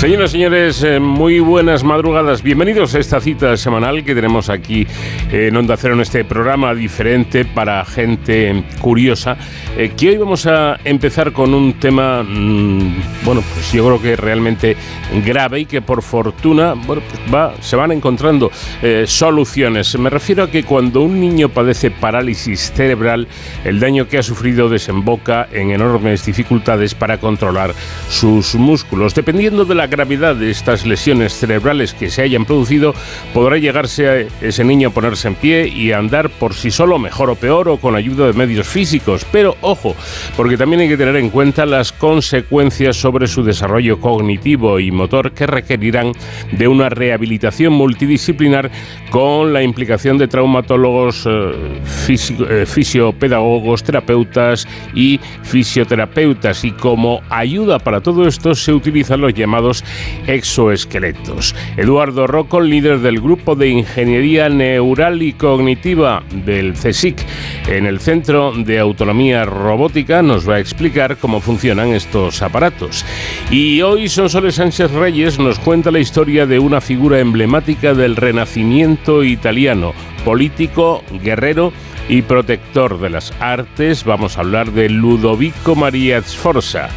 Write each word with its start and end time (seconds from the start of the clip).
Señoras 0.00 0.30
y 0.30 0.32
señores, 0.32 0.82
eh, 0.82 0.98
muy 0.98 1.40
buenas 1.40 1.84
madrugadas. 1.84 2.42
Bienvenidos 2.42 2.94
a 2.94 3.00
esta 3.00 3.20
cita 3.20 3.54
semanal 3.58 4.02
que 4.02 4.14
tenemos 4.14 4.48
aquí 4.48 4.86
en 5.30 5.54
Onda 5.54 5.76
Cero 5.76 5.92
en 5.92 6.00
este 6.00 6.24
programa 6.24 6.74
diferente 6.74 7.44
para 7.44 7.84
gente 7.84 8.64
curiosa. 8.80 9.36
Eh, 9.76 9.92
que 9.94 10.08
hoy 10.08 10.16
vamos 10.16 10.46
a 10.46 10.80
empezar 10.84 11.32
con 11.32 11.52
un 11.52 11.74
tema, 11.74 12.22
mm, 12.22 13.24
bueno, 13.26 13.42
pues 13.52 13.72
yo 13.72 13.84
creo 13.84 14.00
que 14.00 14.16
realmente 14.16 14.74
grave 15.22 15.60
y 15.60 15.66
que 15.66 15.82
por 15.82 16.00
fortuna, 16.00 16.72
bueno, 16.72 17.02
pues 17.06 17.20
va, 17.32 17.52
se 17.60 17.76
van 17.76 17.92
encontrando 17.92 18.50
eh, 18.80 19.04
soluciones. 19.06 19.98
Me 19.98 20.08
refiero 20.08 20.44
a 20.44 20.50
que 20.50 20.64
cuando 20.64 21.02
un 21.02 21.20
niño 21.20 21.50
padece 21.50 21.90
parálisis 21.90 22.72
cerebral, 22.72 23.28
el 23.66 23.78
daño 23.78 24.08
que 24.08 24.16
ha 24.16 24.22
sufrido 24.22 24.70
desemboca 24.70 25.46
en 25.52 25.72
enormes 25.72 26.24
dificultades 26.24 26.94
para 26.94 27.18
controlar 27.18 27.74
sus 28.08 28.54
músculos. 28.54 29.14
Dependiendo 29.14 29.66
de 29.66 29.74
la 29.74 29.89
gravedad 29.90 30.36
de 30.36 30.50
estas 30.50 30.86
lesiones 30.86 31.34
cerebrales 31.34 31.92
que 31.92 32.10
se 32.10 32.22
hayan 32.22 32.46
producido, 32.46 32.94
podrá 33.34 33.58
llegarse 33.58 34.08
a 34.08 34.16
ese 34.40 34.64
niño 34.64 34.88
a 34.88 34.92
ponerse 34.92 35.28
en 35.28 35.34
pie 35.34 35.68
y 35.68 35.92
a 35.92 35.98
andar 35.98 36.30
por 36.30 36.54
sí 36.54 36.70
solo, 36.70 36.98
mejor 36.98 37.30
o 37.30 37.34
peor, 37.34 37.68
o 37.68 37.76
con 37.76 37.96
ayuda 37.96 38.26
de 38.26 38.32
medios 38.32 38.68
físicos. 38.68 39.26
Pero 39.30 39.56
ojo, 39.60 39.94
porque 40.36 40.56
también 40.56 40.82
hay 40.82 40.88
que 40.88 40.96
tener 40.96 41.16
en 41.16 41.30
cuenta 41.30 41.66
las 41.66 41.92
consecuencias 41.92 42.96
sobre 42.96 43.26
su 43.26 43.42
desarrollo 43.42 44.00
cognitivo 44.00 44.80
y 44.80 44.90
motor 44.90 45.32
que 45.32 45.46
requerirán 45.46 46.12
de 46.52 46.68
una 46.68 46.88
rehabilitación 46.88 47.72
multidisciplinar 47.72 48.70
con 49.10 49.52
la 49.52 49.62
implicación 49.62 50.18
de 50.18 50.28
traumatólogos, 50.28 51.26
eh, 51.26 51.80
eh, 52.08 52.64
fisiopedagogos, 52.66 53.82
terapeutas 53.82 54.66
y 54.94 55.20
fisioterapeutas. 55.42 56.64
Y 56.64 56.72
como 56.72 57.20
ayuda 57.28 57.78
para 57.78 58.00
todo 58.00 58.26
esto 58.26 58.54
se 58.54 58.72
utilizan 58.72 59.20
los 59.20 59.34
llamados 59.34 59.79
exoesqueletos. 60.26 61.54
Eduardo 61.76 62.26
Rocco, 62.26 62.60
líder 62.60 63.00
del 63.00 63.20
grupo 63.20 63.54
de 63.54 63.68
Ingeniería 63.68 64.48
Neural 64.48 65.22
y 65.22 65.32
Cognitiva 65.32 66.22
del 66.44 66.74
CSIC 66.74 67.24
en 67.68 67.86
el 67.86 68.00
Centro 68.00 68.52
de 68.56 68.78
Autonomía 68.78 69.44
Robótica, 69.44 70.22
nos 70.22 70.48
va 70.48 70.56
a 70.56 70.60
explicar 70.60 71.16
cómo 71.16 71.40
funcionan 71.40 71.88
estos 71.88 72.42
aparatos. 72.42 73.04
Y 73.50 73.82
hoy 73.82 74.08
Sonsoles 74.08 74.56
Sánchez 74.56 74.90
Reyes 74.92 75.38
nos 75.38 75.58
cuenta 75.58 75.90
la 75.90 75.98
historia 75.98 76.46
de 76.46 76.58
una 76.58 76.80
figura 76.80 77.20
emblemática 77.20 77.94
del 77.94 78.16
Renacimiento 78.16 79.24
italiano, 79.24 79.92
político, 80.24 81.02
guerrero, 81.22 81.72
y 82.10 82.22
protector 82.22 82.98
de 82.98 83.08
las 83.08 83.32
artes. 83.40 84.04
Vamos 84.04 84.36
a 84.36 84.40
hablar 84.40 84.72
de 84.72 84.88
Ludovico 84.90 85.76
María 85.76 86.20
Sforza. 86.22 86.88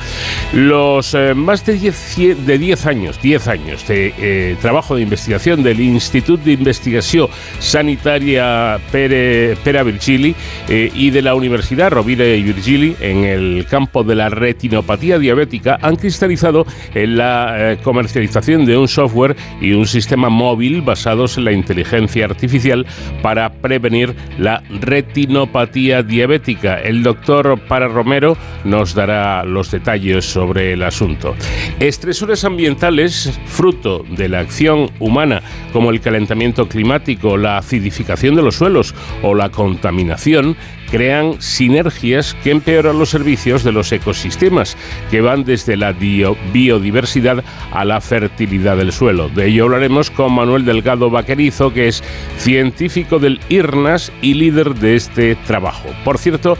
Los 0.53 1.13
eh, 1.13 1.35
más 1.35 1.63
de 1.65 1.73
10, 1.73 2.45
de 2.45 2.77
años, 2.85 3.21
10 3.21 3.47
años 3.47 3.87
de 3.87 4.13
eh, 4.17 4.55
trabajo 4.59 4.95
de 4.95 5.03
investigación 5.03 5.61
del 5.61 5.79
Instituto 5.79 6.43
de 6.45 6.53
Investigación 6.53 7.27
Sanitaria 7.59 8.79
Pera 8.91 9.83
Virgili 9.83 10.35
eh, 10.67 10.91
y 10.93 11.11
de 11.11 11.21
la 11.21 11.35
Universidad 11.35 11.91
Rovira 11.91 12.25
y 12.25 12.41
Virgili 12.41 12.95
en 12.99 13.23
el 13.23 13.67
campo 13.69 14.03
de 14.03 14.15
la 14.15 14.29
retinopatía 14.29 15.19
diabética 15.19 15.77
han 15.81 15.95
cristalizado 15.95 16.65
en 16.95 17.17
la 17.17 17.77
comercialización 17.83 18.65
de 18.65 18.77
un 18.77 18.87
software 18.87 19.35
y 19.61 19.73
un 19.73 19.85
sistema 19.85 20.29
móvil 20.29 20.81
basados 20.81 21.37
en 21.37 21.45
la 21.45 21.51
inteligencia 21.51 22.25
artificial 22.25 22.85
para 23.21 23.51
prevenir 23.53 24.15
la 24.37 24.63
retinopatía 24.69 26.03
diabética. 26.03 26.79
El 26.79 27.03
doctor 27.03 27.59
Para 27.67 27.87
Romero 27.87 28.37
nos 28.63 28.93
dará 28.93 29.43
los 29.43 29.71
detalles 29.71 30.25
sobre 30.25 30.73
el 30.73 30.83
asunto. 30.83 31.35
Estresores 31.79 32.43
ambientales, 32.43 33.39
fruto 33.45 34.03
de 34.09 34.29
la 34.29 34.39
acción 34.39 34.91
humana, 34.99 35.41
como 35.71 35.91
el 35.91 36.01
calentamiento 36.01 36.67
climático, 36.67 37.37
la 37.37 37.57
acidificación 37.57 38.35
de 38.35 38.41
los 38.41 38.55
suelos 38.55 38.93
o 39.21 39.33
la 39.35 39.49
contaminación, 39.49 40.55
crean 40.93 41.41
sinergias 41.41 42.35
que 42.43 42.51
empeoran 42.51 42.99
los 42.99 43.09
servicios 43.09 43.63
de 43.63 43.71
los 43.71 43.91
ecosistemas, 43.91 44.77
que 45.09 45.21
van 45.21 45.43
desde 45.43 45.75
la 45.75 45.91
biodiversidad 45.91 47.43
a 47.71 47.83
la 47.83 47.99
fertilidad 47.99 48.77
del 48.77 48.91
suelo. 48.91 49.27
De 49.27 49.47
ello 49.47 49.63
hablaremos 49.63 50.11
con 50.11 50.33
Manuel 50.33 50.65
Delgado 50.65 51.09
Vaquerizo, 51.09 51.73
que 51.73 51.87
es 51.87 52.03
científico 52.37 53.17
del 53.17 53.39
IRNAS 53.49 54.11
y 54.21 54.35
líder 54.35 54.75
de 54.75 54.95
este 54.95 55.35
trabajo. 55.47 55.89
Por 56.05 56.19
cierto, 56.19 56.59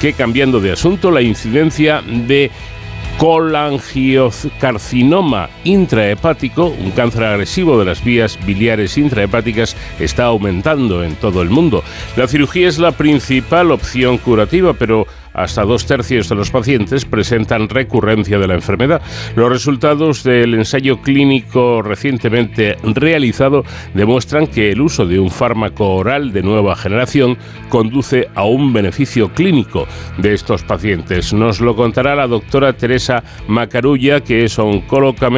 que 0.00 0.14
cambiando 0.14 0.60
de 0.60 0.72
asunto, 0.72 1.10
la 1.10 1.20
incidencia 1.20 2.00
de 2.00 2.50
colangiocarcinoma 3.18 5.50
intrahepático, 5.64 6.66
un 6.66 6.90
cáncer 6.90 7.24
agresivo 7.24 7.78
de 7.78 7.84
las 7.84 8.02
vías 8.04 8.38
biliares 8.44 8.98
intrahepáticas, 8.98 9.76
está 9.98 10.24
aumentando 10.24 11.04
en 11.04 11.14
todo 11.16 11.42
el 11.42 11.50
mundo. 11.50 11.82
La 12.16 12.28
cirugía 12.28 12.68
es 12.68 12.78
la 12.78 12.92
principal 12.92 13.70
opción 13.70 14.18
curativa, 14.18 14.74
pero 14.74 15.06
hasta 15.34 15.64
dos 15.64 15.84
tercios 15.84 16.28
de 16.28 16.36
los 16.36 16.50
pacientes 16.50 17.04
presentan 17.04 17.68
recurrencia 17.68 18.38
de 18.38 18.46
la 18.46 18.54
enfermedad. 18.54 19.02
Los 19.34 19.50
resultados 19.50 20.22
del 20.22 20.54
ensayo 20.54 21.02
clínico 21.02 21.82
recientemente 21.82 22.76
realizado 22.82 23.64
demuestran 23.94 24.46
que 24.46 24.70
el 24.70 24.80
uso 24.80 25.04
de 25.06 25.18
un 25.18 25.30
fármaco 25.30 25.96
oral 25.96 26.32
de 26.32 26.42
nueva 26.42 26.76
generación 26.76 27.36
conduce 27.68 28.28
a 28.34 28.44
un 28.44 28.72
beneficio 28.72 29.32
clínico 29.32 29.88
de 30.18 30.34
estos 30.34 30.62
pacientes. 30.62 31.32
Nos 31.32 31.60
lo 31.60 31.74
contará 31.74 32.14
la 32.14 32.28
doctora 32.28 32.72
Teresa 32.74 33.24
Macarulla, 33.48 34.20
que 34.20 34.44
es 34.44 34.58
oncóloga, 34.58 35.30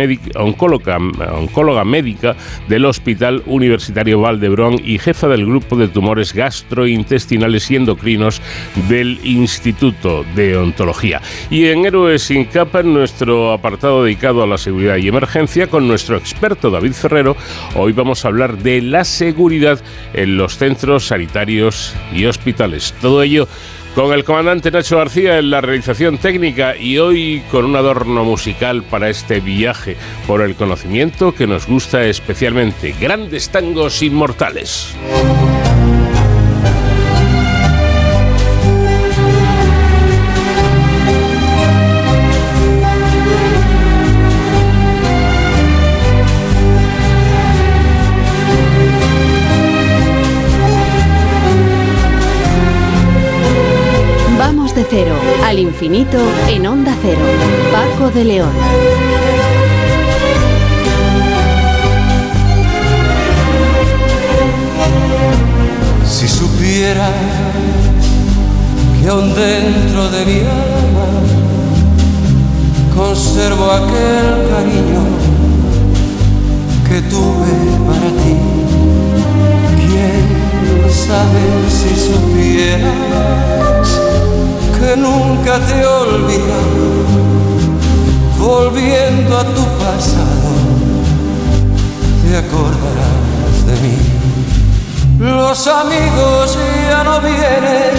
médica 1.84 2.36
del 2.68 2.84
Hospital 2.84 3.42
Universitario 3.46 4.20
Valdebrón 4.20 4.76
y 4.84 4.98
jefa 4.98 5.28
del 5.28 5.46
grupo 5.46 5.76
de 5.76 5.88
tumores 5.88 6.34
gastrointestinales 6.34 7.70
y 7.70 7.76
endocrinos 7.76 8.42
del 8.88 9.18
Instituto 9.24 9.85
de 9.92 10.56
Ontología. 10.56 11.20
Y 11.50 11.66
en 11.66 11.86
Héroes 11.86 12.22
sin 12.22 12.44
capa, 12.46 12.80
en 12.80 12.92
nuestro 12.92 13.52
apartado 13.52 14.04
dedicado 14.04 14.42
a 14.42 14.46
la 14.46 14.58
seguridad 14.58 14.96
y 14.96 15.08
emergencia, 15.08 15.68
con 15.68 15.86
nuestro 15.86 16.16
experto 16.16 16.70
David 16.70 16.92
Ferrero, 16.92 17.36
hoy 17.74 17.92
vamos 17.92 18.24
a 18.24 18.28
hablar 18.28 18.58
de 18.58 18.82
la 18.82 19.04
seguridad 19.04 19.80
en 20.12 20.36
los 20.36 20.56
centros 20.56 21.06
sanitarios 21.06 21.94
y 22.12 22.24
hospitales. 22.24 22.94
Todo 23.00 23.22
ello 23.22 23.48
con 23.94 24.12
el 24.12 24.24
comandante 24.24 24.70
Nacho 24.70 24.98
García 24.98 25.38
en 25.38 25.48
la 25.48 25.62
realización 25.62 26.18
técnica 26.18 26.76
y 26.76 26.98
hoy 26.98 27.42
con 27.50 27.64
un 27.64 27.76
adorno 27.76 28.24
musical 28.24 28.82
para 28.82 29.08
este 29.08 29.40
viaje 29.40 29.96
por 30.26 30.42
el 30.42 30.54
conocimiento 30.54 31.34
que 31.34 31.46
nos 31.46 31.66
gusta 31.66 32.04
especialmente, 32.04 32.94
grandes 33.00 33.48
tangos 33.48 34.02
inmortales. 34.02 34.94
Infinito 55.76 56.18
en 56.48 56.66
onda 56.66 56.96
cero. 57.02 57.20
Paco 57.70 58.10
de 58.10 58.24
León. 58.24 58.50
Si 66.08 66.26
supiera 66.26 67.10
que 68.98 69.06
aún 69.06 69.34
dentro 69.34 70.08
de 70.08 70.24
mi 70.24 70.38
alma 70.40 71.08
conservo 72.96 73.70
aquel 73.70 74.48
cariño 74.48 75.02
que 76.88 77.02
tuve 77.02 77.52
para 77.86 78.08
ti. 78.22 78.34
¿Quién 79.76 80.90
sabe 80.90 81.42
si 81.68 81.90
supieras? 82.08 84.05
Que 84.78 84.96
nunca 84.96 85.58
te 85.66 85.80
he 85.80 85.86
volviendo 88.38 89.38
a 89.38 89.44
tu 89.44 89.64
pasado, 89.82 90.50
te 92.22 92.36
acordarás 92.36 93.66
de 93.66 93.74
mí. 93.82 93.96
Los 95.18 95.66
amigos 95.66 96.58
ya 96.88 97.04
no 97.04 97.20
vienen, 97.20 97.94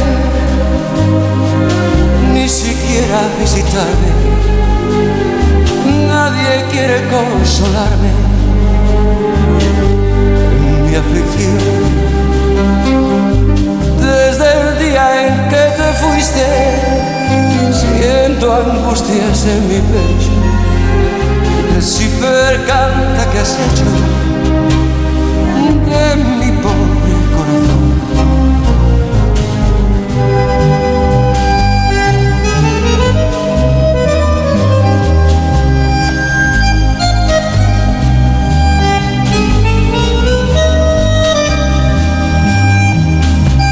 ni 2.33 2.47
siquiera 2.47 3.19
a 3.19 3.39
visitarme. 3.41 4.11
Nadie 6.07 6.65
quiere 6.71 6.97
consolarme 7.09 8.11
en 10.51 10.89
mi 10.89 10.95
aflicción. 10.95 11.97
Día 14.89 15.27
en 15.27 15.49
que 15.49 15.63
te 15.75 15.93
fuiste, 16.01 16.45
siento 17.73 18.53
angustias 18.53 19.45
en 19.45 19.67
mi 19.67 19.79
pecho. 19.91 20.31
El 21.75 21.83
ciper 21.83 22.65
canta 22.65 23.29
que 23.31 23.39
has 23.39 23.53
hecho 23.65 23.83
de 25.89 26.15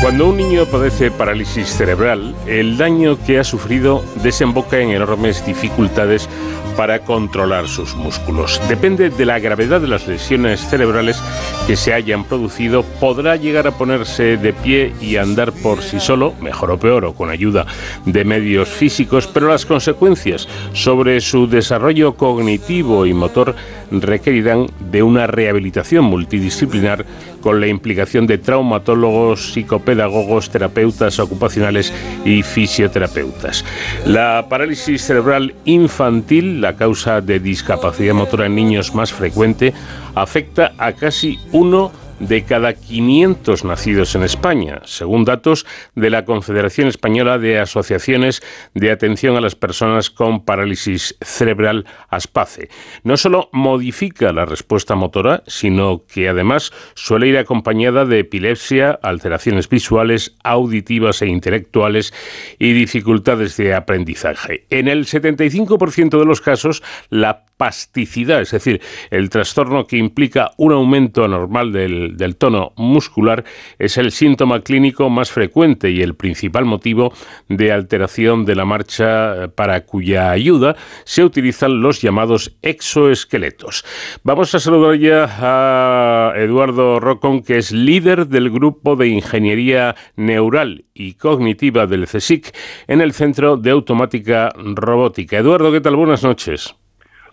Cuando 0.05 0.27
un 0.27 0.37
niño 0.37 0.67
padece 0.67 1.09
parálisis 1.09 1.67
cerebral, 1.67 2.35
el 2.45 2.77
daño 2.77 3.17
que 3.25 3.39
ha 3.39 3.43
sufrido 3.43 4.05
desemboca 4.21 4.77
en 4.77 4.91
enormes 4.91 5.43
dificultades 5.43 6.29
para 6.77 6.99
controlar 6.99 7.67
sus 7.67 7.95
músculos. 7.95 8.61
Depende 8.69 9.09
de 9.09 9.25
la 9.25 9.39
gravedad 9.39 9.81
de 9.81 9.87
las 9.87 10.07
lesiones 10.07 10.59
cerebrales 10.69 11.19
que 11.67 11.75
se 11.75 11.93
hayan 11.93 12.25
producido, 12.25 12.83
podrá 12.83 13.35
llegar 13.37 13.65
a 13.65 13.71
ponerse 13.71 14.37
de 14.37 14.53
pie 14.53 14.93
y 15.01 15.15
andar 15.15 15.51
por 15.51 15.81
sí 15.81 15.99
solo, 15.99 16.33
mejor 16.39 16.69
o 16.69 16.77
peor, 16.77 17.05
o 17.05 17.15
con 17.15 17.31
ayuda 17.31 17.65
de 18.05 18.23
medios 18.23 18.69
físicos, 18.69 19.25
pero 19.25 19.47
las 19.47 19.65
consecuencias 19.65 20.47
sobre 20.73 21.19
su 21.21 21.47
desarrollo 21.47 22.15
cognitivo 22.15 23.07
y 23.07 23.13
motor 23.13 23.55
requerirán 23.89 24.67
de 24.91 25.01
una 25.01 25.25
rehabilitación 25.25 26.05
multidisciplinar 26.05 27.05
con 27.41 27.59
la 27.59 27.67
implicación 27.67 28.27
de 28.27 28.37
traumatólogos, 28.37 29.53
psicopedagogos, 29.53 30.49
terapeutas 30.49 31.19
ocupacionales 31.19 31.93
y 32.25 32.43
fisioterapeutas. 32.43 33.63
La 34.05 34.47
parálisis 34.49 35.03
cerebral 35.03 35.53
infantil, 35.65 36.61
la 36.61 36.75
causa 36.75 37.21
de 37.21 37.39
discapacidad 37.39 38.13
motora 38.13 38.47
en 38.47 38.55
niños 38.55 38.95
más 38.95 39.13
frecuente, 39.13 39.73
afecta 40.15 40.73
a 40.75 40.91
casi 40.93 41.37
uno 41.51 41.91
de 42.19 42.43
cada 42.43 42.73
500 42.73 43.65
nacidos 43.65 44.15
en 44.15 44.23
España, 44.23 44.81
según 44.85 45.25
datos 45.25 45.65
de 45.95 46.09
la 46.09 46.25
Confederación 46.25 46.87
Española 46.87 47.37
de 47.37 47.59
Asociaciones 47.59 48.41
de 48.73 48.91
Atención 48.91 49.35
a 49.35 49.41
las 49.41 49.55
Personas 49.55 50.09
con 50.09 50.45
Parálisis 50.45 51.17
Cerebral 51.21 51.85
ASPACE. 52.09 52.69
No 53.03 53.17
solo 53.17 53.49
modifica 53.51 54.31
la 54.31 54.45
respuesta 54.45 54.95
motora, 54.95 55.43
sino 55.47 56.03
que 56.05 56.29
además 56.29 56.71
suele 56.93 57.27
ir 57.27 57.37
acompañada 57.37 58.05
de 58.05 58.19
epilepsia, 58.19 58.99
alteraciones 59.01 59.69
visuales, 59.69 60.35
auditivas 60.43 61.21
e 61.21 61.27
intelectuales 61.27 62.13
y 62.59 62.73
dificultades 62.73 63.57
de 63.57 63.73
aprendizaje. 63.73 64.65
En 64.69 64.87
el 64.87 65.05
75% 65.05 66.19
de 66.19 66.25
los 66.25 66.41
casos, 66.41 66.83
la 67.09 67.45
pasticidad, 67.57 68.41
es 68.41 68.51
decir, 68.51 68.81
el 69.11 69.29
trastorno 69.29 69.87
que 69.87 69.97
implica 69.97 70.51
un 70.57 70.73
aumento 70.73 71.23
anormal 71.23 71.71
del, 71.71 72.04
del, 72.13 72.35
tono 72.35 72.73
muscular, 72.75 73.43
es 73.79 73.97
el 73.97 74.11
síntoma 74.11 74.61
clínico 74.61 75.09
más 75.09 75.31
frecuente 75.31 75.91
y 75.91 76.01
el 76.01 76.15
principal 76.15 76.65
motivo 76.65 77.13
de 77.49 77.71
alteración 77.71 78.45
de 78.45 78.55
la 78.55 78.65
marcha 78.65 79.49
para 79.55 79.85
cuya 79.85 80.31
ayuda 80.31 80.75
se 81.03 81.23
utilizan 81.23 81.81
los 81.81 82.01
llamados 82.01 82.55
exoesqueletos. 82.61 83.85
Vamos 84.23 84.53
a 84.55 84.59
saludar 84.59 84.95
ya 84.95 85.25
a 85.39 86.33
Eduardo 86.35 86.99
Rocón, 86.99 87.43
que 87.43 87.57
es 87.57 87.71
líder 87.71 88.27
del 88.27 88.49
grupo 88.49 88.95
de 88.95 89.07
ingeniería 89.07 89.95
neural 90.15 90.85
y 90.93 91.13
cognitiva 91.13 91.87
del 91.87 92.05
CSIC 92.05 92.55
en 92.87 93.01
el 93.01 93.13
Centro 93.13 93.57
de 93.57 93.71
Automática 93.71 94.51
Robótica. 94.55 95.37
Eduardo, 95.37 95.71
¿qué 95.71 95.81
tal? 95.81 95.95
Buenas 95.95 96.23
noches. 96.23 96.75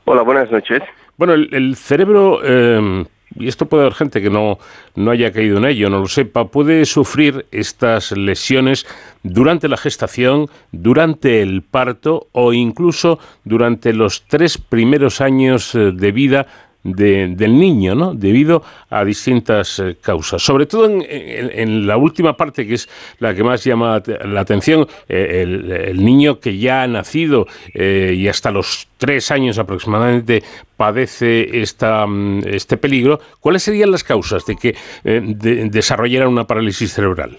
Hola, 0.04 0.22
buenas 0.22 0.50
noches. 0.50 0.82
Bueno, 1.16 1.34
el, 1.34 1.48
el 1.52 1.76
cerebro, 1.76 2.40
eh, 2.42 3.04
y 3.38 3.48
esto 3.48 3.66
puede 3.66 3.84
haber 3.84 3.94
gente 3.94 4.20
que 4.20 4.30
no, 4.30 4.58
no 4.94 5.10
haya 5.10 5.32
caído 5.32 5.58
en 5.58 5.64
ello, 5.64 5.90
no 5.90 6.00
lo 6.00 6.08
sepa, 6.08 6.48
puede 6.48 6.84
sufrir 6.84 7.46
estas 7.50 8.12
lesiones 8.12 8.86
durante 9.22 9.68
la 9.68 9.76
gestación, 9.76 10.48
durante 10.70 11.42
el 11.42 11.62
parto 11.62 12.28
o 12.32 12.52
incluso 12.52 13.18
durante 13.44 13.92
los 13.92 14.24
tres 14.26 14.58
primeros 14.58 15.20
años 15.20 15.74
eh, 15.74 15.92
de 15.92 16.12
vida 16.12 16.46
de, 16.84 17.28
del 17.36 17.58
niño, 17.58 17.94
¿no? 17.94 18.14
Debido 18.14 18.62
a 18.90 19.04
distintas 19.04 19.78
eh, 19.78 19.96
causas. 20.02 20.42
Sobre 20.42 20.66
todo 20.66 20.86
en, 20.86 21.02
en, 21.08 21.86
la 21.86 21.96
última 21.96 22.36
parte, 22.36 22.66
que 22.66 22.74
es 22.74 22.88
la 23.18 23.34
que 23.34 23.44
más 23.44 23.64
llama 23.64 24.02
la 24.24 24.40
atención, 24.40 24.86
eh, 25.08 25.88
el, 25.90 26.04
niño 26.04 26.40
que 26.40 26.58
ya 26.58 26.82
ha 26.82 26.86
nacido 26.86 27.46
eh, 27.74 28.14
y 28.16 28.28
hasta 28.28 28.50
los 28.50 28.88
tres 28.98 29.30
años 29.30 29.58
aproximadamente 29.58 30.42
padece 30.76 31.60
esta, 31.62 32.06
este 32.46 32.76
peligro. 32.76 33.20
¿Cuáles 33.40 33.62
serían 33.62 33.90
las 33.90 34.04
causas 34.04 34.44
de 34.46 34.56
que 34.56 34.76
de, 35.04 35.68
desarrollara 35.70 36.28
una 36.28 36.44
parálisis 36.44 36.92
cerebral? 36.92 37.36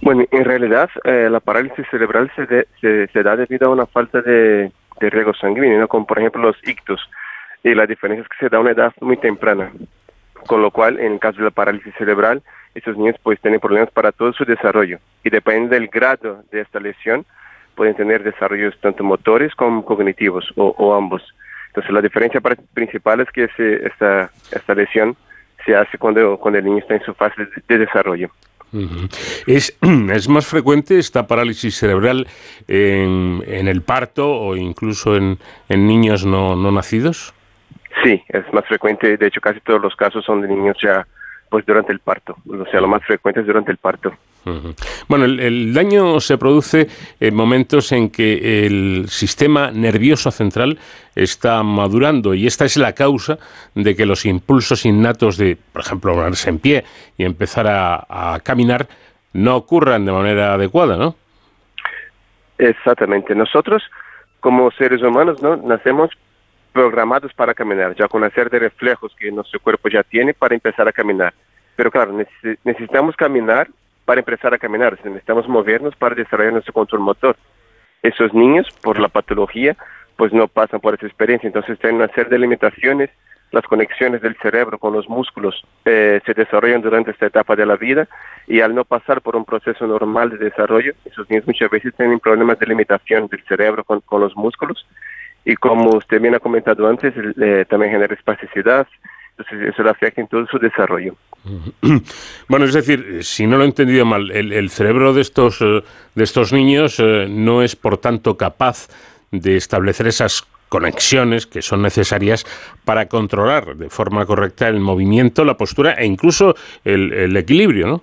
Bueno, 0.00 0.24
en 0.30 0.44
realidad 0.44 0.90
la 1.04 1.38
parálisis 1.40 1.86
cerebral 1.90 2.30
se, 2.34 2.46
de, 2.46 3.08
se, 3.12 3.22
da 3.22 3.36
debido 3.36 3.68
a 3.68 3.72
una 3.72 3.86
falta 3.86 4.20
de, 4.20 4.72
de 5.00 5.10
riego 5.10 5.32
sanguíneo, 5.34 5.78
¿no? 5.78 5.88
como 5.88 6.06
por 6.06 6.18
ejemplo 6.18 6.42
los 6.42 6.56
ictus 6.64 7.00
y 7.64 7.74
la 7.74 7.86
diferencia 7.86 8.22
es 8.22 8.28
que 8.28 8.46
se 8.46 8.48
da 8.48 8.58
a 8.58 8.60
una 8.60 8.72
edad 8.72 8.92
muy 9.00 9.16
temprana, 9.16 9.72
con 10.46 10.62
lo 10.62 10.70
cual 10.70 10.98
en 10.98 11.12
el 11.12 11.20
caso 11.20 11.38
de 11.38 11.44
la 11.44 11.50
parálisis 11.50 11.94
cerebral, 11.96 12.42
estos 12.74 12.96
niños 12.96 13.16
pues 13.22 13.40
tienen 13.40 13.60
problemas 13.60 13.90
para 13.90 14.12
todo 14.12 14.32
su 14.32 14.44
desarrollo 14.44 14.98
y 15.24 15.30
depende 15.30 15.78
del 15.78 15.88
grado 15.88 16.42
de 16.50 16.60
esta 16.60 16.80
lesión, 16.80 17.24
pueden 17.74 17.94
tener 17.94 18.22
desarrollos 18.22 18.78
tanto 18.80 19.04
motores 19.04 19.54
como 19.54 19.84
cognitivos 19.84 20.52
o, 20.56 20.74
o 20.76 20.94
ambos. 20.94 21.22
Entonces 21.68 21.92
la 21.92 22.02
diferencia 22.02 22.40
principal 22.74 23.20
es 23.20 23.30
que 23.30 23.44
ese, 23.44 23.86
esta, 23.86 24.30
esta 24.50 24.74
lesión 24.74 25.16
se 25.64 25.74
hace 25.74 25.96
cuando, 25.98 26.36
cuando 26.38 26.58
el 26.58 26.64
niño 26.64 26.78
está 26.78 26.94
en 26.94 27.04
su 27.04 27.14
fase 27.14 27.44
de, 27.44 27.62
de 27.68 27.78
desarrollo. 27.78 28.30
¿Es, 29.46 29.76
¿Es 30.12 30.28
más 30.28 30.46
frecuente 30.46 30.98
esta 30.98 31.26
parálisis 31.26 31.76
cerebral 31.76 32.26
en, 32.68 33.42
en 33.46 33.68
el 33.68 33.82
parto 33.82 34.30
o 34.30 34.56
incluso 34.56 35.16
en, 35.16 35.38
en 35.68 35.86
niños 35.86 36.24
no, 36.24 36.56
no 36.56 36.72
nacidos? 36.72 37.34
Sí, 38.02 38.22
es 38.28 38.52
más 38.52 38.66
frecuente. 38.66 39.16
De 39.16 39.26
hecho, 39.26 39.40
casi 39.40 39.60
todos 39.60 39.80
los 39.80 39.94
casos 39.96 40.24
son 40.24 40.40
de 40.40 40.48
niños 40.48 40.76
ya 40.82 41.06
pues 41.50 41.66
durante 41.66 41.92
el 41.92 41.98
parto. 41.98 42.36
O 42.48 42.64
sea, 42.70 42.80
lo 42.80 42.88
más 42.88 43.04
frecuente 43.04 43.40
es 43.40 43.46
durante 43.46 43.70
el 43.70 43.76
parto. 43.76 44.10
Uh 44.46 44.50
-huh. 44.50 45.04
Bueno, 45.06 45.26
el, 45.26 45.38
el, 45.38 45.74
daño 45.74 46.18
se 46.18 46.38
produce 46.38 46.88
en 47.20 47.34
momentos 47.34 47.92
en 47.92 48.10
que 48.10 48.66
el 48.66 49.04
sistema 49.08 49.70
nervioso 49.70 50.30
central 50.30 50.78
está 51.14 51.62
madurando 51.62 52.32
y 52.34 52.46
esta 52.46 52.64
es 52.64 52.76
la 52.76 52.94
causa 52.94 53.38
de 53.74 53.94
que 53.94 54.06
los 54.06 54.24
impulsos 54.24 54.86
innatos 54.86 55.36
de, 55.36 55.58
por 55.72 55.82
ejemplo, 55.82 56.14
ponerse 56.14 56.48
en 56.48 56.58
pie 56.58 56.84
y 57.18 57.24
empezar 57.24 57.66
a, 57.66 58.06
a 58.08 58.40
caminar 58.40 58.88
no 59.34 59.56
ocurran 59.56 60.04
de 60.06 60.12
manera 60.12 60.54
adecuada, 60.54 60.96
¿no? 60.96 61.14
Exactamente. 62.58 63.34
Nosotros, 63.34 63.82
como 64.40 64.70
seres 64.72 65.02
humanos, 65.02 65.42
¿no? 65.42 65.56
nacemos 65.56 66.10
programados 66.72 67.32
para 67.34 67.54
caminar, 67.54 67.94
ya 67.94 68.08
con 68.08 68.28
serie 68.30 68.50
de 68.50 68.58
reflejos 68.58 69.14
que 69.18 69.30
nuestro 69.30 69.60
cuerpo 69.60 69.88
ya 69.88 70.02
tiene 70.02 70.34
para 70.34 70.54
empezar 70.54 70.88
a 70.88 70.92
caminar. 70.92 71.34
Pero 71.76 71.90
claro, 71.90 72.12
necesitamos 72.64 73.16
caminar 73.16 73.68
para 74.04 74.20
empezar 74.20 74.52
a 74.52 74.58
caminar, 74.58 74.98
necesitamos 75.04 75.48
movernos 75.48 75.94
para 75.96 76.14
desarrollar 76.14 76.54
nuestro 76.54 76.72
control 76.72 77.02
motor. 77.02 77.36
Esos 78.02 78.34
niños, 78.34 78.66
por 78.82 78.98
la 78.98 79.08
patología, 79.08 79.76
pues 80.16 80.32
no 80.32 80.48
pasan 80.48 80.80
por 80.80 80.94
esa 80.94 81.06
experiencia, 81.06 81.46
entonces 81.46 81.78
tienen 81.78 81.96
una 81.96 82.08
serie 82.08 82.30
de 82.30 82.38
limitaciones, 82.38 83.10
las 83.52 83.64
conexiones 83.64 84.22
del 84.22 84.36
cerebro 84.38 84.78
con 84.78 84.94
los 84.94 85.08
músculos 85.08 85.62
eh, 85.84 86.20
se 86.24 86.32
desarrollan 86.32 86.80
durante 86.80 87.10
esta 87.10 87.26
etapa 87.26 87.54
de 87.54 87.66
la 87.66 87.76
vida 87.76 88.08
y 88.46 88.60
al 88.60 88.74
no 88.74 88.84
pasar 88.84 89.20
por 89.20 89.36
un 89.36 89.44
proceso 89.44 89.86
normal 89.86 90.30
de 90.30 90.38
desarrollo, 90.38 90.94
esos 91.04 91.28
niños 91.28 91.46
muchas 91.46 91.70
veces 91.70 91.94
tienen 91.94 92.18
problemas 92.18 92.58
de 92.58 92.66
limitación 92.66 93.28
del 93.28 93.44
cerebro 93.44 93.84
con, 93.84 94.00
con 94.00 94.22
los 94.22 94.34
músculos 94.36 94.86
y 95.44 95.54
como 95.56 95.96
usted 95.96 96.20
bien 96.20 96.34
ha 96.34 96.40
comentado 96.40 96.86
antes, 96.86 97.14
eh, 97.16 97.64
también 97.68 97.92
genera 97.92 98.14
espasticidad, 98.14 98.86
entonces 99.36 99.70
eso 99.70 99.82
le 99.82 99.90
afecta 99.90 100.20
en 100.20 100.28
todo 100.28 100.46
su 100.46 100.58
desarrollo. 100.58 101.14
Bueno, 102.48 102.66
es 102.66 102.74
decir, 102.74 103.24
si 103.24 103.46
no 103.46 103.56
lo 103.56 103.64
he 103.64 103.66
entendido 103.66 104.04
mal, 104.04 104.30
el, 104.30 104.52
el 104.52 104.68
cerebro 104.70 105.14
de 105.14 105.22
estos, 105.22 105.60
eh, 105.62 105.82
de 106.14 106.24
estos 106.24 106.52
niños 106.52 107.00
eh, 107.00 107.26
no 107.28 107.62
es 107.62 107.76
por 107.76 107.96
tanto 107.98 108.36
capaz 108.36 108.88
de 109.30 109.56
establecer 109.56 110.06
esas 110.06 110.46
conexiones 110.68 111.46
que 111.46 111.62
son 111.62 111.82
necesarias 111.82 112.44
para 112.84 113.06
controlar 113.06 113.76
de 113.76 113.90
forma 113.90 114.26
correcta 114.26 114.68
el 114.68 114.80
movimiento, 114.80 115.44
la 115.44 115.56
postura 115.56 115.92
e 115.92 116.06
incluso 116.06 116.54
el, 116.84 117.12
el 117.12 117.36
equilibrio, 117.36 117.86
¿no? 117.86 118.02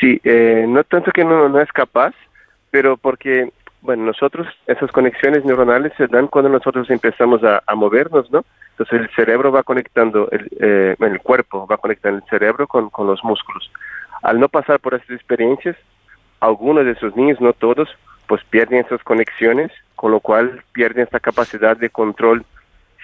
Sí, 0.00 0.20
eh, 0.24 0.64
no 0.68 0.82
tanto 0.84 1.10
que 1.12 1.24
no, 1.24 1.48
no 1.48 1.60
es 1.60 1.70
capaz, 1.72 2.14
pero 2.70 2.96
porque 2.96 3.50
Bueno, 3.82 4.04
nosotros, 4.04 4.46
esas 4.68 4.92
conexiones 4.92 5.44
neuronales 5.44 5.92
se 5.96 6.06
dan 6.06 6.28
cuando 6.28 6.48
nosotros 6.48 6.88
empezamos 6.88 7.42
a, 7.42 7.60
movernos, 7.74 8.30
¿no? 8.30 8.44
Entonces 8.70 9.00
el 9.00 9.10
cerebro 9.10 9.50
va 9.50 9.64
conectando, 9.64 10.28
el, 10.30 10.48
eh, 10.60 10.94
el 10.98 11.20
cuerpo 11.20 11.66
va 11.66 11.78
conectando 11.78 12.18
el 12.18 12.30
cerebro 12.30 12.68
con, 12.68 12.90
con 12.90 13.08
los 13.08 13.24
músculos. 13.24 13.72
Al 14.22 14.38
no 14.38 14.48
pasar 14.48 14.78
por 14.78 14.94
esas 14.94 15.10
experiencias, 15.10 15.76
algunos 16.38 16.84
de 16.84 16.92
esos 16.92 17.16
niños, 17.16 17.40
no 17.40 17.52
todos, 17.54 17.88
pues 18.28 18.44
pierden 18.44 18.84
esas 18.84 19.02
conexiones, 19.02 19.72
con 19.96 20.12
lo 20.12 20.20
cual 20.20 20.62
pierden 20.72 21.02
esta 21.02 21.18
capacidad 21.18 21.76
de 21.76 21.90
control 21.90 22.44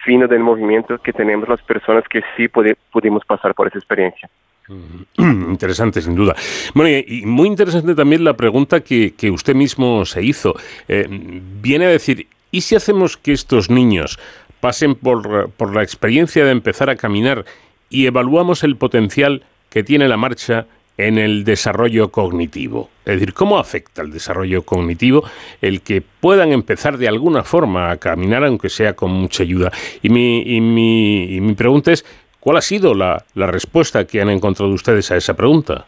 fino 0.04 0.28
del 0.28 0.40
movimiento 0.40 0.98
que 0.98 1.12
tenemos 1.12 1.48
las 1.48 1.60
personas 1.62 2.04
que 2.08 2.22
sí 2.36 2.46
pudimos 2.46 3.24
pasar 3.24 3.52
por 3.52 3.66
esa 3.66 3.78
experiencia. 3.78 4.30
Interesante, 5.18 6.02
sin 6.02 6.14
duda. 6.14 6.34
Bueno, 6.74 7.04
y, 7.06 7.24
muy 7.24 7.48
interesante 7.48 7.94
también 7.94 8.24
la 8.24 8.36
pregunta 8.36 8.80
que, 8.80 9.30
usted 9.32 9.54
mismo 9.54 10.04
se 10.04 10.22
hizo. 10.22 10.54
Eh, 10.88 11.06
viene 11.08 11.86
a 11.86 11.90
decir, 11.90 12.26
¿y 12.50 12.60
si 12.60 12.76
hacemos 12.76 13.16
que 13.16 13.32
estos 13.32 13.70
niños 13.70 14.18
pasen 14.60 14.94
por, 14.94 15.50
por 15.50 15.74
la 15.74 15.82
experiencia 15.82 16.44
de 16.44 16.50
empezar 16.50 16.90
a 16.90 16.96
caminar 16.96 17.44
y 17.90 18.06
evaluamos 18.06 18.64
el 18.64 18.76
potencial 18.76 19.44
que 19.70 19.82
tiene 19.82 20.08
la 20.08 20.16
marcha 20.16 20.66
en 20.98 21.16
el 21.16 21.44
desarrollo 21.44 22.10
cognitivo. 22.10 22.90
Es 23.04 23.14
decir, 23.14 23.32
¿cómo 23.32 23.58
afecta 23.58 24.02
el 24.02 24.10
desarrollo 24.10 24.62
cognitivo 24.62 25.24
el 25.62 25.80
que 25.80 26.02
puedan 26.02 26.52
empezar 26.52 26.98
de 26.98 27.08
alguna 27.08 27.44
forma 27.44 27.90
a 27.90 27.96
caminar, 27.96 28.44
aunque 28.44 28.68
sea 28.68 28.94
con 28.94 29.12
mucha 29.12 29.44
ayuda? 29.44 29.72
Y 30.02 30.10
mi, 30.10 30.42
y 30.42 30.60
mi, 30.60 31.36
y 31.36 31.40
mi 31.40 31.54
pregunta 31.54 31.92
es, 31.92 32.04
¿cuál 32.40 32.56
ha 32.56 32.60
sido 32.60 32.94
la, 32.94 33.24
la 33.34 33.46
respuesta 33.46 34.06
que 34.06 34.20
han 34.20 34.30
encontrado 34.30 34.72
ustedes 34.72 35.10
a 35.10 35.16
esa 35.16 35.34
pregunta? 35.34 35.86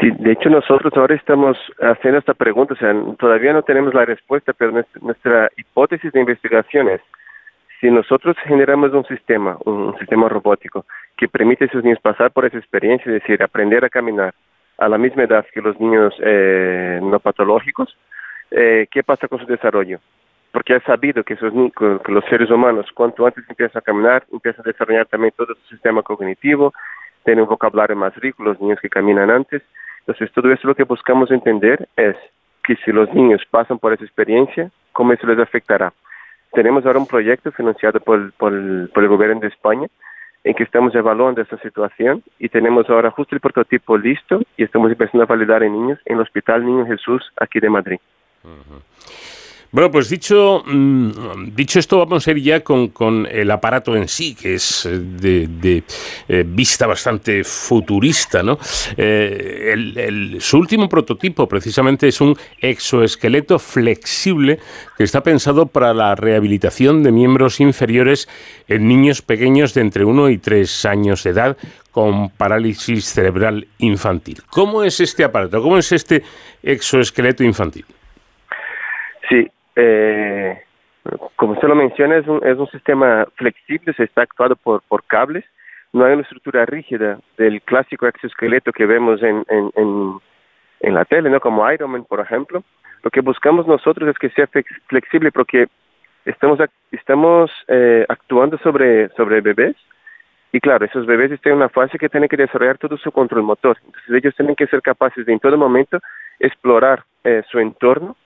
Sí, 0.00 0.10
de 0.18 0.32
hecho 0.32 0.48
nosotros 0.48 0.92
ahora 0.96 1.16
estamos 1.16 1.56
haciendo 1.80 2.18
esta 2.18 2.34
pregunta, 2.34 2.74
o 2.74 2.76
sea, 2.76 2.94
todavía 3.18 3.52
no 3.52 3.62
tenemos 3.62 3.94
la 3.94 4.04
respuesta, 4.04 4.52
pero 4.52 4.84
nuestra, 5.00 5.50
hipótesis 5.56 6.12
de 6.12 6.20
investigación 6.20 6.88
es, 6.88 7.00
si 7.80 7.90
nosotros 7.90 8.36
generamos 8.44 8.92
un 8.92 9.04
sistema, 9.06 9.56
un 9.64 9.96
sistema 9.98 10.28
robótico, 10.28 10.84
que 11.16 11.26
permite 11.26 11.64
a 11.64 11.66
esos 11.66 11.82
niños 11.82 11.98
pasar 12.00 12.30
por 12.30 12.44
esa 12.44 12.58
experiencia, 12.58 13.06
es 13.12 13.22
decir, 13.22 13.42
aprender 13.42 13.84
a 13.84 13.88
caminar 13.88 14.34
a 14.76 14.88
la 14.88 14.98
misma 14.98 15.24
edad 15.24 15.44
que 15.52 15.60
los 15.60 15.78
niños 15.80 16.14
eh, 16.22 17.00
no 17.02 17.18
patológicos, 17.18 17.96
eh, 18.50 18.86
¿qué 18.90 19.02
pasa 19.02 19.26
con 19.26 19.40
su 19.40 19.46
desarrollo? 19.46 19.98
Porque 20.58 20.74
es 20.74 20.82
sabido 20.82 21.22
que, 21.22 21.34
esos, 21.34 21.52
que 21.76 22.10
los 22.12 22.24
seres 22.24 22.50
humanos, 22.50 22.86
cuanto 22.92 23.24
antes 23.24 23.48
empiezan 23.48 23.78
a 23.78 23.80
caminar, 23.80 24.24
empiezan 24.32 24.66
a 24.66 24.72
desarrollar 24.72 25.06
también 25.06 25.32
todo 25.36 25.54
su 25.54 25.68
sistema 25.68 26.02
cognitivo, 26.02 26.74
tienen 27.24 27.42
un 27.42 27.48
vocabulario 27.48 27.94
más 27.94 28.12
rico, 28.16 28.42
los 28.42 28.60
niños 28.60 28.80
que 28.82 28.88
caminan 28.88 29.30
antes. 29.30 29.62
Entonces, 30.00 30.32
todo 30.32 30.50
eso 30.50 30.66
lo 30.66 30.74
que 30.74 30.82
buscamos 30.82 31.30
entender 31.30 31.88
es 31.96 32.16
que 32.64 32.74
si 32.84 32.90
los 32.90 33.08
niños 33.14 33.40
pasan 33.48 33.78
por 33.78 33.92
esa 33.92 34.02
experiencia, 34.02 34.68
¿cómo 34.90 35.12
eso 35.12 35.28
les 35.28 35.38
afectará? 35.38 35.92
Tenemos 36.52 36.84
ahora 36.86 36.98
un 36.98 37.06
proyecto 37.06 37.52
financiado 37.52 38.00
por, 38.00 38.32
por, 38.32 38.52
el 38.52 39.08
gobierno 39.08 39.38
de 39.38 39.46
España 39.46 39.86
en 40.42 40.54
que 40.54 40.64
estamos 40.64 40.92
evaluando 40.92 41.40
esta 41.40 41.58
situación 41.58 42.24
y 42.40 42.48
tenemos 42.48 42.90
ahora 42.90 43.12
justo 43.12 43.36
el 43.36 43.40
prototipo 43.40 43.96
listo 43.96 44.40
y 44.56 44.64
estamos 44.64 44.90
empezando 44.90 45.22
a 45.22 45.26
validar 45.26 45.62
en 45.62 45.74
niños 45.74 46.00
en 46.04 46.16
el 46.16 46.22
Hospital 46.22 46.66
Niño 46.66 46.84
Jesús 46.84 47.22
aquí 47.36 47.60
de 47.60 47.70
Madrid. 47.70 48.00
Bueno, 49.70 49.90
pues 49.90 50.08
dicho, 50.08 50.62
mm, 50.64 51.54
dicho 51.54 51.78
esto, 51.78 51.98
vamos 51.98 52.26
a 52.26 52.30
ir 52.30 52.42
ya 52.42 52.60
con, 52.60 53.28
el 53.30 53.50
aparato 53.50 53.94
en 53.94 54.08
sí, 54.08 54.34
que 54.34 54.54
es 54.54 54.86
eh, 54.86 54.98
de, 54.98 55.82
eh, 56.26 56.44
vista 56.46 56.86
bastante 56.86 57.44
futurista, 57.44 58.42
¿no? 58.42 58.58
Eh, 58.96 60.38
su 60.40 60.56
último 60.56 60.88
prototipo, 60.88 61.46
precisamente, 61.46 62.08
es 62.08 62.18
un 62.22 62.34
exoesqueleto 62.62 63.58
flexible 63.58 64.58
que 64.96 65.04
está 65.04 65.22
pensado 65.22 65.66
para 65.66 65.92
la 65.92 66.14
rehabilitación 66.14 67.02
de 67.02 67.12
miembros 67.12 67.60
inferiores 67.60 68.26
en 68.68 68.88
niños 68.88 69.20
pequeños 69.20 69.74
de 69.74 69.82
entre 69.82 70.06
1 70.06 70.30
y 70.30 70.38
3 70.38 70.86
años 70.86 71.24
de 71.24 71.30
edad 71.30 71.58
con 71.90 72.30
parálisis 72.30 73.04
cerebral 73.04 73.68
infantil. 73.76 74.40
¿Cómo 74.48 74.82
es 74.82 74.98
este 75.00 75.24
aparato? 75.24 75.62
¿Cómo 75.62 75.76
es 75.76 75.92
este 75.92 76.22
exoesqueleto 76.62 77.44
infantil? 77.44 77.84
Sí, 79.28 79.46
eh, 79.80 80.60
como 81.36 81.52
usted 81.52 81.68
lo 81.68 81.76
menciona, 81.76 82.16
es 82.16 82.26
un, 82.26 82.44
es 82.44 82.58
un 82.58 82.66
sistema 82.66 83.26
flexible, 83.36 83.92
se 83.94 84.02
está 84.02 84.22
actuado 84.22 84.56
por, 84.56 84.82
cables, 85.06 85.44
no 85.92 86.04
hay 86.04 86.14
una 86.14 86.22
estructura 86.22 86.66
rígida 86.66 87.20
del 87.36 87.62
clásico 87.62 88.06
exoesqueleto 88.06 88.72
que 88.72 88.86
vemos 88.86 89.20
en, 89.22 90.20
la 90.80 91.04
tele, 91.04 91.30
¿no? 91.30 91.40
como 91.40 91.70
Iron 91.70 91.92
Man, 91.92 92.04
por 92.04 92.20
ejemplo. 92.20 92.64
Lo 93.04 93.10
que 93.10 93.20
buscamos 93.20 93.68
nosotros 93.68 94.08
es 94.08 94.18
que 94.18 94.30
sea 94.30 94.48
flexible 94.88 95.30
porque 95.30 95.68
estamos, 96.24 96.58
estamos 96.90 97.52
eh, 97.68 98.04
actuando 98.08 98.58
sobre, 98.58 99.08
sobre 99.10 99.40
bebés 99.40 99.76
y 100.50 100.60
claro, 100.60 100.84
esos 100.84 101.06
bebés 101.06 101.30
están 101.30 101.52
en 101.52 101.58
una 101.58 101.68
fase 101.68 101.98
que 101.98 102.08
tienen 102.08 102.28
que 102.28 102.36
desarrollar 102.36 102.78
todo 102.78 102.96
su 102.96 103.12
control 103.12 103.44
motor. 103.44 103.78
Entonces 103.86 104.10
ellos 104.10 104.34
tienen 104.34 104.56
que 104.56 104.66
ser 104.66 104.82
capaces 104.82 105.24
de 105.24 105.32
en 105.32 105.38
todo 105.38 105.56
momento 105.56 106.00
explorar 106.40 107.04
eh, 107.22 107.42
su 107.48 107.60
entorno 107.60 108.16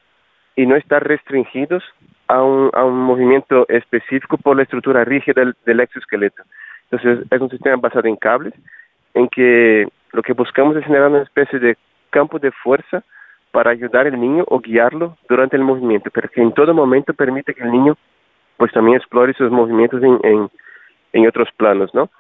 y 0.57 0.67
no 0.67 0.77
estar 0.77 1.07
restringidos 1.07 1.83
a 2.29 2.43
un, 2.43 2.71
a 2.73 2.85
un 2.85 2.99
movimiento 2.99 3.67
específico 3.69 4.37
por 4.37 4.57
la 4.57 4.63
estructura 4.63 5.05
rígida 5.05 5.43
del, 5.65 5.81
exoesqueleto. 5.81 6.43
Entonces, 6.91 7.27
es 7.31 7.41
un 7.41 7.51
sistema 7.51 7.77
basado 7.77 8.07
en 8.07 8.17
cables, 8.17 8.55
en 9.15 9.29
que 9.29 9.87
lo 10.13 10.23
que 10.23 10.33
buscamos 10.33 10.77
es 10.77 10.85
generar 10.85 11.09
una 11.09 11.23
especie 11.23 11.59
de 11.59 11.77
campo 12.11 12.39
de 12.39 12.51
fuerza 12.51 13.03
para 13.51 13.71
ayudar 13.71 14.07
al 14.07 14.19
niño 14.19 14.45
o 14.49 14.61
guiarlo 14.61 15.17
durante 15.29 15.57
el 15.57 15.63
movimiento, 15.63 16.11
pero 16.11 16.29
que 16.29 16.41
en 16.41 16.53
todo 16.53 16.73
momento 16.75 17.13
permite 17.13 17.55
que 17.55 17.63
el 17.63 17.71
niño 17.71 17.97
pues 18.57 18.73
también 18.73 18.97
explore 18.97 19.35
sus 19.35 19.51
movimientos 19.51 20.03
en, 20.03 20.19
en, 20.23 20.51
en 21.13 21.27
otros 21.27 21.49
planos, 21.57 21.93
¿no? 21.95 22.11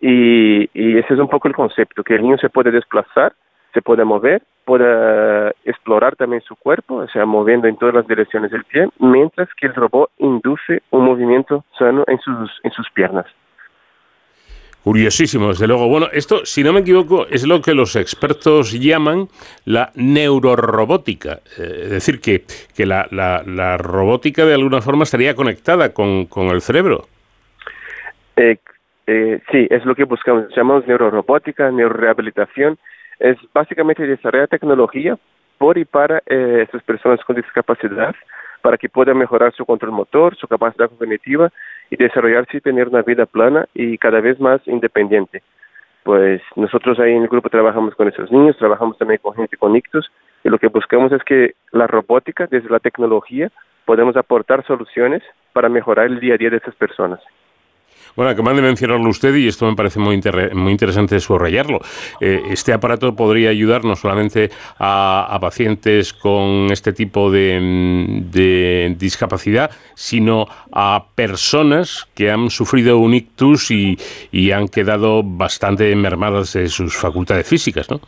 Y, 0.00 0.70
y 0.72 0.98
ese 0.98 1.14
es 1.14 1.20
un 1.20 1.28
poco 1.28 1.46
el 1.46 1.54
concepto, 1.54 2.02
que 2.02 2.14
el 2.14 2.22
niño 2.22 2.38
se 2.38 2.48
puede 2.48 2.70
desplazar 2.70 3.34
se 3.72 3.82
puede 3.82 4.04
mover, 4.04 4.42
puede 4.64 5.50
explorar 5.64 6.16
también 6.16 6.42
su 6.42 6.56
cuerpo, 6.56 6.96
o 6.96 7.08
sea, 7.08 7.26
moviendo 7.26 7.68
en 7.68 7.76
todas 7.76 7.94
las 7.94 8.06
direcciones 8.06 8.50
del 8.50 8.64
pie, 8.64 8.88
mientras 8.98 9.48
que 9.54 9.66
el 9.66 9.74
robot 9.74 10.10
induce 10.18 10.82
un 10.90 11.04
movimiento 11.04 11.64
sano 11.78 12.04
en 12.06 12.18
sus, 12.20 12.50
en 12.62 12.70
sus 12.72 12.90
piernas. 12.90 13.26
Curiosísimo, 14.82 15.48
desde 15.48 15.66
luego. 15.66 15.88
Bueno, 15.88 16.06
esto, 16.10 16.46
si 16.46 16.64
no 16.64 16.72
me 16.72 16.80
equivoco, 16.80 17.26
es 17.26 17.46
lo 17.46 17.60
que 17.60 17.74
los 17.74 17.96
expertos 17.96 18.72
llaman 18.72 19.28
la 19.66 19.92
neurorobótica. 19.94 21.40
Eh, 21.58 21.80
es 21.82 21.90
decir, 21.90 22.20
que, 22.20 22.44
que 22.74 22.86
la, 22.86 23.06
la, 23.10 23.76
robótica 23.76 24.46
de 24.46 24.54
alguna 24.54 24.80
forma 24.80 25.02
estaría 25.02 25.34
conectada 25.34 25.92
con, 25.92 26.24
con 26.26 26.46
el 26.46 26.62
cerebro. 26.62 27.08
Eh, 28.36 28.56
eh, 29.06 29.40
sí, 29.52 29.66
es 29.68 29.84
lo 29.84 29.94
que 29.94 30.04
buscamos. 30.04 30.46
Llamamos 30.56 30.86
neurorobótica, 30.86 31.70
neurorehabilitación 31.70 32.78
es 33.20 33.36
básicamente 33.52 34.06
desarrollar 34.06 34.48
tecnología 34.48 35.16
por 35.58 35.78
y 35.78 35.84
para 35.84 36.22
eh, 36.26 36.62
estas 36.62 36.82
personas 36.82 37.22
con 37.24 37.36
discapacidad 37.36 38.14
para 38.62 38.76
que 38.76 38.88
puedan 38.88 39.18
mejorar 39.18 39.54
su 39.54 39.64
control 39.64 39.92
motor, 39.92 40.36
su 40.36 40.48
capacidad 40.48 40.90
cognitiva 40.90 41.50
y 41.90 41.96
desarrollarse 41.96 42.58
y 42.58 42.60
tener 42.60 42.88
una 42.88 43.02
vida 43.02 43.26
plana 43.26 43.66
y 43.74 43.96
cada 43.98 44.20
vez 44.20 44.38
más 44.40 44.60
independiente. 44.66 45.42
Pues 46.02 46.40
nosotros 46.56 46.98
ahí 46.98 47.12
en 47.12 47.22
el 47.22 47.28
grupo 47.28 47.50
trabajamos 47.50 47.94
con 47.94 48.08
esos 48.08 48.30
niños, 48.32 48.56
trabajamos 48.56 48.96
también 48.98 49.20
con 49.22 49.34
gente 49.34 49.56
con 49.56 49.76
ictus 49.76 50.10
y 50.44 50.48
lo 50.48 50.58
que 50.58 50.68
buscamos 50.68 51.12
es 51.12 51.22
que 51.24 51.54
la 51.72 51.86
robótica, 51.86 52.46
desde 52.46 52.70
la 52.70 52.80
tecnología, 52.80 53.50
podemos 53.84 54.16
aportar 54.16 54.64
soluciones 54.66 55.22
para 55.52 55.68
mejorar 55.68 56.06
el 56.06 56.20
día 56.20 56.34
a 56.34 56.38
día 56.38 56.50
de 56.50 56.56
esas 56.56 56.74
personas. 56.74 57.20
Bueno, 58.16 58.30
acaban 58.30 58.56
de 58.56 58.62
mencionarlo 58.62 59.08
usted 59.08 59.34
y 59.34 59.48
esto 59.48 59.66
me 59.66 59.76
parece 59.76 59.98
muy, 60.00 60.20
muy 60.54 60.72
interesante 60.72 61.18
subrayarlo. 61.20 61.80
Eh, 62.20 62.42
este 62.50 62.72
aparato 62.72 63.14
podría 63.14 63.50
ayudar 63.50 63.84
no 63.84 63.96
solamente 63.96 64.50
a, 64.78 65.38
pacientes 65.40 66.12
con 66.12 66.70
este 66.70 66.92
tipo 66.92 67.30
de, 67.30 68.94
discapacidad, 68.98 69.70
sino 69.94 70.46
a 70.72 71.04
personas 71.14 72.08
que 72.14 72.30
han 72.30 72.50
sufrido 72.50 72.98
un 72.98 73.14
ictus 73.14 73.70
y, 73.70 73.96
han 74.50 74.66
quedado 74.66 75.22
bastante 75.22 75.94
mermadas 75.94 76.54
de 76.54 76.66
sus 76.68 76.96
facultades 76.96 77.48
físicas, 77.48 77.88
¿no? 77.88 78.00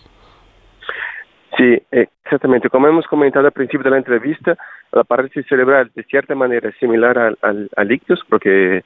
Sí, 1.56 1.80
exactamente. 1.92 2.68
Como 2.68 2.88
hemos 2.88 3.06
comentado 3.06 3.47
al 3.47 3.52
principio 3.52 3.85
de 3.85 3.90
la 3.90 3.99
entrevista, 3.99 4.56
la 4.90 5.04
parálisis 5.04 5.47
cerebral 5.47 5.90
de 5.94 6.02
cierta 6.04 6.35
manera 6.35 6.68
es 6.68 6.76
similar 6.78 7.16
al, 7.16 7.38
al, 7.42 7.71
al 7.76 7.92
ictus, 7.92 8.21
porque 8.28 8.82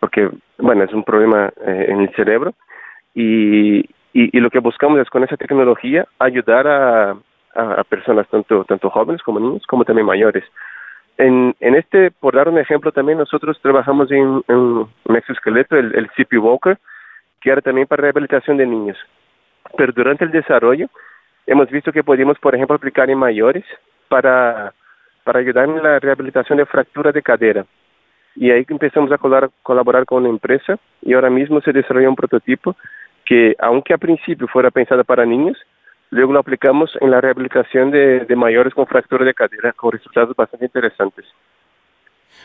porque, 0.00 0.30
bueno, 0.58 0.84
es 0.84 0.92
un 0.92 1.04
problema 1.04 1.50
eh, 1.66 1.86
en 1.88 2.00
el 2.00 2.14
cerebro 2.14 2.54
y, 3.14 3.84
y, 4.12 4.40
lo 4.40 4.50
que 4.50 4.60
buscamos 4.60 5.00
es 5.00 5.10
con 5.10 5.24
esa 5.24 5.36
tecnología 5.36 6.06
ayudar 6.18 6.66
a, 6.66 7.16
a, 7.54 7.84
personas 7.84 8.28
tanto, 8.28 8.64
tanto 8.64 8.90
jóvenes 8.90 9.22
como 9.22 9.40
niños 9.40 9.66
como 9.66 9.84
también 9.84 10.06
mayores. 10.06 10.44
En, 11.16 11.54
en 11.58 11.74
este, 11.74 12.12
por 12.12 12.36
dar 12.36 12.48
un 12.48 12.58
ejemplo 12.58 12.92
también, 12.92 13.18
nosotros 13.18 13.58
trabajamos 13.60 14.10
en, 14.12 14.42
un 14.46 15.16
exoesqueleto, 15.16 15.76
el, 15.76 15.94
el 15.96 16.08
CP 16.16 16.38
Walker, 16.38 16.78
que 17.40 17.50
era 17.50 17.60
también 17.60 17.86
para 17.88 18.02
rehabilitación 18.02 18.56
de 18.56 18.66
niños. 18.66 18.96
Pero 19.76 19.92
durante 19.92 20.24
el 20.24 20.30
desarrollo 20.30 20.88
hemos 21.46 21.68
visto 21.70 21.92
que 21.92 22.04
podíamos, 22.04 22.38
por 22.38 22.54
ejemplo, 22.54 22.76
aplicar 22.76 23.10
en 23.10 23.18
mayores 23.18 23.64
para, 24.08 24.72
para 25.24 25.40
ayudar 25.40 25.68
en 25.68 25.82
la 25.82 25.98
rehabilitación 25.98 26.58
de 26.58 26.66
fractura 26.66 27.10
de 27.10 27.22
cadera. 27.22 27.66
Y 28.38 28.50
ahí 28.52 28.64
empezamos 28.68 29.10
a 29.10 29.18
colaborar 29.62 30.06
con 30.06 30.22
una 30.22 30.28
empresa 30.28 30.78
y 31.02 31.12
ahora 31.12 31.28
mismo 31.28 31.60
se 31.60 31.72
desarrolla 31.72 32.08
un 32.08 32.16
prototipo 32.16 32.76
que, 33.24 33.56
aunque 33.58 33.94
a 33.94 33.98
principio 33.98 34.46
fuera 34.46 34.70
pensado 34.70 35.02
para 35.02 35.26
niños, 35.26 35.58
luego 36.10 36.32
lo 36.32 36.38
aplicamos 36.38 36.90
en 37.00 37.10
la 37.10 37.20
rehabilitación 37.20 37.90
de, 37.90 38.20
de 38.20 38.36
mayores 38.36 38.74
con 38.74 38.86
fractura 38.86 39.24
de 39.24 39.34
cadera 39.34 39.72
con 39.72 39.90
resultados 39.90 40.36
bastante 40.36 40.66
interesantes. 40.66 41.26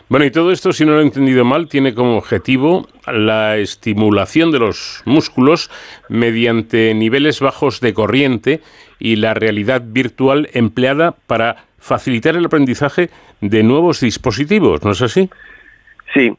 Bueno, 0.09 0.25
y 0.25 0.31
todo 0.31 0.51
esto, 0.51 0.73
si 0.73 0.83
no 0.83 0.93
lo 0.93 0.99
he 0.99 1.03
entendido 1.03 1.45
mal, 1.45 1.69
tiene 1.69 1.93
como 1.93 2.17
objetivo 2.17 2.87
la 3.05 3.57
estimulación 3.57 4.51
de 4.51 4.59
los 4.59 5.03
músculos 5.05 5.69
mediante 6.09 6.93
niveles 6.95 7.39
bajos 7.39 7.79
de 7.79 7.93
corriente 7.93 8.61
y 8.99 9.17
la 9.17 9.33
realidad 9.33 9.83
virtual 9.85 10.49
empleada 10.53 11.15
para 11.27 11.65
facilitar 11.77 12.35
el 12.35 12.45
aprendizaje 12.45 13.09
de 13.41 13.61
nuevos 13.61 13.99
dispositivos, 13.99 14.83
¿no 14.83 14.91
es 14.91 15.01
así? 15.01 15.29
Sí. 16.13 16.37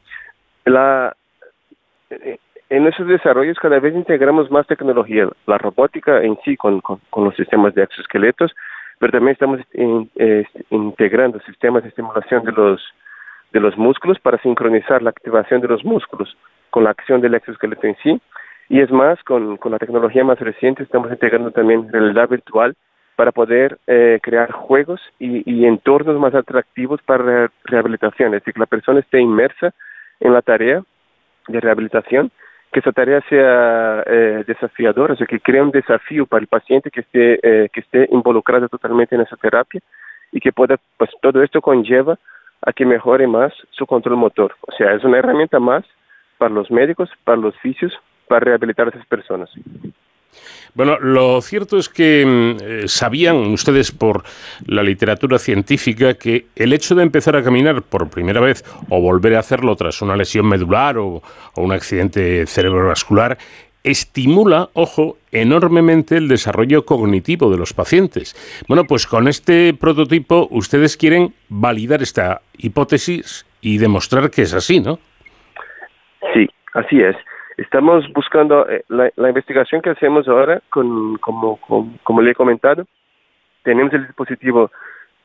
La, 0.65 1.15
en 2.69 2.87
esos 2.87 3.07
desarrollos 3.07 3.57
cada 3.59 3.79
vez 3.79 3.93
integramos 3.93 4.49
más 4.49 4.65
tecnología, 4.67 5.29
la 5.45 5.57
robótica 5.57 6.21
en 6.21 6.37
sí 6.43 6.57
con, 6.57 6.81
los 7.15 7.35
sistemas 7.35 7.75
de 7.75 7.83
exoesqueletos, 7.83 8.53
pero 8.99 9.11
también 9.11 9.33
estamos 9.33 9.59
eh, 9.73 10.45
integrando 10.69 11.39
sistemas 11.41 11.83
de 11.83 11.89
estimulación 11.89 12.43
de 12.43 13.59
los 13.59 13.77
músculos 13.77 14.19
para 14.19 14.41
sincronizar 14.41 15.01
la 15.01 15.11
activación 15.11 15.61
de 15.61 15.67
los 15.67 15.83
músculos 15.83 16.35
con 16.69 16.83
la 16.83 16.91
acción 16.91 17.21
del 17.21 17.35
exoesqueleto 17.35 17.87
en 17.87 17.97
sí. 18.01 18.21
Y 18.67 18.81
es 18.81 18.89
más, 18.89 19.21
con 19.23 19.59
la 19.63 19.77
tecnología 19.77 20.23
más 20.23 20.39
reciente 20.39 20.81
estamos 20.81 21.11
integrando 21.11 21.51
también 21.51 21.91
realidad 21.91 22.29
virtual 22.29 22.75
para 23.15 23.31
poder 23.31 23.79
eh, 23.87 24.19
crear 24.21 24.51
juegos 24.51 25.01
y, 25.19 25.65
entornos 25.65 26.19
más 26.19 26.35
atractivos 26.35 27.01
para 27.01 27.49
rehabilitación, 27.63 28.33
es 28.33 28.41
decir, 28.41 28.53
que 28.53 28.59
la 28.59 28.65
persona 28.65 28.99
esté 28.99 29.19
inmersa 29.19 29.73
en 30.19 30.33
la 30.33 30.41
tarea 30.41 30.83
de 31.47 31.59
rehabilitación, 31.59 32.31
que 32.71 32.79
esa 32.81 32.91
tarea 32.91 33.21
sea 33.29 34.03
eh, 34.05 34.43
desafiadora, 34.45 35.13
o 35.13 35.17
sea, 35.17 35.27
que 35.27 35.39
crea 35.39 35.63
un 35.63 35.71
desafío 35.71 36.25
para 36.25 36.41
el 36.41 36.47
paciente 36.47 36.91
que 36.91 37.01
esté, 37.01 37.39
eh, 37.41 37.69
que 37.71 37.79
esté 37.79 38.07
involucrado 38.11 38.67
totalmente 38.67 39.15
en 39.15 39.21
esa 39.21 39.37
terapia 39.37 39.81
y 40.31 40.39
que 40.39 40.51
pueda, 40.51 40.77
pues 40.97 41.09
todo 41.21 41.41
esto 41.41 41.61
conlleva 41.61 42.17
a 42.61 42.73
que 42.73 42.85
mejore 42.85 43.27
más 43.27 43.53
su 43.71 43.85
control 43.85 44.17
motor. 44.17 44.55
O 44.61 44.71
sea, 44.73 44.93
es 44.93 45.03
una 45.03 45.19
herramienta 45.19 45.59
más 45.59 45.85
para 46.37 46.53
los 46.53 46.69
médicos, 46.69 47.09
para 47.23 47.37
los 47.37 47.55
fisios, 47.59 47.93
para 48.27 48.41
rehabilitar 48.41 48.87
a 48.87 48.89
esas 48.89 49.05
personas. 49.05 49.49
Bueno, 50.73 50.99
lo 50.99 51.41
cierto 51.41 51.77
es 51.77 51.89
que 51.89 52.25
mm, 52.25 52.63
eh, 52.63 52.87
sabían 52.87 53.37
ustedes 53.37 53.91
por 53.91 54.23
la 54.65 54.83
literatura 54.83 55.39
científica 55.39 56.15
que 56.15 56.47
el 56.55 56.73
hecho 56.73 56.95
de 56.95 57.03
empezar 57.03 57.35
a 57.35 57.43
caminar 57.43 57.81
por 57.81 58.09
primera 58.09 58.41
vez 58.41 58.63
o 58.89 58.99
volver 58.99 59.35
a 59.35 59.39
hacerlo 59.39 59.75
tras 59.75 60.01
una 60.01 60.15
lesión 60.15 60.47
medular 60.47 60.97
o 60.97 61.21
un 61.55 61.71
accidente 61.71 62.45
cerebrovascular 62.45 63.37
estimula, 63.85 64.69
ojo, 64.73 65.17
enormemente 65.31 66.17
el 66.17 66.27
desarrollo 66.27 66.85
cognitivo 66.85 67.51
de 67.51 67.57
los 67.57 67.73
pacientes. 67.73 68.35
Bueno, 68.67 68.85
pues 68.85 69.05
con 69.05 69.27
este 69.27 69.75
prototipo 69.75 70.47
ustedes 70.49 70.97
quieren 70.97 71.35
validar 71.49 72.01
esta 72.01 72.41
hipótesis 72.57 73.45
y 73.61 73.77
demostrar 73.77 74.31
que 74.31 74.41
es 74.41 74.55
así, 74.55 74.79
¿no? 74.79 74.99
Sí, 76.33 76.49
así 76.73 76.99
es. 76.99 77.15
Estamos 77.57 78.11
buscando 78.13 78.67
eh, 78.69 78.83
la, 78.89 79.29
investigación 79.29 79.81
que 79.81 79.89
hacemos 79.89 80.27
ahora, 80.27 80.61
con, 80.69 81.17
como, 81.17 82.21
le 82.21 82.31
he 82.31 82.35
comentado, 82.35 82.85
tenemos 83.63 83.93
el 83.93 84.05
dispositivo 84.07 84.71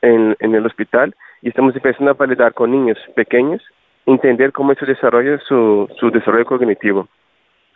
en, 0.00 0.36
el 0.40 0.64
hospital 0.64 1.14
y 1.42 1.48
estamos 1.48 1.74
empezando 1.74 2.12
a 2.12 2.14
validar 2.14 2.54
con 2.54 2.70
niños 2.70 2.98
pequeños, 3.16 3.62
entender 4.06 4.52
cómo 4.52 4.74
se 4.74 4.86
desarrolla 4.86 5.38
su, 5.40 5.88
desarrollo 6.12 6.44
cognitivo. 6.44 7.08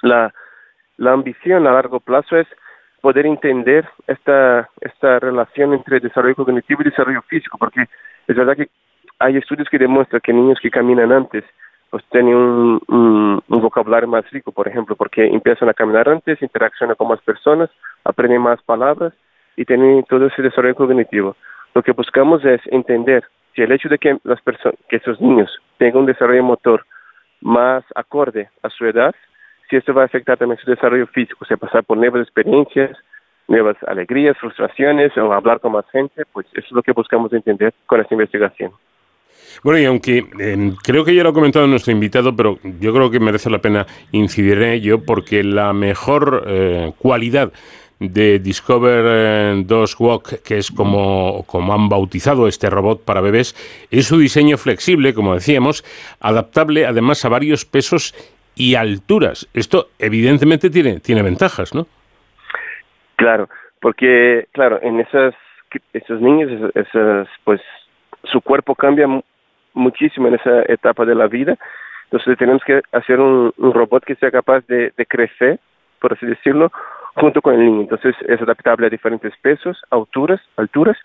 La, 0.02 0.32
la 0.98 1.12
ambición 1.12 1.66
a 1.66 1.72
largo 1.72 1.98
plazo 1.98 2.36
es 2.36 2.46
poder 3.00 3.26
entender 3.26 3.88
esta, 4.06 4.70
esta 4.80 5.18
relación 5.18 5.74
entre 5.74 6.00
desarrollo 6.00 6.36
cognitivo 6.36 6.82
y 6.82 6.90
desarrollo 6.90 7.22
físico, 7.22 7.58
porque 7.58 7.86
es 8.28 8.36
verdad 8.36 8.56
que 8.56 8.68
hay 9.18 9.36
estudios 9.36 9.68
que 9.68 9.78
demuestran 9.78 10.20
que 10.22 10.32
niños 10.32 10.58
que 10.62 10.70
caminan 10.70 11.10
antes 11.10 11.44
pues 11.94 12.04
tienen 12.10 12.34
un, 12.34 13.40
vocabulario 13.46 14.08
más 14.08 14.28
rico, 14.32 14.50
por 14.50 14.66
ejemplo, 14.66 14.96
porque 14.96 15.26
empiezan 15.26 15.68
a 15.68 15.74
caminar 15.74 16.08
antes, 16.08 16.42
interaccionan 16.42 16.96
con 16.96 17.06
más 17.06 17.20
personas, 17.20 17.70
aprenden 18.02 18.42
más 18.42 18.60
palabras 18.62 19.12
y 19.56 19.64
tienen 19.64 20.02
todo 20.08 20.26
ese 20.26 20.42
desarrollo 20.42 20.74
cognitivo. 20.74 21.36
Lo 21.72 21.84
que 21.84 21.92
buscamos 21.92 22.44
es 22.44 22.60
entender 22.72 23.22
si 23.54 23.62
el 23.62 23.70
hecho 23.70 23.88
de 23.88 23.98
que 23.98 24.18
las 24.24 24.40
que 24.88 24.96
esos 24.96 25.20
niños 25.20 25.56
tengan 25.78 26.00
un 26.00 26.06
desarrollo 26.06 26.42
motor 26.42 26.84
más 27.40 27.84
acorde 27.94 28.50
a 28.64 28.70
su 28.70 28.86
edad, 28.86 29.14
si 29.70 29.76
esto 29.76 29.94
va 29.94 30.02
a 30.02 30.06
afectar 30.06 30.36
también 30.36 30.58
su 30.58 30.68
desarrollo 30.68 31.06
físico, 31.06 31.38
o 31.42 31.44
sea, 31.44 31.56
pasar 31.56 31.84
por 31.84 31.96
nuevas 31.96 32.22
experiencias, 32.22 32.98
nuevas 33.46 33.76
alegrías, 33.86 34.36
frustraciones 34.38 35.16
o 35.16 35.32
hablar 35.32 35.60
con 35.60 35.70
más 35.70 35.88
gente, 35.92 36.24
pues 36.32 36.48
eso 36.54 36.66
es 36.66 36.72
lo 36.72 36.82
que 36.82 36.90
buscamos 36.90 37.32
entender 37.32 37.72
con 37.86 38.00
esta 38.00 38.14
investigación. 38.14 38.72
Bueno, 39.62 39.80
y 39.80 39.84
aunque 39.84 40.26
em, 40.38 40.74
creo 40.76 41.04
que 41.04 41.14
ya 41.14 41.22
lo 41.22 41.30
ha 41.30 41.34
comentado 41.34 41.66
nuestro 41.66 41.92
invitado, 41.92 42.34
pero 42.36 42.58
yo 42.80 42.92
creo 42.92 43.10
que 43.10 43.20
merece 43.20 43.50
la 43.50 43.60
pena 43.60 43.86
incidir 44.12 44.58
en 44.58 44.70
ello 44.70 45.04
porque 45.04 45.42
la 45.42 45.72
mejor 45.72 46.44
eh, 46.46 46.92
cualidad 46.98 47.52
de 48.00 48.38
Discover 48.38 49.64
2 49.64 49.92
eh, 49.92 49.96
Walk, 49.98 50.42
que 50.42 50.58
es 50.58 50.70
como, 50.70 51.44
como 51.46 51.72
han 51.72 51.88
bautizado 51.88 52.48
este 52.48 52.68
robot 52.68 53.04
para 53.04 53.20
bebés, 53.20 53.54
es 53.90 54.06
su 54.06 54.18
diseño 54.18 54.56
flexible, 54.58 55.14
como 55.14 55.34
decíamos, 55.34 55.84
adaptable 56.20 56.86
además 56.86 57.24
a 57.24 57.28
varios 57.28 57.64
pesos 57.64 58.14
y 58.56 58.74
alturas. 58.74 59.48
Esto 59.54 59.88
evidentemente 59.98 60.70
tiene, 60.70 61.00
tiene 61.00 61.22
ventajas, 61.22 61.74
¿no? 61.74 61.86
Claro, 63.16 63.48
porque, 63.80 64.48
claro, 64.52 64.80
en 64.82 65.00
esas, 65.00 65.34
esos 65.92 66.20
niños, 66.20 66.72
esas, 66.74 67.28
pues 67.44 67.60
su 68.24 68.40
cuerpo 68.40 68.74
cambia 68.74 69.06
muchísimo 69.74 70.28
en 70.28 70.34
esa 70.34 70.62
etapa 70.62 71.04
de 71.04 71.14
la 71.14 71.26
vida. 71.26 71.56
Entonces 72.04 72.38
tenemos 72.38 72.62
que 72.64 72.80
hacer 72.92 73.20
un, 73.20 73.52
robot 73.58 74.04
que 74.04 74.14
sea 74.16 74.30
capaz 74.30 74.66
de, 74.66 74.92
crecer, 75.08 75.58
por 76.00 76.12
así 76.12 76.26
decirlo, 76.26 76.70
junto 77.14 77.42
con 77.42 77.54
el 77.54 77.66
niño. 77.66 77.80
Entonces 77.82 78.14
es 78.26 78.40
adaptable 78.40 78.86
a 78.86 78.90
diferentes 78.90 79.32
pesos, 79.42 79.82
alturas, 79.90 80.40
alturas. 80.56 80.96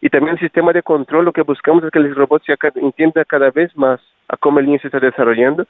Y 0.00 0.10
también 0.10 0.34
el 0.34 0.40
sistema 0.40 0.72
de 0.72 0.82
control, 0.82 1.24
lo 1.24 1.32
que 1.32 1.42
buscamos 1.42 1.84
es 1.84 1.90
que 1.90 1.98
el 1.98 2.14
robot 2.14 2.42
se 2.44 2.56
entienda 2.76 3.24
cada 3.24 3.50
vez 3.50 3.76
más 3.76 4.00
a 4.28 4.36
cómo 4.36 4.60
el 4.60 4.66
niño 4.66 4.78
se 4.80 4.88
está 4.88 5.00
desarrollando 5.00 5.66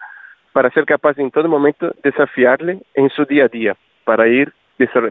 para 0.53 0.71
ser 0.71 0.85
capaz 0.85 1.19
en 1.19 1.31
todo 1.31 1.49
momento 1.49 1.95
desafiarle 2.03 2.81
en 2.95 3.11
su 3.11 3.25
día 3.25 3.45
a 3.45 3.49
día, 3.49 3.77
para 4.05 4.27
ir, 4.27 4.53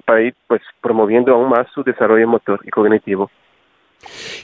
para 0.06 0.22
ir 0.22 0.36
pues, 0.48 0.62
promoviendo 0.82 1.34
aún 1.34 1.50
más 1.50 1.68
su 1.74 1.84
desarrollo 1.84 2.28
motor 2.28 2.60
y 2.64 2.70
cognitivo. 2.70 3.30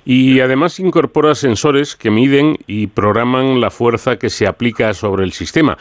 Y 0.06 0.40
además 0.40 0.80
incorpora 0.80 1.36
sensores 1.36 1.96
que 1.96 2.12
miden 2.12 2.58
y 2.68 2.88
programan 2.88 3.62
la 3.62 3.70
fuerza 3.70 4.18
que 4.18 4.30
se 4.30 4.48
aplica 4.48 4.94
sobre 4.94 5.24
el 5.24 5.32
sistema. 5.32 5.78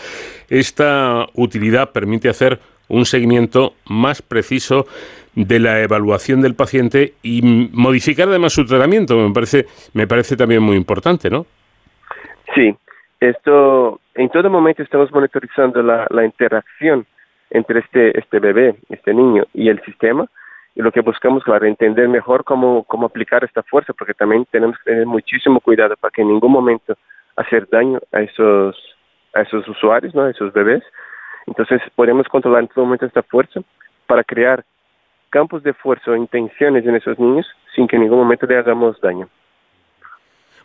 Esta 0.49 1.27
utilidad 1.35 1.91
permite 1.91 2.29
hacer 2.29 2.61
un 2.89 3.05
seguimiento 3.05 3.75
más 3.89 4.23
preciso 4.23 4.87
de 5.35 5.59
la 5.59 5.81
evaluación 5.81 6.43
del 6.43 6.55
paciente 6.55 7.15
y 7.23 7.41
modificar 7.73 8.29
además 8.29 8.53
su 8.53 8.67
tratamiento. 8.67 9.17
Me 9.17 9.33
parece, 9.33 9.67
me 9.95 10.07
parece 10.07 10.37
también 10.37 10.63
muy 10.63 10.77
importante, 10.77 11.31
¿no? 11.31 11.47
Sí, 12.55 12.75
esto, 13.21 14.01
en 14.15 14.29
todo 14.29 14.51
momento 14.51 14.83
estamos 14.83 15.11
monitorizando 15.11 15.83
la, 15.83 16.25
interacción 16.25 17.07
entre 17.51 17.81
este, 17.81 18.19
este 18.19 18.39
bebé, 18.41 18.77
este 18.91 19.15
niño 19.15 19.45
y 19.55 19.69
el 19.69 19.83
sistema, 19.85 20.27
y 20.75 20.83
lo 20.83 20.91
que 20.91 21.01
buscamos, 21.01 21.45
claro, 21.45 21.67
entender 21.67 22.09
mejor 22.09 22.45
cómo, 22.45 22.85
cómo 22.85 23.07
aplicar 23.07 23.45
esta 23.45 23.63
fuerza, 23.63 23.93
porque 23.93 24.15
también 24.15 24.47
tenemos 24.51 24.79
que 24.79 24.91
tener 24.91 25.07
muchísimo 25.07 25.61
cuidado 25.61 25.97
para 25.97 26.11
que 26.11 26.23
en 26.23 26.29
ningún 26.29 26.53
momento 26.53 26.97
hacer 27.37 27.69
daño 27.71 28.01
a 28.13 28.23
esos, 28.23 28.77
a 29.35 29.43
esos 29.43 29.69
usuarios, 29.69 30.15
¿no? 30.15 30.23
a 30.23 30.31
esos 30.31 30.53
bebés. 30.53 30.83
Entonces 31.47 31.83
podemos 31.95 32.27
controlar 32.29 32.63
en 32.63 32.69
todo 32.69 32.85
momento 32.85 33.07
esta 33.07 33.23
fuerza 33.23 33.61
para 34.07 34.25
crear 34.25 34.65
campos 35.31 35.63
de 35.63 35.73
fuerza 35.75 36.11
o 36.11 36.17
intenciones 36.17 36.87
en 36.87 36.95
esos 36.95 37.19
niños 37.19 37.47
sin 37.75 37.87
que 37.87 37.97
en 37.97 38.03
ningún 38.03 38.19
momento 38.19 38.47
le 38.47 38.59
hagamos 38.59 39.01
daño. 39.01 39.29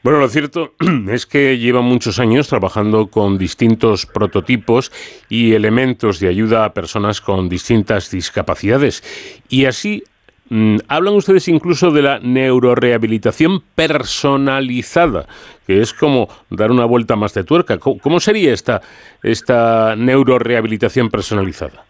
Bueno, 0.04 0.20
lo 0.20 0.28
cierto 0.28 0.74
es 1.10 1.26
que 1.26 1.58
lleva 1.58 1.82
muchos 1.82 2.20
años 2.20 2.48
trabajando 2.48 3.08
con 3.08 3.38
distintos 3.38 4.06
prototipos 4.06 4.92
y 5.30 5.54
elementos 5.54 6.20
de 6.20 6.30
ayuda 6.30 6.66
a 6.66 6.74
personas 6.74 7.22
con 7.22 7.50
distintas 7.50 8.12
discapacidades. 8.12 9.02
Y 9.50 9.66
así 9.66 10.04
mm, 10.50 10.78
hablan 10.88 11.16
ustedes 11.16 11.48
incluso 11.48 11.92
de 11.92 12.04
la 12.04 12.20
neurorehabilitación 12.20 13.62
personalizada, 13.76 15.26
que 15.66 15.82
es 15.82 15.94
como 15.94 16.28
dar 16.50 16.72
una 16.72 16.86
vuelta 16.86 17.16
más 17.16 17.34
de 17.34 17.44
tuerca. 17.44 17.80
¿Cómo, 17.80 18.20
sería 18.20 18.54
esta, 18.54 18.82
esta 19.24 19.96
neurorehabilitación 19.96 21.10
personalizada? 21.10 21.84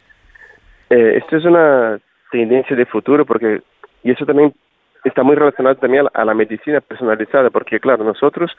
Eh, 0.90 1.18
esto 1.18 1.36
es 1.36 1.44
una 1.44 2.00
tendencia 2.32 2.76
de 2.76 2.86
futuro 2.86 3.26
porque, 3.26 3.62
y 4.04 4.12
eso 4.12 4.26
también 4.26 4.54
está 5.08 5.24
muy 5.24 5.36
relacionado 5.36 5.76
también 5.76 6.06
a 6.14 6.26
la, 6.26 6.34
medicina 6.34 6.82
personalizada, 6.82 7.50
porque 7.50 7.80
claro, 7.80 8.04
nosotros, 8.04 8.56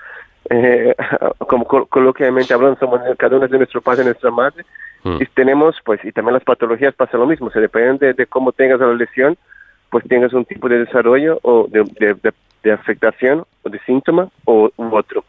eh, 0.50 0.94
como 1.38 1.64
coloquialmente 1.64 2.54
hablando, 2.54 2.78
somos 2.78 3.00
cada 3.16 3.36
uno 3.36 3.48
de 3.48 3.58
nuestro 3.58 3.80
padre 3.80 4.02
y 4.02 4.06
nuestra 4.06 4.30
madre, 4.30 4.64
mm. 5.04 5.16
y 5.20 5.26
tenemos, 5.26 5.76
pues, 5.84 6.04
y 6.04 6.12
también 6.12 6.34
las 6.34 6.44
patologías 6.44 6.94
pasa 6.94 7.18
lo 7.18 7.26
mismo, 7.26 7.50
se 7.50 7.60
depende 7.60 8.12
de, 8.12 8.26
cómo 8.26 8.52
tengas 8.52 8.80
la 8.80 8.92
lesión, 8.94 9.36
pues 9.90 10.06
tengas 10.06 10.32
un 10.32 10.44
tipo 10.44 10.68
de 10.68 10.80
desarrollo 10.80 11.38
o 11.42 11.66
de, 11.68 11.84
de, 12.62 12.72
afectación 12.72 13.46
o 13.62 13.70
de 13.70 13.78
síntoma 13.80 14.28
o 14.44 14.70
u 14.76 14.96
otro. 14.96 15.24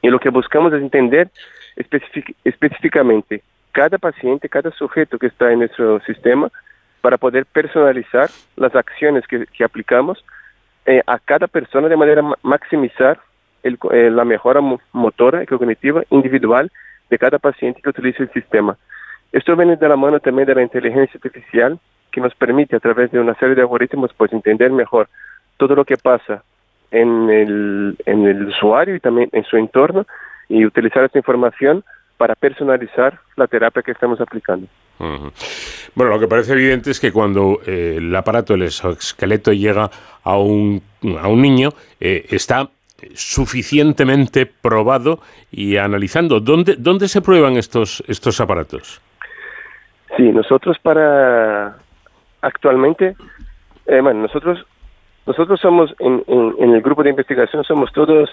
Y 0.00 0.08
lo 0.08 0.18
que 0.18 0.30
buscamos 0.30 0.72
es 0.72 0.82
entender 0.82 1.30
específicamente 1.76 3.42
cada 3.70 3.98
paciente, 3.98 4.48
cada 4.48 4.72
sujeto 4.72 5.16
que 5.18 5.28
está 5.28 5.52
en 5.52 5.60
nuestro 5.60 6.00
sistema, 6.00 6.50
para 7.02 7.18
poder 7.18 7.46
personalizar 7.46 8.30
las 8.56 8.74
acciones 8.74 9.26
que, 9.26 9.46
que 9.46 9.64
aplicamos 9.64 10.24
eh, 10.86 11.02
a 11.06 11.18
cada 11.18 11.46
persona 11.46 11.88
de 11.88 11.96
manera 11.96 12.22
maximizar 12.42 13.20
el, 13.62 13.78
eh, 13.92 14.10
la 14.10 14.24
mejora 14.24 14.60
motora 14.92 15.42
y 15.42 15.46
cognitiva 15.46 16.02
individual 16.10 16.70
de 17.10 17.18
cada 17.18 17.38
paciente 17.38 17.80
que 17.82 17.90
utiliza 17.90 18.22
el 18.22 18.32
sistema. 18.32 18.76
Esto 19.32 19.56
viene 19.56 19.76
de 19.76 19.88
la 19.88 19.96
mano 19.96 20.20
también 20.20 20.46
de 20.46 20.54
la 20.54 20.62
inteligencia 20.62 21.18
artificial 21.22 21.78
que 22.10 22.20
nos 22.20 22.34
permite 22.34 22.76
a 22.76 22.80
través 22.80 23.10
de 23.10 23.20
una 23.20 23.34
serie 23.34 23.54
de 23.54 23.62
algoritmos 23.62 24.12
pues 24.16 24.32
entender 24.32 24.70
mejor 24.70 25.08
todo 25.56 25.74
lo 25.74 25.84
que 25.84 25.96
pasa 25.96 26.42
en 26.90 27.30
el 27.30 28.46
usuario 28.48 28.94
y 28.94 29.00
también 29.00 29.30
en 29.32 29.44
su 29.44 29.56
entorno 29.56 30.04
y 30.48 30.66
utilizar 30.66 31.04
esta 31.04 31.18
información 31.18 31.82
para 32.18 32.34
personalizar 32.34 33.18
la 33.36 33.46
terapia 33.46 33.82
que 33.82 33.92
estamos 33.92 34.20
aplicando. 34.20 34.66
Bueno, 35.94 36.12
lo 36.12 36.20
que 36.20 36.28
parece 36.28 36.52
evidente 36.52 36.90
es 36.90 37.00
que 37.00 37.12
cuando 37.12 37.60
eh, 37.66 37.96
el 37.98 38.14
aparato, 38.14 38.54
el 38.54 38.62
exoesqueleto 38.62 39.52
llega 39.52 39.90
a 40.22 40.38
un, 40.38 40.82
a 41.20 41.28
un 41.28 41.42
niño, 41.42 41.70
eh, 42.00 42.26
está 42.30 42.68
suficientemente 43.14 44.46
probado 44.46 45.18
y 45.50 45.76
analizando. 45.76 46.40
¿Dónde, 46.40 46.76
dónde 46.78 47.08
se 47.08 47.20
prueban 47.20 47.56
estos, 47.56 48.02
estos 48.06 48.40
aparatos? 48.40 49.00
Sí, 50.16 50.22
nosotros 50.22 50.78
para 50.78 51.76
actualmente, 52.40 53.16
eh, 53.86 54.00
bueno, 54.00 54.22
nosotros 54.22 54.64
nosotros 55.24 55.60
somos 55.60 55.94
en, 56.00 56.24
en, 56.26 56.74
el 56.74 56.82
grupo 56.82 57.04
de 57.04 57.10
investigación 57.10 57.62
somos 57.62 57.92
todos 57.92 58.28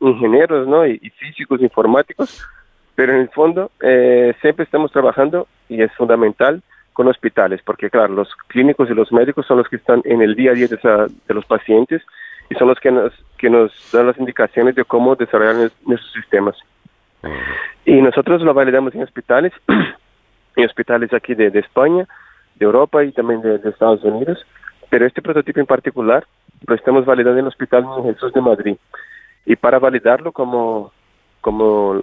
ingenieros, 0.00 0.66
¿no? 0.66 0.84
y, 0.84 0.98
físicos, 1.10 1.62
informáticos, 1.62 2.44
pero 2.94 3.14
en 3.14 3.20
el 3.20 3.28
fondo 3.30 3.70
eh, 3.80 4.34
siempre 4.40 4.64
estamos 4.64 4.92
trabajando, 4.92 5.46
y 5.68 5.82
es 5.82 5.92
fundamental, 5.92 6.62
con 6.92 7.08
hospitales, 7.08 7.60
porque 7.64 7.90
claro, 7.90 8.12
los 8.12 8.34
clínicos 8.48 8.90
y 8.90 8.94
los 8.94 9.12
médicos 9.12 9.46
son 9.46 9.58
los 9.58 9.68
que 9.68 9.76
están 9.76 10.02
en 10.04 10.22
el 10.22 10.34
día 10.34 10.50
a 10.50 10.54
día 10.54 10.68
de, 10.68 11.34
los 11.34 11.46
pacientes 11.46 12.02
y 12.50 12.54
son 12.54 12.68
los 12.68 12.78
que 12.80 12.90
nos, 12.90 13.12
que 13.38 13.48
nos 13.48 13.72
dan 13.92 14.06
las 14.08 14.18
indicaciones 14.18 14.74
de 14.74 14.84
cómo 14.84 15.16
desarrollar 15.16 15.70
nuestros 15.86 16.12
sistemas. 16.12 16.56
Y 17.84 18.00
nosotros 18.02 18.42
lo 18.42 18.52
validamos 18.52 18.94
en 18.94 19.02
hospitales, 19.02 19.52
en 20.56 20.64
hospitales 20.64 21.12
aquí 21.14 21.34
de, 21.34 21.46
España, 21.58 22.06
de 22.56 22.64
Europa 22.64 23.02
y 23.04 23.12
también 23.12 23.40
de, 23.40 23.56
Estados 23.68 24.02
Unidos, 24.04 24.44
pero 24.90 25.06
este 25.06 25.22
prototipo 25.22 25.60
en 25.60 25.66
particular 25.66 26.26
lo 26.66 26.74
estamos 26.74 27.06
validando 27.06 27.38
en 27.38 27.46
el 27.46 27.48
Hospital 27.48 27.84
Jesús 28.04 28.32
de 28.32 28.40
Madrid. 28.40 28.76
Y 29.46 29.56
para 29.56 29.78
validarlo 29.78 30.30
como, 30.30 30.92
como 31.40 32.00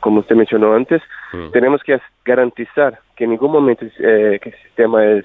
como 0.00 0.20
usted 0.20 0.36
mencionó 0.36 0.74
antes, 0.74 1.02
mm. 1.32 1.50
tenemos 1.50 1.82
que 1.82 2.00
garantizar 2.24 3.00
que 3.16 3.24
en 3.24 3.30
ningún 3.30 3.52
momento 3.52 3.84
eh, 3.98 4.38
que 4.42 4.50
el 4.50 4.56
sistema 4.62 5.04
es, 5.04 5.24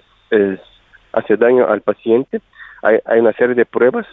hace 1.12 1.38
daño 1.38 1.68
al 1.68 1.82
paciente. 1.82 2.42
Hay, 2.82 3.00
hay, 3.06 3.20
una 3.20 3.34
serie 3.34 3.56
de 3.56 3.66
pruebas 3.66 4.08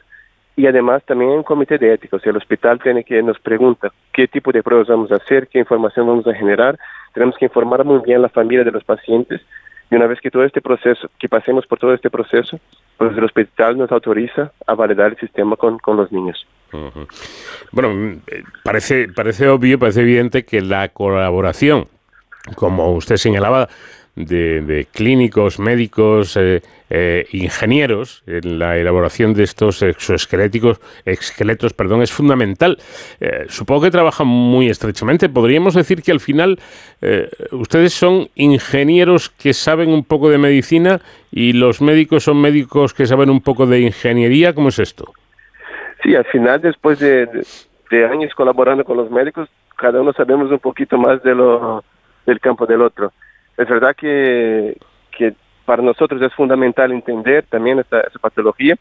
y 0.54 0.66
además 0.66 1.02
también 1.04 1.30
un 1.30 1.42
comité 1.42 1.78
de 1.78 1.94
ética. 1.94 2.16
O 2.16 2.20
sea, 2.20 2.30
el 2.30 2.36
hospital 2.36 2.78
tiene 2.82 3.04
que 3.04 3.22
nos 3.22 3.38
pregunta 3.38 3.90
qué 4.12 4.28
tipo 4.28 4.52
de 4.52 4.62
pruebas 4.62 4.88
vamos 4.88 5.10
a 5.10 5.16
hacer, 5.16 5.48
qué 5.48 5.58
información 5.58 6.06
vamos 6.06 6.26
a 6.26 6.34
generar. 6.34 6.78
Tenemos 7.14 7.36
que 7.36 7.46
informar 7.46 7.84
muy 7.84 8.00
bien 8.04 8.18
a 8.18 8.22
la 8.22 8.28
familia 8.28 8.64
de 8.64 8.72
los 8.72 8.84
pacientes 8.84 9.40
y 9.90 9.96
una 9.96 10.06
vez 10.06 10.20
que 10.20 10.30
todo 10.30 10.44
este 10.44 10.60
proceso, 10.60 11.10
que 11.18 11.28
pasemos 11.28 11.66
por 11.66 11.78
todo 11.78 11.92
este 11.92 12.10
proceso, 12.10 12.60
pues 12.96 13.16
el 13.16 13.24
hospital 13.24 13.76
nos 13.76 13.90
autoriza 13.90 14.52
a 14.66 14.74
validar 14.74 15.12
el 15.12 15.18
sistema 15.18 15.56
con, 15.56 15.78
con 15.78 15.96
los 15.96 16.12
niños. 16.12 16.46
Bueno, 17.72 18.20
eh, 18.26 18.42
parece, 18.62 19.09
parece 19.09 19.48
obvio, 19.48 19.78
parece 19.78 20.02
evidente 20.02 20.44
que 20.44 20.61
la 20.61 20.88
colaboración, 20.88 21.88
como 22.54 22.92
usted 22.92 23.16
señalaba, 23.16 23.68
de, 24.16 24.87
clínicos, 24.92 25.59
médicos, 25.59 26.37
eh, 26.37 26.61
eh, 26.90 27.26
ingenieros 27.33 28.22
en 28.26 28.59
la 28.59 28.76
elaboración 28.76 29.33
de 29.33 29.44
estos 29.44 29.80
exoesqueléticos, 29.83 30.80
esqueletos, 31.06 31.72
perdón, 31.72 32.02
es 32.02 32.11
fundamental. 32.11 32.76
supongo 33.48 33.83
que 33.83 33.90
trabajan 33.92 34.26
muy 34.26 34.68
estrechamente. 34.68 35.28
Podríamos 35.28 35.74
decir 35.74 36.02
que 36.02 36.11
al 36.11 36.20
final 36.20 36.59
ustedes 37.52 37.94
son 37.94 38.28
ingenieros 38.35 39.30
que 39.30 39.54
saben 39.54 39.90
un 39.90 40.04
poco 40.04 40.28
de 40.28 40.38
medicina 40.38 41.00
y 41.30 41.52
los 41.52 41.80
médicos 41.80 42.24
son 42.24 42.40
médicos 42.40 42.92
que 42.92 43.06
saben 43.06 43.30
un 43.30 43.40
poco 43.40 43.66
de 43.66 43.80
ingeniería. 43.80 44.54
¿Cómo 44.54 44.68
es 44.68 44.80
esto? 44.80 45.14
Sí, 46.02 46.14
al 46.14 46.24
final, 46.26 46.60
después 46.60 46.98
de, 46.98 47.44
años 48.10 48.34
colaborando 48.34 48.84
con 48.84 48.96
los 48.96 49.10
médicos, 49.10 49.48
cada 49.76 50.00
uno 50.00 50.12
sabemos 50.12 50.50
un 50.50 50.58
poquito 50.58 50.96
más 50.96 51.22
de 51.22 51.34
lo, 51.34 51.84
del 52.26 52.40
campo 52.40 52.66
del 52.66 52.82
otro. 52.82 53.12
Es 53.56 53.68
verdad 53.68 53.94
que, 53.94 54.78
que 55.16 55.34
para 55.64 55.82
nosotros 55.82 56.20
es 56.22 56.32
fundamental 56.34 56.92
entender 56.92 57.44
también 57.48 57.78
esta, 57.78 58.02
patología. 58.20 58.76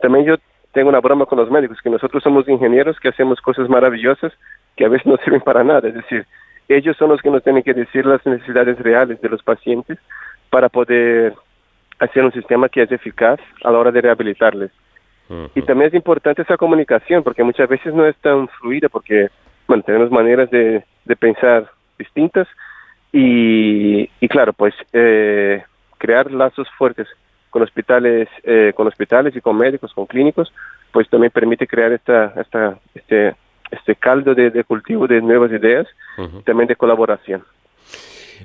También 0.00 0.24
yo 0.24 0.36
tengo 0.72 0.88
una 0.88 1.00
broma 1.00 1.26
con 1.26 1.38
los 1.38 1.50
médicos, 1.50 1.80
que 1.82 1.90
nosotros 1.90 2.22
somos 2.22 2.48
ingenieros 2.48 2.98
que 2.98 3.08
hacemos 3.08 3.40
cosas 3.40 3.68
maravillosas 3.68 4.32
que 4.76 4.84
a 4.84 4.88
veces 4.88 5.06
no 5.06 5.16
sirven 5.24 5.40
para 5.40 5.62
nada. 5.62 5.88
Es 5.88 5.94
decir, 5.94 6.26
ellos 6.68 6.96
son 6.96 7.10
los 7.10 7.20
que 7.20 7.30
nos 7.30 7.42
tienen 7.42 7.62
que 7.62 7.74
decir 7.74 8.06
las 8.06 8.24
necesidades 8.24 8.78
reales 8.78 9.20
de 9.20 9.28
los 9.28 9.42
pacientes 9.42 9.98
para 10.48 10.68
poder 10.68 11.34
hacer 11.98 12.24
un 12.24 12.32
sistema 12.32 12.68
que 12.68 12.82
es 12.82 12.90
eficaz 12.90 13.38
a 13.62 13.70
la 13.70 13.78
hora 13.78 13.90
de 13.90 14.00
rehabilitarles. 14.00 14.70
Y 15.54 15.62
también 15.62 15.88
es 15.88 15.94
importante 15.94 16.42
esa 16.42 16.56
comunicación, 16.56 17.22
porque 17.22 17.42
muchas 17.42 17.68
veces 17.68 17.94
no 17.94 18.06
es 18.06 18.16
tan 18.16 18.48
fluida, 18.48 18.88
porque, 18.88 19.28
bueno, 19.66 19.82
tenemos 19.82 20.10
maneras 20.10 20.50
de, 20.50 20.84
de 21.04 21.16
pensar 21.16 21.70
distintas 21.98 22.48
y, 23.12 24.08
y 24.20 24.28
claro, 24.28 24.52
pues 24.52 24.74
eh, 24.92 25.62
crear 25.98 26.30
lazos 26.32 26.68
fuertes 26.78 27.06
con 27.50 27.62
hospitales, 27.62 28.28
eh, 28.44 28.72
con 28.74 28.86
hospitales 28.86 29.36
y 29.36 29.40
con 29.40 29.58
médicos, 29.58 29.92
con 29.92 30.06
clínicos, 30.06 30.52
pues 30.90 31.08
también 31.10 31.30
permite 31.30 31.66
crear 31.66 31.92
esta, 31.92 32.32
esta, 32.40 32.78
este, 32.94 33.34
este 33.70 33.94
caldo 33.96 34.34
de, 34.34 34.64
cultivo 34.64 35.06
de 35.06 35.20
nuevas 35.20 35.52
ideas, 35.52 35.86
también 36.44 36.66
de 36.66 36.76
colaboración. 36.76 37.44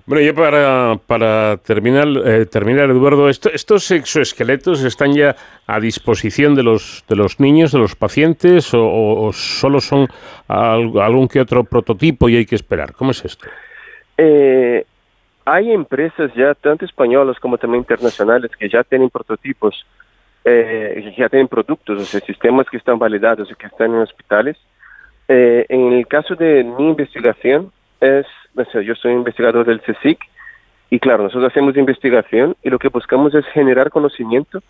Bueno, 0.05 0.23
ya 0.23 0.33
para, 0.33 0.99
para 1.05 1.57
terminar, 1.57 2.07
eh, 2.25 2.45
terminar 2.45 2.89
Eduardo, 2.89 3.29
¿estos 3.29 3.91
exoesqueletos 3.91 4.83
están 4.83 5.13
ya 5.13 5.35
a 5.65 5.79
disposición 5.79 6.55
de 6.55 6.63
los, 6.63 7.03
de 7.07 7.15
los 7.15 7.39
niños, 7.39 7.71
de 7.71 7.79
los 7.79 7.95
pacientes, 7.95 8.71
o, 8.73 9.31
solo 9.33 9.81
son 9.81 10.07
algún 10.47 11.27
que 11.27 11.39
otro 11.39 11.63
prototipo 11.63 12.29
y 12.29 12.37
hay 12.37 12.45
que 12.45 12.55
esperar? 12.55 12.93
¿Cómo 12.93 13.11
es 13.11 13.25
esto? 13.25 13.47
Eh, 14.17 14.85
hay 15.45 15.71
empresas 15.71 16.31
ya, 16.35 16.53
tanto 16.55 16.83
españolas 16.83 17.39
como 17.39 17.57
también 17.57 17.81
internacionales, 17.81 18.51
que 18.59 18.69
ya 18.69 18.83
tienen 18.83 19.09
prototipos, 19.09 19.85
eh, 20.43 21.13
ya 21.17 21.29
tienen 21.29 21.47
productos, 21.47 22.01
o 22.01 22.05
sea, 22.05 22.19
sistemas 22.21 22.67
que 22.69 22.77
están 22.77 22.99
validados 22.99 23.49
y 23.49 23.55
que 23.55 23.67
están 23.67 23.93
en 23.93 24.01
hospitales. 24.01 24.57
Eh, 25.27 25.65
en 25.69 25.93
el 25.93 26.07
caso 26.07 26.35
de 26.35 26.63
mi 26.63 26.89
investigación, 26.89 27.71
es 28.01 28.25
yo 28.85 28.95
soy 28.95 29.13
investigador 29.13 29.65
del 29.65 29.81
CSIC 29.81 30.19
y 30.89 30.99
claro, 30.99 31.23
nosotros 31.23 31.51
hacemos 31.51 31.75
investigación 31.77 32.55
y 32.63 32.69
lo 32.69 32.79
que 32.79 32.89
buscamos 32.89 33.33
es 33.35 33.45
generar 33.47 33.89
conocimiento 33.89 34.61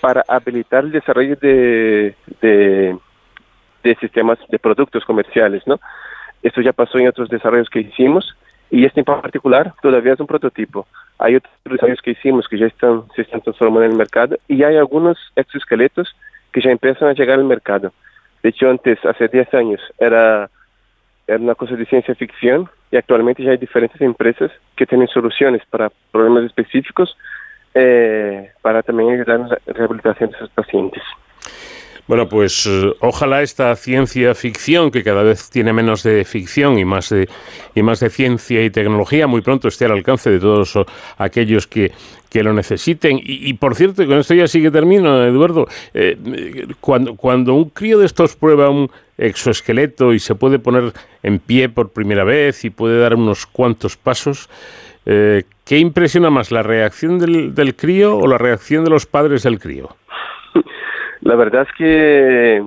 para 0.00 0.24
habilitar 0.26 0.84
el 0.84 0.92
desarrollo 0.92 1.36
de, 1.36 2.14
de, 2.40 3.96
sistemas 4.00 4.38
de 4.48 4.58
productos 4.58 5.04
comerciales, 5.04 5.62
¿no? 5.66 5.78
Esto 6.42 6.60
ya 6.60 6.72
pasó 6.72 6.98
en 6.98 7.06
otros 7.06 7.28
desarrollos 7.28 7.70
que 7.70 7.80
hicimos 7.80 8.36
y 8.70 8.84
este 8.84 9.00
en 9.00 9.04
particular 9.04 9.74
todavía 9.80 10.14
es 10.14 10.20
un 10.20 10.26
prototipo. 10.26 10.86
Hay 11.18 11.36
otros 11.36 11.54
desarrollos 11.64 12.02
que 12.02 12.12
hicimos 12.12 12.48
que 12.48 12.58
ya 12.58 12.66
están, 12.66 13.04
se 13.14 13.22
están 13.22 13.42
transformando 13.42 13.84
en 13.84 13.92
el 13.92 13.96
mercado 13.96 14.36
y 14.48 14.64
hay 14.64 14.76
algunos 14.76 15.18
exoesqueletos 15.36 16.16
que 16.50 16.60
ya 16.60 16.70
empiezan 16.70 17.08
a 17.08 17.12
llegar 17.12 17.38
al 17.38 17.44
mercado. 17.44 17.92
De 18.42 18.48
hecho, 18.48 18.68
antes, 18.68 18.98
hace 19.04 19.28
10 19.28 19.54
años, 19.54 19.80
era, 19.98 20.50
era 21.26 21.38
una 21.38 21.54
cosa 21.54 21.76
de 21.76 21.86
ciencia 21.86 22.14
ficción 22.14 22.68
y 22.90 22.96
actualmente 22.96 23.42
ya 23.42 23.52
hay 23.52 23.56
diferentes 23.56 24.00
empresas 24.00 24.50
que 24.76 24.86
tienen 24.86 25.08
soluciones 25.08 25.62
para 25.70 25.90
problemas 26.10 26.44
específicos 26.44 27.16
eh, 27.74 28.50
para 28.60 28.82
también 28.82 29.10
ayudar 29.10 29.40
en 29.40 29.48
la 29.48 29.58
rehabilitación 29.66 30.30
de 30.30 30.36
esos 30.36 30.50
pacientes. 30.50 31.02
Bueno, 32.08 32.28
pues 32.28 32.66
eh, 32.66 32.92
ojalá 33.00 33.42
esta 33.42 33.74
ciencia 33.76 34.34
ficción, 34.34 34.90
que 34.90 35.04
cada 35.04 35.22
vez 35.22 35.50
tiene 35.50 35.72
menos 35.72 36.02
de 36.02 36.24
ficción 36.24 36.78
y 36.78 36.84
más 36.84 37.10
de, 37.10 37.28
y 37.74 37.82
más 37.82 38.00
de 38.00 38.10
ciencia 38.10 38.64
y 38.64 38.70
tecnología, 38.70 39.26
muy 39.26 39.40
pronto 39.40 39.68
esté 39.68 39.84
al 39.84 39.92
alcance 39.92 40.28
de 40.28 40.40
todos 40.40 40.76
aquellos 41.16 41.66
que, 41.66 41.92
que 42.28 42.42
lo 42.42 42.52
necesiten. 42.52 43.20
Y, 43.22 43.52
por 43.54 43.76
cierto, 43.76 44.04
con 44.06 44.18
esto 44.18 44.34
ya 44.34 44.48
sí 44.48 44.60
que 44.62 44.70
termino, 44.70 45.24
Eduardo, 45.24 45.68
eh, 45.94 46.16
cuando, 46.80 47.14
cuando 47.14 47.54
un 47.54 47.70
crío 47.70 47.98
de 47.98 48.06
estos 48.06 48.36
prueba 48.36 48.68
un 48.68 48.90
exoesqueleto 49.18 50.12
y 50.12 50.18
se 50.18 50.34
puede 50.34 50.58
poner 50.58 50.92
en 51.22 51.38
pie 51.38 51.68
por 51.68 51.90
primera 51.90 52.24
vez 52.24 52.64
y 52.64 52.70
puede 52.70 52.98
dar 52.98 53.14
unos 53.14 53.46
cuantos 53.46 53.96
pasos, 53.96 54.48
eh, 55.06 55.44
¿qué 55.64 55.78
impresiona 55.78 56.30
más, 56.30 56.50
la 56.50 56.62
reacción 56.62 57.18
del, 57.18 57.54
del 57.54 57.76
crío 57.76 58.16
o 58.16 58.26
la 58.26 58.38
reacción 58.38 58.82
de 58.84 58.90
los 58.90 59.06
padres 59.06 59.44
del 59.44 59.60
crío? 59.60 59.94
La 61.22 61.36
verdad 61.36 61.66
es 61.68 61.74
que 61.76 62.64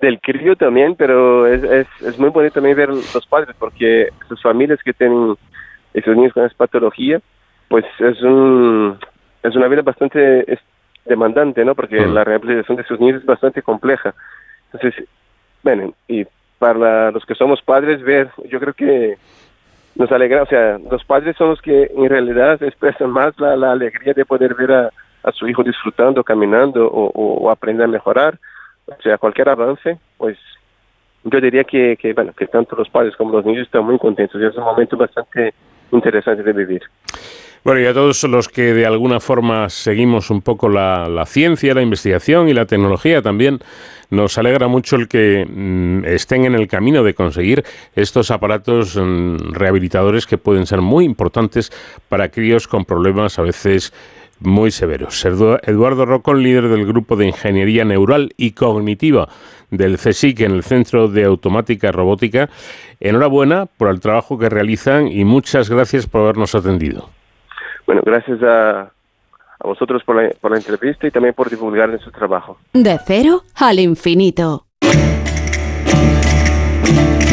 del 0.00 0.20
crío 0.20 0.56
también, 0.56 0.96
pero 0.96 1.46
es, 1.46 1.62
es, 1.62 1.86
es, 2.02 2.18
muy 2.18 2.30
bonito 2.30 2.54
también 2.54 2.76
ver 2.76 2.88
los 2.90 3.26
padres, 3.26 3.54
porque 3.58 4.08
sus 4.28 4.42
familias 4.42 4.80
que 4.84 4.92
tienen 4.92 5.36
esos 5.94 6.16
niños 6.16 6.32
con 6.32 6.44
esa 6.44 6.56
patología, 6.56 7.20
pues 7.68 7.84
es 8.00 8.20
un 8.22 8.98
es 9.42 9.54
una 9.54 9.68
vida 9.68 9.82
bastante 9.82 10.58
demandante, 11.04 11.64
¿no? 11.64 11.74
Porque 11.74 12.06
la 12.06 12.24
rehabilitación 12.24 12.78
de 12.78 12.84
sus 12.84 12.98
niños 12.98 13.20
es 13.20 13.26
bastante 13.26 13.62
compleja. 13.62 14.14
Entonces, 14.72 15.04
bueno, 15.62 15.94
y 16.08 16.26
para 16.58 17.10
los 17.10 17.24
que 17.24 17.34
somos 17.34 17.62
padres, 17.62 18.02
ver, 18.02 18.30
yo 18.50 18.58
creo 18.58 18.72
que 18.72 19.16
nos 19.96 20.10
alegra, 20.10 20.42
o 20.42 20.46
sea, 20.46 20.78
los 20.90 21.04
padres 21.04 21.36
son 21.36 21.50
los 21.50 21.62
que 21.62 21.90
en 21.94 22.08
realidad 22.08 22.60
expresan 22.62 23.10
más 23.10 23.38
la, 23.38 23.54
la 23.56 23.72
alegría 23.72 24.14
de 24.14 24.24
poder 24.24 24.54
ver 24.54 24.72
a, 24.72 24.90
a 25.24 25.32
su 25.32 25.48
hijo 25.48 25.62
disfrutando, 25.62 26.22
caminando 26.22 26.86
o, 26.86 27.10
o, 27.14 27.50
aprende 27.50 27.82
a 27.82 27.88
mejorar. 27.88 28.38
O 28.86 29.02
sea, 29.02 29.18
cualquier 29.18 29.48
avance, 29.48 29.98
pues 30.18 30.36
yo 31.24 31.40
diría 31.40 31.64
que, 31.64 31.96
que, 31.96 32.12
bueno, 32.12 32.32
que 32.34 32.46
tanto 32.46 32.76
los 32.76 32.88
padres 32.90 33.16
como 33.16 33.32
los 33.32 33.44
niños 33.44 33.66
están 33.66 33.84
muy 33.84 33.98
contentos 33.98 34.40
y 34.40 34.44
es 34.44 34.54
un 34.56 34.64
momento 34.64 34.96
bastante 34.96 35.54
interesante 35.90 36.42
de 36.42 36.52
vivir. 36.52 36.82
Bueno, 37.64 37.80
y 37.80 37.86
a 37.86 37.94
todos 37.94 38.22
los 38.24 38.48
que 38.48 38.74
de 38.74 38.84
alguna 38.84 39.20
forma 39.20 39.70
seguimos 39.70 40.28
un 40.28 40.42
poco 40.42 40.68
la, 40.68 41.08
la 41.08 41.24
ciencia, 41.24 41.72
la 41.72 41.80
investigación 41.80 42.46
y 42.50 42.52
la 42.52 42.66
tecnología 42.66 43.22
también, 43.22 43.60
nos 44.10 44.36
alegra 44.36 44.68
mucho 44.68 44.96
el 44.96 45.08
que 45.08 45.46
mm, 45.48 46.04
estén 46.04 46.44
en 46.44 46.54
el 46.54 46.68
camino 46.68 47.02
de 47.02 47.14
conseguir 47.14 47.64
estos 47.94 48.30
aparatos 48.30 48.96
mm, 48.96 49.52
rehabilitadores 49.52 50.26
que 50.26 50.36
pueden 50.36 50.66
ser 50.66 50.82
muy 50.82 51.06
importantes 51.06 51.72
para 52.10 52.28
críos 52.28 52.68
con 52.68 52.84
problemas 52.84 53.38
a 53.38 53.42
veces 53.42 53.94
muy 54.44 54.70
severos. 54.70 55.24
Eduardo 55.24 56.06
Rocón, 56.06 56.42
líder 56.42 56.68
del 56.68 56.86
grupo 56.86 57.16
de 57.16 57.26
Ingeniería 57.26 57.84
Neural 57.84 58.30
y 58.36 58.52
Cognitiva 58.52 59.28
del 59.70 59.96
CSIC 59.96 60.40
en 60.40 60.52
el 60.52 60.62
Centro 60.62 61.08
de 61.08 61.24
Automática 61.24 61.92
Robótica, 61.92 62.48
enhorabuena 63.00 63.66
por 63.66 63.88
el 63.88 64.00
trabajo 64.00 64.38
que 64.38 64.48
realizan 64.48 65.08
y 65.08 65.24
muchas 65.24 65.68
gracias 65.68 66.06
por 66.06 66.22
habernos 66.22 66.54
atendido. 66.54 67.10
Bueno, 67.86 68.02
gracias 68.04 68.42
a, 68.42 68.80
a 68.80 69.66
vosotros 69.66 70.02
por 70.04 70.22
la, 70.22 70.30
por 70.40 70.52
la 70.52 70.58
entrevista 70.58 71.06
y 71.06 71.10
también 71.10 71.34
por 71.34 71.50
divulgar 71.50 71.88
nuestro 71.88 72.12
trabajo. 72.12 72.58
De 72.72 72.98
cero 73.04 73.42
al 73.56 73.78
infinito. 73.78 74.66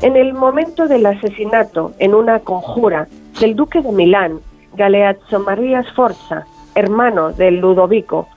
En 0.00 0.16
el 0.16 0.32
momento 0.32 0.88
del 0.88 1.06
asesinato 1.06 1.92
en 1.98 2.14
una 2.14 2.40
conjura 2.40 3.06
del 3.40 3.54
duque 3.54 3.82
de 3.82 3.92
Milán 3.92 4.40
Galeazzo 4.74 5.40
María 5.40 5.82
Sforza, 5.82 6.46
hermano 6.74 7.32
de 7.32 7.50
Ludovico. 7.50 8.28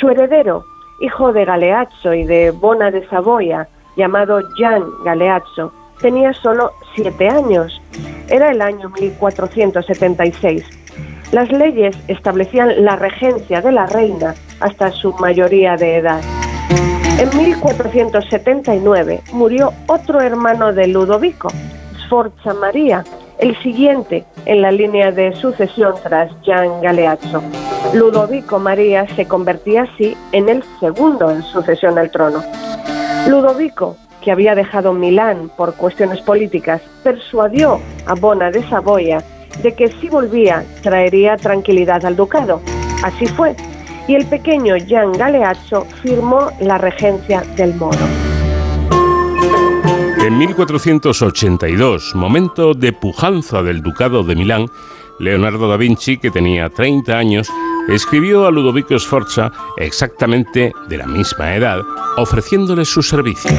Su 0.00 0.08
heredero, 0.08 0.64
hijo 1.00 1.32
de 1.32 1.44
Galeazzo 1.44 2.14
y 2.14 2.24
de 2.24 2.50
Bona 2.50 2.90
de 2.90 3.06
Saboya, 3.08 3.68
llamado 3.96 4.40
Gian 4.56 4.82
Galeazzo, 5.04 5.72
tenía 6.00 6.32
solo 6.32 6.72
siete 6.94 7.28
años. 7.28 7.80
Era 8.28 8.50
el 8.50 8.62
año 8.62 8.88
1476. 8.88 10.64
Las 11.32 11.50
leyes 11.50 11.96
establecían 12.08 12.84
la 12.84 12.96
regencia 12.96 13.60
de 13.60 13.72
la 13.72 13.86
reina 13.86 14.34
hasta 14.60 14.90
su 14.92 15.12
mayoría 15.14 15.76
de 15.76 15.96
edad. 15.96 16.20
En 17.18 17.36
1479 17.36 19.20
murió 19.32 19.72
otro 19.86 20.20
hermano 20.20 20.72
de 20.72 20.88
Ludovico, 20.88 21.48
Sforza 22.04 22.54
María, 22.54 23.04
el 23.38 23.60
siguiente 23.62 24.24
en 24.46 24.62
la 24.62 24.70
línea 24.70 25.10
de 25.10 25.34
sucesión 25.36 25.94
tras 26.02 26.30
Gian 26.42 26.80
Galeazzo. 26.80 27.42
Ludovico 27.92 28.58
María 28.58 29.06
se 29.14 29.26
convertía 29.26 29.82
así 29.82 30.16
en 30.32 30.48
el 30.48 30.62
segundo 30.80 31.30
en 31.30 31.42
sucesión 31.42 31.98
al 31.98 32.10
trono. 32.10 32.42
Ludovico, 33.28 33.96
que 34.22 34.32
había 34.32 34.54
dejado 34.54 34.92
Milán 34.92 35.50
por 35.56 35.74
cuestiones 35.74 36.20
políticas, 36.20 36.80
persuadió 37.02 37.80
a 38.06 38.14
Bona 38.14 38.50
de 38.50 38.62
Saboya 38.68 39.22
de 39.62 39.74
que 39.74 39.88
si 39.88 40.08
volvía 40.08 40.64
traería 40.82 41.36
tranquilidad 41.36 42.04
al 42.04 42.16
ducado. 42.16 42.60
Así 43.02 43.26
fue, 43.26 43.54
y 44.08 44.14
el 44.14 44.26
pequeño 44.26 44.76
Gian 44.76 45.12
Galeazzo 45.12 45.86
firmó 46.02 46.48
la 46.60 46.78
regencia 46.78 47.42
del 47.56 47.74
Moro. 47.74 48.33
En 50.24 50.38
1482, 50.38 52.14
momento 52.14 52.72
de 52.72 52.94
pujanza 52.94 53.62
del 53.62 53.82
Ducado 53.82 54.22
de 54.22 54.34
Milán, 54.34 54.70
Leonardo 55.18 55.68
da 55.68 55.76
Vinci, 55.76 56.16
que 56.16 56.30
tenía 56.30 56.70
30 56.70 57.12
años, 57.14 57.52
escribió 57.90 58.46
a 58.46 58.50
Ludovico 58.50 58.98
Sforza, 58.98 59.52
exactamente 59.76 60.72
de 60.88 60.96
la 60.96 61.06
misma 61.06 61.54
edad, 61.54 61.82
ofreciéndole 62.16 62.86
sus 62.86 63.06
servicios. 63.06 63.52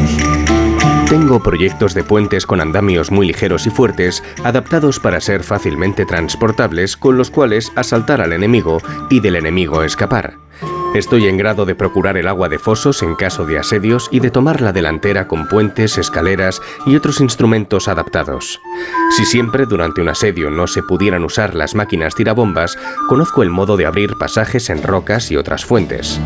Tengo 1.08 1.40
proyectos 1.40 1.94
de 1.94 2.04
puentes 2.04 2.48
con 2.48 2.60
andamios 2.60 3.12
muy 3.12 3.28
ligeros 3.28 3.68
y 3.68 3.70
fuertes, 3.70 4.24
adaptados 4.44 5.00
para 5.00 5.22
ser 5.22 5.44
fácilmente 5.44 6.04
transportables, 6.04 6.98
con 6.98 7.16
los 7.16 7.30
cuales 7.30 7.72
asaltar 7.76 8.22
al 8.22 8.34
enemigo 8.34 8.80
y 9.12 9.20
del 9.20 9.36
enemigo 9.36 9.84
escapar. 9.84 10.40
Estoy 10.96 11.28
en 11.28 11.36
grado 11.38 11.66
de 11.66 11.76
procurar 11.76 12.16
el 12.16 12.26
agua 12.26 12.48
de 12.48 12.58
fosos 12.58 13.04
en 13.04 13.16
caso 13.16 13.46
de 13.46 13.60
asedios 13.60 14.08
y 14.12 14.22
de 14.22 14.32
tomar 14.32 14.62
la 14.62 14.72
delantera 14.72 15.28
con 15.28 15.50
puentes, 15.50 15.98
escaleras 15.98 16.62
y 16.86 16.96
otros 16.96 17.20
instrumentos 17.20 17.90
adaptados. 17.90 18.62
Si 19.18 19.26
siempre 19.26 19.66
durante 19.66 20.00
un 20.00 20.08
asedio 20.08 20.50
no 20.50 20.68
se 20.68 20.84
pudieran 20.84 21.26
usar 21.26 21.54
las 21.54 21.76
máquinas 21.76 22.16
tirabombas, 22.16 22.78
conozco 23.10 23.44
el 23.44 23.50
modo 23.50 23.76
de 23.76 23.86
abrir 23.86 24.14
pasajes 24.18 24.70
en 24.70 24.84
rocas 24.84 25.32
y 25.32 25.36
otras 25.36 25.66
fuentes. 25.66 26.18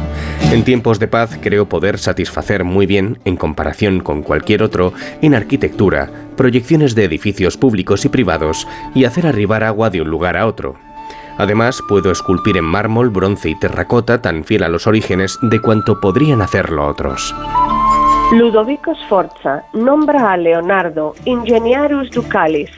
En 0.52 0.64
tiempos 0.64 1.00
de 1.00 1.08
paz 1.08 1.40
creo 1.42 1.68
poder 1.68 1.98
satisfacer 1.98 2.64
muy 2.64 2.86
bien, 2.86 3.18
en 3.26 3.38
comparación 3.38 4.02
con 4.02 4.22
cualquier 4.22 4.62
otro, 4.62 4.94
en 5.24 5.34
arquitectura, 5.34 6.12
proyecciones 6.38 6.94
de 6.94 7.06
edificios 7.06 7.58
públicos 7.58 8.06
y 8.06 8.10
privados 8.10 8.68
y 8.94 9.06
hacer 9.06 9.26
arribar 9.26 9.64
agua 9.64 9.90
de 9.90 10.04
un 10.04 10.12
lugar 10.12 10.38
a 10.38 10.46
otro. 10.46 10.78
Además, 11.40 11.82
puedo 11.88 12.12
esculpir 12.12 12.58
en 12.58 12.66
mármol, 12.66 13.10
bronce 13.10 13.50
y 13.50 13.56
terracota 13.56 14.22
tan 14.22 14.44
fiel 14.44 14.62
a 14.64 14.68
los 14.68 14.88
orígenes 14.88 15.40
de 15.42 15.62
cuanto 15.62 16.02
podrían 16.02 16.42
hacerlo 16.42 16.86
otros. 16.86 17.34
Ludovico 18.34 18.94
Sforza 18.94 19.64
nombra 19.74 20.34
a 20.34 20.38
Leonardo 20.38 21.16
Ingeniarus 21.24 22.12
Ducalis. 22.12 22.70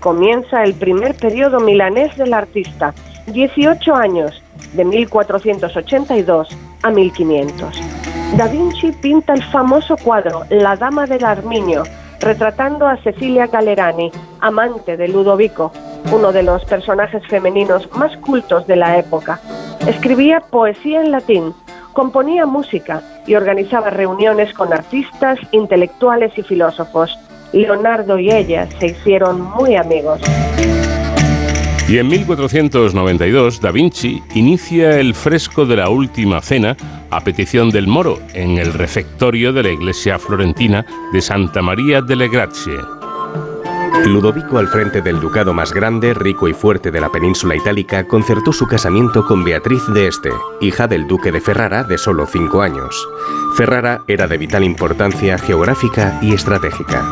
Comienza 0.00 0.64
el 0.64 0.72
primer 0.72 1.14
periodo 1.14 1.60
milanés 1.60 2.16
del 2.16 2.32
artista, 2.32 2.94
18 3.26 3.94
años, 3.94 4.42
de 4.72 4.86
1482 4.86 6.48
a 6.82 6.90
1500. 6.90 7.80
Da 8.38 8.48
Vinci 8.48 8.92
pinta 9.02 9.34
el 9.34 9.42
famoso 9.44 9.98
cuadro 9.98 10.44
La 10.48 10.76
Dama 10.76 11.04
del 11.06 11.26
Arminio, 11.26 11.82
retratando 12.20 12.86
a 12.86 12.96
Cecilia 12.96 13.48
Galerani, 13.48 14.10
amante 14.40 14.96
de 14.96 15.08
Ludovico, 15.08 15.70
uno 16.10 16.32
de 16.32 16.42
los 16.42 16.64
personajes 16.64 17.22
femeninos 17.28 17.88
más 17.96 18.16
cultos 18.18 18.66
de 18.66 18.76
la 18.76 18.98
época. 18.98 19.40
Escribía 19.86 20.40
poesía 20.40 21.00
en 21.00 21.10
latín, 21.10 21.54
componía 21.92 22.46
música 22.46 23.02
y 23.26 23.34
organizaba 23.34 23.90
reuniones 23.90 24.52
con 24.54 24.72
artistas, 24.72 25.38
intelectuales 25.52 26.36
y 26.36 26.42
filósofos. 26.42 27.16
Leonardo 27.52 28.18
y 28.18 28.30
ella 28.30 28.66
se 28.78 28.86
hicieron 28.86 29.40
muy 29.40 29.76
amigos. 29.76 30.20
Y 31.88 31.98
en 31.98 32.08
1492 32.08 33.60
Da 33.60 33.70
Vinci 33.70 34.22
inicia 34.34 34.98
el 34.98 35.14
fresco 35.14 35.66
de 35.66 35.76
la 35.76 35.90
Última 35.90 36.40
Cena 36.40 36.76
a 37.10 37.20
petición 37.20 37.68
del 37.70 37.86
Moro 37.86 38.18
en 38.32 38.56
el 38.56 38.72
refectorio 38.72 39.52
de 39.52 39.62
la 39.64 39.70
iglesia 39.70 40.18
florentina 40.18 40.86
de 41.12 41.20
Santa 41.20 41.60
María 41.60 42.00
delle 42.00 42.28
Grazie. 42.28 43.01
Ludovico, 44.06 44.58
al 44.58 44.68
frente 44.68 45.00
del 45.00 45.20
ducado 45.20 45.54
más 45.54 45.72
grande, 45.72 46.12
rico 46.12 46.48
y 46.48 46.54
fuerte 46.54 46.90
de 46.90 47.00
la 47.00 47.10
península 47.10 47.54
itálica, 47.54 48.06
concertó 48.08 48.52
su 48.52 48.66
casamiento 48.66 49.24
con 49.24 49.44
Beatriz 49.44 49.86
de 49.94 50.08
Este, 50.08 50.30
hija 50.60 50.88
del 50.88 51.06
duque 51.06 51.30
de 51.30 51.40
Ferrara 51.40 51.84
de 51.84 51.98
solo 51.98 52.26
cinco 52.26 52.62
años. 52.62 53.08
Ferrara 53.54 54.02
era 54.08 54.26
de 54.26 54.38
vital 54.38 54.64
importancia 54.64 55.38
geográfica 55.38 56.18
y 56.20 56.34
estratégica. 56.34 57.04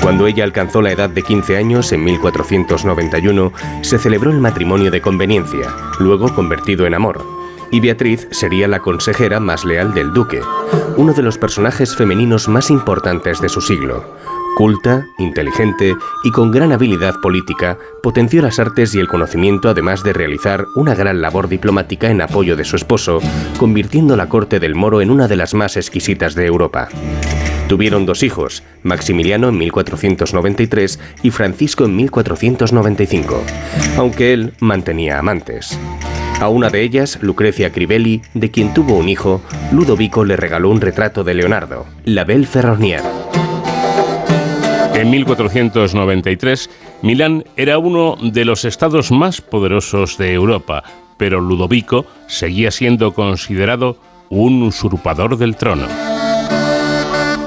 Cuando 0.00 0.26
ella 0.26 0.44
alcanzó 0.44 0.82
la 0.82 0.92
edad 0.92 1.10
de 1.10 1.22
15 1.22 1.56
años, 1.56 1.92
en 1.92 2.04
1491, 2.04 3.52
se 3.82 3.98
celebró 3.98 4.30
el 4.30 4.40
matrimonio 4.40 4.90
de 4.90 5.00
conveniencia, 5.00 5.74
luego 5.98 6.34
convertido 6.34 6.86
en 6.86 6.94
amor, 6.94 7.24
y 7.70 7.80
Beatriz 7.80 8.28
sería 8.30 8.68
la 8.68 8.80
consejera 8.80 9.40
más 9.40 9.64
leal 9.64 9.94
del 9.94 10.12
duque, 10.12 10.40
uno 10.96 11.12
de 11.12 11.22
los 11.22 11.38
personajes 11.38 11.96
femeninos 11.96 12.48
más 12.48 12.70
importantes 12.70 13.40
de 13.40 13.48
su 13.48 13.60
siglo. 13.60 14.04
Culta, 14.56 15.08
inteligente 15.18 15.96
y 16.22 16.30
con 16.30 16.52
gran 16.52 16.70
habilidad 16.70 17.14
política, 17.20 17.76
potenció 18.04 18.40
las 18.40 18.60
artes 18.60 18.94
y 18.94 19.00
el 19.00 19.08
conocimiento 19.08 19.68
además 19.68 20.04
de 20.04 20.12
realizar 20.12 20.66
una 20.76 20.94
gran 20.94 21.20
labor 21.20 21.48
diplomática 21.48 22.08
en 22.08 22.20
apoyo 22.20 22.54
de 22.54 22.64
su 22.64 22.76
esposo, 22.76 23.18
convirtiendo 23.58 24.16
la 24.16 24.28
corte 24.28 24.60
del 24.60 24.76
moro 24.76 25.00
en 25.00 25.10
una 25.10 25.26
de 25.26 25.34
las 25.34 25.54
más 25.54 25.76
exquisitas 25.76 26.36
de 26.36 26.46
Europa. 26.46 26.88
Tuvieron 27.68 28.06
dos 28.06 28.22
hijos, 28.22 28.62
Maximiliano 28.84 29.48
en 29.48 29.58
1493 29.58 31.00
y 31.24 31.30
Francisco 31.32 31.84
en 31.84 31.96
1495, 31.96 33.42
aunque 33.96 34.32
él 34.32 34.52
mantenía 34.60 35.18
amantes. 35.18 35.76
A 36.40 36.48
una 36.48 36.70
de 36.70 36.82
ellas, 36.82 37.18
Lucrecia 37.22 37.72
Crivelli, 37.72 38.22
de 38.34 38.52
quien 38.52 38.72
tuvo 38.72 38.96
un 38.96 39.08
hijo, 39.08 39.42
Ludovico 39.72 40.24
le 40.24 40.36
regaló 40.36 40.70
un 40.70 40.80
retrato 40.80 41.24
de 41.24 41.34
Leonardo, 41.34 41.86
la 42.04 42.24
Belle 42.24 42.46
Ferronnière. 42.46 43.02
En 44.94 45.10
1493, 45.10 46.70
Milán 47.02 47.44
era 47.56 47.78
uno 47.78 48.16
de 48.22 48.44
los 48.44 48.64
estados 48.64 49.10
más 49.10 49.40
poderosos 49.40 50.16
de 50.18 50.32
Europa, 50.32 50.84
pero 51.16 51.40
Ludovico 51.40 52.06
seguía 52.28 52.70
siendo 52.70 53.12
considerado 53.12 53.96
un 54.30 54.62
usurpador 54.62 55.36
del 55.36 55.56
trono. 55.56 55.86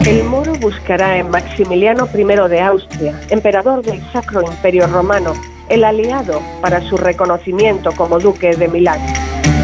El 0.05 0.25
moro 0.25 0.53
buscará 0.59 1.17
en 1.17 1.29
Maximiliano 1.29 2.07
I 2.13 2.49
de 2.49 2.61
Austria, 2.61 3.19
emperador 3.29 3.81
del 3.81 4.01
Sacro 4.11 4.41
Imperio 4.41 4.85
Romano, 4.87 5.33
el 5.69 5.85
aliado 5.85 6.41
para 6.61 6.81
su 6.81 6.97
reconocimiento 6.97 7.93
como 7.93 8.19
duque 8.19 8.57
de 8.57 8.67
Milán. 8.67 8.99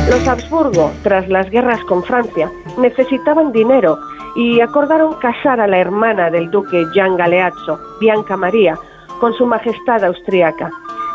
Los 0.09 0.25
Habsburgo, 0.27 0.91
tras 1.03 1.27
las 1.27 1.49
guerras 1.49 1.79
con 1.85 2.03
Francia, 2.03 2.49
necesitaban 2.77 3.51
dinero 3.51 3.97
y 4.35 4.61
acordaron 4.61 5.13
casar 5.15 5.59
a 5.59 5.67
la 5.67 5.77
hermana 5.77 6.29
del 6.29 6.49
duque 6.49 6.85
Gian 6.93 7.17
Galeazzo, 7.17 7.79
Bianca 7.99 8.35
María, 8.35 8.77
con 9.19 9.33
su 9.33 9.45
majestad 9.45 10.03
austriaca. 10.03 10.71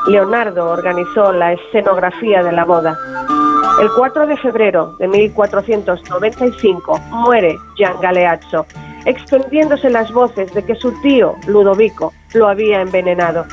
Leonardo 0.06 0.70
organizó 0.70 1.32
la 1.32 1.52
escenografía 1.52 2.42
de 2.42 2.52
la 2.52 2.64
boda. 2.64 2.96
El 3.80 3.90
4 3.90 4.26
de 4.26 4.36
febrero 4.36 4.94
de 4.98 5.08
1495 5.08 7.00
muere 7.10 7.56
Gian 7.76 8.00
Galeazzo, 8.00 8.66
extendiéndose 9.04 9.90
las 9.90 10.12
voces 10.12 10.52
de 10.54 10.64
que 10.64 10.74
su 10.76 10.92
tío, 11.02 11.34
Ludovico, 11.46 12.12
lo 12.34 12.48
había 12.48 12.80
envenenado. 12.80 13.44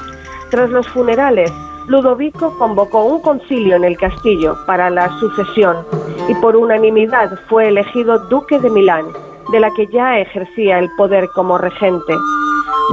Tras 0.51 0.69
los 0.69 0.88
funerales, 0.88 1.51
Ludovico 1.88 2.58
convocó 2.58 3.04
un 3.04 3.21
concilio 3.21 3.75
en 3.75 3.84
el 3.84 3.97
castillo 3.97 4.56
para 4.65 4.89
la 4.89 5.10
sucesión 5.19 5.86
y 6.28 6.36
por 6.36 6.56
unanimidad 6.56 7.38
fue 7.47 7.67
elegido 7.67 8.19
duque 8.28 8.60
de 8.60 8.69
Milán 8.69 9.06
de 9.51 9.60
la 9.60 9.71
que 9.71 9.88
ya 9.88 10.19
ejercía 10.19 10.79
el 10.79 10.89
poder 10.97 11.27
como 11.34 11.58
regente. 11.58 12.13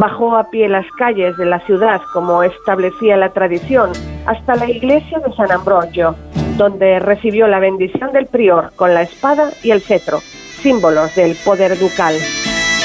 Bajó 0.01 0.37
a 0.37 0.51
pie 0.51 0.69
las 0.69 0.87
calles 0.99 1.37
de 1.37 1.47
la 1.47 1.61
ciudad 1.61 2.01
como 2.13 2.43
establecía 2.43 3.17
la 3.17 3.33
tradición 3.33 3.93
hasta 4.27 4.55
la 4.55 4.71
iglesia 4.71 5.19
de 5.19 5.35
San 5.35 5.53
Ambrogio, 5.53 6.17
donde 6.57 6.99
recibió 6.99 7.47
la 7.47 7.59
bendición 7.59 8.13
del 8.13 8.27
prior 8.27 8.73
con 8.77 8.95
la 8.95 9.03
espada 9.03 9.51
y 9.63 9.71
el 9.71 9.83
cetro, 9.83 10.21
símbolos 10.63 11.15
del 11.15 11.37
poder 11.45 11.79
ducal. 11.79 12.15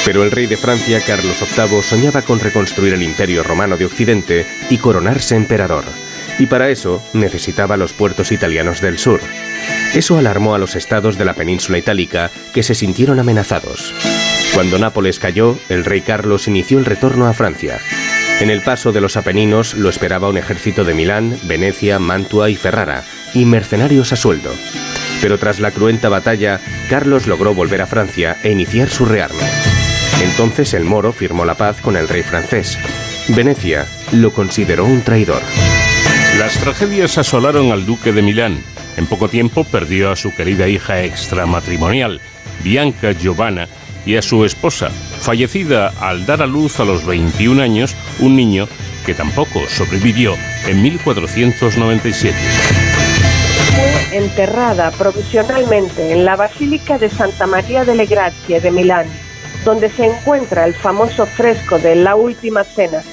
Pero 0.06 0.24
el 0.24 0.32
rey 0.32 0.48
de 0.48 0.58
Francia, 0.58 1.00
Carlos 1.06 1.42
VIII, 1.42 1.82
soñaba 1.82 2.22
con 2.22 2.40
reconstruir 2.40 2.94
el 2.94 3.04
imperio 3.04 3.44
romano 3.44 3.76
de 3.78 3.86
Occidente 3.86 4.46
y 4.70 4.78
coronarse 4.78 5.36
emperador. 5.36 5.84
Y 6.40 6.46
para 6.46 6.70
eso 6.70 7.02
necesitaba 7.14 7.78
los 7.78 7.94
puertos 7.94 8.32
italianos 8.32 8.80
del 8.80 9.00
sur. 9.00 9.20
Eso 9.94 10.18
alarmó 10.18 10.54
a 10.54 10.60
los 10.60 10.76
estados 10.76 11.18
de 11.18 11.26
la 11.26 11.34
península 11.34 11.78
itálica, 11.78 12.30
que 12.54 12.64
se 12.64 12.76
sintieron 12.76 13.20
amenazados. 13.20 13.94
Cuando 14.54 14.80
Nápoles 14.80 15.20
cayó, 15.20 15.58
el 15.70 15.86
rey 15.86 16.02
Carlos 16.02 16.48
inició 16.48 16.80
el 16.80 16.86
retorno 16.86 17.28
a 17.28 17.34
Francia. 17.34 17.80
En 18.40 18.50
el 18.50 18.62
paso 18.62 18.92
de 18.92 19.02
los 19.02 19.18
Apeninos 19.18 19.74
lo 19.74 19.90
esperaba 19.90 20.30
un 20.30 20.38
ejército 20.38 20.84
de 20.84 20.94
Milán, 20.94 21.38
Venecia, 21.44 21.98
Mantua 21.98 22.50
y 22.50 22.56
Ferrara, 22.56 23.04
y 23.34 23.46
mercenarios 23.46 24.14
a 24.14 24.16
sueldo. 24.16 24.52
Pero 25.22 25.40
tras 25.40 25.60
la 25.60 25.72
cruenta 25.72 26.10
batalla, 26.10 26.60
Carlos 26.90 27.26
logró 27.26 27.56
volver 27.56 27.82
a 27.82 27.88
Francia 27.88 28.38
e 28.44 28.52
iniciar 28.52 28.90
su 28.90 29.06
rearme. 29.06 29.44
Entonces 30.22 30.74
el 30.74 30.84
moro 30.84 31.14
firmó 31.14 31.46
la 31.46 31.56
paz 31.56 31.82
con 31.82 31.98
el 31.98 32.08
rey 32.08 32.24
francés. 32.24 32.78
Venecia 33.30 33.88
lo 34.12 34.32
consideró 34.32 34.86
un 34.86 35.02
traidor. 35.02 35.42
Las 36.40 36.54
tragedias 36.60 37.18
asolaron 37.18 37.72
al 37.72 37.86
duque 37.86 38.12
de 38.12 38.22
Milán. 38.22 38.64
En 38.98 39.06
poco 39.06 39.30
tiempo 39.30 39.64
perdió 39.64 40.12
a 40.12 40.16
su 40.16 40.36
querida 40.36 40.68
hija 40.68 41.04
extramatrimonial, 41.04 42.20
Bianca 42.64 43.12
Giovanna, 43.12 43.68
y 44.06 44.16
a 44.16 44.22
su 44.22 44.46
esposa, 44.46 44.90
fallecida 44.90 45.94
al 46.00 46.26
dar 46.26 46.42
a 46.42 46.48
luz 46.48 46.80
a 46.80 46.86
los 46.86 47.06
21 47.06 47.62
años 47.62 47.96
un 48.20 48.36
niño 48.36 48.68
que 49.06 49.14
tampoco 49.14 49.62
sobrevivió 49.68 50.34
en 50.66 50.82
1497. 50.82 52.36
Fue 53.76 54.18
enterrada 54.18 54.92
provisionalmente 54.92 56.14
en 56.14 56.26
la 56.26 56.36
Basílica 56.36 56.98
de 56.98 57.10
Santa 57.10 57.48
María 57.48 57.86
delle 57.86 58.06
Grazie 58.06 58.62
de 58.62 58.72
Milán, 58.72 59.08
donde 59.64 59.90
se 59.90 60.06
encuentra 60.06 60.66
el 60.66 60.74
famoso 60.74 61.26
fresco 61.26 61.78
de 61.78 61.96
La 61.96 62.16
Última 62.16 62.64
Cena, 62.64 63.04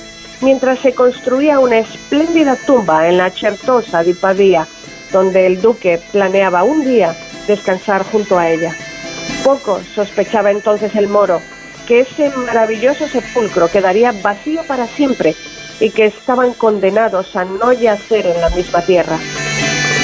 mientras 0.41 0.79
se 0.79 0.95
construía 0.95 1.59
una 1.59 1.79
espléndida 1.79 2.57
tumba 2.67 3.09
en 3.09 3.19
la 3.19 3.31
Certosa 3.31 4.03
di 4.03 4.15
Pavia, 4.15 4.67
donde 5.13 5.47
el 5.47 5.61
duque 5.61 6.01
planeaba 6.13 6.65
un 6.65 6.85
día 6.85 7.17
descansar 7.47 8.05
junto 8.05 8.39
a 8.39 8.51
ella. 8.51 8.75
Poco 9.45 9.81
sospechaba 9.95 10.51
entonces 10.51 10.95
el 10.97 11.09
moro 11.09 11.41
que 11.87 12.01
ese 12.01 12.31
maravilloso 12.31 13.07
sepulcro 13.09 13.69
quedaría 13.69 14.13
vacío 14.23 14.63
para 14.67 14.87
siempre 14.87 15.35
y 15.81 15.91
que 15.91 16.07
estaban 16.07 16.55
condenados 16.55 17.37
a 17.37 17.45
no 17.45 17.73
yacer 17.73 18.27
en 18.27 18.41
la 18.41 18.51
misma 18.51 18.81
tierra. 18.83 19.19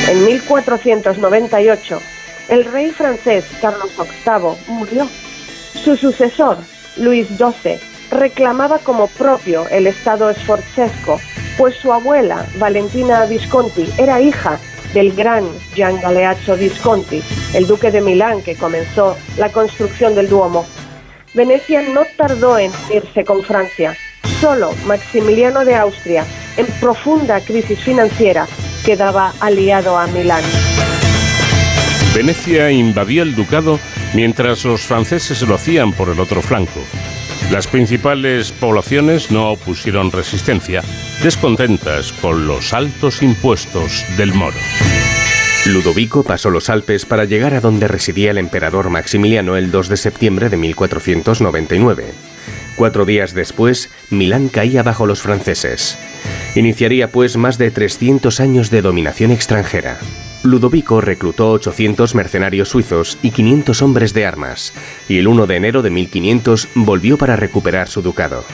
En 0.08 0.24
1498, 0.24 2.00
el 2.48 2.64
rey 2.64 2.90
francés 2.90 3.44
Carlos 3.60 3.90
VIII 3.96 4.74
murió. 4.74 5.08
Su 5.84 5.96
sucesor, 5.96 6.58
Luis 6.96 7.28
XII, 7.28 7.78
reclamaba 8.10 8.78
como 8.78 9.06
propio 9.06 9.66
el 9.68 9.86
estado 9.86 10.28
esforzesco, 10.28 11.20
pues 11.56 11.76
su 11.76 11.92
abuela, 11.92 12.46
Valentina 12.56 13.24
Visconti, 13.26 13.88
era 13.98 14.20
hija 14.20 14.58
del 14.94 15.12
gran 15.14 15.44
Gian 15.74 16.00
Galeazzo 16.00 16.56
Visconti, 16.56 17.22
el 17.54 17.66
duque 17.66 17.90
de 17.90 18.00
Milán 18.00 18.42
que 18.42 18.56
comenzó 18.56 19.16
la 19.36 19.50
construcción 19.50 20.14
del 20.14 20.28
Duomo. 20.28 20.66
Venecia 21.34 21.82
no 21.82 22.02
tardó 22.16 22.58
en 22.58 22.72
irse 22.92 23.24
con 23.24 23.42
Francia. 23.42 23.96
solo 24.40 24.72
Maximiliano 24.86 25.64
de 25.64 25.74
Austria, 25.74 26.24
en 26.56 26.66
profunda 26.80 27.40
crisis 27.40 27.78
financiera, 27.78 28.46
quedaba 28.84 29.32
aliado 29.40 29.98
a 29.98 30.06
Milán. 30.06 30.42
Venecia 32.14 32.70
invadió 32.70 33.22
el 33.22 33.34
ducado 33.34 33.78
mientras 34.14 34.64
los 34.64 34.80
franceses 34.80 35.42
lo 35.42 35.54
hacían 35.54 35.92
por 35.92 36.08
el 36.08 36.18
otro 36.18 36.42
flanco. 36.42 36.80
Las 37.50 37.66
principales 37.66 38.52
poblaciones 38.52 39.32
no 39.32 39.50
opusieron 39.50 40.12
resistencia, 40.12 40.82
descontentas 41.24 42.12
con 42.12 42.46
los 42.46 42.72
altos 42.72 43.22
impuestos 43.22 44.04
del 44.16 44.32
moro. 44.32 44.56
Ludovico 45.66 46.22
pasó 46.22 46.50
los 46.50 46.70
Alpes 46.70 47.04
para 47.04 47.24
llegar 47.24 47.54
a 47.54 47.60
donde 47.60 47.88
residía 47.88 48.30
el 48.30 48.38
emperador 48.38 48.88
Maximiliano 48.88 49.56
el 49.56 49.72
2 49.72 49.88
de 49.88 49.96
septiembre 49.96 50.48
de 50.48 50.56
1499. 50.58 52.14
Cuatro 52.76 53.04
días 53.04 53.34
después, 53.34 53.90
Milán 54.10 54.48
caía 54.48 54.84
bajo 54.84 55.04
los 55.04 55.20
franceses. 55.20 55.98
Iniciaría 56.54 57.08
pues 57.08 57.36
más 57.36 57.58
de 57.58 57.72
300 57.72 58.38
años 58.38 58.70
de 58.70 58.80
dominación 58.80 59.32
extranjera. 59.32 59.98
Ludovico 60.42 61.00
reclutó 61.00 61.52
800 61.52 62.14
mercenarios 62.14 62.70
suizos 62.70 63.18
y 63.22 63.30
500 63.30 63.82
hombres 63.82 64.14
de 64.14 64.24
armas, 64.24 64.72
y 65.08 65.18
el 65.18 65.28
1 65.28 65.46
de 65.46 65.56
enero 65.56 65.82
de 65.82 65.90
1500 65.90 66.68
volvió 66.74 67.18
para 67.18 67.36
recuperar 67.36 67.88
su 67.88 68.00
ducado. 68.00 68.44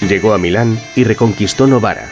Llegó 0.00 0.34
a 0.34 0.38
Milán 0.38 0.80
y 0.96 1.04
reconquistó 1.04 1.68
Novara, 1.68 2.10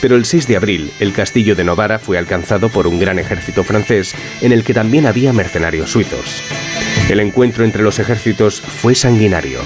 pero 0.00 0.16
el 0.16 0.24
6 0.24 0.48
de 0.48 0.56
abril, 0.56 0.92
el 0.98 1.12
castillo 1.12 1.54
de 1.54 1.62
Novara 1.62 1.98
fue 1.98 2.18
alcanzado 2.18 2.70
por 2.70 2.86
un 2.86 2.98
gran 2.98 3.18
ejército 3.18 3.62
francés 3.62 4.14
en 4.40 4.52
el 4.52 4.64
que 4.64 4.74
también 4.74 5.06
había 5.06 5.32
mercenarios 5.32 5.90
suizos. 5.90 6.42
El 7.10 7.18
encuentro 7.18 7.64
entre 7.64 7.82
los 7.82 7.98
ejércitos 7.98 8.60
fue 8.60 8.94
sanguinario. 8.94 9.58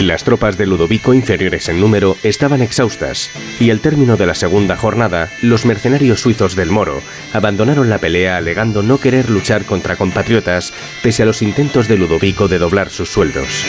Las 0.00 0.22
tropas 0.22 0.58
de 0.58 0.66
Ludovico, 0.66 1.14
inferiores 1.14 1.70
en 1.70 1.80
número, 1.80 2.18
estaban 2.22 2.60
exhaustas, 2.60 3.30
y 3.58 3.70
al 3.70 3.80
término 3.80 4.18
de 4.18 4.26
la 4.26 4.34
segunda 4.34 4.76
jornada, 4.76 5.30
los 5.40 5.64
mercenarios 5.64 6.20
suizos 6.20 6.56
del 6.56 6.68
Moro 6.68 7.00
abandonaron 7.32 7.88
la 7.88 7.96
pelea 7.96 8.36
alegando 8.36 8.82
no 8.82 8.98
querer 8.98 9.30
luchar 9.30 9.64
contra 9.64 9.96
compatriotas 9.96 10.74
pese 11.02 11.22
a 11.22 11.26
los 11.26 11.40
intentos 11.40 11.88
de 11.88 11.96
Ludovico 11.96 12.48
de 12.48 12.58
doblar 12.58 12.90
sus 12.90 13.08
sueldos. 13.08 13.64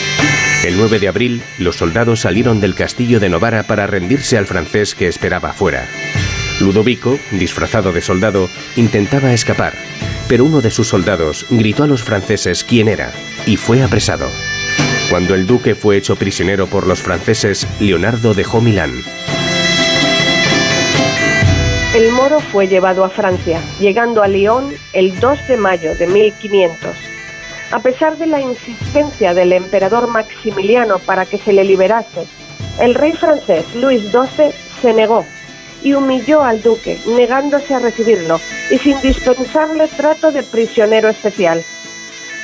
El 0.62 0.76
9 0.76 0.98
de 0.98 1.08
abril, 1.08 1.42
los 1.56 1.76
soldados 1.76 2.20
salieron 2.20 2.60
del 2.60 2.74
castillo 2.74 3.18
de 3.18 3.30
Novara 3.30 3.62
para 3.62 3.86
rendirse 3.86 4.36
al 4.36 4.44
francés 4.44 4.94
que 4.94 5.08
esperaba 5.08 5.52
afuera. 5.52 5.88
Ludovico, 6.60 7.18
disfrazado 7.30 7.92
de 7.92 8.02
soldado, 8.02 8.50
intentaba 8.76 9.32
escapar, 9.32 9.72
pero 10.28 10.44
uno 10.44 10.60
de 10.60 10.70
sus 10.70 10.88
soldados 10.88 11.46
gritó 11.50 11.84
a 11.84 11.86
los 11.86 12.02
franceses 12.02 12.64
quién 12.64 12.88
era 12.88 13.12
y 13.46 13.56
fue 13.56 13.82
apresado. 13.82 14.26
Cuando 15.10 15.34
el 15.34 15.46
duque 15.46 15.74
fue 15.74 15.96
hecho 15.96 16.16
prisionero 16.16 16.66
por 16.66 16.86
los 16.86 17.00
franceses, 17.02 17.66
Leonardo 17.80 18.34
dejó 18.34 18.60
Milán. 18.60 18.92
El 21.94 22.10
moro 22.12 22.40
fue 22.40 22.68
llevado 22.68 23.04
a 23.04 23.10
Francia, 23.10 23.60
llegando 23.78 24.22
a 24.22 24.28
Lyon 24.28 24.72
el 24.94 25.20
2 25.20 25.48
de 25.48 25.56
mayo 25.58 25.94
de 25.94 26.06
1500. 26.06 26.96
A 27.70 27.78
pesar 27.80 28.16
de 28.16 28.26
la 28.26 28.40
insistencia 28.40 29.34
del 29.34 29.52
emperador 29.52 30.08
Maximiliano 30.08 30.98
para 30.98 31.26
que 31.26 31.36
se 31.36 31.52
le 31.52 31.64
liberase, 31.64 32.26
el 32.80 32.94
rey 32.94 33.12
francés 33.12 33.66
Luis 33.74 34.02
XII 34.10 34.52
se 34.80 34.94
negó 34.94 35.26
y 35.82 35.94
humilló 35.94 36.42
al 36.42 36.62
duque, 36.62 36.98
negándose 37.06 37.74
a 37.74 37.78
recibirlo 37.78 38.40
y 38.70 38.78
sin 38.78 39.00
dispensarle 39.00 39.88
trato 39.88 40.30
de 40.30 40.42
prisionero 40.42 41.08
especial. 41.08 41.62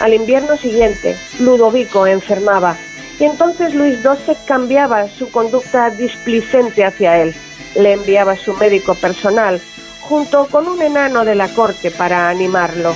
Al 0.00 0.14
invierno 0.14 0.56
siguiente, 0.56 1.16
Ludovico 1.40 2.06
enfermaba 2.06 2.76
y 3.18 3.24
entonces 3.24 3.74
Luis 3.74 3.98
XII 4.00 4.36
cambiaba 4.46 5.08
su 5.08 5.30
conducta 5.30 5.90
displicente 5.90 6.84
hacia 6.84 7.20
él. 7.20 7.34
Le 7.74 7.92
enviaba 7.92 8.36
su 8.36 8.54
médico 8.54 8.94
personal 8.94 9.60
junto 10.00 10.46
con 10.46 10.68
un 10.68 10.80
enano 10.80 11.24
de 11.24 11.34
la 11.34 11.48
corte 11.48 11.90
para 11.90 12.28
animarlo. 12.28 12.94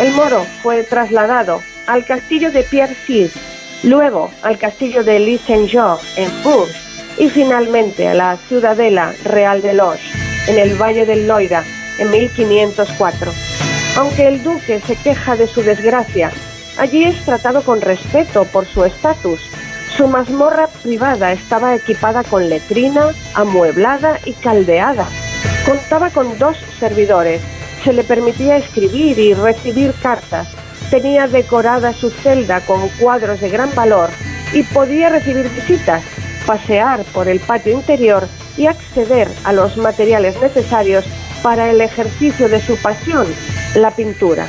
El 0.00 0.12
moro 0.12 0.44
fue 0.62 0.82
trasladado 0.84 1.62
al 1.86 2.04
castillo 2.04 2.50
de 2.50 2.62
Pierre 2.62 2.96
luego 3.82 4.30
al 4.42 4.58
castillo 4.58 5.04
de 5.04 5.18
Lis 5.20 5.40
Saint-Jean 5.46 5.96
en 6.16 6.42
Bourges 6.42 6.83
y 7.18 7.28
finalmente 7.28 8.08
a 8.08 8.14
la 8.14 8.36
ciudadela 8.48 9.14
real 9.24 9.62
de 9.62 9.74
Loche, 9.74 10.10
en 10.48 10.58
el 10.58 10.74
Valle 10.80 11.06
del 11.06 11.26
Loira, 11.26 11.64
en 11.98 12.10
1504. 12.10 13.32
Aunque 13.96 14.26
el 14.26 14.42
duque 14.42 14.80
se 14.86 14.96
queja 14.96 15.36
de 15.36 15.46
su 15.46 15.62
desgracia, 15.62 16.32
allí 16.78 17.04
es 17.04 17.24
tratado 17.24 17.62
con 17.62 17.80
respeto 17.80 18.44
por 18.44 18.66
su 18.66 18.84
estatus. 18.84 19.40
Su 19.96 20.08
mazmorra 20.08 20.66
privada 20.66 21.30
estaba 21.30 21.76
equipada 21.76 22.24
con 22.24 22.48
letrina, 22.48 23.10
amueblada 23.34 24.18
y 24.24 24.32
caldeada. 24.32 25.06
Contaba 25.64 26.10
con 26.10 26.36
dos 26.38 26.56
servidores, 26.80 27.40
se 27.84 27.92
le 27.92 28.02
permitía 28.02 28.56
escribir 28.56 29.18
y 29.18 29.34
recibir 29.34 29.94
cartas. 30.02 30.48
Tenía 30.90 31.28
decorada 31.28 31.92
su 31.92 32.10
celda 32.10 32.60
con 32.66 32.88
cuadros 33.00 33.40
de 33.40 33.50
gran 33.50 33.72
valor 33.74 34.10
y 34.52 34.62
podía 34.64 35.08
recibir 35.08 35.48
visitas, 35.50 36.02
pasear 36.46 37.04
por 37.12 37.28
el 37.28 37.40
patio 37.40 37.72
interior 37.72 38.28
y 38.56 38.66
acceder 38.66 39.28
a 39.44 39.52
los 39.52 39.76
materiales 39.76 40.40
necesarios 40.40 41.04
para 41.42 41.70
el 41.70 41.80
ejercicio 41.80 42.48
de 42.48 42.60
su 42.60 42.76
pasión, 42.76 43.26
la 43.74 43.90
pintura. 43.90 44.46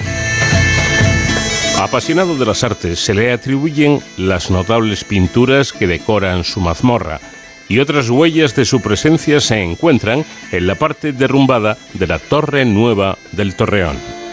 Apasionado 1.80 2.36
de 2.38 2.46
las 2.46 2.64
artes, 2.64 3.00
se 3.00 3.14
le 3.14 3.32
atribuyen 3.32 4.02
las 4.18 4.50
notables 4.50 5.04
pinturas 5.04 5.74
que 5.74 5.88
decoran 5.88 6.43
su 6.43 6.62
mazmorra 6.62 7.20
y 7.68 7.80
otras 7.80 8.10
huellas 8.10 8.56
de 8.56 8.66
su 8.66 8.82
presencia 8.82 9.39
se 9.39 9.62
encuentran 9.62 10.26
en 10.52 10.68
la 10.68 10.76
parte 10.76 11.12
derrumbada 11.12 11.78
de 11.93 12.08
la 12.08 12.20
Torre 12.20 12.66
Nueva 12.66 13.18
del 13.32 13.56
Torreón. 13.56 14.24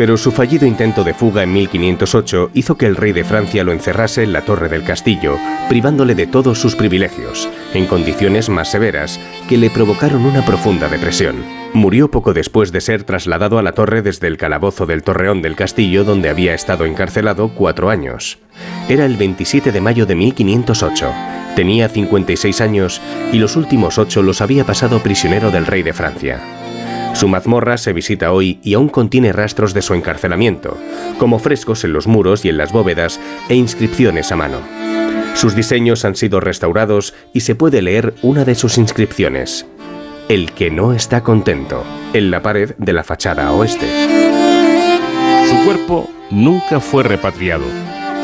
Pero 0.00 0.16
su 0.16 0.32
fallido 0.32 0.64
intento 0.64 1.04
de 1.04 1.12
fuga 1.12 1.42
en 1.42 1.52
1508 1.52 2.52
hizo 2.54 2.78
que 2.78 2.86
el 2.86 2.96
rey 2.96 3.12
de 3.12 3.22
Francia 3.22 3.64
lo 3.64 3.72
encerrase 3.72 4.22
en 4.22 4.32
la 4.32 4.40
torre 4.40 4.70
del 4.70 4.82
castillo, 4.82 5.36
privándole 5.68 6.14
de 6.14 6.26
todos 6.26 6.58
sus 6.58 6.74
privilegios, 6.74 7.50
en 7.74 7.84
condiciones 7.84 8.48
más 8.48 8.70
severas, 8.70 9.20
que 9.46 9.58
le 9.58 9.68
provocaron 9.68 10.24
una 10.24 10.42
profunda 10.42 10.88
depresión. 10.88 11.44
Murió 11.74 12.10
poco 12.10 12.32
después 12.32 12.72
de 12.72 12.80
ser 12.80 13.04
trasladado 13.04 13.58
a 13.58 13.62
la 13.62 13.72
torre 13.72 14.00
desde 14.00 14.26
el 14.26 14.38
calabozo 14.38 14.86
del 14.86 15.02
torreón 15.02 15.42
del 15.42 15.54
castillo 15.54 16.02
donde 16.02 16.30
había 16.30 16.54
estado 16.54 16.86
encarcelado 16.86 17.50
cuatro 17.54 17.90
años. 17.90 18.38
Era 18.88 19.04
el 19.04 19.18
27 19.18 19.70
de 19.70 19.80
mayo 19.82 20.06
de 20.06 20.14
1508 20.14 21.12
Tenía 21.56 21.88
56 21.88 22.60
años 22.60 23.02
y 23.32 23.38
los 23.38 23.56
últimos 23.56 23.98
ocho 23.98 24.22
los 24.22 24.40
había 24.40 24.64
pasado 24.64 25.00
prisionero 25.02 25.50
del 25.50 25.66
rey 25.66 25.82
de 25.82 25.92
Francia. 25.92 26.40
Su 27.14 27.28
mazmorra 27.28 27.76
se 27.76 27.92
visita 27.92 28.32
hoy 28.32 28.60
y 28.62 28.74
aún 28.74 28.88
contiene 28.88 29.32
rastros 29.32 29.74
de 29.74 29.82
su 29.82 29.94
encarcelamiento, 29.94 30.78
como 31.18 31.38
frescos 31.38 31.84
en 31.84 31.92
los 31.92 32.06
muros 32.06 32.44
y 32.44 32.48
en 32.48 32.56
las 32.56 32.72
bóvedas 32.72 33.20
e 33.48 33.54
inscripciones 33.54 34.32
a 34.32 34.36
mano. 34.36 34.58
Sus 35.34 35.54
diseños 35.54 36.04
han 36.04 36.16
sido 36.16 36.40
restaurados 36.40 37.14
y 37.32 37.40
se 37.40 37.54
puede 37.54 37.82
leer 37.82 38.14
una 38.22 38.44
de 38.44 38.54
sus 38.54 38.78
inscripciones. 38.78 39.66
El 40.28 40.52
que 40.52 40.70
no 40.70 40.92
está 40.92 41.22
contento, 41.22 41.84
en 42.12 42.30
la 42.30 42.42
pared 42.42 42.74
de 42.78 42.92
la 42.92 43.04
fachada 43.04 43.52
oeste. 43.52 43.86
Su 45.48 45.64
cuerpo 45.64 46.08
nunca 46.30 46.80
fue 46.80 47.02
repatriado 47.02 47.64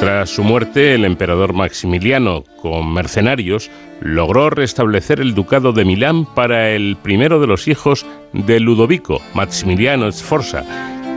tras 0.01 0.29
su 0.29 0.45
muerte, 0.45 0.95
el 0.95 1.05
emperador 1.07 1.55
Maximiliano, 1.55 2.45
con 2.61 2.93
mercenarios, 2.93 3.71
logró 4.01 4.51
restablecer 4.51 5.21
el 5.21 5.35
ducado 5.35 5.73
de 5.73 5.87
Milán 5.87 6.27
para 6.35 6.71
el 6.71 6.97
primero 7.03 7.41
de 7.41 7.47
los 7.47 7.67
hijos 7.67 8.05
de 8.35 8.61
Ludovico, 8.61 9.23
Maximiliano 9.33 10.11
Sforza, 10.13 10.65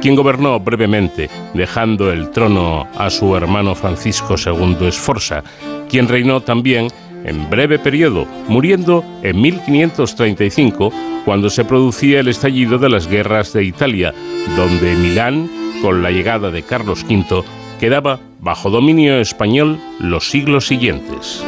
quien 0.02 0.16
gobernó 0.16 0.60
brevemente, 0.62 1.30
dejando 1.54 2.12
el 2.12 2.32
trono 2.32 2.88
a 2.98 3.10
su 3.10 3.36
hermano 3.36 3.76
Francisco 3.76 4.36
II 4.38 4.92
Sforza, 4.92 5.44
quien 5.90 6.08
reinó 6.08 6.42
también 6.42 6.88
en 7.26 7.50
breve 7.50 7.80
periodo, 7.80 8.26
muriendo 8.48 9.04
en 9.24 9.42
1535, 9.42 10.92
cuando 11.26 11.50
se 11.50 11.66
producía 11.66 12.22
el 12.22 12.30
estallido 12.30 12.78
de 12.78 12.90
las 12.90 13.08
guerras 13.08 13.52
de 13.52 13.66
Italia, 13.66 14.14
donde 14.56 14.96
Milán, 14.96 15.50
con 15.82 16.02
la 16.02 16.12
llegada 16.12 16.50
de 16.50 16.64
Carlos 16.64 17.06
V, 17.10 17.44
quedaba 17.80 18.20
bajo 18.40 18.70
dominio 18.70 19.20
español 19.20 19.80
los 20.00 20.30
siglos 20.30 20.68
siguientes. 20.68 21.44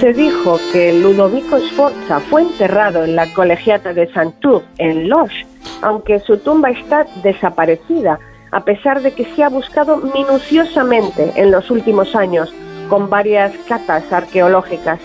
Se 0.00 0.12
dijo 0.12 0.58
que 0.72 0.92
Ludovico 0.92 1.58
Sforza 1.58 2.20
fue 2.20 2.42
enterrado 2.42 3.04
en 3.04 3.16
la 3.16 3.32
colegiata 3.32 3.92
de 3.92 4.10
Saint-Tour, 4.12 4.62
en 4.78 5.08
Loche, 5.08 5.46
aunque 5.82 6.20
su 6.20 6.38
tumba 6.38 6.70
está 6.70 7.06
desaparecida, 7.22 8.18
a 8.50 8.64
pesar 8.64 9.02
de 9.02 9.12
que 9.12 9.24
se 9.24 9.42
ha 9.42 9.48
buscado 9.48 9.98
minuciosamente 9.98 11.32
en 11.36 11.50
los 11.50 11.70
últimos 11.70 12.14
años 12.14 12.52
con 12.88 13.10
varias 13.10 13.52
catas 13.68 14.12
arqueológicas. 14.12 15.00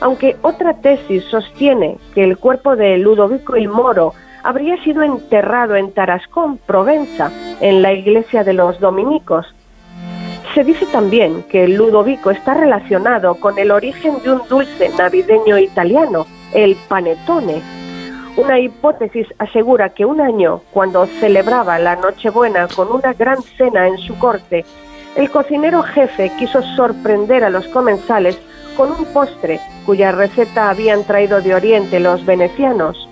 Aunque 0.00 0.36
otra 0.42 0.74
tesis 0.74 1.24
sostiene 1.24 1.98
que 2.14 2.24
el 2.24 2.38
cuerpo 2.38 2.76
de 2.76 2.98
Ludovico 2.98 3.56
el 3.56 3.68
Moro 3.68 4.14
habría 4.42 4.82
sido 4.82 5.02
enterrado 5.02 5.76
en 5.76 5.92
Tarascón, 5.92 6.58
Provenza, 6.58 7.30
en 7.60 7.82
la 7.82 7.92
iglesia 7.92 8.44
de 8.44 8.52
los 8.52 8.78
dominicos. 8.80 9.46
Se 10.54 10.64
dice 10.64 10.86
también 10.86 11.44
que 11.44 11.68
Ludovico 11.68 12.30
está 12.30 12.54
relacionado 12.54 13.34
con 13.34 13.58
el 13.58 13.70
origen 13.70 14.22
de 14.22 14.32
un 14.32 14.42
dulce 14.48 14.90
navideño 14.96 15.58
italiano, 15.58 16.26
el 16.52 16.76
panettone. 16.88 17.62
Una 18.36 18.58
hipótesis 18.58 19.26
asegura 19.38 19.90
que 19.90 20.04
un 20.04 20.20
año, 20.20 20.62
cuando 20.70 21.06
celebraba 21.06 21.78
la 21.78 21.96
Nochebuena 21.96 22.68
con 22.68 22.90
una 22.92 23.12
gran 23.12 23.42
cena 23.42 23.88
en 23.88 23.98
su 23.98 24.16
corte, 24.18 24.64
el 25.16 25.30
cocinero 25.30 25.82
jefe 25.82 26.30
quiso 26.38 26.62
sorprender 26.76 27.42
a 27.42 27.50
los 27.50 27.66
comensales 27.68 28.40
con 28.76 28.92
un 28.92 29.04
postre 29.12 29.58
cuya 29.84 30.12
receta 30.12 30.70
habían 30.70 31.02
traído 31.02 31.40
de 31.40 31.54
Oriente 31.54 31.98
los 31.98 32.24
venecianos. 32.24 33.07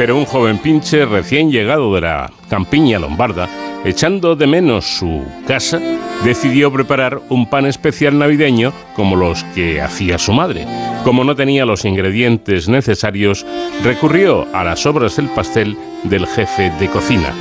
Pero 0.00 0.16
un 0.16 0.24
joven 0.24 0.56
pinche 0.56 1.04
recién 1.04 1.52
llegado 1.52 1.94
de 1.94 2.00
la 2.00 2.32
campiña 2.48 2.98
lombarda, 2.98 3.50
echando 3.84 4.34
de 4.34 4.46
menos 4.46 4.86
su 4.86 5.22
casa, 5.46 5.78
decidió 6.24 6.72
preparar 6.72 7.20
un 7.28 7.44
pan 7.44 7.66
especial 7.66 8.18
navideño 8.18 8.72
como 8.96 9.14
los 9.14 9.44
que 9.54 9.82
hacía 9.82 10.16
su 10.16 10.32
madre. 10.32 10.66
Como 11.04 11.22
no 11.22 11.36
tenía 11.36 11.66
los 11.66 11.84
ingredientes 11.84 12.66
necesarios, 12.66 13.44
recurrió 13.84 14.46
a 14.54 14.64
las 14.64 14.86
obras 14.86 15.16
del 15.16 15.28
pastel 15.28 15.76
del 16.04 16.26
jefe 16.26 16.72
de 16.80 16.88
cocina. 16.88 17.34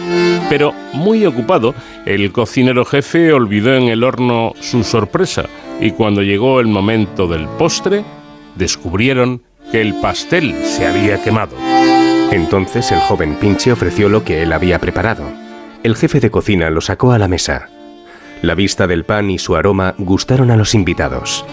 Pero 0.49 0.73
muy 0.91 1.25
ocupado, 1.25 1.73
el 2.05 2.33
cocinero 2.33 2.83
jefe 2.83 3.31
olvidó 3.31 3.73
en 3.73 3.83
el 3.83 4.03
horno 4.03 4.51
su 4.59 4.83
sorpresa 4.83 5.45
y 5.79 5.91
cuando 5.91 6.23
llegó 6.23 6.59
el 6.59 6.67
momento 6.67 7.25
del 7.25 7.47
postre, 7.57 8.03
descubrieron 8.55 9.43
que 9.71 9.79
el 9.79 9.93
pastel 10.01 10.53
se 10.65 10.85
había 10.85 11.23
quemado. 11.23 11.55
Entonces 12.31 12.91
el 12.91 12.99
joven 12.99 13.35
Pinche 13.35 13.71
ofreció 13.71 14.07
lo 14.07 14.23
que 14.23 14.43
él 14.43 14.53
había 14.53 14.79
preparado. 14.79 15.23
El 15.83 15.95
jefe 15.95 16.19
de 16.19 16.29
cocina 16.29 16.69
lo 16.69 16.81
sacó 16.81 17.11
a 17.11 17.17
la 17.17 17.27
mesa. 17.27 17.69
La 18.41 18.55
vista 18.55 18.87
del 18.87 19.03
pan 19.03 19.29
y 19.29 19.39
su 19.39 19.55
aroma 19.55 19.95
gustaron 19.97 20.51
a 20.51 20.55
los 20.55 20.75
invitados. 20.75 21.45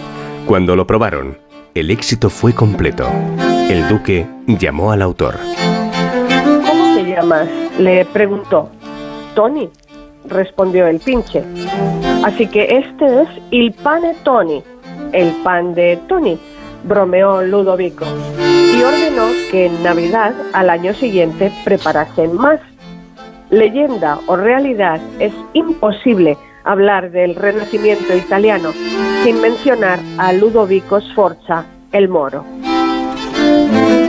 Cuando 0.45 0.75
lo 0.75 0.85
probaron, 0.85 1.37
el 1.73 1.91
éxito 1.91 2.29
fue 2.29 2.53
completo. 2.53 3.09
El 3.69 3.87
duque 3.87 4.27
llamó 4.47 4.91
al 4.91 5.01
autor. 5.01 5.35
¿Cómo 6.65 6.95
te 6.95 7.03
llamas? 7.03 7.47
le 7.79 8.05
preguntó. 8.05 8.69
Tony, 9.35 9.69
respondió 10.25 10.87
el 10.87 10.99
pinche. 10.99 11.43
Así 12.23 12.47
que 12.47 12.77
este 12.77 13.21
es 13.21 13.29
il 13.51 13.73
pane 13.73 14.15
Tony, 14.23 14.63
el 15.11 15.31
pan 15.43 15.73
de 15.73 15.99
Tony, 16.07 16.39
bromeó 16.83 17.41
Ludovico, 17.41 18.05
y 18.77 18.83
ordenó 18.83 19.29
que 19.51 19.65
en 19.65 19.83
Navidad 19.83 20.33
al 20.53 20.69
año 20.69 20.93
siguiente 20.93 21.51
preparasen 21.63 22.35
más. 22.35 22.59
Leyenda 23.49 24.19
o 24.27 24.35
realidad 24.35 24.99
es 25.19 25.33
imposible 25.53 26.37
hablar 26.63 27.11
del 27.11 27.35
Renacimiento 27.35 28.15
italiano 28.15 28.73
sin 29.23 29.41
mencionar 29.41 29.99
a 30.17 30.33
Ludovico 30.33 30.99
Sforza, 30.99 31.65
el 31.91 32.09
moro. 32.09 32.45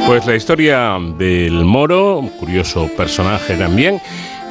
Pues 0.07 0.27
la 0.27 0.35
historia 0.35 0.99
del 1.17 1.65
moro, 1.65 2.23
curioso 2.39 2.89
personaje 2.97 3.57
también, 3.57 4.01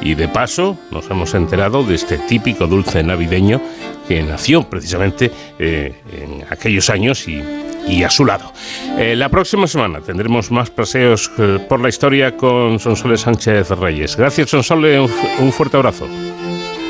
y 0.01 0.15
de 0.15 0.28
paso 0.28 0.78
nos 0.91 1.09
hemos 1.09 1.34
enterado 1.34 1.84
de 1.84 1.95
este 1.95 2.18
típico 2.18 2.68
dulce 2.68 3.03
navideño 3.03 3.59
que 4.07 4.24
nació 4.24 4.63
precisamente 4.63 5.32
eh, 5.59 5.95
en 6.13 6.45
aquellos 6.49 6.89
años 6.89 7.28
y, 7.28 7.43
y 7.88 8.04
a 8.04 8.10
su 8.10 8.26
lado. 8.26 8.52
Eh, 8.98 9.16
la 9.16 9.30
próxima 9.30 9.68
semana 9.68 10.02
tendremos 10.02 10.52
más 10.52 10.70
paseos 10.70 11.32
eh, 11.38 11.60
por 11.68 11.82
la 11.82 11.90
historia 11.90 12.36
con 12.36 12.80
Sonsole 12.80 13.18
Sánchez 13.18 13.70
Reyes. 13.72 14.16
Gracias 14.16 14.50
Sonsole, 14.50 15.00
un, 15.00 15.12
un 15.40 15.52
fuerte 15.52 15.78
abrazo. 15.78 16.08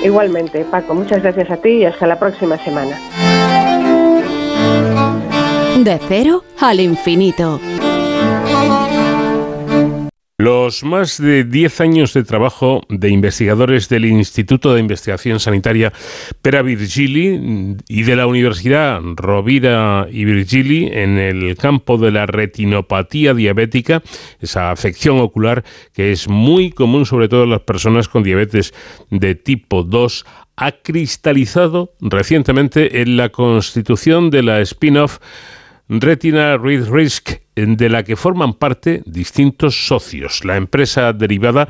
Igualmente, 0.04 0.64
Paco, 0.66 0.94
muchas 0.94 1.22
gracias 1.22 1.50
a 1.50 1.58
ti 1.58 1.70
y 1.70 1.86
hasta 1.86 2.08
la 2.08 2.20
próxima 2.20 2.58
semana. 2.64 2.98
De 5.78 6.00
cero 6.08 6.44
al 6.60 6.80
infinito. 6.80 7.60
Los 10.40 10.84
más 10.84 11.20
de 11.20 11.46
10 11.46 11.82
años 11.82 12.14
de 12.14 12.24
trabajo 12.24 12.84
de 12.90 13.10
investigadores 13.10 13.90
del 13.90 14.06
Instituto 14.06 14.72
de 14.72 14.82
Investigación 14.82 15.40
Sanitaria 15.40 15.92
Pera 16.44 16.62
Virgili 16.62 17.76
y 17.88 18.04
de 18.04 18.16
la 18.16 18.28
Universidad 18.28 19.02
Rovira 19.16 20.06
y 20.12 20.26
Virgili 20.26 20.92
en 20.94 21.18
el 21.18 21.58
campo 21.58 21.98
de 21.98 22.12
la 22.12 22.28
retinopatía 22.28 23.34
diabética, 23.34 24.04
esa 24.40 24.70
afección 24.70 25.18
ocular 25.18 25.64
que 25.92 26.12
es 26.12 26.30
muy 26.30 26.70
común 26.70 27.08
sobre 27.08 27.30
todo 27.30 27.46
en 27.46 27.50
las 27.50 27.62
personas 27.62 28.08
con 28.08 28.22
diabetes 28.22 28.76
de 29.10 29.34
tipo 29.34 29.82
2, 29.82 30.24
ha 30.56 30.72
cristalizado 30.72 31.94
recientemente 32.00 33.02
en 33.02 33.18
la 33.18 33.30
constitución 33.30 34.30
de 34.30 34.44
la 34.44 34.62
spin-off 34.62 35.18
Retina 35.90 36.58
Read 36.58 36.90
Risk, 36.90 37.32
de 37.56 37.90
la 37.90 38.04
que 38.04 38.16
forman 38.16 38.54
parte 38.54 39.02
distintos 39.06 39.88
socios. 39.88 40.46
La 40.46 40.58
empresa 40.58 41.14
derivada 41.14 41.68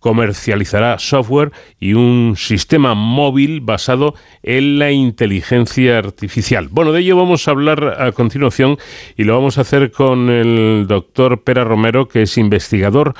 comercializará 0.00 0.98
software 0.98 1.52
y 1.78 1.94
un 1.94 2.34
sistema 2.36 2.94
móvil 2.94 3.60
basado 3.60 4.14
en 4.42 4.78
la 4.78 4.90
inteligencia 4.90 5.98
artificial. 5.98 6.68
Bueno, 6.70 6.92
de 6.92 7.00
ello 7.00 7.16
vamos 7.16 7.46
a 7.46 7.52
hablar 7.52 7.96
a 8.02 8.12
continuación 8.12 8.76
y 9.16 9.24
lo 9.24 9.34
vamos 9.34 9.56
a 9.56 9.62
hacer 9.62 9.92
con 9.92 10.30
el 10.30 10.86
doctor 10.88 11.42
Pera 11.42 11.64
Romero, 11.64 12.08
que 12.08 12.22
es 12.22 12.36
investigador 12.38 13.14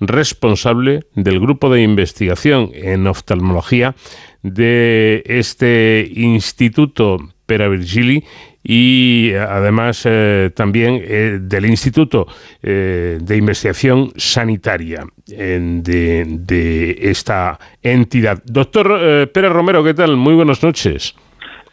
responsable 0.00 1.04
del 1.14 1.38
grupo 1.38 1.70
de 1.70 1.82
investigación 1.82 2.70
en 2.74 3.06
oftalmología 3.06 3.94
de 4.42 5.22
este 5.26 6.10
Instituto 6.12 7.18
Pera 7.46 7.68
Virgili 7.68 8.24
y 8.64 9.32
además 9.34 10.06
eh, 10.06 10.50
también 10.54 11.00
eh, 11.02 11.38
del 11.40 11.66
Instituto 11.66 12.26
eh, 12.62 13.18
de 13.20 13.36
Investigación 13.36 14.10
Sanitaria 14.16 15.04
de, 15.26 16.24
de, 16.28 16.98
esta 17.00 17.58
entidad. 17.82 18.42
Doctor 18.44 19.28
Pérez 19.32 19.52
Romero, 19.52 19.82
¿qué 19.82 19.94
tal? 19.94 20.16
Muy 20.16 20.34
buenas 20.34 20.62
noches. 20.62 21.14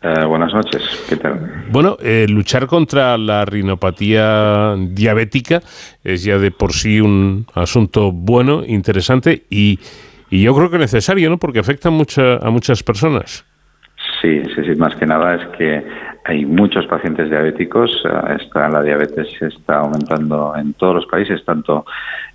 buenas 0.01 0.53
noches, 0.53 0.81
¿qué 1.09 1.17
tal? 1.17 1.65
Bueno, 1.71 1.97
luchar 2.27 2.67
contra 2.67 3.17
la 3.17 3.45
rinopatía 3.45 4.75
diabética 4.77 5.61
es 6.03 6.23
ya 6.23 6.37
de 6.37 6.51
por 6.51 6.73
sí 6.73 7.01
un 7.01 7.45
asunto 7.53 8.11
bueno, 8.11 8.63
interesante 8.65 9.43
y, 9.49 9.79
y 10.29 10.43
yo 10.43 10.55
creo 10.55 10.69
que 10.71 10.77
necesario, 10.77 11.29
¿no? 11.29 11.37
Porque 11.37 11.59
afecta 11.59 11.89
mucha, 11.89 12.37
a 12.37 12.49
muchas 12.49 12.81
personas. 12.81 13.45
Sí, 14.21 14.41
sí, 14.55 14.61
sí, 14.65 14.75
más 14.75 14.95
que 14.95 15.05
nada 15.05 15.35
es 15.35 15.57
que 15.57 15.83
hay 16.29 16.45
muchos 16.45 16.85
pacientes 16.85 17.27
diabéticos, 17.27 17.89
eh, 18.05 18.37
está, 18.39 18.69
la 18.69 18.83
diabetes 18.83 19.29
está 19.41 19.79
aumentando 19.79 20.53
en 20.55 20.73
todos 20.73 20.95
los 20.97 21.05
países, 21.07 21.43
tanto 21.43 21.85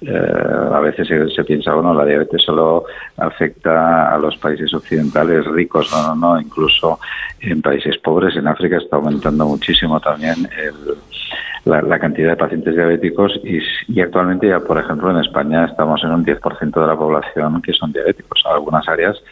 eh, 0.00 0.10
a 0.10 0.80
veces 0.80 1.06
se, 1.32 1.44
piensa, 1.44 1.74
bueno, 1.74 1.94
la 1.94 2.04
diabetes 2.04 2.42
solo 2.42 2.86
afecta 3.16 4.12
a 4.12 4.18
los 4.18 4.36
países 4.38 4.74
occidentales 4.74 5.46
ricos, 5.46 5.92
no, 5.92 6.16
no, 6.16 6.34
no, 6.34 6.40
incluso 6.40 6.98
en 7.40 7.62
países 7.62 7.96
pobres, 7.98 8.34
en 8.36 8.48
África 8.48 8.78
está 8.78 8.96
aumentando 8.96 9.46
muchísimo 9.46 10.00
también 10.00 10.48
la, 11.64 11.98
cantidad 12.00 12.30
de 12.30 12.36
pacientes 12.36 12.74
diabéticos 12.74 13.40
y, 13.44 13.60
y, 13.86 14.00
actualmente 14.00 14.48
ya, 14.48 14.58
por 14.58 14.76
ejemplo, 14.76 15.12
en 15.12 15.18
España 15.18 15.66
estamos 15.66 16.02
en 16.02 16.10
un 16.10 16.24
10% 16.24 16.80
de 16.80 16.86
la 16.86 16.96
población 16.96 17.62
que 17.62 17.72
son 17.72 17.92
diabéticos. 17.92 18.42
Algunas 18.44 18.88
áreas 18.88 19.22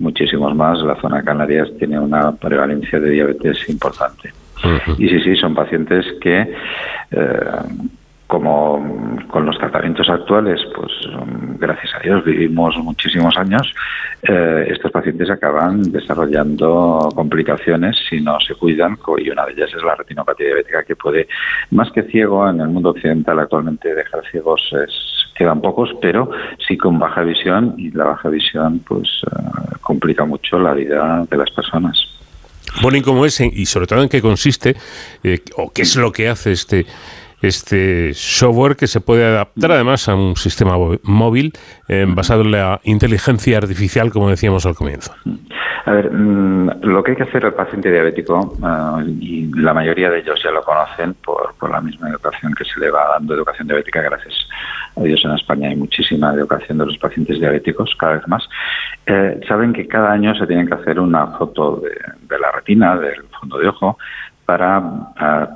muchísimos 0.00 0.54
más. 0.54 0.80
La 0.80 1.00
zona 1.00 1.22
Canarias 1.22 1.68
tiene 1.78 1.98
una 1.98 2.32
prevalencia 2.32 2.98
de 2.98 3.10
diabetes 3.10 3.68
importante. 3.68 4.32
Y 4.98 5.08
sí, 5.08 5.20
sí, 5.20 5.36
son 5.36 5.54
pacientes 5.54 6.04
que, 6.20 6.52
eh, 7.10 7.40
como 8.26 9.18
con 9.28 9.46
los 9.46 9.58
tratamientos 9.58 10.08
actuales, 10.08 10.60
pues 10.74 10.92
gracias 11.58 11.94
a 11.94 11.98
Dios 12.00 12.24
vivimos 12.24 12.76
muchísimos 12.78 13.36
años, 13.36 13.74
eh, 14.22 14.66
estos 14.68 14.90
pacientes 14.90 15.30
acaban 15.30 15.82
desarrollando 15.90 17.08
complicaciones 17.14 17.96
si 18.08 18.20
no 18.20 18.38
se 18.40 18.54
cuidan 18.54 18.98
y 19.18 19.30
una 19.30 19.46
de 19.46 19.52
ellas 19.52 19.70
es 19.74 19.82
la 19.82 19.94
retinopatía 19.94 20.46
diabética 20.46 20.84
que 20.84 20.96
puede, 20.96 21.26
más 21.70 21.90
que 21.90 22.02
ciego 22.04 22.48
en 22.48 22.60
el 22.60 22.68
mundo 22.68 22.90
occidental 22.90 23.38
actualmente 23.38 23.94
dejar 23.94 24.22
ciegos 24.30 24.60
es 24.84 25.29
quedan 25.40 25.62
pocos, 25.62 25.88
pero 26.02 26.30
sí 26.68 26.76
con 26.76 26.98
baja 26.98 27.22
visión 27.22 27.74
y 27.78 27.90
la 27.92 28.04
baja 28.04 28.28
visión 28.28 28.80
pues 28.80 29.08
uh, 29.24 29.78
complica 29.80 30.26
mucho 30.26 30.58
la 30.58 30.74
vida 30.74 31.26
de 31.30 31.36
las 31.38 31.50
personas. 31.50 31.96
Bueno, 32.82 32.98
¿y 32.98 33.00
cómo 33.00 33.24
es? 33.24 33.40
Y 33.40 33.64
sobre 33.64 33.86
todo 33.86 34.02
en 34.02 34.10
qué 34.10 34.20
consiste, 34.20 34.76
eh, 35.24 35.38
o 35.56 35.72
qué 35.72 35.82
es 35.82 35.96
lo 35.96 36.12
que 36.12 36.28
hace 36.28 36.52
este 36.52 36.84
este 37.42 38.12
software 38.14 38.76
que 38.76 38.86
se 38.86 39.00
puede 39.00 39.24
adaptar 39.24 39.72
además 39.72 40.08
a 40.08 40.14
un 40.14 40.36
sistema 40.36 40.76
móvil 41.02 41.52
eh, 41.88 42.06
basado 42.08 42.42
en 42.42 42.52
la 42.52 42.80
inteligencia 42.84 43.58
artificial, 43.58 44.10
como 44.10 44.28
decíamos 44.28 44.66
al 44.66 44.74
comienzo. 44.74 45.12
A 45.86 45.92
ver, 45.92 46.10
mm, 46.10 46.82
lo 46.82 47.02
que 47.02 47.12
hay 47.12 47.16
que 47.16 47.22
hacer 47.22 47.44
al 47.44 47.54
paciente 47.54 47.90
diabético, 47.90 48.54
uh, 48.60 49.00
y 49.20 49.50
la 49.56 49.72
mayoría 49.72 50.10
de 50.10 50.20
ellos 50.20 50.40
ya 50.42 50.50
lo 50.50 50.62
conocen 50.62 51.14
por, 51.14 51.54
la 51.70 51.80
misma 51.80 52.10
educación 52.10 52.52
que 52.54 52.64
se 52.64 52.80
le 52.80 52.90
va 52.90 53.08
dando, 53.12 53.34
educación 53.34 53.68
diabética, 53.68 54.02
gracias 54.02 54.34
a 54.96 55.02
Dios 55.02 55.20
en 55.24 55.32
España 55.32 55.68
hay 55.68 55.76
muchísima 55.76 56.32
educación 56.34 56.78
de 56.78 56.86
los 56.86 56.98
pacientes 56.98 57.38
diabéticos, 57.38 57.94
cada 57.98 58.14
vez 58.14 58.28
más, 58.28 58.48
eh, 59.06 59.40
saben 59.46 59.72
que 59.72 59.86
cada 59.86 60.12
año 60.12 60.34
se 60.34 60.46
tienen 60.46 60.66
que 60.66 60.74
hacer 60.74 60.98
una 60.98 61.28
foto 61.28 61.80
de, 61.80 62.38
la 62.38 62.50
retina, 62.50 62.96
del 62.96 63.22
fondo 63.38 63.58
de 63.58 63.68
ojo, 63.68 63.98
para 64.50 64.82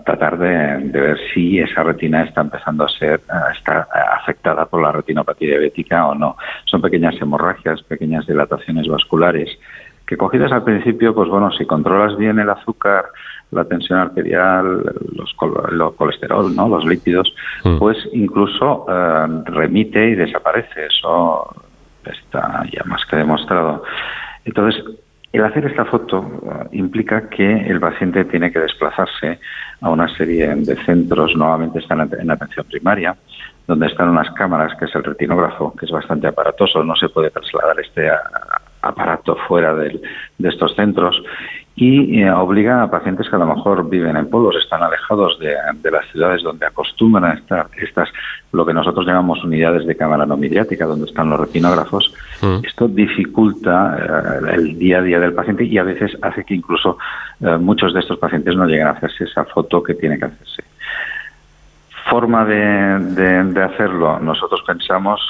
tratar 0.05 0.39
de, 0.39 0.79
ver 0.93 1.19
si 1.33 1.59
esa 1.59 1.83
retina 1.83 2.23
está 2.23 2.43
empezando 2.43 2.85
a 2.85 2.89
ser 2.89 3.21
está 3.53 3.89
afectada 4.21 4.67
por 4.67 4.81
la 4.81 4.93
retinopatía 4.93 5.49
diabética 5.49 6.07
o 6.07 6.15
no. 6.15 6.37
Son 6.67 6.81
pequeñas 6.81 7.21
hemorragias, 7.21 7.83
pequeñas 7.83 8.25
dilataciones 8.25 8.87
vasculares 8.87 9.51
que 10.07 10.17
cogidas 10.17 10.53
al 10.53 10.63
principio, 10.63 11.13
pues 11.13 11.29
bueno, 11.29 11.51
si 11.51 11.67
controlas 11.67 12.17
bien 12.17 12.39
el 12.39 12.49
azúcar, 12.49 13.07
la 13.51 13.65
tensión 13.65 13.99
arterial, 13.99 14.85
los, 15.13 15.35
colesterol, 15.97 16.55
¿no? 16.55 16.69
los 16.69 16.85
lípidos, 16.85 17.35
mm. 17.65 17.79
pues 17.79 17.99
incluso 18.13 18.87
eh, 18.89 19.27
remite 19.47 20.11
y 20.11 20.15
desaparece. 20.15 20.87
Eso 20.87 21.53
está 22.05 22.63
ya 22.71 22.85
más 22.85 23.05
que 23.07 23.17
demostrado. 23.17 23.83
Entonces, 24.45 24.85
el 25.35 25.45
hacer 25.45 25.67
esta 25.67 25.85
foto 25.85 26.25
eh, 26.45 26.69
implica 26.73 27.29
que 27.29 27.45
el 27.45 27.81
paciente 27.81 28.25
tiene 28.25 28.53
que 28.53 28.61
desplazarse 28.61 29.41
a 29.81 29.91
una 29.91 30.09
serie 30.17 30.55
de 30.55 30.77
centros, 30.85 31.35
nuevamente 31.35 31.81
están 31.81 32.09
en 32.19 32.31
atención 32.31 32.65
primaria, 32.67 33.17
donde 33.67 33.87
están 33.87 34.11
unas 34.11 34.31
cámaras, 34.31 34.79
que 34.79 34.85
es 34.85 34.95
el 34.95 35.03
retinógrafo, 35.03 35.75
que 35.75 35.87
es 35.87 35.91
bastante 35.91 36.29
aparatoso, 36.29 36.85
no 36.85 36.95
se 36.95 37.09
puede 37.09 37.31
trasladar 37.31 37.81
este 37.81 38.09
aparato 38.83 39.37
fuera 39.49 39.75
de 39.75 40.01
estos 40.39 40.77
centros 40.77 41.21
y 41.77 42.21
eh, 42.21 42.31
obliga 42.31 42.85
a 42.85 42.91
pacientes 42.91 43.29
que 43.29 43.35
a 43.35 43.39
lo 43.39 43.47
mejor 43.47 43.89
viven 43.89 44.17
en 44.17 44.31
pueblos, 44.31 44.55
están 44.63 44.83
alejados 44.83 45.39
de, 45.41 45.91
las 45.91 46.07
ciudades 46.13 46.43
donde 46.43 46.67
acostumbran 46.67 47.25
a 47.25 47.35
estar 47.35 47.67
estas, 47.77 48.09
lo 48.53 48.65
que 48.65 48.73
nosotros 48.73 49.05
llamamos 49.05 49.43
unidades 49.43 49.85
de 49.85 49.97
cámara 49.97 50.25
no 50.25 50.37
mediática, 50.37 50.87
donde 50.87 51.07
están 51.07 51.31
los 51.31 51.41
retinógrafos. 51.41 52.15
Mm. 52.43 52.65
Esto 52.65 52.87
dificulta 52.87 53.99
eh, 53.99 54.55
el 54.55 54.79
día 54.79 54.99
a 54.99 55.03
día 55.03 55.19
del 55.19 55.35
paciente 55.35 55.65
y 55.65 55.77
a 55.79 55.83
veces 55.83 56.17
hace 56.23 56.45
que 56.45 56.55
incluso 56.55 56.97
eh, 57.41 57.57
muchos 57.59 57.93
de 57.93 58.01
estos 58.01 58.19
pacientes 58.19 58.55
no 58.55 58.67
lleguen 58.67 58.87
a 58.87 58.91
hacerse 58.91 59.25
esa 59.25 59.45
foto 59.45 59.83
que 59.83 59.95
tiene 59.95 60.17
que 60.17 60.27
hacerse. 60.27 60.63
Forma 62.09 62.45
de, 62.45 63.65
hacerlo, 63.65 64.21
nosotros 64.21 64.63
pensamos 64.65 65.21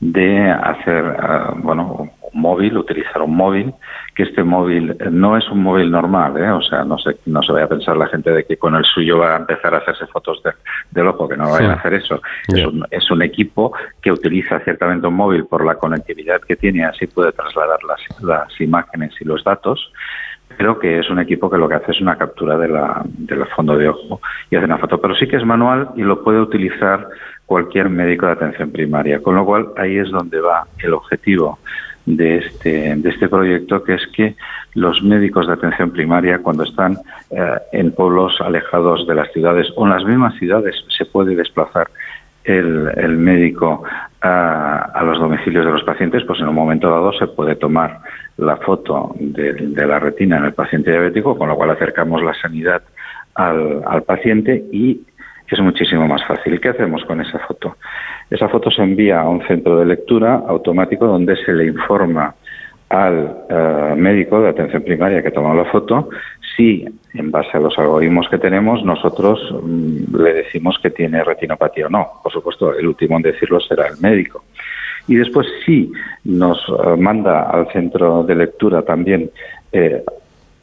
de 0.00 0.50
hacer, 0.50 1.16
bueno, 1.62 2.10
móvil, 2.32 2.76
utilizar 2.76 3.22
un 3.22 3.34
móvil, 3.34 3.72
que 4.14 4.24
este 4.24 4.42
móvil 4.42 4.96
no 5.10 5.36
es 5.36 5.48
un 5.50 5.62
móvil 5.62 5.90
normal, 5.90 6.36
¿eh? 6.36 6.50
o 6.50 6.62
sea, 6.62 6.84
no 6.84 6.98
se, 6.98 7.16
no 7.26 7.42
se 7.42 7.52
vaya 7.52 7.66
a 7.66 7.68
pensar 7.68 7.96
la 7.96 8.08
gente 8.08 8.30
de 8.30 8.44
que 8.44 8.56
con 8.56 8.74
el 8.74 8.84
suyo 8.84 9.18
va 9.18 9.34
a 9.34 9.38
empezar 9.38 9.74
a 9.74 9.78
hacerse 9.78 10.06
fotos 10.06 10.42
de, 10.42 10.52
del 10.90 11.08
ojo, 11.08 11.28
que 11.28 11.36
no 11.36 11.50
vayan 11.50 11.70
a 11.70 11.74
hacer 11.74 11.94
eso. 11.94 12.20
Es, 12.48 12.64
un, 12.64 12.84
es, 12.90 13.10
un, 13.10 13.22
equipo 13.22 13.72
que 14.02 14.12
utiliza 14.12 14.60
ciertamente 14.60 15.06
un 15.06 15.14
móvil 15.14 15.46
por 15.46 15.64
la 15.64 15.76
conectividad 15.76 16.40
que 16.40 16.56
tiene, 16.56 16.84
así 16.84 17.06
puede 17.06 17.32
trasladar 17.32 17.78
las, 17.84 18.22
las 18.22 18.60
imágenes 18.60 19.14
y 19.20 19.24
los 19.24 19.44
datos, 19.44 19.92
pero 20.56 20.78
que 20.78 20.98
es 20.98 21.08
un 21.10 21.18
equipo 21.18 21.48
que 21.48 21.58
lo 21.58 21.68
que 21.68 21.76
hace 21.76 21.92
es 21.92 22.00
una 22.00 22.16
captura 22.16 22.58
de 22.58 22.68
la, 22.68 23.02
del 23.04 23.46
fondo 23.46 23.76
de 23.76 23.88
ojo 23.88 24.20
y 24.50 24.56
hace 24.56 24.66
una 24.66 24.78
foto, 24.78 25.00
pero 25.00 25.14
sí 25.14 25.26
que 25.26 25.36
es 25.36 25.44
manual 25.44 25.90
y 25.96 26.02
lo 26.02 26.22
puede 26.22 26.40
utilizar 26.40 27.08
cualquier 27.46 27.88
médico 27.88 28.26
de 28.26 28.32
atención 28.32 28.70
primaria, 28.70 29.20
con 29.20 29.34
lo 29.34 29.44
cual 29.44 29.70
ahí 29.76 29.96
es 29.98 30.10
donde 30.10 30.40
va 30.40 30.66
el 30.82 30.94
objetivo 30.94 31.58
de 32.16 32.38
este, 32.38 32.96
de 32.96 33.08
este 33.08 33.28
proyecto, 33.28 33.82
que 33.82 33.94
es 33.94 34.06
que 34.14 34.34
los 34.74 35.02
médicos 35.02 35.46
de 35.46 35.54
atención 35.54 35.90
primaria, 35.90 36.38
cuando 36.38 36.64
están 36.64 36.98
eh, 37.30 37.54
en 37.72 37.92
pueblos 37.92 38.40
alejados 38.40 39.06
de 39.06 39.14
las 39.14 39.32
ciudades 39.32 39.68
o 39.76 39.84
en 39.84 39.90
las 39.90 40.04
mismas 40.04 40.34
ciudades, 40.38 40.76
se 40.96 41.04
puede 41.04 41.34
desplazar 41.34 41.88
el, 42.44 42.90
el 42.96 43.16
médico 43.16 43.82
a, 44.22 45.02
los 45.04 45.18
domicilios 45.18 45.64
de 45.64 45.72
los 45.72 45.82
pacientes, 45.84 46.24
pues 46.24 46.40
en 46.40 46.48
un 46.48 46.54
momento 46.54 46.90
dado 46.90 47.12
se 47.12 47.26
puede 47.26 47.56
tomar 47.56 48.00
la 48.36 48.56
foto 48.58 49.14
de, 49.18 49.52
de 49.52 49.86
la 49.86 49.98
retina 49.98 50.38
en 50.38 50.44
el 50.44 50.54
paciente 50.54 50.90
diabético, 50.90 51.36
con 51.36 51.48
lo 51.48 51.56
cual 51.56 51.70
acercamos 51.70 52.22
la 52.22 52.34
sanidad 52.34 52.82
al, 53.34 53.82
al 53.86 54.02
paciente 54.02 54.64
y 54.72 55.00
es 55.50 55.60
muchísimo 55.60 56.06
más 56.06 56.24
fácil. 56.24 56.60
¿Qué 56.60 56.68
hacemos 56.68 57.04
con 57.04 57.20
esa 57.20 57.38
foto? 57.40 57.76
Esa 58.30 58.48
foto 58.48 58.70
se 58.70 58.82
envía 58.82 59.20
a 59.20 59.28
un 59.28 59.46
centro 59.46 59.78
de 59.78 59.86
lectura 59.86 60.42
automático 60.46 61.06
donde 61.06 61.36
se 61.44 61.52
le 61.52 61.66
informa 61.66 62.34
al 62.88 63.44
eh, 63.48 63.94
médico 63.96 64.40
de 64.40 64.48
atención 64.48 64.82
primaria 64.82 65.22
que 65.22 65.30
toma 65.30 65.54
la 65.54 65.64
foto 65.66 66.08
si, 66.56 66.84
en 67.14 67.30
base 67.30 67.56
a 67.56 67.60
los 67.60 67.78
algoritmos 67.78 68.28
que 68.28 68.38
tenemos, 68.38 68.84
nosotros 68.84 69.40
mm, 69.62 70.16
le 70.16 70.34
decimos 70.34 70.78
que 70.82 70.90
tiene 70.90 71.22
retinopatía 71.22 71.86
o 71.86 71.90
no. 71.90 72.06
Por 72.22 72.32
supuesto, 72.32 72.74
el 72.76 72.86
último 72.86 73.16
en 73.16 73.22
decirlo 73.22 73.60
será 73.60 73.86
el 73.86 73.98
médico. 74.00 74.44
Y 75.06 75.16
después, 75.16 75.46
si 75.64 75.90
nos 76.24 76.58
eh, 76.68 76.96
manda 76.98 77.42
al 77.50 77.70
centro 77.72 78.22
de 78.24 78.34
lectura 78.34 78.82
también 78.82 79.30
eh, 79.72 80.02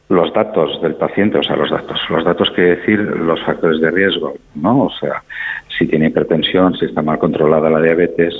los 0.08 0.32
datos 0.32 0.80
del 0.80 0.94
paciente, 0.94 1.38
o 1.38 1.42
sea, 1.42 1.56
los 1.56 1.70
datos, 1.70 2.00
los 2.08 2.24
datos 2.24 2.50
que 2.56 2.62
decir 2.62 2.98
los 2.98 3.42
factores 3.44 3.80
de 3.80 3.90
riesgo, 3.90 4.34
¿no? 4.54 4.84
O 4.84 4.90
sea, 4.90 5.22
si 5.76 5.86
tiene 5.86 6.06
hipertensión, 6.06 6.74
si 6.76 6.86
está 6.86 7.02
mal 7.02 7.18
controlada 7.18 7.68
la 7.68 7.80
diabetes, 7.80 8.34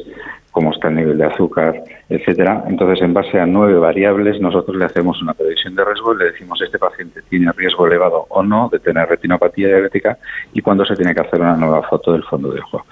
cómo 0.51 0.73
está 0.73 0.89
el 0.89 0.97
nivel 0.97 1.19
de 1.19 1.27
azúcar, 1.27 1.85
etcétera. 2.09 2.65
Entonces, 2.67 3.03
en 3.03 3.13
base 3.13 3.39
a 3.39 3.47
nueve 3.47 3.79
variables, 3.79 4.41
nosotros 4.41 4.77
le 4.77 4.87
hacemos 4.87 5.21
una 5.23 5.35
previsión 5.35 5.75
de 5.77 5.85
riesgo 5.85 6.15
y 6.15 6.19
le 6.19 6.25
decimos 6.33 6.61
este 6.63 6.79
paciente 6.79 7.21
tiene 7.29 7.53
riesgo 7.53 7.87
elevado 7.87 8.27
o 8.31 8.43
no 8.43 8.69
de 8.73 8.79
tener 8.79 9.09
retinopatía 9.09 9.69
diabética 9.69 10.19
y 10.53 10.63
cuándo 10.63 10.85
se 10.85 10.97
tiene 10.97 11.15
que 11.15 11.21
hacer 11.21 11.41
una 11.41 11.57
nueva 11.57 11.83
foto 11.83 12.13
del 12.13 12.25
fondo 12.25 12.51
de 12.51 12.61
ojo. 12.61 12.85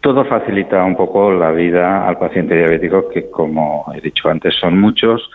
Todo 0.00 0.24
facilita 0.24 0.82
un 0.84 0.96
poco 0.96 1.30
la 1.32 1.50
vida 1.50 2.08
al 2.08 2.18
paciente 2.18 2.56
diabético, 2.56 3.08
que 3.10 3.30
como 3.30 3.84
he 3.94 4.00
dicho 4.00 4.30
antes 4.30 4.54
son 4.54 4.80
muchos, 4.80 5.30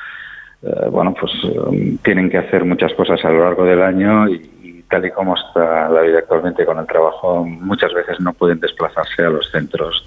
eh, 0.66 0.90
bueno, 0.90 1.14
pues 1.20 1.32
um, 1.44 1.98
tienen 1.98 2.30
que 2.30 2.38
hacer 2.38 2.66
muchas 2.66 2.94
cosas 2.94 3.24
a 3.24 3.30
lo 3.30 3.44
largo 3.44 3.64
del 3.66 3.82
año 3.82 4.28
y, 4.30 4.84
tal 4.90 5.06
y 5.06 5.12
como 5.12 5.36
está 5.36 5.90
la 5.90 6.02
vida 6.02 6.20
actualmente 6.20 6.66
con 6.66 6.78
el 6.78 6.86
trabajo, 6.86 7.44
muchas 7.44 7.94
veces 7.94 8.20
no 8.20 8.34
pueden 8.34 8.60
desplazarse 8.60 9.24
a 9.24 9.30
los 9.30 9.50
centros 9.52 10.04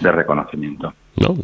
de 0.00 0.12
reconocimiento. 0.12 0.92
¿no? 1.16 1.34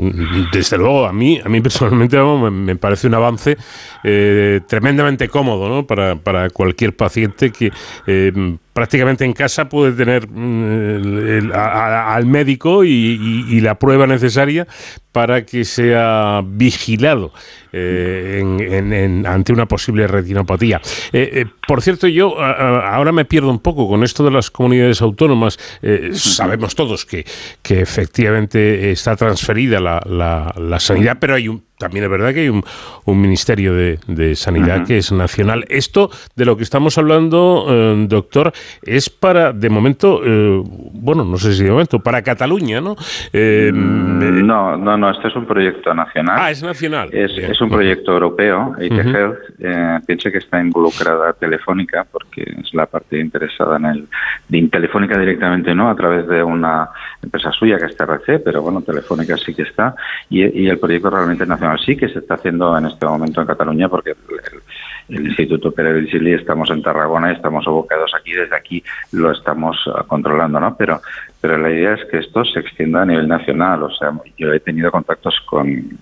Desde 0.53 0.77
luego, 0.77 1.07
a 1.07 1.13
mí, 1.13 1.41
a 1.43 1.49
mí 1.49 1.61
personalmente 1.61 2.19
me, 2.21 2.77
parece 2.77 3.07
un 3.07 3.15
avance 3.15 3.57
eh, 4.05 4.61
tremendamente 4.67 5.29
cómodo 5.29 5.69
¿no? 5.69 5.87
para, 5.87 6.17
para 6.17 6.51
cualquier 6.51 6.95
paciente 6.95 7.51
que 7.51 7.73
eh, 8.07 8.33
prácticamente 8.73 9.25
en 9.25 9.33
casa 9.33 9.69
puede 9.69 9.93
tener 9.93 10.29
mm, 10.29 11.53
al 11.55 12.27
médico 12.27 12.85
y, 12.85 13.61
la 13.63 13.79
prueba 13.79 14.07
necesaria 14.07 14.67
para 15.13 15.45
que 15.45 15.65
sea 15.65 16.43
vigilado 16.45 17.33
eh, 17.73 18.43
ante 19.25 19.53
una 19.53 19.67
posible 19.67 20.07
retinopatía. 20.09 20.81
por 21.69 21.81
cierto, 21.83 22.09
yo 22.09 22.41
ahora 22.41 23.13
me 23.13 23.25
pierdo 23.25 23.51
un 23.51 23.61
poco 23.61 23.89
con 23.89 24.03
esto 24.03 24.25
de 24.25 24.33
las 24.33 24.51
comunidades 24.51 25.01
autónomas. 25.01 25.59
sabemos 26.13 26.75
todos 26.75 27.05
que, 27.05 27.25
que 27.63 27.81
efectivamente 27.81 28.91
está 28.91 29.15
transferido 29.15 29.79
la, 29.81 30.01
la, 30.57 30.81
sanidad, 30.81 31.19
pero 31.21 31.35
hay 31.35 31.49
un, 31.49 31.63
también 31.83 32.05
es 32.05 32.11
verdad 32.11 32.33
que 32.33 32.41
hay 32.41 32.49
un, 32.49 32.63
un 33.07 33.21
Ministerio 33.21 33.75
de, 33.75 33.99
de 34.07 34.37
Sanidad 34.37 34.87
que 34.87 34.99
es 34.99 35.11
nacional. 35.11 35.65
Esto 35.69 36.11
de 36.37 36.45
lo 36.45 36.57
que 36.57 36.63
estamos 36.63 36.97
hablando, 36.97 37.67
eh, 37.69 38.07
doctor, 38.09 38.53
es 38.85 39.11
para, 39.11 39.53
de 39.53 39.69
momento, 39.69 40.21
eh, 40.25 40.63
bueno, 40.93 41.25
no 41.25 41.37
sé 41.39 41.53
si 41.55 41.65
de 41.65 41.71
momento, 41.71 41.99
para 41.99 42.23
Cataluña, 42.23 42.81
¿no? 42.81 42.95
Eh, 43.33 43.73
mm, 43.75 44.47
no, 44.47 44.77
no, 44.77 44.97
no, 44.97 45.11
este 45.11 45.27
es 45.27 45.35
un 45.35 45.45
proyecto 45.45 45.93
nacional. 45.93 46.37
Ah, 46.41 46.51
es 46.53 46.63
nacional. 46.63 47.09
Es, 47.13 47.37
es 47.37 47.61
un 47.61 47.69
proyecto 47.69 48.13
europeo, 48.13 48.77
IT 48.81 48.93
Health. 48.93 50.07
piense 50.07 50.31
que 50.31 50.39
está 50.39 50.61
involucrada 50.61 51.33
Telefónica, 51.33 52.07
porque 52.11 52.43
es 52.43 52.73
la 52.75 52.87
parte 52.87 53.19
interesada 53.19 53.77
en 53.77 53.87
el. 53.87 54.09
De 54.49 54.63
Telefónica 54.69 55.19
directamente 55.19 55.75
no, 55.75 55.91
a 55.91 55.97
través 55.97 56.29
de 56.29 56.43
una 56.43 56.89
empresa 57.21 57.51
suya 57.51 57.77
que 57.79 57.87
es 57.87 57.97
TRC, 57.97 58.41
pero 58.45 58.63
bueno, 58.63 58.83
Telefónica 58.83 59.37
sí 59.37 59.53
que 59.53 59.63
está. 59.63 59.97
Y, 60.31 60.45
y 60.63 60.69
el 60.69 60.79
proyecto 60.79 61.11
realmente 61.11 61.45
nacional 61.45 61.72
sí 61.79 61.97
que 61.97 62.09
se 62.09 62.21
está 62.21 62.35
haciendo 62.35 62.77
en 62.77 62.87
este 62.87 63.07
momento 63.07 63.41
en 63.41 63.47
Cataluña 63.47 63.89
porque 63.89 64.15
el, 65.09 65.27
Instituto 65.27 65.73
Pere 65.73 65.93
Virgili 65.93 66.33
estamos 66.33 66.71
en 66.71 66.83
Tarragona 66.83 67.31
y 67.31 67.35
estamos 67.35 67.67
abocados 67.67 68.13
aquí, 68.19 68.33
desde 68.33 68.57
aquí 68.57 68.83
lo 69.13 69.31
estamos 69.31 69.77
ah, 69.95 70.05
controlando, 70.07 70.59
¿no? 70.59 70.75
Pero, 70.77 71.03
pero 71.41 71.59
la 71.59 71.71
idea 71.71 71.95
es 71.95 72.05
que 72.07 72.19
esto 72.19 72.45
se 72.45 72.61
extienda 72.61 73.03
a 73.03 73.07
nivel 73.07 73.29
nacional, 73.29 73.83
o 73.83 73.91
sea, 73.91 74.13
yo 74.39 74.53
he 74.53 74.61
tenido 74.61 74.91
contactos 74.91 75.39
con 75.45 75.99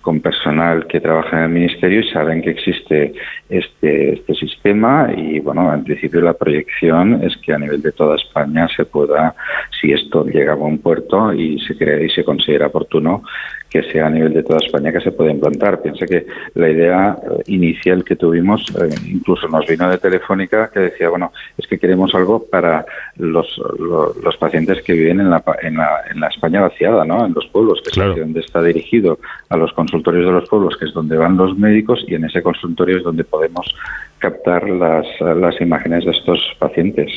con 0.00 0.20
personal 0.20 0.86
que 0.86 1.00
trabaja 1.00 1.38
en 1.38 1.44
el 1.44 1.48
ministerio 1.50 2.00
y 2.00 2.08
saben 2.10 2.42
que 2.42 2.50
existe 2.50 3.14
este, 3.48 4.14
este 4.14 4.34
sistema 4.34 5.08
y 5.16 5.40
bueno, 5.40 5.72
en 5.72 5.84
principio 5.84 6.20
la 6.20 6.34
proyección 6.34 7.22
es 7.24 7.36
que 7.38 7.52
a 7.52 7.58
nivel 7.58 7.82
de 7.82 7.92
toda 7.92 8.16
España 8.16 8.68
se 8.74 8.84
pueda, 8.84 9.34
si 9.80 9.92
esto 9.92 10.24
llega 10.26 10.52
a 10.52 10.56
buen 10.56 10.78
puerto 10.78 11.32
y 11.32 11.58
se 11.60 11.76
cree 11.76 12.06
y 12.06 12.10
se 12.10 12.24
considera 12.24 12.66
oportuno, 12.66 13.22
que 13.68 13.82
sea 13.84 14.06
a 14.06 14.10
nivel 14.10 14.34
de 14.34 14.42
toda 14.42 14.58
España 14.58 14.92
que 14.92 15.00
se 15.00 15.12
pueda 15.12 15.30
implantar. 15.30 15.80
Piensa 15.80 16.04
que 16.04 16.26
la 16.54 16.68
idea 16.68 17.16
eh, 17.22 17.42
inicial 17.46 18.02
que 18.02 18.16
tuvimos, 18.16 18.66
eh, 18.70 18.92
incluso 19.06 19.46
nos 19.46 19.64
vino 19.66 19.88
de 19.88 19.98
Telefónica, 19.98 20.70
que 20.72 20.80
decía, 20.80 21.08
bueno, 21.08 21.32
es 21.56 21.68
que 21.68 21.78
queremos 21.78 22.12
algo 22.14 22.44
para 22.50 22.84
los, 23.16 23.46
los, 23.78 24.36
pacientes 24.38 24.82
que 24.82 24.94
viven 24.94 25.20
en 25.20 25.30
la, 25.30 25.44
en, 25.62 25.76
la, 25.76 26.02
en 26.10 26.18
la 26.18 26.28
España 26.28 26.62
vaciada, 26.62 27.04
¿no? 27.04 27.24
En 27.24 27.32
los 27.32 27.46
pueblos, 27.48 27.80
que 27.82 27.90
es 27.90 28.16
donde 28.16 28.40
está 28.40 28.60
dirigido 28.62 29.18
a 29.48 29.56
los 29.56 29.70
los 29.70 29.76
consultorios 29.90 30.26
de 30.26 30.32
los 30.32 30.48
pueblos, 30.48 30.76
que 30.78 30.86
es 30.86 30.94
donde 30.94 31.16
van 31.16 31.36
los 31.36 31.58
médicos, 31.58 32.04
y 32.06 32.14
en 32.14 32.24
ese 32.24 32.42
consultorio 32.42 32.98
es 32.98 33.02
donde 33.02 33.24
podemos 33.24 33.74
captar 34.18 34.68
las, 34.68 35.06
las 35.20 35.60
imágenes 35.60 36.04
de 36.04 36.12
estos 36.12 36.40
pacientes. 36.58 37.10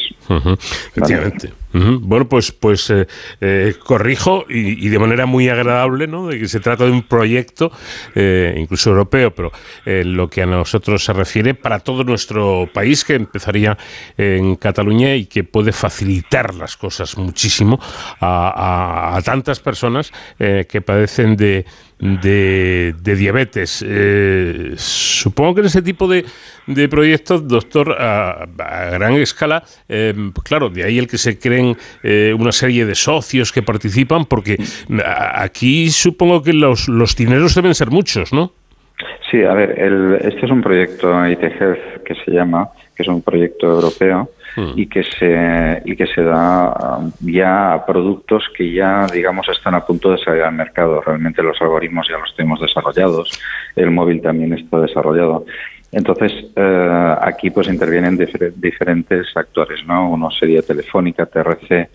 efectivamente. 0.95 1.51
Bueno, 1.73 2.29
pues, 2.29 2.51
pues 2.51 2.89
eh, 2.91 3.07
eh, 3.41 3.73
corrijo 3.83 4.45
y, 4.47 4.87
de 4.89 4.99
manera 4.99 5.25
muy 5.25 5.49
agradable, 5.49 6.05
¿no? 6.07 6.27
De 6.27 6.39
que 6.39 6.47
se 6.47 6.59
trata 6.59 6.85
de 6.85 6.91
un 6.91 7.01
proyecto, 7.01 7.71
eh, 8.13 8.55
incluso 8.57 8.91
europeo, 8.91 9.33
pero 9.33 9.51
lo 9.85 10.29
que 10.29 10.43
a 10.43 10.45
nosotros 10.45 11.03
se 11.03 11.13
refiere 11.13 11.55
para 11.55 11.79
todo 11.79 12.03
nuestro 12.03 12.69
país, 12.71 13.03
que 13.03 13.15
empezaría 13.15 13.77
en 14.17 14.55
Cataluña 14.55 15.15
y 15.15 15.25
que 15.25 15.43
puede 15.43 15.71
facilitar 15.71 16.53
las 16.53 16.77
cosas 16.77 17.17
muchísimo 17.17 17.79
a, 18.19 19.15
a 19.15 19.21
tantas 19.23 19.59
personas 19.59 20.11
que 20.37 20.81
padecen 20.81 21.35
de 21.35 21.65
de, 22.03 23.15
diabetes. 23.15 23.83
Eh, 23.87 24.73
supongo 24.77 25.55
que 25.55 25.61
en 25.61 25.67
ese 25.67 25.81
tipo 25.81 26.07
de, 26.07 26.25
de 26.67 26.89
proyectos, 26.89 27.47
doctor, 27.47 27.95
a, 27.97 28.45
gran 28.91 29.13
escala, 29.13 29.63
eh, 29.87 30.13
claro, 30.43 30.69
de 30.69 30.83
ahí 30.83 30.99
el 30.99 31.07
que 31.07 31.17
se 31.17 31.39
creen 31.39 31.62
eh, 32.03 32.35
una 32.37 32.51
serie 32.51 32.85
de 32.85 32.95
socios 32.95 33.51
que 33.51 33.61
participan, 33.61 34.25
porque 34.25 34.57
aquí 35.35 35.89
supongo 35.89 36.41
que 36.41 36.53
los, 36.53 36.87
los 36.87 37.15
dineros 37.15 37.55
deben 37.55 37.75
ser 37.75 37.89
muchos, 37.91 38.33
¿no? 38.33 38.51
Sí, 39.29 39.43
a 39.43 39.53
ver, 39.53 39.79
el, 39.79 40.15
este 40.21 40.45
es 40.45 40.51
un 40.51 40.61
proyecto 40.61 41.27
IT 41.27 41.41
Health 41.41 42.03
que 42.05 42.15
se 42.15 42.31
llama, 42.31 42.69
que 42.95 43.03
es 43.03 43.09
un 43.09 43.21
proyecto 43.21 43.67
europeo 43.67 44.29
Hmm. 44.55 44.73
y 44.75 44.85
que 44.85 45.03
se 45.03 45.81
y 45.83 45.95
que 45.95 46.05
se 46.05 46.21
da 46.21 46.99
ya 47.21 47.73
a 47.73 47.85
productos 47.85 48.43
que 48.55 48.71
ya 48.71 49.07
digamos 49.07 49.49
están 49.49 49.73
a 49.73 49.83
punto 49.83 50.11
de 50.11 50.19
salir 50.19 50.43
al 50.43 50.53
mercado. 50.53 51.01
Realmente 51.01 51.41
los 51.41 51.59
algoritmos 51.59 52.07
ya 52.07 52.19
los 52.19 52.35
tenemos 52.35 52.61
desarrollados, 52.61 53.31
el 53.75 53.89
móvil 53.89 54.21
también 54.21 54.53
está 54.53 54.79
desarrollado. 54.79 55.45
Entonces, 55.93 56.31
eh, 56.55 57.15
aquí 57.21 57.51
pues 57.51 57.67
intervienen 57.67 58.17
diferentes 58.17 59.27
actores, 59.35 59.85
¿no? 59.85 60.09
Uno 60.09 60.31
sería 60.31 60.63
Telefónica, 60.63 61.27
TRC, 61.27 61.89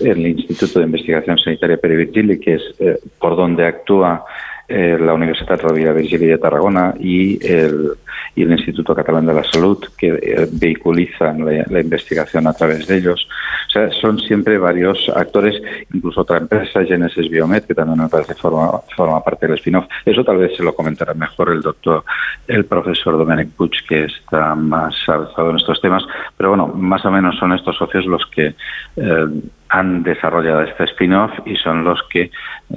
el 0.00 0.26
Instituto 0.26 0.78
de 0.78 0.86
Investigación 0.86 1.36
Sanitaria 1.36 1.76
Perivirgili, 1.76 2.38
que 2.38 2.54
es 2.54 2.62
eh, 2.78 2.98
por 3.18 3.34
donde 3.34 3.66
actúa 3.66 4.24
eh, 4.72 4.96
la 5.00 5.14
Universidad 5.14 5.60
Rovira 5.60 5.92
de 5.92 6.38
Tarragona 6.38 6.94
y 7.00 7.44
el, 7.44 7.96
Instituto 8.36 8.94
Catalán 8.94 9.26
de 9.26 9.34
la 9.34 9.42
Salud, 9.42 9.84
que 9.98 10.08
eh, 10.08 10.48
vehiculizan 10.52 11.44
la, 11.44 11.80
investigación 11.80 12.46
a 12.46 12.52
través 12.52 12.86
de 12.86 12.98
ellos. 12.98 13.28
O 13.68 13.70
sea, 13.72 13.90
son 13.90 14.20
siempre 14.20 14.58
varios 14.58 15.10
actores, 15.14 15.60
incluso 15.92 16.20
otra 16.20 16.38
empresa, 16.38 16.84
Genesis 16.84 17.28
Biomed, 17.28 17.64
que 17.64 17.74
también 17.74 18.00
me 18.00 18.08
parece 18.08 18.34
forma, 18.34 18.80
forma 18.96 19.22
parte 19.24 19.46
del 19.46 19.56
spin-off. 19.56 19.86
Eso 20.06 20.24
tal 20.24 20.38
vez 20.38 20.56
se 20.56 20.62
lo 20.62 20.72
comentará 20.72 21.14
mejor 21.14 21.50
el 21.50 21.60
doctor, 21.60 22.04
el 22.46 22.64
profesor 22.64 23.18
Domenic 23.18 23.50
Puig, 23.50 23.72
que 23.88 24.04
está 24.04 24.54
más 24.54 24.94
avanzado 25.08 25.50
en 25.50 25.56
estos 25.56 25.80
temas. 25.80 26.04
Pero 26.36 26.50
bueno, 26.50 26.68
más 26.68 27.04
o 27.04 27.10
menos 27.10 27.36
son 27.38 27.52
estos 27.52 27.76
socios 27.76 28.06
los 28.06 28.24
que 28.26 28.54
eh, 28.96 29.26
han 29.70 30.02
desarrollado 30.02 30.62
este 30.62 30.84
spin-off 30.84 31.30
y 31.46 31.56
son 31.56 31.84
los 31.84 32.00
que, 32.10 32.22
eh, 32.22 32.30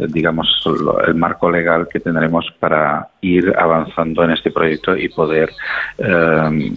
digamos, 0.07 0.47
el 1.07 1.15
marco 1.15 1.49
legal 1.51 1.87
que 1.91 1.99
tendremos 1.99 2.45
para 2.59 3.07
ir 3.21 3.53
avanzando 3.57 4.23
en 4.23 4.31
este 4.31 4.51
proyecto 4.51 4.95
y 4.95 5.09
poder 5.09 5.49
em, 5.97 6.75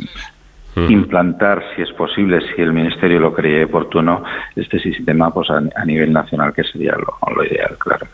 implantar, 0.88 1.62
si 1.74 1.82
es 1.82 1.92
posible, 1.92 2.40
si 2.54 2.62
el 2.62 2.72
Ministerio 2.72 3.20
lo 3.20 3.32
cree 3.32 3.64
oportuno, 3.64 4.24
este 4.54 4.78
sistema 4.78 5.32
pues 5.32 5.48
a, 5.50 5.84
nivel 5.84 6.12
nacional, 6.12 6.52
que 6.52 6.64
sería 6.64 6.94
lo, 6.94 7.44
ideal, 7.44 7.76
claro. 7.78 8.06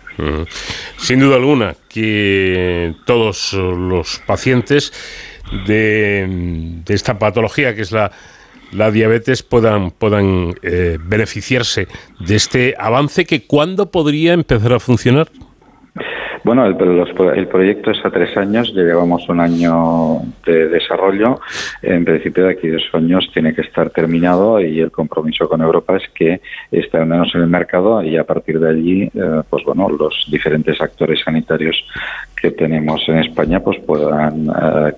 Sin 0.96 1.20
duda 1.20 1.36
alguna, 1.36 1.74
que 1.88 2.94
todos 3.04 3.52
los 3.54 4.22
pacientes 4.26 4.92
de 5.66 6.82
esta 6.88 7.18
patología, 7.18 7.74
que 7.74 7.82
es 7.82 7.90
la 7.90 8.12
la 8.72 8.90
diabetes 8.90 9.42
puedan, 9.42 9.90
puedan 9.90 10.54
eh, 10.62 10.98
beneficiarse 11.00 11.86
de 12.20 12.36
este 12.36 12.74
avance 12.78 13.24
que 13.24 13.46
cuándo 13.46 13.90
podría 13.90 14.32
empezar 14.32 14.72
a 14.72 14.80
funcionar? 14.80 15.28
Bueno, 16.44 16.66
el, 16.66 16.76
el, 17.36 17.46
proyecto 17.46 17.92
es 17.92 18.04
a 18.04 18.10
tres 18.10 18.36
años, 18.36 18.72
llevamos 18.74 19.28
un 19.28 19.38
año 19.38 20.22
de 20.44 20.68
desarrollo. 20.68 21.38
En 21.82 22.04
principio, 22.04 22.46
de 22.46 22.52
aquí 22.52 22.68
dos 22.68 22.82
años 22.94 23.30
tiene 23.32 23.54
que 23.54 23.60
estar 23.60 23.90
terminado 23.90 24.60
y 24.60 24.80
el 24.80 24.90
compromiso 24.90 25.48
con 25.48 25.60
Europa 25.60 25.96
es 25.96 26.08
que 26.12 26.40
esté 26.72 26.98
al 26.98 27.06
menos 27.06 27.32
en 27.36 27.42
el 27.42 27.46
mercado 27.46 28.02
y 28.02 28.16
a 28.16 28.24
partir 28.24 28.58
de 28.58 28.70
allí, 28.70 29.02
eh, 29.02 29.42
pues 29.48 29.64
bueno, 29.64 29.88
los 29.88 30.26
diferentes 30.32 30.80
actores 30.80 31.20
sanitarios 31.24 31.76
que 32.34 32.50
tenemos 32.50 33.08
en 33.08 33.18
España 33.18 33.60
pues 33.60 33.78
puedan 33.86 34.48
eh, 34.48 34.92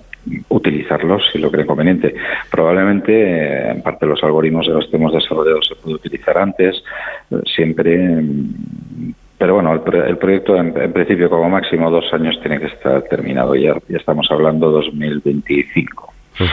utilizarlos 0.49 1.23
si 1.31 1.39
lo 1.39 1.51
creen 1.51 1.67
conveniente. 1.67 2.15
Probablemente, 2.49 3.13
eh, 3.13 3.71
en 3.71 3.81
parte, 3.81 4.05
los 4.05 4.23
algoritmos 4.23 4.67
de 4.67 4.73
los 4.73 4.87
que 4.87 4.95
hemos 4.97 5.13
desarrollado 5.13 5.61
se 5.61 5.75
puede 5.75 5.95
utilizar 5.95 6.37
antes, 6.37 6.83
eh, 7.31 7.35
siempre. 7.55 7.97
Mm, 7.97 9.13
pero 9.37 9.55
bueno, 9.55 9.73
el, 9.73 10.17
proyecto 10.17 10.55
en, 10.55 10.93
principio 10.93 11.29
como 11.29 11.49
máximo 11.49 11.91
dos 11.91 12.05
años 12.13 12.39
tiene 12.41 12.59
que 12.59 12.67
estar 12.67 13.01
terminado. 13.03 13.53
Ya, 13.55 13.75
ya 13.87 13.97
estamos 13.97 14.27
hablando 14.29 14.71
2025. 14.71 16.13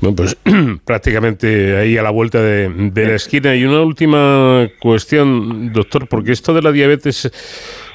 Bueno, 0.00 0.16
pues 0.16 0.36
prácticamente 0.84 1.76
ahí 1.76 1.96
a 1.96 2.02
la 2.02 2.10
vuelta 2.10 2.42
de, 2.42 2.68
de 2.68 3.06
la 3.06 3.14
esquina. 3.14 3.54
Y 3.54 3.64
una 3.64 3.82
última 3.82 4.66
cuestión, 4.80 5.72
doctor, 5.72 6.08
porque 6.08 6.32
esto 6.32 6.52
de 6.52 6.60
la 6.60 6.72
diabetes 6.72 7.30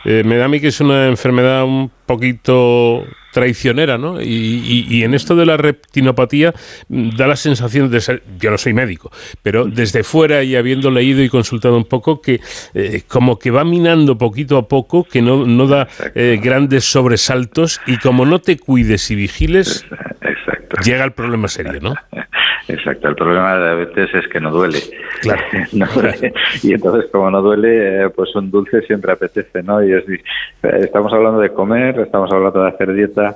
eh, 0.07 0.23
me 0.23 0.37
da 0.37 0.45
a 0.45 0.47
mí 0.47 0.61
que 0.61 0.69
es 0.69 0.79
una 0.79 1.07
enfermedad 1.07 1.65
un 1.65 1.91
poquito 2.05 3.03
traicionera, 3.33 3.97
¿no? 3.97 4.21
Y, 4.21 5.03
en 5.03 5.13
esto 5.13 5.35
de 5.35 5.45
la 5.45 5.57
retinopatía 5.57 6.53
mm, 6.87 7.09
da 7.17 7.27
la 7.27 7.35
sensación 7.35 7.91
de 7.91 7.99
ser, 7.99 8.23
yo 8.39 8.49
no 8.49 8.57
soy 8.57 8.73
médico, 8.73 9.11
pero 9.43 9.65
desde 9.65 10.03
fuera 10.03 10.43
y 10.43 10.55
habiendo 10.55 10.91
leído 10.91 11.21
y 11.21 11.29
consultado 11.29 11.75
un 11.75 11.83
poco, 11.83 12.21
que 12.21 12.39
eh, 12.73 13.03
como 13.07 13.37
que 13.37 13.51
va 13.51 13.65
minando 13.65 14.17
poquito 14.17 14.57
a 14.57 14.69
poco, 14.69 15.03
que 15.03 15.21
no, 15.21 15.45
no 15.45 15.67
da 15.67 15.89
eh, 16.15 16.39
grandes 16.41 16.85
sobresaltos 16.85 17.81
y 17.85 17.97
como 17.97 18.25
no 18.25 18.39
te 18.39 18.57
cuides 18.57 19.11
y 19.11 19.15
vigiles, 19.15 19.85
llega 20.83 21.03
el 21.03 21.11
problema 21.11 21.47
serio, 21.47 21.79
¿no? 21.81 21.93
Exacto, 22.67 23.07
el 23.07 23.15
problema 23.15 23.53
de 23.53 23.59
la 23.59 23.75
diabetes 23.75 24.13
es 24.13 24.27
que 24.27 24.41
no 24.41 24.51
duele. 24.51 24.79
Claro. 25.21 25.41
Y 26.63 26.73
entonces, 26.73 27.09
como 27.11 27.31
no 27.31 27.41
duele, 27.41 28.05
eh, 28.05 28.09
pues 28.09 28.35
un 28.35 28.51
dulce 28.51 28.81
siempre 28.81 29.13
apetece, 29.13 29.63
¿no? 29.63 29.81
Y 29.83 29.93
es, 29.93 30.03
estamos 30.61 31.13
hablando 31.13 31.39
de 31.39 31.53
comer, 31.53 31.99
estamos 31.99 32.31
hablando 32.31 32.63
de 32.63 32.69
hacer 32.69 32.93
dieta, 32.93 33.29
eh, 33.29 33.35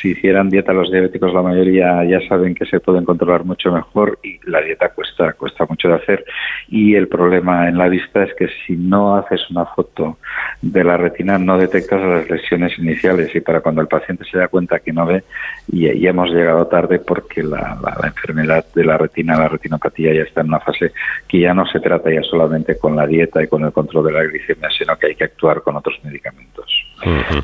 si 0.00 0.10
hicieran 0.10 0.48
dieta 0.48 0.72
los 0.72 0.90
diabéticos, 0.92 1.34
la 1.34 1.42
mayoría 1.42 2.04
ya 2.04 2.20
saben 2.28 2.54
que 2.54 2.66
se 2.66 2.78
pueden 2.78 3.04
controlar 3.04 3.44
mucho 3.44 3.72
mejor 3.72 4.18
y 4.22 4.38
la 4.48 4.60
dieta 4.60 4.90
cuesta, 4.90 5.32
cuesta 5.32 5.66
mucho 5.68 5.88
de 5.88 5.94
hacer. 5.94 6.24
Y 6.68 6.94
el 6.94 7.08
problema 7.08 7.68
en 7.68 7.76
la 7.76 7.88
vista 7.88 8.22
es 8.22 8.32
que 8.34 8.48
si 8.64 8.76
no 8.76 9.16
haces 9.16 9.50
una 9.50 9.66
foto 9.66 10.18
de 10.62 10.84
la 10.84 10.96
retina, 10.96 11.38
no 11.38 11.58
detectas 11.58 12.00
las 12.00 12.30
lesiones 12.30 12.78
iniciales 12.78 13.34
y 13.34 13.40
para 13.40 13.60
cuando 13.60 13.80
el 13.80 13.88
paciente 13.88 14.24
se 14.30 14.38
da 14.38 14.46
cuenta 14.46 14.78
que 14.78 14.92
no 14.92 15.04
ve, 15.04 15.24
ya, 15.66 15.92
ya 15.94 16.10
hemos 16.10 16.30
llegado 16.30 16.66
tarde 16.68 17.00
porque 17.00 17.42
la, 17.42 17.76
la, 17.82 18.06
enfermedad 18.06 18.64
de 18.72 18.84
la 18.84 18.96
retina, 18.98 19.36
la 19.36 19.48
retinopatía, 19.48 20.14
ya 20.14 20.22
está 20.22 20.42
en 20.42 20.48
una 20.48 20.60
fase 20.60 20.92
que 21.26 21.40
ya 21.40 21.54
no 21.54 21.66
se 21.66 21.80
trata 21.80 22.12
ya 22.12 22.22
solamente 22.22 22.78
con 22.78 22.94
la 22.94 23.06
dieta 23.06 23.42
y 23.42 23.48
con 23.48 23.64
el 23.64 23.72
control 23.72 24.06
de 24.06 24.12
la 24.12 24.22
glicemia, 24.22 24.68
sino 24.70 24.96
que 24.96 25.08
hay 25.08 25.14
que 25.16 25.24
actuar 25.24 25.62
con 25.62 25.74
otros 25.74 25.98
medicamentos. 26.04 26.85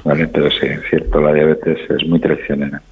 ¿Vale? 0.04 0.26
Pero 0.28 0.50
sí, 0.50 0.66
es 0.66 0.80
cierto, 0.88 1.20
la 1.20 1.32
diabetes 1.32 1.78
es 1.90 2.06
muy 2.06 2.18
traicionera. 2.20 2.82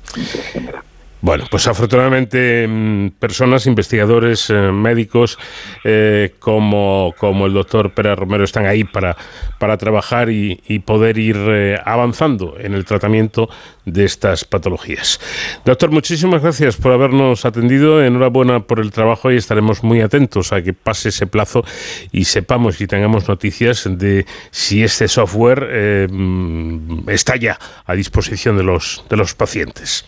Bueno, 1.22 1.44
pues 1.50 1.66
afortunadamente 1.66 2.66
mm, 2.66 3.10
personas, 3.18 3.66
investigadores, 3.66 4.48
eh, 4.48 4.54
médicos 4.72 5.38
eh, 5.84 6.34
como, 6.38 7.14
como 7.18 7.44
el 7.44 7.52
doctor 7.52 7.92
Pérez 7.92 8.18
Romero 8.18 8.44
están 8.44 8.64
ahí 8.64 8.84
para, 8.84 9.16
para 9.58 9.76
trabajar 9.76 10.30
y, 10.30 10.56
poder 10.86 11.18
ir 11.18 11.36
eh, 11.36 11.78
avanzando 11.84 12.56
en 12.58 12.72
el 12.72 12.86
tratamiento 12.86 13.50
de 13.84 14.06
estas 14.06 14.44
patologías. 14.46 15.20
Doctor, 15.64 15.90
muchísimas 15.90 16.42
gracias 16.42 16.76
por 16.76 16.92
habernos 16.92 17.44
atendido. 17.44 18.02
Enhorabuena 18.02 18.60
por 18.60 18.80
el 18.80 18.90
trabajo 18.90 19.30
y 19.30 19.36
estaremos 19.36 19.84
muy 19.84 20.00
atentos 20.00 20.52
a 20.52 20.62
que 20.62 20.72
pase 20.72 21.10
ese 21.10 21.26
plazo 21.26 21.64
y 22.12 22.24
sepamos 22.24 22.80
y 22.80 22.86
tengamos 22.86 23.28
noticias 23.28 23.86
de 23.86 24.24
si 24.50 24.82
este 24.82 25.06
software 25.06 26.08
mm, 26.10 27.10
está 27.10 27.36
ya 27.36 27.58
a 27.84 27.94
disposición 27.94 28.56
de 28.56 28.62
los, 28.62 29.04
de 29.10 29.16
los 29.18 29.34
pacientes. 29.34 30.06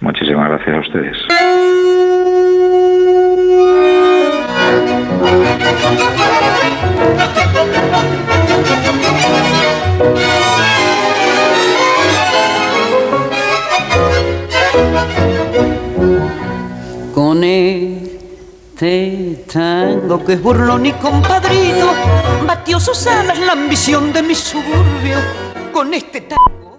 Muchísimas 0.00 0.48
gracias 0.48 0.76
a 0.76 0.80
ustedes. 0.80 1.16
Con 17.14 17.44
este 17.44 19.44
tango 19.52 20.24
que 20.24 20.32
es 20.32 20.42
burlón 20.42 20.86
y 20.86 20.92
compadrito, 20.92 21.92
batió 22.46 22.80
sus 22.80 23.06
alas 23.06 23.38
la 23.38 23.52
ambición 23.52 24.12
de 24.12 24.22
mi 24.22 24.34
suburbio. 24.34 25.18
Con 25.72 25.92
este 25.92 26.22
tango 26.22 26.78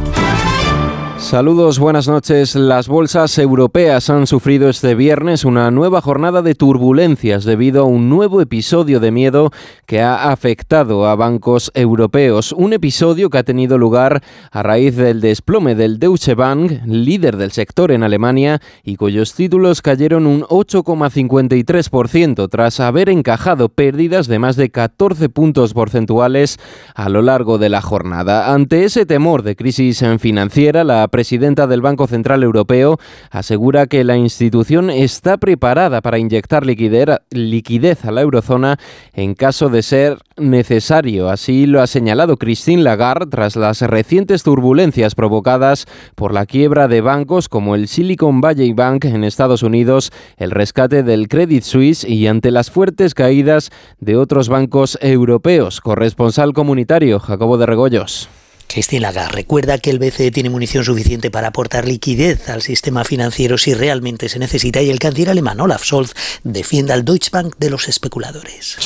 Saludos, 1.31 1.79
buenas 1.79 2.09
noches. 2.09 2.55
Las 2.55 2.89
bolsas 2.89 3.37
europeas 3.37 4.09
han 4.09 4.27
sufrido 4.27 4.67
este 4.67 4.95
viernes 4.95 5.45
una 5.45 5.71
nueva 5.71 6.01
jornada 6.01 6.41
de 6.41 6.55
turbulencias 6.55 7.45
debido 7.45 7.83
a 7.83 7.85
un 7.85 8.09
nuevo 8.09 8.41
episodio 8.41 8.99
de 8.99 9.11
miedo 9.11 9.49
que 9.85 10.01
ha 10.01 10.29
afectado 10.29 11.07
a 11.07 11.15
bancos 11.15 11.71
europeos. 11.73 12.51
Un 12.51 12.73
episodio 12.73 13.29
que 13.29 13.37
ha 13.37 13.43
tenido 13.43 13.77
lugar 13.77 14.21
a 14.51 14.61
raíz 14.61 14.97
del 14.97 15.21
desplome 15.21 15.73
del 15.73 15.99
Deutsche 15.99 16.35
Bank, 16.35 16.81
líder 16.85 17.37
del 17.37 17.53
sector 17.53 17.93
en 17.93 18.03
Alemania, 18.03 18.59
y 18.83 18.97
cuyos 18.97 19.33
títulos 19.33 19.81
cayeron 19.81 20.27
un 20.27 20.41
8,53% 20.41 22.49
tras 22.49 22.81
haber 22.81 23.07
encajado 23.07 23.69
pérdidas 23.69 24.27
de 24.27 24.37
más 24.37 24.57
de 24.57 24.69
14 24.69 25.29
puntos 25.29 25.73
porcentuales 25.73 26.59
a 26.93 27.07
lo 27.07 27.21
largo 27.21 27.57
de 27.57 27.69
la 27.69 27.81
jornada. 27.81 28.53
Ante 28.53 28.83
ese 28.83 29.05
temor 29.05 29.43
de 29.43 29.55
crisis 29.55 30.03
financiera, 30.19 30.83
la 30.83 31.07
presidenta 31.21 31.67
del 31.67 31.83
Banco 31.83 32.07
Central 32.07 32.41
Europeo 32.41 32.97
asegura 33.29 33.85
que 33.85 34.03
la 34.03 34.17
institución 34.17 34.89
está 34.89 35.37
preparada 35.37 36.01
para 36.01 36.17
inyectar 36.17 36.65
liquidez 36.65 38.05
a 38.05 38.11
la 38.11 38.21
eurozona 38.21 38.79
en 39.13 39.35
caso 39.35 39.69
de 39.69 39.83
ser 39.83 40.17
necesario. 40.37 41.29
Así 41.29 41.67
lo 41.67 41.79
ha 41.79 41.85
señalado 41.85 42.37
Christine 42.37 42.81
Lagarde 42.81 43.27
tras 43.27 43.55
las 43.55 43.81
recientes 43.81 44.41
turbulencias 44.41 45.13
provocadas 45.13 45.85
por 46.15 46.33
la 46.33 46.47
quiebra 46.47 46.87
de 46.87 47.01
bancos 47.01 47.47
como 47.47 47.75
el 47.75 47.87
Silicon 47.87 48.41
Valley 48.41 48.73
Bank 48.73 49.05
en 49.05 49.23
Estados 49.23 49.61
Unidos, 49.61 50.11
el 50.37 50.49
rescate 50.49 51.03
del 51.03 51.27
Credit 51.27 51.61
Suisse 51.61 52.03
y 52.03 52.25
ante 52.25 52.49
las 52.49 52.71
fuertes 52.71 53.13
caídas 53.13 53.69
de 53.99 54.17
otros 54.17 54.49
bancos 54.49 54.97
europeos. 55.03 55.81
Corresponsal 55.81 56.53
comunitario 56.53 57.19
Jacobo 57.19 57.59
de 57.59 57.67
Regoyos. 57.67 58.27
Christine 58.71 59.01
Lagarde 59.01 59.31
recuerda 59.33 59.77
que 59.79 59.89
el 59.89 59.99
BCE 59.99 60.31
tiene 60.31 60.49
munición 60.49 60.85
suficiente 60.85 61.29
para 61.29 61.49
aportar 61.49 61.87
liquidez 61.87 62.47
al 62.49 62.61
sistema 62.61 63.03
financiero 63.03 63.57
si 63.57 63.73
realmente 63.73 64.29
se 64.29 64.39
necesita 64.39 64.81
y 64.81 64.89
el 64.89 64.99
canciller 64.99 65.31
alemán 65.31 65.59
Olaf 65.59 65.83
Scholz 65.83 66.13
defiende 66.43 66.93
al 66.93 67.03
Deutsche 67.03 67.29
Bank 67.31 67.55
de 67.57 67.69
los 67.69 67.89
especuladores. 67.89 68.77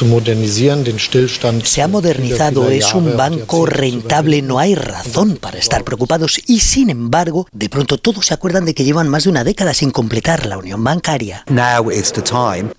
Se 1.63 1.81
ha 1.81 1.87
modernizado, 1.87 2.69
es 2.69 2.93
un 2.93 3.15
banco 3.15 3.65
rentable, 3.65 4.41
no 4.41 4.59
hay 4.59 4.75
razón 4.75 5.37
para 5.37 5.59
estar 5.59 5.83
preocupados 5.83 6.39
y 6.47 6.61
sin 6.61 6.89
embargo, 6.89 7.47
de 7.51 7.69
pronto 7.69 7.97
todos 7.97 8.25
se 8.25 8.33
acuerdan 8.33 8.65
de 8.65 8.73
que 8.73 8.85
llevan 8.85 9.07
más 9.07 9.25
de 9.25 9.29
una 9.29 9.43
década 9.43 9.73
sin 9.73 9.91
completar 9.91 10.47
la 10.47 10.57
unión 10.57 10.83
bancaria. 10.83 11.43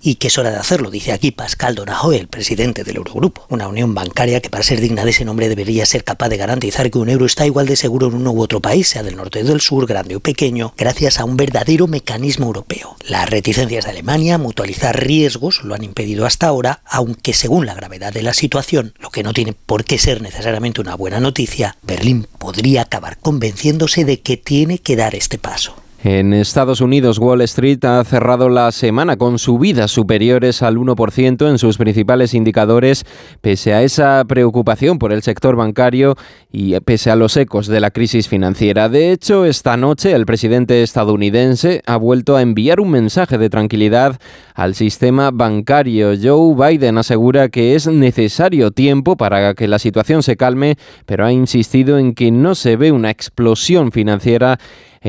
Y 0.01 0.15
que 0.15 0.27
es 0.27 0.37
hora 0.37 0.51
de 0.51 0.57
hacerlo, 0.57 0.91
dice 0.91 1.13
aquí 1.13 1.31
Pascal 1.31 1.75
Donahoe, 1.75 2.17
el 2.17 2.27
presidente 2.27 2.83
del 2.83 2.97
Eurogrupo. 2.97 3.45
Una 3.49 3.67
unión 3.67 3.93
bancaria 3.93 4.41
que 4.41 4.49
para 4.49 4.63
ser 4.63 4.81
digna 4.81 5.05
de 5.05 5.11
ese 5.11 5.25
nombre 5.25 5.47
debería 5.47 5.85
ser 5.85 6.03
capaz 6.03 6.29
de 6.29 6.37
garantizar 6.37 6.91
que 6.91 6.96
un 7.01 7.09
euro 7.09 7.25
está 7.25 7.45
igual 7.45 7.67
de 7.67 7.75
seguro 7.75 8.07
en 8.07 8.15
uno 8.15 8.31
u 8.31 8.41
otro 8.41 8.61
país, 8.61 8.87
sea 8.87 9.03
del 9.03 9.15
norte 9.15 9.41
o 9.41 9.45
del 9.45 9.61
sur, 9.61 9.85
grande 9.85 10.15
o 10.15 10.19
pequeño, 10.19 10.73
gracias 10.77 11.19
a 11.19 11.25
un 11.25 11.37
verdadero 11.37 11.87
mecanismo 11.87 12.47
europeo. 12.47 12.95
Las 13.07 13.29
reticencias 13.29 13.85
de 13.85 13.91
Alemania 13.91 14.35
a 14.35 14.37
mutualizar 14.37 14.99
riesgos 14.99 15.63
lo 15.63 15.75
han 15.75 15.83
impedido 15.83 16.25
hasta 16.25 16.47
ahora, 16.47 16.81
aunque 16.85 17.33
según 17.33 17.65
la 17.65 17.73
gravedad 17.73 18.13
de 18.13 18.23
la 18.23 18.33
situación, 18.33 18.93
lo 18.99 19.09
que 19.09 19.23
no 19.23 19.33
tiene 19.33 19.53
por 19.53 19.83
qué 19.83 19.97
ser 19.97 20.21
necesariamente 20.21 20.81
una 20.81 20.95
buena 20.95 21.19
noticia, 21.19 21.77
Berlín 21.81 22.27
podría 22.37 22.83
acabar 22.83 23.17
convenciéndose 23.17 24.05
de 24.05 24.21
que 24.21 24.37
tiene 24.37 24.79
que 24.79 24.95
dar 24.95 25.15
este 25.15 25.37
paso. 25.37 25.86
En 26.03 26.31
Estados 26.31 26.79
Unidos, 26.79 27.17
Wall 27.17 27.41
Street 27.41 27.83
ha 27.83 28.03
cerrado 28.03 28.49
la 28.49 28.71
semana 28.71 29.17
con 29.17 29.39
subidas 29.39 29.89
superiores 29.89 30.61
al 30.61 30.77
1% 30.77 31.49
en 31.49 31.57
sus 31.57 31.79
principales 31.79 32.35
indicadores, 32.35 33.03
pese 33.41 33.73
a 33.73 33.81
esa 33.81 34.23
preocupación 34.25 34.99
por 34.99 35.11
el 35.11 35.23
sector 35.23 35.55
bancario 35.55 36.15
y 36.51 36.79
pese 36.81 37.09
a 37.09 37.15
los 37.15 37.35
ecos 37.35 37.65
de 37.65 37.79
la 37.79 37.89
crisis 37.89 38.27
financiera. 38.27 38.89
De 38.89 39.11
hecho, 39.11 39.43
esta 39.43 39.75
noche 39.75 40.11
el 40.11 40.27
presidente 40.27 40.83
estadounidense 40.83 41.81
ha 41.87 41.97
vuelto 41.97 42.35
a 42.35 42.43
enviar 42.43 42.79
un 42.79 42.91
mensaje 42.91 43.39
de 43.39 43.49
tranquilidad 43.49 44.19
al 44.53 44.75
sistema 44.75 45.31
bancario. 45.31 46.13
Joe 46.21 46.53
Biden 46.55 46.99
asegura 46.99 47.49
que 47.49 47.73
es 47.73 47.87
necesario 47.87 48.69
tiempo 48.69 49.17
para 49.17 49.55
que 49.55 49.67
la 49.67 49.79
situación 49.79 50.21
se 50.21 50.37
calme, 50.37 50.77
pero 51.07 51.25
ha 51.25 51.31
insistido 51.31 51.97
en 51.97 52.13
que 52.13 52.29
no 52.29 52.53
se 52.53 52.75
ve 52.75 52.91
una 52.91 53.09
explosión 53.09 53.91
financiera 53.91 54.59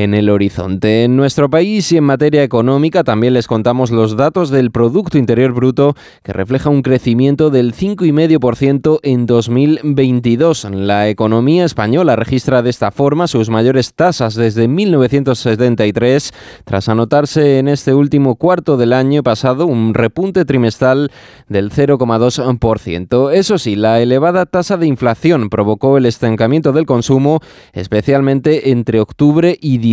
en 0.03 0.15
el 0.15 0.31
horizonte. 0.31 1.03
En 1.03 1.17
nuestro 1.17 1.51
país 1.51 1.91
y 1.91 1.97
en 1.97 2.05
materia 2.05 2.45
económica 2.45 3.03
también 3.03 3.35
les 3.35 3.49
contamos 3.49 3.91
los 3.91 4.17
datos 4.17 4.49
del 4.49 4.71
Producto 4.71 5.19
Interior 5.19 5.53
Bruto 5.53 5.97
que 6.23 6.33
refleja 6.33 6.71
un 6.71 6.83
crecimiento 6.83 7.51
del 7.51 7.75
5,5% 7.75 9.01
en 9.03 9.27
2022. 9.27 10.69
La 10.71 11.09
economía 11.09 11.65
española 11.65 12.15
registra 12.15 12.63
de 12.63 12.71
esta 12.71 12.93
forma 12.93 13.27
sus 13.27 13.51
mayores 13.51 13.93
tasas 13.95 14.37
desde 14.37 14.69
1973 14.69 16.33
tras 16.65 16.89
anotarse 16.89 17.59
en 17.59 17.67
este 17.67 17.93
último 17.93 18.37
cuarto 18.37 18.77
del 18.77 18.93
año 18.93 19.25
pasado 19.25 19.67
un 19.67 19.95
repunte 19.95 20.45
trimestral 20.45 21.11
del 21.49 21.73
0,2%. 21.73 23.33
Eso 23.33 23.59
sí, 23.59 23.75
la 23.75 24.01
elevada 24.01 24.47
tasa 24.47 24.77
de 24.77 24.87
inflación 24.87 25.51
provocó 25.51 25.99
el 25.99 26.07
estancamiento 26.07 26.71
del 26.71 26.87
consumo, 26.87 27.41
especialmente 27.73 28.71
entre 28.71 29.01
octubre 29.01 29.59
y 29.61 29.79
diciembre. 29.79 29.88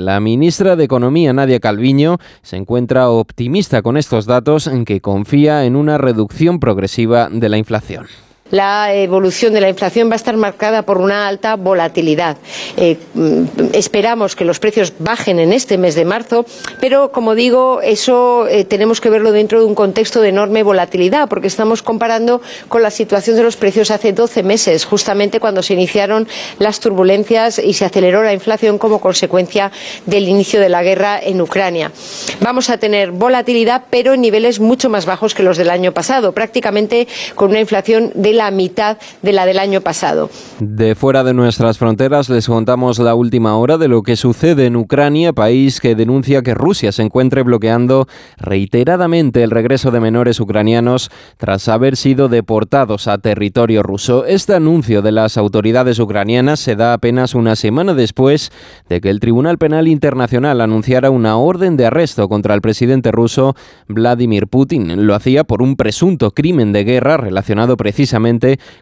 La 0.00 0.20
ministra 0.20 0.76
de 0.76 0.84
Economía, 0.84 1.32
Nadia 1.32 1.60
Calviño, 1.60 2.18
se 2.42 2.56
encuentra 2.56 3.10
optimista 3.10 3.82
con 3.82 3.96
estos 3.96 4.26
datos 4.26 4.66
en 4.66 4.84
que 4.84 5.00
confía 5.00 5.64
en 5.64 5.76
una 5.76 5.98
reducción 5.98 6.60
progresiva 6.60 7.28
de 7.30 7.48
la 7.48 7.58
inflación 7.58 8.06
la 8.50 8.94
evolución 8.94 9.52
de 9.52 9.60
la 9.60 9.68
inflación 9.68 10.08
va 10.08 10.14
a 10.14 10.16
estar 10.16 10.36
marcada 10.36 10.82
por 10.82 10.98
una 10.98 11.28
alta 11.28 11.56
volatilidad. 11.56 12.36
Eh, 12.76 12.96
mm, 13.14 13.44
esperamos 13.72 14.36
que 14.36 14.44
los 14.44 14.58
precios 14.58 14.92
bajen 14.98 15.38
en 15.38 15.52
este 15.52 15.78
mes 15.78 15.94
de 15.94 16.04
marzo, 16.04 16.46
pero 16.80 17.12
como 17.12 17.34
digo, 17.34 17.80
eso 17.82 18.46
eh, 18.48 18.64
tenemos 18.64 19.00
que 19.00 19.10
verlo 19.10 19.32
dentro 19.32 19.60
de 19.60 19.66
un 19.66 19.74
contexto 19.74 20.20
de 20.20 20.30
enorme 20.30 20.62
volatilidad, 20.62 21.28
porque 21.28 21.46
estamos 21.46 21.82
comparando 21.82 22.40
con 22.68 22.82
la 22.82 22.90
situación 22.90 23.36
de 23.36 23.42
los 23.42 23.56
precios 23.56 23.90
hace 23.90 24.12
12 24.12 24.42
meses, 24.42 24.84
justamente 24.84 25.40
cuando 25.40 25.62
se 25.62 25.74
iniciaron 25.74 26.28
las 26.58 26.80
turbulencias 26.80 27.58
y 27.58 27.74
se 27.74 27.84
aceleró 27.84 28.22
la 28.22 28.32
inflación 28.32 28.78
como 28.78 29.00
consecuencia 29.00 29.70
del 30.06 30.28
inicio 30.28 30.60
de 30.60 30.68
la 30.68 30.82
guerra 30.82 31.20
en 31.22 31.40
Ucrania. 31.40 31.92
Vamos 32.40 32.70
a 32.70 32.78
tener 32.78 33.10
volatilidad, 33.10 33.84
pero 33.90 34.14
en 34.14 34.20
niveles 34.20 34.60
mucho 34.60 34.88
más 34.88 35.06
bajos 35.06 35.34
que 35.34 35.42
los 35.42 35.56
del 35.56 35.70
año 35.70 35.92
pasado, 35.92 36.32
prácticamente 36.32 37.08
con 37.34 37.50
una 37.50 37.60
inflación 37.60 38.12
de 38.14 38.32
la 38.38 38.50
mitad 38.50 38.96
de 39.20 39.32
la 39.32 39.44
del 39.44 39.58
año 39.58 39.80
pasado. 39.80 40.30
De 40.60 40.94
fuera 40.94 41.24
de 41.24 41.34
nuestras 41.34 41.76
fronteras 41.76 42.28
les 42.30 42.46
contamos 42.46 42.98
la 42.98 43.14
última 43.14 43.56
hora 43.58 43.76
de 43.76 43.88
lo 43.88 44.02
que 44.02 44.16
sucede 44.16 44.66
en 44.66 44.76
Ucrania, 44.76 45.32
país 45.32 45.80
que 45.80 45.94
denuncia 45.94 46.42
que 46.42 46.54
Rusia 46.54 46.92
se 46.92 47.02
encuentre 47.02 47.42
bloqueando 47.42 48.06
reiteradamente 48.38 49.42
el 49.42 49.50
regreso 49.50 49.90
de 49.90 50.00
menores 50.00 50.38
ucranianos 50.40 51.10
tras 51.36 51.68
haber 51.68 51.96
sido 51.96 52.28
deportados 52.28 53.08
a 53.08 53.18
territorio 53.18 53.82
ruso. 53.82 54.24
Este 54.24 54.54
anuncio 54.54 55.02
de 55.02 55.12
las 55.12 55.36
autoridades 55.36 55.98
ucranianas 55.98 56.60
se 56.60 56.76
da 56.76 56.92
apenas 56.92 57.34
una 57.34 57.56
semana 57.56 57.92
después 57.92 58.52
de 58.88 59.00
que 59.00 59.10
el 59.10 59.18
Tribunal 59.18 59.58
Penal 59.58 59.88
Internacional 59.88 60.60
anunciara 60.60 61.10
una 61.10 61.36
orden 61.36 61.76
de 61.76 61.86
arresto 61.86 62.28
contra 62.28 62.54
el 62.54 62.60
presidente 62.60 63.10
ruso 63.10 63.56
Vladimir 63.88 64.46
Putin. 64.46 65.06
Lo 65.06 65.16
hacía 65.16 65.42
por 65.42 65.60
un 65.60 65.74
presunto 65.74 66.30
crimen 66.30 66.72
de 66.72 66.84
guerra 66.84 67.16
relacionado 67.16 67.76
precisamente 67.76 68.27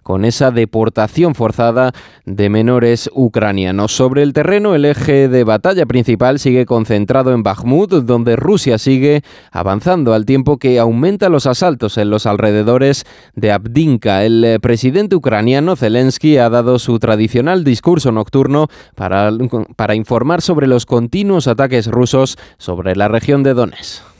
con 0.02 0.24
esa 0.24 0.50
deportación 0.50 1.34
forzada 1.34 1.92
de 2.24 2.48
menores 2.48 3.08
ucranianos. 3.14 3.92
Sobre 3.92 4.22
el 4.22 4.32
terreno, 4.32 4.74
el 4.74 4.84
eje 4.84 5.28
de 5.28 5.44
batalla 5.44 5.86
principal 5.86 6.38
sigue 6.38 6.66
concentrado 6.66 7.32
en 7.32 7.42
Bakhmut, 7.42 7.92
donde 7.92 8.36
Rusia 8.36 8.78
sigue 8.78 9.22
avanzando 9.52 10.14
al 10.14 10.24
tiempo 10.26 10.58
que 10.58 10.78
aumenta 10.78 11.28
los 11.28 11.46
asaltos 11.46 11.98
en 11.98 12.10
los 12.10 12.26
alrededores 12.26 13.04
de 13.34 13.52
Abdinka. 13.52 14.24
El 14.24 14.44
eh, 14.44 14.60
presidente 14.60 15.14
ucraniano 15.16 15.76
Zelensky 15.76 16.38
ha 16.38 16.50
dado 16.50 16.78
su 16.78 16.98
tradicional 16.98 17.64
discurso 17.64 18.10
nocturno 18.12 18.68
para, 18.94 19.30
para 19.76 19.94
informar 19.94 20.42
sobre 20.42 20.66
los 20.66 20.86
continuos 20.86 21.46
ataques 21.46 21.86
rusos 21.86 22.38
sobre 22.58 22.96
la 22.96 23.08
región 23.08 23.42
de 23.42 23.54
Donetsk. 23.54 24.15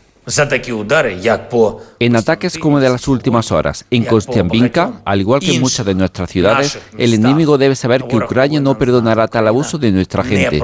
En 2.01 2.17
ataques 2.17 2.59
como 2.59 2.81
de 2.81 2.89
las 2.89 3.07
últimas 3.07 3.53
horas, 3.53 3.85
en 3.91 4.05
Kostianbinka, 4.05 5.03
al 5.05 5.21
igual 5.21 5.41
que 5.41 5.55
en 5.55 5.61
muchas 5.61 5.87
de 5.87 5.95
nuestras 5.95 6.31
ciudades, 6.31 6.79
el 6.99 7.15
enemigo 7.15 7.59
debe 7.59 7.77
saber 7.77 8.05
que 8.05 8.17
Ucrania 8.17 8.61
no 8.61 8.77
perdonará 8.77 9.29
tal 9.29 9.47
abuso 9.47 9.79
de 9.79 9.93
nuestra 9.93 10.25
gente. 10.25 10.61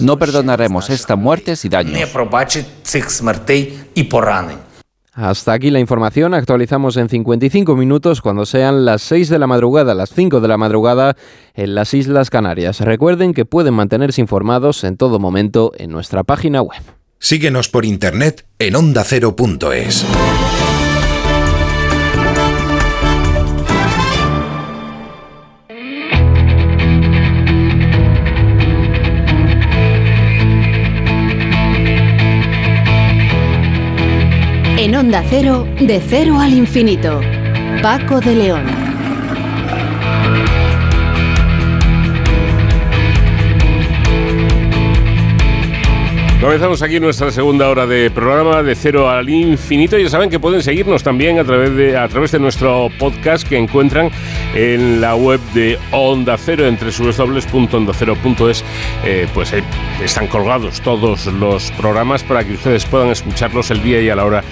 No 0.00 0.18
perdonaremos 0.18 0.90
estas 0.90 1.16
muertes 1.16 1.64
y 1.64 1.68
daños. 1.68 1.98
Hasta 5.14 5.52
aquí 5.52 5.70
la 5.70 5.80
información. 5.80 6.32
Actualizamos 6.32 6.96
en 6.96 7.08
55 7.08 7.74
minutos 7.74 8.20
cuando 8.20 8.46
sean 8.46 8.84
las 8.84 9.02
6 9.02 9.28
de 9.30 9.38
la 9.40 9.48
madrugada, 9.48 9.94
las 9.94 10.10
5 10.10 10.40
de 10.40 10.46
la 10.46 10.56
madrugada 10.58 11.16
en 11.54 11.74
las 11.74 11.92
Islas 11.92 12.30
Canarias. 12.30 12.80
Recuerden 12.80 13.34
que 13.34 13.44
pueden 13.44 13.74
mantenerse 13.74 14.20
informados 14.20 14.84
en 14.84 14.96
todo 14.96 15.18
momento 15.18 15.72
en 15.76 15.90
nuestra 15.90 16.22
página 16.22 16.62
web. 16.62 16.97
Síguenos 17.18 17.68
por 17.68 17.84
internet 17.84 18.46
en 18.58 18.76
ondacero.es. 18.76 20.06
En 34.78 34.94
Onda 34.94 35.24
Cero, 35.28 35.66
de 35.80 36.00
cero 36.08 36.38
al 36.38 36.54
infinito. 36.54 37.20
Paco 37.82 38.20
de 38.20 38.34
León. 38.36 38.87
Comenzamos 46.40 46.82
aquí 46.82 47.00
nuestra 47.00 47.32
segunda 47.32 47.68
hora 47.68 47.84
de 47.84 48.12
programa 48.12 48.62
de 48.62 48.76
cero 48.76 49.10
al 49.10 49.28
infinito. 49.28 49.98
Ya 49.98 50.08
saben 50.08 50.30
que 50.30 50.38
pueden 50.38 50.62
seguirnos 50.62 51.02
también 51.02 51.40
a 51.40 51.44
través 51.44 51.74
de, 51.74 51.96
a 51.96 52.06
través 52.06 52.30
de 52.30 52.38
nuestro 52.38 52.90
podcast 52.96 53.46
que 53.46 53.58
encuentran 53.58 54.08
en 54.54 55.00
la 55.00 55.16
web 55.16 55.40
de 55.52 55.76
Onda 55.90 56.38
Cero, 56.38 56.68
entre 56.68 56.92
www.ondacero.es. 56.92 58.64
Eh, 59.04 59.26
pues 59.34 59.52
eh, 59.52 59.64
están 60.00 60.28
colgados 60.28 60.80
todos 60.80 61.26
los 61.26 61.72
programas 61.72 62.22
para 62.22 62.44
que 62.44 62.52
ustedes 62.52 62.84
puedan 62.86 63.08
escucharlos 63.08 63.72
el 63.72 63.82
día 63.82 64.00
y 64.00 64.08
a 64.08 64.14
la 64.14 64.24
hora 64.24 64.44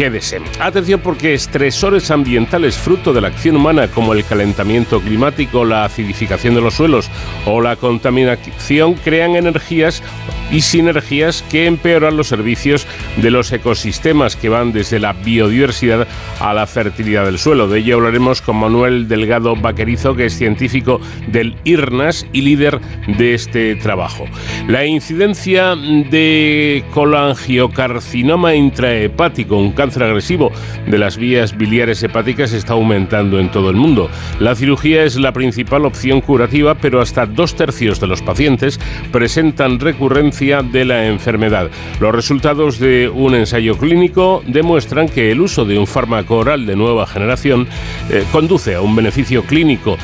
que 0.00 0.08
deseen. 0.08 0.44
Atención 0.58 1.00
porque 1.00 1.34
estresores 1.34 2.10
ambientales 2.10 2.78
fruto 2.78 3.12
de 3.12 3.20
la 3.20 3.28
acción 3.28 3.56
humana 3.56 3.88
como 3.88 4.14
el 4.14 4.24
calentamiento 4.24 4.98
climático, 4.98 5.66
la 5.66 5.84
acidificación 5.84 6.54
de 6.54 6.62
los 6.62 6.72
suelos 6.72 7.10
o 7.44 7.60
la 7.60 7.76
contaminación 7.76 8.94
crean 8.94 9.36
energías 9.36 10.02
y 10.50 10.62
sinergias 10.62 11.44
que 11.50 11.66
empeoran 11.66 12.16
los 12.16 12.28
servicios 12.28 12.86
de 13.18 13.30
los 13.30 13.52
ecosistemas 13.52 14.36
que 14.36 14.48
van 14.48 14.72
desde 14.72 14.98
la 15.00 15.12
biodiversidad 15.12 16.08
a 16.40 16.54
la 16.54 16.66
fertilidad 16.66 17.26
del 17.26 17.38
suelo. 17.38 17.68
De 17.68 17.80
ello 17.80 17.96
hablaremos 17.96 18.40
con 18.40 18.56
Manuel 18.56 19.06
Delgado 19.06 19.54
Vaquerizo, 19.54 20.16
que 20.16 20.26
es 20.26 20.32
científico 20.32 20.98
del 21.28 21.56
IRNAS 21.64 22.26
y 22.32 22.40
líder 22.40 22.80
de 23.06 23.34
este 23.34 23.76
trabajo. 23.76 24.24
La 24.66 24.86
incidencia 24.86 25.76
de 25.76 26.84
colangiocarcinoma 26.94 28.54
intrahepático, 28.54 29.56
un 29.56 29.72
cáncer 29.72 29.89
agresivo 29.98 30.52
de 30.86 30.98
las 30.98 31.16
vías 31.16 31.56
biliares 31.56 32.02
hepáticas, 32.02 32.52
está 32.52 32.74
aumentando 32.74 33.38
en 33.38 33.50
todo 33.50 33.70
el 33.70 33.76
mundo. 33.76 34.08
La 34.38 34.54
cirugía 34.54 35.04
es 35.04 35.16
la 35.16 35.32
principal 35.32 35.84
opción 35.84 36.20
curativa, 36.20 36.74
pero 36.74 37.00
hasta 37.00 37.26
dos 37.26 37.54
tercios 37.54 38.00
de 38.00 38.06
los 38.06 38.22
pacientes 38.22 38.78
presentan 39.12 39.80
recurrencia 39.80 40.62
de 40.62 40.84
la 40.84 41.06
enfermedad. 41.06 41.70
Los 42.00 42.14
resultados 42.14 42.78
de 42.78 43.08
un 43.08 43.34
ensayo 43.34 43.76
clínico 43.76 44.42
demuestran 44.46 45.08
que 45.08 45.30
el 45.32 45.40
uso 45.40 45.64
de 45.64 45.78
un 45.78 45.86
fármaco 45.86 46.36
oral 46.36 46.66
de 46.66 46.76
nueva 46.76 47.06
generación 47.06 47.66
eh, 48.10 48.24
conduce 48.32 48.74
a 48.74 48.80
un 48.80 48.94
beneficio 48.94 49.42
clínico 49.44 49.96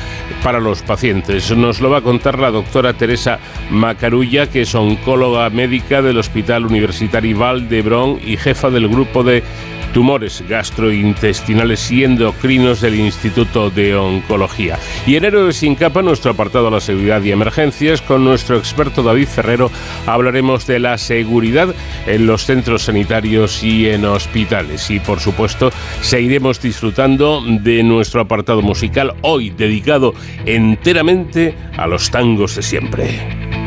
para 0.43 0.59
los 0.59 0.81
pacientes. 0.81 1.55
Nos 1.55 1.81
lo 1.81 1.89
va 1.89 1.99
a 1.99 2.01
contar 2.01 2.39
la 2.39 2.51
doctora 2.51 2.93
Teresa 2.93 3.39
Macarulla, 3.71 4.47
que 4.49 4.61
es 4.61 4.75
oncóloga 4.75 5.49
médica 5.49 6.01
del 6.01 6.17
Hospital 6.17 6.65
Universitario 6.65 7.37
Val 7.37 7.69
de 7.69 7.81
Bron 7.81 8.19
y 8.25 8.37
jefa 8.37 8.69
del 8.69 8.87
grupo 8.87 9.23
de 9.23 9.43
tumores 9.97 10.43
gastrointestinales 10.47 11.91
y 11.91 12.03
endocrinos 12.03 12.81
del 12.81 12.99
Instituto 12.99 13.71
de 13.71 13.95
Oncología. 13.95 14.77
Y 15.07 15.15
en 15.15 15.25
Héroes 15.25 15.55
sin 15.55 15.73
capa, 15.73 16.03
nuestro 16.03 16.29
apartado 16.29 16.67
a 16.67 16.69
la 16.69 16.81
seguridad 16.81 17.23
y 17.23 17.31
emergencias, 17.31 18.03
con 18.03 18.23
nuestro 18.23 18.57
experto 18.57 19.01
David 19.01 19.25
Ferrero 19.25 19.71
hablaremos 20.05 20.67
de 20.67 20.77
la 20.77 20.99
seguridad 20.99 21.73
en 22.05 22.27
los 22.27 22.45
centros 22.45 22.83
sanitarios 22.83 23.63
y 23.63 23.89
en 23.89 24.05
hospitales. 24.05 24.91
Y 24.91 24.99
por 24.99 25.19
supuesto, 25.19 25.71
seguiremos 26.01 26.61
disfrutando 26.61 27.41
de 27.43 27.81
nuestro 27.81 28.21
apartado 28.21 28.61
musical 28.61 29.15
hoy 29.21 29.49
dedicado 29.49 30.13
enteramente 30.45 31.55
a 31.75 31.87
los 31.87 32.11
tangos 32.11 32.55
de 32.55 32.61
siempre. 32.61 33.66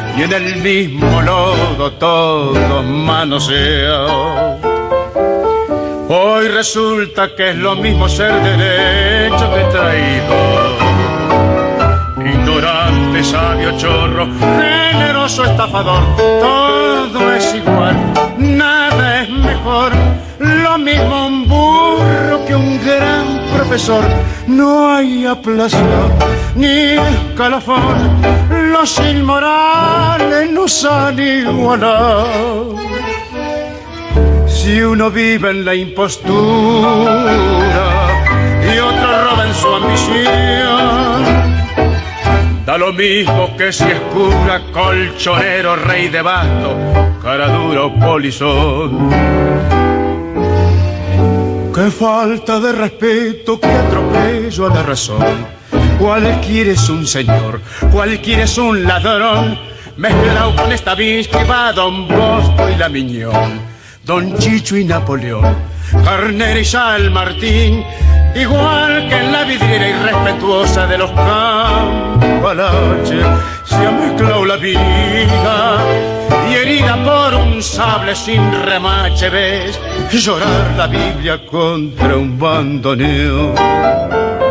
y 0.17 0.23
en 0.23 0.33
el 0.33 0.55
mismo 0.57 1.21
lodo 1.21 1.91
todos 1.93 2.85
manoseados. 2.85 4.59
Hoy 6.09 6.47
resulta 6.49 7.33
que 7.35 7.51
es 7.51 7.55
lo 7.55 7.75
mismo 7.75 8.09
ser 8.09 8.33
derecho 8.43 9.53
que 9.53 9.63
traído. 9.71 10.77
Ignorante, 12.25 13.23
sabio, 13.23 13.77
chorro, 13.77 14.27
generoso, 14.39 15.45
estafador, 15.45 16.03
todo 16.17 17.33
es 17.33 17.55
igual, 17.55 17.95
nada 18.37 19.21
es 19.21 19.29
mejor. 19.29 19.93
Lo 20.39 20.77
mismo 20.77 21.27
un 21.27 21.47
burro 21.47 22.45
que 22.45 22.55
un 22.55 22.79
gran 22.83 23.41
profesor, 23.55 24.03
no 24.47 24.93
hay 24.93 25.25
aplazación 25.25 26.11
ni 26.55 26.97
escalafón, 26.97 28.21
los 28.71 28.97
inmorales 28.99 30.51
nos 30.51 30.83
han 30.85 31.19
igualado. 31.19 32.75
Si 34.47 34.81
uno 34.81 35.11
vive 35.11 35.49
en 35.51 35.65
la 35.65 35.75
impostura 35.75 37.25
y 38.63 38.77
otro 38.79 39.23
roba 39.23 39.47
en 39.47 39.53
su 39.53 39.67
ambición, 39.67 41.23
da 42.65 42.77
lo 42.77 42.93
mismo 42.93 43.55
que 43.57 43.71
si 43.73 43.83
es 43.83 43.99
cura, 44.13 44.61
colchonero, 44.71 45.75
rey 45.75 46.07
de 46.07 46.21
basto, 46.21 46.75
cara 47.21 47.47
duro, 47.47 47.93
polizón. 47.99 49.09
Qué 51.73 51.89
falta 51.89 52.59
de 52.59 52.71
respeto, 52.71 53.59
qué 53.59 53.67
atropello 53.67 54.67
a 54.67 54.69
la 54.75 54.83
razón 54.83 55.60
Cualquiera 56.01 56.71
es 56.71 56.89
un 56.89 57.05
señor, 57.05 57.61
cualquiera 57.91 58.45
es 58.45 58.57
un 58.57 58.85
ladrón, 58.85 59.55
mezclado 59.97 60.55
con 60.55 60.71
esta 60.71 60.95
que 60.95 61.43
va 61.47 61.71
Don 61.73 62.07
Bosco 62.07 62.69
y 62.73 62.75
la 62.75 62.89
Miñón, 62.89 63.61
Don 64.03 64.35
Chicho 64.39 64.77
y 64.77 64.83
Napoleón, 64.83 65.55
Carnera 66.03 66.59
y 66.59 66.65
Sal 66.65 67.11
Martín, 67.11 67.85
igual 68.33 69.09
que 69.09 69.15
en 69.15 69.31
la 69.31 69.43
vidriera 69.43 69.89
irrespetuosa 69.89 70.87
de 70.87 70.97
los 70.97 71.11
campos 71.11 72.57
se 73.65 73.75
ha 73.75 73.91
mezclado 73.91 74.43
la 74.43 74.57
vida 74.57 75.77
y 76.49 76.55
herida 76.55 76.97
por 77.03 77.35
un 77.35 77.61
sable 77.61 78.15
sin 78.15 78.41
remache 78.63 79.29
ves 79.29 79.79
llorar 80.11 80.71
la 80.75 80.87
Biblia 80.87 81.45
contra 81.45 82.15
un 82.15 82.39
bandoneo. 82.39 83.53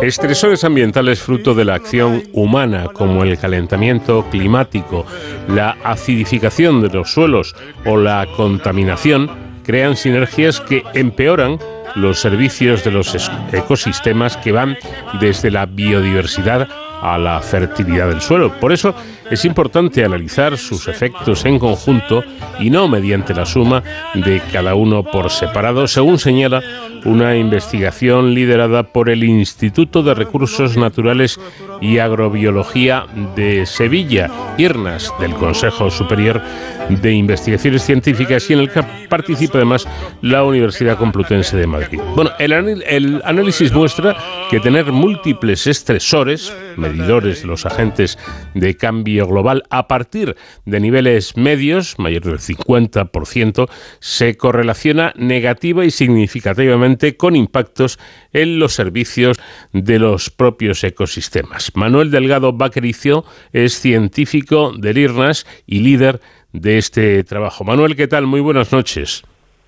Estresores 0.01 0.63
ambientales 0.63 1.21
fruto 1.21 1.53
de 1.53 1.63
la 1.63 1.75
acción 1.75 2.23
humana, 2.33 2.85
como 2.91 3.23
el 3.23 3.37
calentamiento 3.37 4.25
climático, 4.31 5.05
la 5.47 5.77
acidificación 5.83 6.81
de 6.81 6.89
los 6.89 7.13
suelos 7.13 7.55
o 7.85 7.97
la 7.97 8.27
contaminación, 8.35 9.29
crean 9.63 9.95
sinergias 9.95 10.59
que 10.59 10.83
empeoran 10.95 11.59
los 11.93 12.19
servicios 12.19 12.83
de 12.83 12.89
los 12.89 13.15
ecosistemas 13.51 14.37
que 14.37 14.51
van 14.51 14.75
desde 15.19 15.51
la 15.51 15.67
biodiversidad 15.67 16.67
a 17.01 17.19
la 17.19 17.39
fertilidad 17.39 18.07
del 18.07 18.21
suelo. 18.21 18.51
Por 18.59 18.71
eso 18.71 18.95
es 19.31 19.45
importante 19.45 20.03
analizar 20.03 20.57
sus 20.57 20.87
efectos 20.87 21.45
en 21.45 21.57
conjunto 21.57 22.23
y 22.59 22.69
no 22.69 22.87
mediante 22.87 23.33
la 23.33 23.45
suma 23.45 23.81
de 24.13 24.41
cada 24.51 24.75
uno 24.75 25.03
por 25.03 25.31
separado, 25.31 25.87
según 25.87 26.19
señala 26.19 26.61
una 27.05 27.35
investigación 27.37 28.33
liderada 28.33 28.83
por 28.83 29.09
el 29.09 29.23
Instituto 29.23 30.03
de 30.03 30.13
Recursos 30.13 30.77
Naturales 30.77 31.39
y 31.79 31.97
Agrobiología 31.97 33.05
de 33.35 33.65
Sevilla, 33.65 34.29
IRNAS, 34.57 35.11
del 35.19 35.33
Consejo 35.33 35.89
Superior 35.89 36.41
de 36.89 37.13
Investigaciones 37.13 37.83
Científicas 37.83 38.49
y 38.49 38.53
en 38.53 38.59
el 38.59 38.69
que 38.69 38.83
participa 39.09 39.57
además 39.57 39.87
la 40.21 40.43
Universidad 40.43 40.97
Complutense 40.97 41.55
de 41.57 41.67
Madrid. 41.67 41.99
Bueno, 42.15 42.31
el, 42.37 43.21
análisis 43.23 43.71
muestra 43.71 44.15
que 44.49 44.59
tener 44.59 44.91
múltiples 44.91 45.67
estresores, 45.67 46.53
medidores 46.75 47.41
de 47.41 47.47
los 47.47 47.65
agentes 47.65 48.17
de 48.53 48.75
cambio 48.75 49.20
global 49.27 49.63
a 49.69 49.87
partir 49.87 50.35
de 50.65 50.79
niveles 50.79 51.37
medios, 51.37 51.99
mayor 51.99 52.23
del 52.23 52.39
50%, 52.39 53.69
se 53.99 54.37
correlaciona 54.37 55.13
negativa 55.15 55.85
y 55.85 55.91
significativamente 55.91 57.17
con 57.17 57.35
impactos 57.35 57.99
en 58.33 58.59
los 58.59 58.73
servicios 58.73 59.37
de 59.73 59.99
los 59.99 60.29
propios 60.29 60.83
ecosistemas. 60.83 61.71
Manuel 61.75 62.11
Delgado 62.11 62.53
Baquericio 62.53 63.23
es 63.53 63.73
científico 63.79 64.71
del 64.77 64.97
IRNAS 64.97 65.45
y 65.65 65.79
líder 65.79 66.19
de 66.53 66.77
este 66.77 67.23
trabajo. 67.23 67.63
Manuel, 67.63 67.95
¿qué 67.95 68.07
tal? 68.07 68.27
Muy 68.27 68.41
buenas 68.41 68.71
noches. 68.71 69.23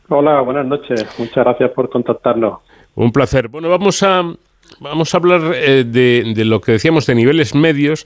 Hola, 0.10 0.42
buenas 0.42 0.66
noches. 0.66 1.08
Muchas 1.18 1.44
gracias 1.44 1.72
por 1.72 1.90
contactarnos. 1.90 2.60
Un 2.96 3.12
placer. 3.12 3.48
Bueno, 3.48 3.70
vamos 3.70 4.04
a, 4.04 4.22
vamos 4.80 5.14
a 5.14 5.18
hablar 5.18 5.54
eh, 5.56 5.84
de, 5.86 6.46
lo 6.46 6.62
que 6.62 6.74
decíamos 6.74 7.06
de 7.06 7.16
niveles 7.16 7.56
medios 7.56 8.06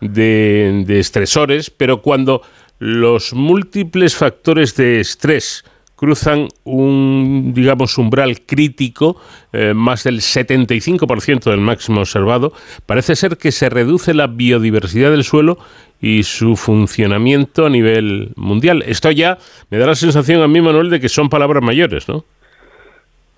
de, 0.00 0.84
de 0.86 0.98
estresores, 0.98 1.70
pero 1.70 2.02
cuando 2.02 2.42
los 2.78 3.34
múltiples 3.34 4.16
factores 4.16 4.76
de 4.76 5.00
estrés 5.00 5.64
cruzan 5.98 6.46
un, 6.62 7.52
digamos, 7.54 7.98
umbral 7.98 8.42
crítico, 8.42 9.20
eh, 9.52 9.74
más 9.74 10.04
del 10.04 10.20
75% 10.20 11.50
del 11.50 11.60
máximo 11.60 12.00
observado, 12.00 12.52
parece 12.86 13.16
ser 13.16 13.36
que 13.36 13.50
se 13.50 13.68
reduce 13.68 14.14
la 14.14 14.28
biodiversidad 14.28 15.10
del 15.10 15.24
suelo 15.24 15.58
y 16.00 16.22
su 16.22 16.54
funcionamiento 16.54 17.66
a 17.66 17.70
nivel 17.70 18.30
mundial. 18.36 18.84
Esto 18.86 19.10
ya 19.10 19.38
me 19.70 19.78
da 19.78 19.86
la 19.86 19.96
sensación 19.96 20.40
a 20.40 20.46
mí, 20.46 20.60
Manuel, 20.60 20.88
de 20.88 21.00
que 21.00 21.08
son 21.08 21.28
palabras 21.28 21.64
mayores, 21.64 22.08
¿no? 22.08 22.24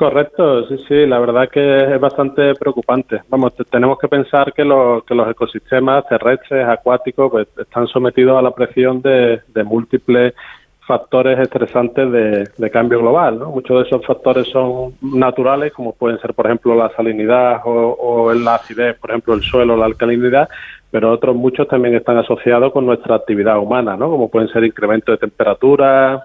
Correcto, 0.01 0.67
sí, 0.67 0.79
sí, 0.89 1.07
la 1.07 1.19
verdad 1.19 1.51
que 1.51 1.95
es 1.95 2.01
bastante 2.01 2.55
preocupante. 2.55 3.21
Vamos, 3.29 3.53
tenemos 3.71 3.99
que 3.99 4.09
pensar 4.09 4.51
que, 4.55 4.63
que 4.63 5.15
los 5.15 5.31
ecosistemas 5.31 6.09
terrestres, 6.09 6.67
acuáticos, 6.67 7.31
pues, 7.31 7.49
están 7.59 7.87
sometidos 7.87 8.39
a 8.39 8.41
la 8.41 8.51
presión 8.51 9.03
de, 9.03 9.43
múltiples 9.63 10.33
factores 10.87 11.39
estresantes 11.39 12.11
de, 12.11 12.71
cambio 12.71 13.01
global. 13.01 13.41
¿no? 13.41 13.51
Muchos 13.51 13.77
de 13.77 13.89
esos 13.89 14.07
factores 14.07 14.49
son 14.49 14.95
naturales, 15.03 15.75
como 15.75 15.93
pueden 15.93 16.19
ser, 16.19 16.33
por 16.33 16.47
ejemplo, 16.47 16.75
la 16.75 16.89
salinidad 16.97 17.61
o, 17.67 18.33
la 18.33 18.55
acidez, 18.55 18.97
por 18.99 19.11
ejemplo, 19.11 19.35
el 19.35 19.43
suelo, 19.43 19.77
la 19.77 19.85
alcalinidad, 19.85 20.49
pero 20.91 21.13
otros 21.13 21.37
muchos 21.37 21.69
también 21.69 21.95
están 21.95 22.17
asociados 22.17 22.73
con 22.73 22.87
nuestra 22.87 23.17
actividad 23.17 23.59
humana, 23.59 23.99
¿no? 23.99 24.09
como 24.09 24.31
pueden 24.31 24.49
ser 24.49 24.65
incremento 24.65 25.13
de 25.13 25.19
temperatura, 25.19 26.25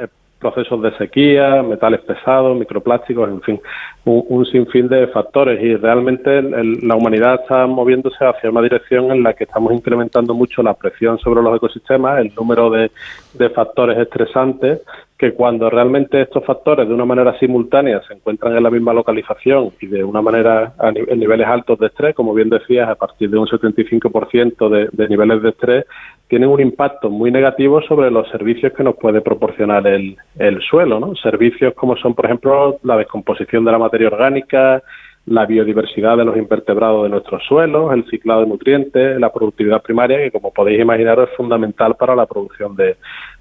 eh, 0.00 0.08
procesos 0.44 0.82
de 0.82 0.94
sequía, 0.98 1.62
metales 1.62 2.02
pesados, 2.02 2.54
microplásticos, 2.54 3.30
en 3.30 3.40
fin, 3.40 3.60
un, 4.04 4.44
sinfín 4.44 4.88
de 4.88 5.06
factores. 5.06 5.58
Y 5.62 5.74
realmente 5.76 6.42
la 6.42 6.96
humanidad 6.96 7.40
está 7.40 7.66
moviéndose 7.66 8.22
hacia 8.22 8.50
una 8.50 8.60
dirección 8.60 9.10
en 9.10 9.22
la 9.22 9.32
que 9.32 9.44
estamos 9.44 9.72
incrementando 9.72 10.34
mucho 10.34 10.62
la 10.62 10.74
presión 10.74 11.18
sobre 11.18 11.42
los 11.42 11.56
ecosistemas, 11.56 12.20
el 12.20 12.34
número 12.34 12.68
de, 12.68 12.90
de 13.32 13.48
factores 13.48 13.96
estresantes 13.98 14.82
que 15.24 15.32
cuando 15.32 15.70
realmente 15.70 16.20
estos 16.20 16.44
factores 16.44 16.86
de 16.86 16.92
una 16.92 17.06
manera 17.06 17.38
simultánea 17.38 18.02
se 18.06 18.12
encuentran 18.12 18.54
en 18.54 18.62
la 18.62 18.70
misma 18.70 18.92
localización 18.92 19.70
y 19.80 19.86
de 19.86 20.04
una 20.04 20.20
manera 20.20 20.74
en 20.82 21.18
niveles 21.18 21.46
altos 21.46 21.78
de 21.78 21.86
estrés, 21.86 22.14
como 22.14 22.34
bien 22.34 22.50
decías, 22.50 22.90
a 22.90 22.94
partir 22.94 23.30
de 23.30 23.38
un 23.38 23.46
75% 23.46 24.68
de, 24.68 24.88
de 24.92 25.08
niveles 25.08 25.40
de 25.40 25.48
estrés, 25.48 25.86
tienen 26.28 26.50
un 26.50 26.60
impacto 26.60 27.08
muy 27.08 27.30
negativo 27.30 27.80
sobre 27.80 28.10
los 28.10 28.28
servicios 28.28 28.74
que 28.74 28.84
nos 28.84 28.96
puede 28.96 29.22
proporcionar 29.22 29.86
el, 29.86 30.14
el 30.38 30.60
suelo, 30.60 31.00
¿no? 31.00 31.16
Servicios 31.16 31.72
como 31.72 31.96
son, 31.96 32.14
por 32.14 32.26
ejemplo, 32.26 32.76
la 32.82 32.98
descomposición 32.98 33.64
de 33.64 33.72
la 33.72 33.78
materia 33.78 34.08
orgánica, 34.08 34.82
la 35.24 35.46
biodiversidad 35.46 36.18
de 36.18 36.26
los 36.26 36.36
invertebrados 36.36 37.04
de 37.04 37.08
nuestros 37.08 37.42
suelos, 37.44 37.94
el 37.94 38.04
ciclado 38.10 38.42
de 38.42 38.48
nutrientes, 38.48 39.18
la 39.18 39.32
productividad 39.32 39.80
primaria, 39.80 40.18
que 40.18 40.30
como 40.30 40.52
podéis 40.52 40.82
imaginar 40.82 41.18
es 41.18 41.34
fundamental 41.34 41.94
para 41.94 42.14
la 42.14 42.26
producción 42.26 42.76
de, 42.76 42.96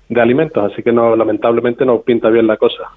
de 0.10 0.22
alimentos, 0.22 0.72
así 0.72 0.84
que 0.84 0.92
no, 0.92 1.16
lamentablemente 1.16 1.86
no 1.86 2.02
pinta 2.02 2.30
bien 2.30 2.48
la 2.48 2.58
cosa. 2.58 2.90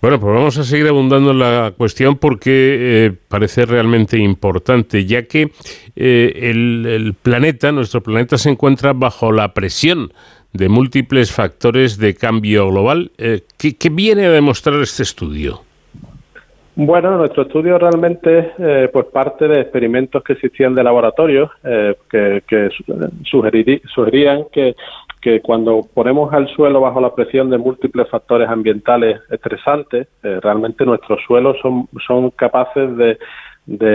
Bueno, 0.00 0.18
pues 0.18 0.34
vamos 0.34 0.56
a 0.56 0.64
seguir 0.64 0.88
abundando 0.88 1.32
en 1.32 1.40
la 1.40 1.74
cuestión 1.76 2.16
porque 2.16 3.06
eh, 3.06 3.12
parece 3.28 3.66
realmente 3.66 4.16
importante, 4.16 5.04
ya 5.04 5.24
que 5.24 5.52
eh, 5.94 6.32
el, 6.50 7.14
planeta, 7.20 7.70
nuestro 7.70 8.02
planeta, 8.02 8.38
se 8.38 8.48
encuentra 8.48 8.94
bajo 8.94 9.30
la 9.30 9.52
presión 9.52 10.14
de 10.54 10.70
múltiples 10.70 11.32
factores 11.32 11.98
de 11.98 12.14
cambio 12.14 12.70
global. 12.70 13.12
Eh, 13.18 13.42
¿qué, 13.58 13.90
viene 13.90 14.24
a 14.24 14.30
demostrar 14.30 14.80
este 14.80 15.02
estudio? 15.02 15.64
Bueno, 16.82 17.18
nuestro 17.18 17.42
estudio 17.42 17.78
realmente 17.78 18.52
pues 18.90 19.06
parte 19.06 19.46
de 19.46 19.60
experimentos 19.60 20.22
que 20.24 20.32
existían 20.32 20.74
de 20.74 20.82
laboratorio 20.82 21.50
que, 21.62 22.42
que 22.48 22.70
sugerían 23.24 24.46
que 24.50 24.74
cuando 25.42 25.86
ponemos 25.92 26.32
al 26.32 26.48
suelo 26.48 26.80
bajo 26.80 27.00
la 27.00 27.14
presión 27.14 27.50
de 27.50 27.58
múltiples 27.58 28.08
factores 28.08 28.48
ambientales 28.48 29.20
estresantes, 29.30 30.08
eh, 30.22 30.40
realmente 30.42 30.84
nuestros 30.84 31.20
suelos 31.26 31.56
son, 31.60 32.30
capaces 32.30 32.96
de, 32.96 33.18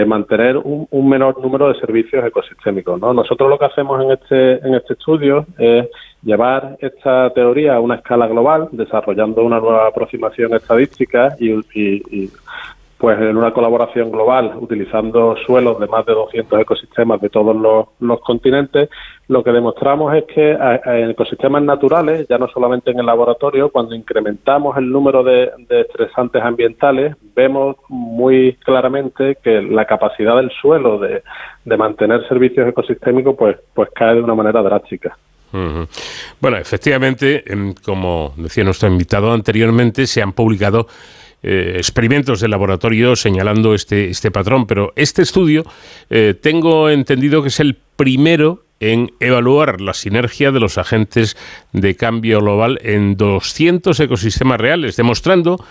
mantener 0.06 0.56
un, 0.56 1.08
menor 1.08 1.38
número 1.42 1.68
de 1.68 1.78
servicios 1.80 2.24
ecosistémicos. 2.24 2.98
¿no? 3.00 3.12
Nosotros 3.12 3.50
lo 3.50 3.58
que 3.58 3.66
hacemos 3.66 4.02
en 4.02 4.12
este, 4.12 4.66
en 4.66 4.74
este 4.74 4.94
estudio 4.94 5.44
es 5.58 5.88
llevar 6.22 6.76
esta 6.80 7.28
teoría 7.30 7.74
a 7.74 7.80
una 7.80 7.96
escala 7.96 8.26
global, 8.26 8.68
desarrollando 8.72 9.42
una 9.44 9.60
nueva 9.60 9.88
aproximación 9.88 10.54
estadística 10.54 11.36
y 11.38 12.30
pues 12.98 13.18
en 13.20 13.36
una 13.36 13.52
colaboración 13.52 14.10
global, 14.10 14.54
utilizando 14.58 15.36
suelos 15.46 15.78
de 15.78 15.86
más 15.86 16.06
de 16.06 16.14
200 16.14 16.60
ecosistemas 16.60 17.20
de 17.20 17.28
todos 17.28 17.54
los, 18.00 18.20
continentes, 18.20 18.88
lo 19.28 19.44
que 19.44 19.52
demostramos 19.52 20.14
es 20.14 20.24
que 20.24 20.52
en 20.52 21.10
ecosistemas 21.10 21.62
naturales, 21.62 22.26
ya 22.28 22.38
no 22.38 22.48
solamente 22.48 22.92
en 22.92 23.00
el 23.00 23.06
laboratorio, 23.06 23.70
cuando 23.70 23.94
incrementamos 23.94 24.76
el 24.78 24.90
número 24.90 25.22
de, 25.22 25.50
estresantes 25.68 26.42
ambientales, 26.42 27.14
vemos 27.34 27.76
muy 27.88 28.54
claramente 28.64 29.36
que 29.42 29.60
la 29.60 29.84
capacidad 29.84 30.36
del 30.36 30.50
suelo 30.50 30.98
de, 30.98 31.22
mantener 31.76 32.26
servicios 32.28 32.66
ecosistémicos 32.66 33.36
pues, 33.36 33.56
pues 33.74 33.90
cae 33.94 34.14
de 34.14 34.22
una 34.22 34.34
manera 34.34 34.62
drástica. 34.62 35.16
Bueno, 36.40 36.56
efectivamente, 36.58 37.42
em, 37.50 37.72
como 37.84 38.34
decía 38.36 38.64
nuestro 38.64 38.88
invitado 38.88 39.32
anteriormente, 39.32 40.06
se 40.06 40.20
han 40.20 40.32
publicado 40.32 40.86
eh, 41.42 41.74
experimentos 41.76 42.40
de 42.40 42.48
laboratorio 42.48 43.16
señalando 43.16 43.74
este, 43.74 44.10
este 44.10 44.30
patrón, 44.30 44.66
pero 44.66 44.92
este 44.96 45.22
estudio 45.22 45.64
eh, 46.10 46.34
tengo 46.40 46.90
entendido 46.90 47.42
que 47.42 47.48
es 47.48 47.60
el 47.60 47.76
primero 47.96 48.64
en 48.80 49.12
evaluar 49.20 49.80
la 49.80 49.94
sinergia 49.94 50.52
de 50.52 50.60
los 50.60 50.78
agentes 50.78 51.36
de 51.72 51.94
cambio 51.96 52.40
global 52.40 52.78
en 52.82 53.16
200 53.16 53.98
ecosistemas 54.00 54.60
reales, 54.60 54.96
demostrando 54.96 55.64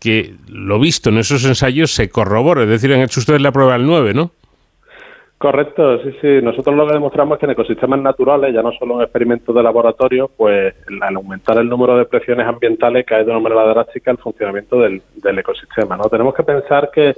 que 0.00 0.34
lo 0.48 0.78
visto 0.78 1.10
en 1.10 1.18
esos 1.18 1.44
ensayos 1.44 1.92
se 1.92 2.08
corrobora, 2.08 2.64
es 2.64 2.68
decir, 2.68 2.92
han 2.92 3.00
hecho 3.00 3.20
ustedes 3.20 3.40
la 3.40 3.52
prueba 3.52 3.74
del 3.74 3.86
9, 3.86 4.14
¿no? 4.14 4.32
Correcto, 5.40 6.02
sí, 6.02 6.14
sí. 6.20 6.42
Nosotros 6.42 6.76
lo 6.76 6.86
que 6.86 6.92
demostramos 6.92 7.36
es 7.36 7.40
que 7.40 7.46
en 7.46 7.52
ecosistemas 7.52 7.98
naturales, 7.98 8.52
ya 8.52 8.60
no 8.60 8.72
solo 8.72 8.96
en 8.96 9.04
experimentos 9.04 9.54
de 9.54 9.62
laboratorio, 9.62 10.30
pues 10.36 10.74
al 11.00 11.16
aumentar 11.16 11.56
el 11.56 11.66
número 11.66 11.96
de 11.96 12.04
presiones 12.04 12.46
ambientales 12.46 13.06
cae 13.06 13.24
de 13.24 13.30
una 13.30 13.40
manera 13.40 13.64
drástica 13.68 14.10
el 14.10 14.18
funcionamiento 14.18 14.78
del, 14.78 15.00
del 15.14 15.38
ecosistema. 15.38 15.96
¿no? 15.96 16.10
Tenemos 16.10 16.34
que 16.34 16.42
pensar 16.42 16.90
que 16.90 17.14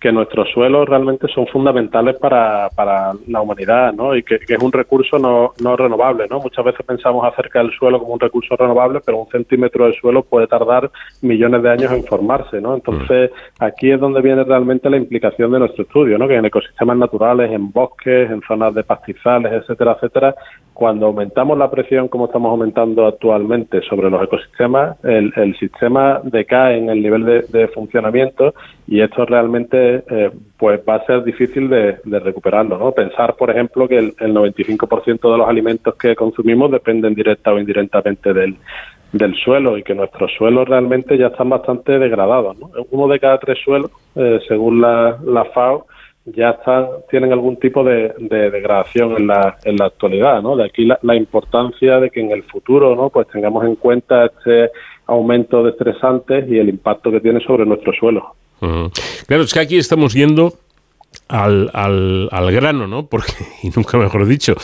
que 0.00 0.12
nuestros 0.12 0.50
suelos 0.50 0.88
realmente 0.88 1.26
son 1.28 1.46
fundamentales 1.46 2.16
para, 2.16 2.68
para 2.74 3.12
la 3.28 3.40
humanidad, 3.40 3.94
¿no? 3.94 4.14
Y 4.14 4.22
que, 4.22 4.38
es 4.46 4.62
un 4.62 4.72
recurso 4.72 5.18
no, 5.18 5.52
no 5.62 5.76
renovable, 5.76 6.26
¿no? 6.28 6.38
Muchas 6.40 6.64
veces 6.64 6.84
pensamos 6.84 7.24
acerca 7.24 7.60
del 7.60 7.72
suelo 7.72 7.98
como 7.98 8.12
un 8.12 8.20
recurso 8.20 8.56
renovable, 8.56 9.00
pero 9.04 9.18
un 9.18 9.28
centímetro 9.28 9.86
de 9.86 9.94
suelo 9.94 10.22
puede 10.22 10.46
tardar 10.46 10.90
millones 11.22 11.62
de 11.62 11.70
años 11.70 11.92
en 11.92 12.04
formarse, 12.04 12.60
¿no? 12.60 12.74
Entonces, 12.74 13.30
aquí 13.58 13.90
es 13.90 13.98
donde 13.98 14.20
viene 14.20 14.44
realmente 14.44 14.90
la 14.90 14.98
implicación 14.98 15.50
de 15.52 15.60
nuestro 15.60 15.84
estudio, 15.84 16.18
¿no? 16.18 16.28
Que 16.28 16.36
en 16.36 16.44
ecosistemas 16.44 16.98
naturales, 16.98 17.50
en 17.50 17.72
bosques, 17.72 18.30
en 18.30 18.42
zonas 18.42 18.74
de 18.74 18.84
pastizales, 18.84 19.50
etcétera, 19.52 19.92
etcétera, 19.92 20.34
cuando 20.74 21.06
aumentamos 21.06 21.56
la 21.56 21.70
presión 21.70 22.08
como 22.08 22.26
estamos 22.26 22.50
aumentando 22.50 23.06
actualmente 23.06 23.80
sobre 23.88 24.10
los 24.10 24.22
ecosistemas, 24.22 25.02
el, 25.04 25.32
el 25.36 25.56
sistema 25.58 26.20
decae 26.22 26.76
en 26.76 26.90
el 26.90 27.02
nivel 27.02 27.24
de, 27.24 27.42
de 27.48 27.68
funcionamiento 27.68 28.54
y 28.86 29.00
esto 29.00 29.24
realmente 29.24 29.85
eh, 30.08 30.30
pues 30.56 30.80
va 30.88 30.96
a 30.96 31.06
ser 31.06 31.24
difícil 31.24 31.68
de, 31.68 31.98
recuperarlo. 32.04 32.78
¿no? 32.78 32.92
Pensar, 32.92 33.36
por 33.36 33.50
ejemplo, 33.50 33.88
que 33.88 33.98
el, 33.98 34.14
95% 34.16 35.32
de 35.32 35.38
los 35.38 35.48
alimentos 35.48 35.94
que 35.96 36.14
consumimos 36.14 36.70
dependen 36.70 37.14
directa 37.14 37.52
o 37.52 37.58
indirectamente 37.58 38.32
del, 38.32 38.56
del 39.12 39.34
suelo 39.36 39.78
y 39.78 39.82
que 39.82 39.94
nuestros 39.94 40.32
suelos 40.36 40.68
realmente 40.68 41.16
ya 41.16 41.28
están 41.28 41.48
bastante 41.48 41.98
degradados. 41.98 42.58
¿no? 42.58 42.70
Uno 42.90 43.12
de 43.12 43.20
cada 43.20 43.38
tres 43.38 43.58
suelos, 43.64 43.90
eh, 44.14 44.40
según 44.48 44.80
la, 44.80 45.18
la 45.24 45.44
FAO, 45.46 45.86
ya 46.26 46.50
están, 46.50 46.86
tienen 47.08 47.32
algún 47.32 47.56
tipo 47.56 47.84
de, 47.84 48.12
degradación 48.18 49.16
en 49.16 49.28
la, 49.28 49.56
en 49.64 49.76
la 49.76 49.86
actualidad, 49.86 50.42
¿no? 50.42 50.56
De 50.56 50.64
aquí 50.64 50.84
la, 50.84 51.16
importancia 51.16 52.00
de 52.00 52.10
que 52.10 52.20
en 52.20 52.32
el 52.32 52.42
futuro, 52.42 52.96
¿no? 52.96 53.10
Pues 53.10 53.28
tengamos 53.28 53.64
en 53.64 53.76
cuenta 53.76 54.26
este 54.26 54.70
aumento 55.06 55.62
de 55.62 55.70
estresantes 55.70 56.48
y 56.48 56.58
el 56.58 56.68
impacto 56.68 57.12
que 57.12 57.20
tiene 57.20 57.40
sobre 57.40 57.64
nuestro 57.64 57.92
suelo. 57.92 58.34
Claro, 58.60 59.42
es 59.42 59.52
que 59.52 59.60
aquí 59.60 59.76
estamos 59.76 60.14
yendo 60.14 60.58
al, 61.28 61.70
al, 61.72 62.28
al, 62.30 62.52
grano, 62.52 62.86
¿no? 62.86 63.06
Porque, 63.06 63.32
y 63.62 63.70
nunca 63.74 63.98
mejor 63.98 64.26
dicho, 64.26 64.54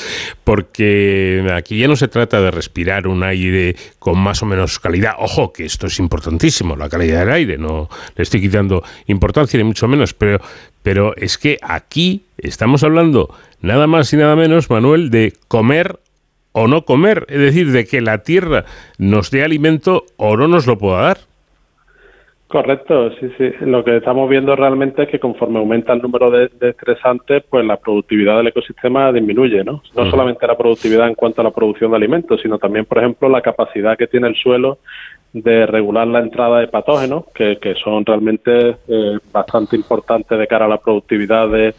porque 0.44 1.44
aquí 1.55 1.78
ya 1.78 1.89
no 1.89 1.97
se 1.97 2.09
trata 2.09 2.40
de 2.40 2.51
respirar 2.51 3.06
un 3.06 3.23
aire 3.23 3.77
con 3.98 4.19
más 4.19 4.43
o 4.43 4.47
menos 4.47 4.78
calidad. 4.78 5.14
Ojo, 5.19 5.52
que 5.52 5.64
esto 5.64 5.86
es 5.86 5.98
importantísimo, 5.98 6.77
la 6.77 6.89
calidad 6.89 7.20
del 7.20 7.31
aire, 7.31 7.59
no 7.59 7.89
le 8.16 8.23
estoy 8.23 8.40
quitando 8.40 8.82
importancia 9.06 9.59
ni 9.59 9.64
mucho 9.64 9.89
menos, 9.89 10.14
pero, 10.14 10.40
pero 10.82 11.16
es 11.16 11.39
que 11.39 11.59
aquí 11.62 12.23
estamos 12.39 12.85
hablando 12.85 13.35
nada 13.60 13.86
más 13.86 14.12
y 14.12 14.16
nada 14.16 14.36
menos, 14.36 14.70
Manuel, 14.70 15.10
de 15.10 15.32
comer 15.48 15.98
o 16.52 16.69
no 16.69 16.85
comer, 16.85 17.27
es 17.28 17.39
decir, 17.39 17.73
de 17.73 17.86
que 17.86 18.01
la 18.01 18.23
tierra 18.23 18.66
nos 18.98 19.31
dé 19.31 19.43
alimento 19.43 20.05
o 20.16 20.36
no 20.36 20.48
nos 20.48 20.66
lo 20.66 20.78
pueda 20.78 21.01
dar. 21.01 21.31
Correcto, 22.52 23.10
sí, 23.12 23.30
sí. 23.38 23.50
Lo 23.60 23.82
que 23.82 23.96
estamos 23.96 24.28
viendo 24.28 24.54
realmente 24.54 25.04
es 25.04 25.08
que 25.08 25.18
conforme 25.18 25.58
aumenta 25.58 25.94
el 25.94 26.02
número 26.02 26.30
de, 26.30 26.50
estresantes, 26.60 27.42
pues 27.48 27.64
la 27.64 27.78
productividad 27.78 28.36
del 28.36 28.48
ecosistema 28.48 29.10
disminuye, 29.10 29.64
¿no? 29.64 29.82
No 29.96 30.10
solamente 30.10 30.46
la 30.46 30.54
productividad 30.54 31.08
en 31.08 31.14
cuanto 31.14 31.40
a 31.40 31.44
la 31.44 31.50
producción 31.50 31.92
de 31.92 31.96
alimentos, 31.96 32.42
sino 32.42 32.58
también, 32.58 32.84
por 32.84 32.98
ejemplo, 32.98 33.30
la 33.30 33.40
capacidad 33.40 33.96
que 33.96 34.06
tiene 34.06 34.28
el 34.28 34.36
suelo 34.36 34.80
de 35.32 35.64
regular 35.64 36.06
la 36.06 36.18
entrada 36.18 36.60
de 36.60 36.68
patógenos, 36.68 37.24
que, 37.34 37.56
son 37.82 38.04
realmente 38.04 38.76
eh, 38.86 39.18
bastante 39.32 39.74
importantes 39.74 40.38
de 40.38 40.46
cara 40.46 40.66
a 40.66 40.68
la 40.68 40.76
productividad 40.76 41.48
de, 41.48 41.74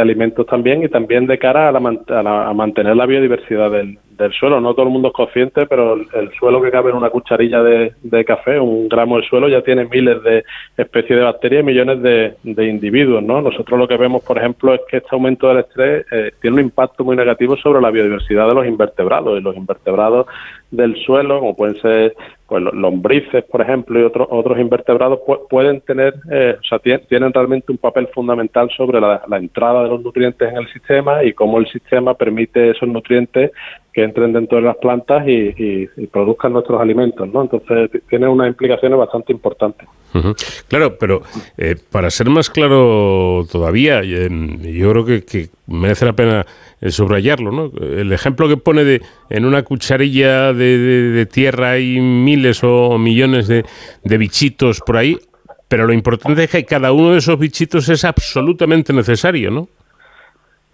alimentos 0.00 0.46
también 0.46 0.82
y 0.82 0.88
también 0.88 1.26
de 1.26 1.38
cara 1.38 1.68
a, 1.68 2.48
a 2.48 2.54
mantener 2.54 2.96
la 2.96 3.06
biodiversidad 3.06 3.70
del, 3.70 3.98
del 4.16 4.32
suelo. 4.32 4.60
No 4.60 4.74
todo 4.74 4.86
el 4.86 4.92
mundo 4.92 5.08
es 5.08 5.14
consciente, 5.14 5.66
pero 5.66 5.94
el, 5.94 6.30
suelo 6.38 6.62
que 6.62 6.70
cabe 6.70 6.90
en 6.90 6.96
una 6.96 7.10
cucharilla 7.10 7.62
de, 7.62 8.24
café, 8.24 8.58
un 8.58 8.88
gramo 8.88 9.18
de 9.18 9.26
suelo, 9.26 9.48
ya 9.48 9.62
tiene 9.62 9.84
miles 9.86 10.22
de 10.22 10.44
especies 10.76 11.18
de 11.18 11.24
bacterias 11.24 11.62
y 11.62 11.66
millones 11.66 12.02
de, 12.02 12.34
individuos. 12.66 13.22
¿no? 13.22 13.40
Nosotros 13.40 13.78
lo 13.78 13.88
que 13.88 13.96
vemos, 13.96 14.22
por 14.22 14.38
ejemplo, 14.38 14.74
es 14.74 14.80
que 14.88 14.98
este 14.98 15.08
aumento 15.12 15.48
del 15.48 15.58
estrés 15.58 16.06
eh, 16.10 16.32
tiene 16.40 16.54
un 16.54 16.62
impacto 16.62 17.04
muy 17.04 17.16
negativo 17.16 17.56
sobre 17.56 17.80
la 17.80 17.90
biodiversidad 17.90 18.48
de 18.48 18.54
los 18.54 18.66
invertebrados. 18.66 19.38
Y 19.38 19.42
los 19.42 19.56
invertebrados 19.56 20.26
del 20.70 20.96
suelo, 21.04 21.40
como 21.40 21.56
pueden 21.56 21.76
ser 21.80 22.14
pues 22.46 22.62
lombrices, 22.62 23.42
por 23.44 23.62
ejemplo, 23.62 23.98
y 23.98 24.02
otros 24.02 24.28
otros 24.30 24.58
invertebrados 24.58 25.20
pueden 25.48 25.80
tener, 25.80 26.14
eh, 26.30 26.56
o 26.60 26.62
sea, 26.62 26.78
tienen, 26.78 27.32
realmente 27.32 27.72
un 27.72 27.78
papel 27.78 28.08
fundamental 28.08 28.70
sobre 28.76 29.00
la, 29.00 29.22
entrada 29.32 29.84
de 29.84 29.88
los 29.88 30.02
nutrientes 30.02 30.50
en 30.50 30.58
el 30.58 30.72
sistema 30.72 31.24
y 31.24 31.32
cómo 31.32 31.58
el 31.58 31.66
sistema 31.68 32.14
permite 32.14 32.70
esos 32.70 32.88
nutrientes 32.88 33.50
que 33.92 34.02
entren 34.02 34.32
dentro 34.32 34.58
de 34.58 34.64
las 34.64 34.76
plantas 34.76 35.26
y, 35.26 35.86
produzcan 36.12 36.52
nuestros 36.52 36.80
alimentos, 36.80 37.28
¿no? 37.32 37.42
Entonces 37.42 37.90
tiene 38.08 38.28
unas 38.28 38.48
implicaciones 38.48 38.98
bastante 38.98 39.32
importantes. 39.32 39.88
Claro, 40.68 40.96
pero 40.98 41.22
eh, 41.56 41.76
para 41.90 42.10
ser 42.10 42.28
más 42.28 42.50
claro 42.50 43.44
todavía, 43.50 44.00
eh, 44.02 44.28
yo 44.60 44.90
creo 44.90 45.04
que, 45.04 45.48
merece 45.66 46.04
la 46.04 46.12
pena 46.12 46.46
subrayarlo, 46.90 47.50
¿no? 47.50 47.72
El 47.80 48.12
ejemplo 48.12 48.48
que 48.48 48.56
pone 48.56 48.84
de 48.84 49.02
en 49.30 49.44
una 49.44 49.62
cucharilla 49.62 50.52
de, 50.52 51.26
tierra 51.30 51.72
hay 51.72 52.00
miles 52.00 52.60
o 52.62 52.98
millones 52.98 53.48
de, 53.48 53.64
de 54.02 54.18
bichitos 54.18 54.80
por 54.80 54.96
ahí, 54.96 55.18
pero 55.68 55.86
lo 55.86 55.92
importante 55.92 56.44
es 56.44 56.50
que 56.50 56.64
cada 56.64 56.92
uno 56.92 57.12
de 57.12 57.18
esos 57.18 57.38
bichitos 57.38 57.88
es 57.88 58.04
absolutamente 58.04 58.92
necesario, 58.92 59.50
¿no? 59.50 59.68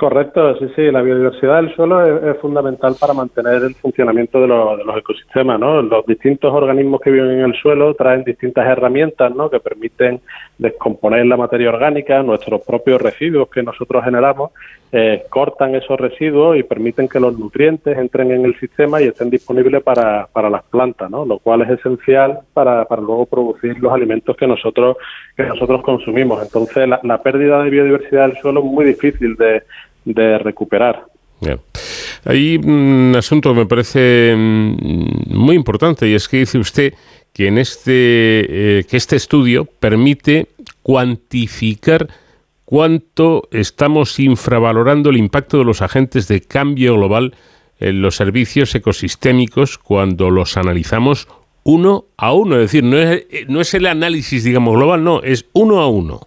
Correcto, 0.01 0.57
sí, 0.59 0.67
sí. 0.75 0.91
La 0.91 1.03
biodiversidad 1.03 1.57
del 1.57 1.75
suelo 1.75 2.31
es, 2.31 2.39
fundamental 2.39 2.97
para 2.99 3.13
mantener 3.13 3.63
el 3.65 3.75
funcionamiento 3.75 4.41
de, 4.41 4.47
los 4.47 4.97
ecosistemas, 4.97 5.61
¿no? 5.61 5.83
Los 5.83 6.07
distintos 6.07 6.55
organismos 6.55 7.03
que 7.03 7.11
viven 7.11 7.33
en 7.33 7.41
el 7.41 7.55
suelo 7.61 7.93
traen 7.93 8.25
distintas 8.25 8.67
herramientas, 8.67 9.31
¿no? 9.35 9.51
Que 9.51 9.61
permiten 9.61 10.23
descomponer 10.57 11.27
la 11.27 11.37
materia 11.37 11.69
orgánica, 11.69 12.23
nuestros 12.23 12.63
propios 12.63 12.99
residuos 13.03 13.51
que 13.51 13.63
nosotros 13.63 14.03
generamos, 14.03 14.53
eh, 14.91 15.25
cortan 15.29 15.75
esos 15.75 16.01
residuos 16.01 16.57
y 16.57 16.63
permiten 16.63 17.07
que 17.07 17.21
los 17.21 17.39
nutrientes 17.39 17.97
entren 17.99 18.31
en 18.31 18.47
el 18.47 18.59
sistema 18.59 19.03
y 19.03 19.05
estén 19.05 19.29
disponibles 19.29 19.83
para, 19.83 20.27
para 20.33 20.49
las 20.49 20.63
plantas, 20.63 21.11
¿no? 21.11 21.27
Lo 21.27 21.39
cual 21.41 21.61
es 21.61 21.79
esencial 21.79 22.41
para, 22.55 22.87
para 22.87 23.03
luego 23.03 23.27
producir 23.27 23.79
los 23.79 23.93
alimentos 23.93 24.35
que 24.35 24.47
nosotros 24.47 24.97
que 25.37 25.45
nosotros 25.45 25.83
consumimos. 25.83 26.43
Entonces, 26.43 26.89
la 27.03 27.23
pérdida 27.23 27.63
de 27.63 27.71
biodiversidad 27.71 28.29
del 28.29 28.39
suelo 28.39 28.61
es 28.61 28.67
muy 28.67 28.85
difícil 28.87 29.37
de 29.37 29.63
de 30.05 30.39
recuperar. 30.39 31.07
Hay 32.25 32.57
un 32.57 33.15
asunto 33.17 33.55
que 33.55 33.61
me 33.61 33.67
parece 33.67 34.35
mm, 34.37 35.35
muy 35.35 35.57
importante 35.57 36.09
y 36.09 36.15
es 36.15 36.29
que 36.29 36.39
dice 36.39 36.59
usted 36.59 36.95
que 37.33 37.47
en 37.47 37.59
este 37.59 38.81
eh, 38.81 38.85
que 38.85 38.97
este 38.97 39.17
estudio 39.17 39.65
permite 39.65 40.49
cuantificar 40.83 42.09
cuánto 42.65 43.49
estamos 43.53 44.19
infravalorando 44.19 45.11
el 45.11 45.17
impacto 45.17 45.59
de 45.59 45.65
los 45.65 45.83
agentes 45.83 46.29
de 46.29 46.43
cambio 46.43 46.95
global 46.95 47.35
en 47.79 48.03
los 48.03 48.17
servicios 48.17 48.75
ecosistémicos 48.75 49.79
cuando 49.79 50.31
los 50.31 50.57
analizamos 50.57 51.27
uno 51.63 52.07
a 52.17 52.33
uno, 52.33 52.57
es 52.57 52.63
decir, 52.63 52.85
no 52.85 52.99
es, 52.99 53.27
no 53.49 53.61
es 53.61 53.75
el 53.75 53.87
análisis 53.87 54.45
digamos 54.45 54.77
global, 54.77 55.05
no, 55.05 55.23
es 55.23 55.47
uno 55.53 55.81
a 55.81 55.89
uno. 55.89 56.21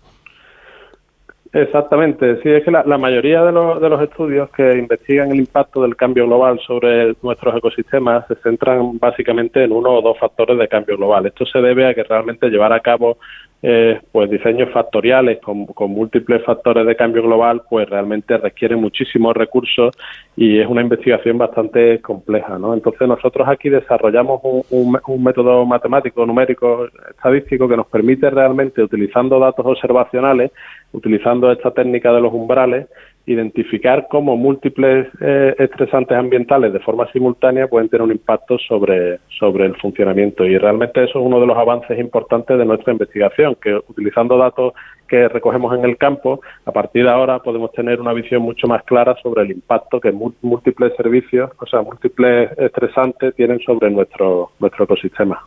Exactamente, 1.54 2.42
sí, 2.42 2.50
es 2.50 2.64
que 2.64 2.72
la, 2.72 2.98
mayoría 2.98 3.44
de, 3.44 3.52
de, 3.52 3.90
los 3.90 4.02
estudios 4.02 4.50
que 4.50 4.76
investigan 4.76 5.30
el 5.32 5.38
impacto 5.38 5.84
del 5.84 5.96
cambio 5.96 6.26
global 6.26 6.60
sobre 6.66 7.14
nuestros 7.22 7.56
ecosistemas 7.56 8.26
se 8.28 8.34
centran 8.38 8.98
básicamente 8.98 9.64
en 9.64 9.72
uno 9.72 9.92
o 9.92 10.02
dos 10.02 10.18
factores 10.18 10.58
de 10.58 10.68
cambio 10.68 10.98
global. 10.98 11.28
Esto 11.28 11.46
se 11.46 11.60
debe 11.60 11.86
a 11.86 11.94
que 11.94 12.04
realmente 12.04 12.50
llevar 12.50 12.74
a 12.74 12.80
cabo 12.80 13.20
eh, 13.66 14.02
pues 14.12 14.30
diseños 14.30 14.70
factoriales 14.74 15.40
con, 15.40 15.66
múltiples 15.90 16.44
factores 16.44 16.86
de 16.86 16.98
cambio 16.98 17.24
global 17.24 17.62
pues 17.70 17.90
realmente 17.90 18.38
requiere 18.38 18.76
muchísimos 18.76 19.34
recursos 19.34 19.96
y 20.36 20.60
es 20.60 20.68
una 20.68 20.82
investigación 20.82 21.38
bastante 21.38 22.02
compleja 22.02 22.60
¿no? 22.60 22.74
entonces 22.74 23.08
nosotros 23.08 23.48
aquí 23.48 23.70
desarrollamos 23.70 24.42
un, 24.70 25.24
método 25.24 25.66
matemático 25.66 26.26
numérico 26.26 26.90
estadístico 27.10 27.70
que 27.70 27.78
nos 27.78 27.88
permite 27.88 28.30
realmente 28.30 28.84
utilizando 28.84 29.40
datos 29.40 29.66
observacionales 29.66 30.52
utilizando 30.94 31.52
esta 31.52 31.72
técnica 31.72 32.14
de 32.14 32.22
los 32.22 32.34
umbrales 32.34 32.88
identificar 33.26 34.08
cómo 34.10 34.36
múltiples 34.36 35.08
eh, 35.22 35.56
estresantes 35.58 36.18
ambientales 36.18 36.74
de 36.74 36.80
forma 36.80 37.10
simultánea 37.12 37.68
pueden 37.68 37.88
tener 37.88 38.02
un 38.02 38.12
impacto 38.12 38.58
sobre, 38.58 39.20
sobre 39.40 39.66
el 39.66 39.76
funcionamiento. 39.78 40.46
Y 40.46 40.58
realmente 40.58 41.04
eso 41.04 41.20
es 41.20 41.26
uno 41.26 41.40
de 41.40 41.48
los 41.48 41.58
avances 41.58 41.98
importantes 42.00 42.58
de 42.58 42.66
nuestra 42.66 42.92
investigación, 42.92 43.56
que 43.62 43.76
utilizando 43.88 44.38
datos 44.38 44.74
que 45.08 45.30
recogemos 45.30 45.74
en 45.78 45.86
el 45.86 45.98
campo, 45.98 46.42
a 46.66 46.72
partir 46.72 47.04
de 47.04 47.12
ahora 47.12 47.40
podemos 47.40 47.72
tener 47.72 48.02
una 48.02 48.14
visión 48.14 48.42
mucho 48.42 48.68
más 48.68 48.84
clara 48.84 49.16
sobre 49.22 49.44
el 49.44 49.52
impacto 49.52 50.02
que 50.02 50.12
múltiples 50.12 50.94
servicios, 50.98 51.52
o 51.60 51.66
sea, 51.66 51.82
múltiples 51.82 52.52
estresantes 52.58 53.36
tienen 53.36 53.60
sobre 53.60 53.90
nuestro, 53.92 54.52
nuestro 54.60 54.86
ecosistema. 54.86 55.40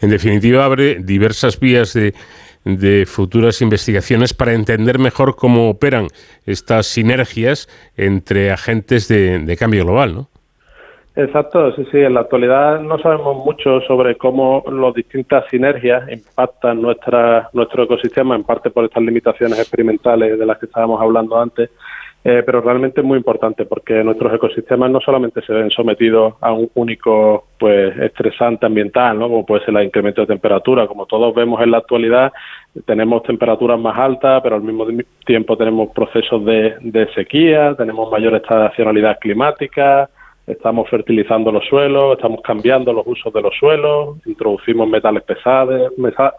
En 0.00 0.10
definitiva, 0.10 0.64
abre 0.64 0.96
diversas 0.96 1.60
vías 1.60 1.92
de 1.92 2.14
de 2.66 3.06
futuras 3.06 3.62
investigaciones 3.62 4.34
para 4.34 4.52
entender 4.52 4.98
mejor 4.98 5.36
cómo 5.36 5.70
operan 5.70 6.08
estas 6.46 6.86
sinergias 6.86 7.68
entre 7.96 8.50
agentes 8.50 9.06
de, 9.06 9.56
cambio 9.56 9.84
global, 9.84 10.14
¿no? 10.14 10.28
Exacto, 11.14 11.72
sí, 11.76 11.86
sí. 11.90 11.98
En 11.98 12.12
la 12.12 12.20
actualidad 12.20 12.80
no 12.80 12.98
sabemos 12.98 13.42
mucho 13.42 13.80
sobre 13.82 14.16
cómo 14.16 14.64
las 14.70 14.92
distintas 14.92 15.44
sinergias 15.48 16.10
impactan 16.12 16.82
nuestra, 16.82 17.48
nuestro 17.54 17.84
ecosistema, 17.84 18.34
en 18.34 18.42
parte 18.42 18.68
por 18.68 18.84
estas 18.84 19.02
limitaciones 19.02 19.58
experimentales 19.58 20.38
de 20.38 20.44
las 20.44 20.58
que 20.58 20.66
estábamos 20.66 21.00
hablando 21.00 21.40
antes, 21.40 21.70
eh, 22.28 22.42
pero 22.44 22.60
realmente 22.60 23.02
es 23.02 23.06
muy 23.06 23.18
importante 23.18 23.66
porque 23.66 24.02
nuestros 24.02 24.34
ecosistemas 24.34 24.90
no 24.90 24.98
solamente 24.98 25.42
se 25.42 25.52
ven 25.52 25.70
sometidos 25.70 26.34
a 26.40 26.52
un 26.52 26.68
único 26.74 27.44
pues 27.56 27.96
estresante 27.98 28.66
ambiental, 28.66 29.16
¿no? 29.16 29.28
como 29.28 29.46
puede 29.46 29.64
ser 29.64 29.76
el 29.76 29.84
incremento 29.84 30.22
de 30.22 30.26
temperatura, 30.26 30.88
como 30.88 31.06
todos 31.06 31.32
vemos 31.36 31.62
en 31.62 31.70
la 31.70 31.78
actualidad, 31.78 32.32
tenemos 32.84 33.22
temperaturas 33.22 33.78
más 33.78 33.96
altas, 33.96 34.42
pero 34.42 34.56
al 34.56 34.62
mismo 34.62 34.88
tiempo 35.24 35.56
tenemos 35.56 35.90
procesos 35.94 36.44
de, 36.44 37.08
sequía, 37.14 37.76
tenemos 37.76 38.10
mayor 38.10 38.34
estacionalidad 38.34 39.20
climática, 39.20 40.10
estamos 40.46 40.88
fertilizando 40.88 41.50
los 41.50 41.66
suelos, 41.66 42.16
estamos 42.16 42.40
cambiando 42.42 42.92
los 42.92 43.06
usos 43.06 43.32
de 43.32 43.42
los 43.42 43.54
suelos, 43.58 44.16
introducimos 44.26 44.88
metales 44.88 45.24
pesados, 45.24 45.92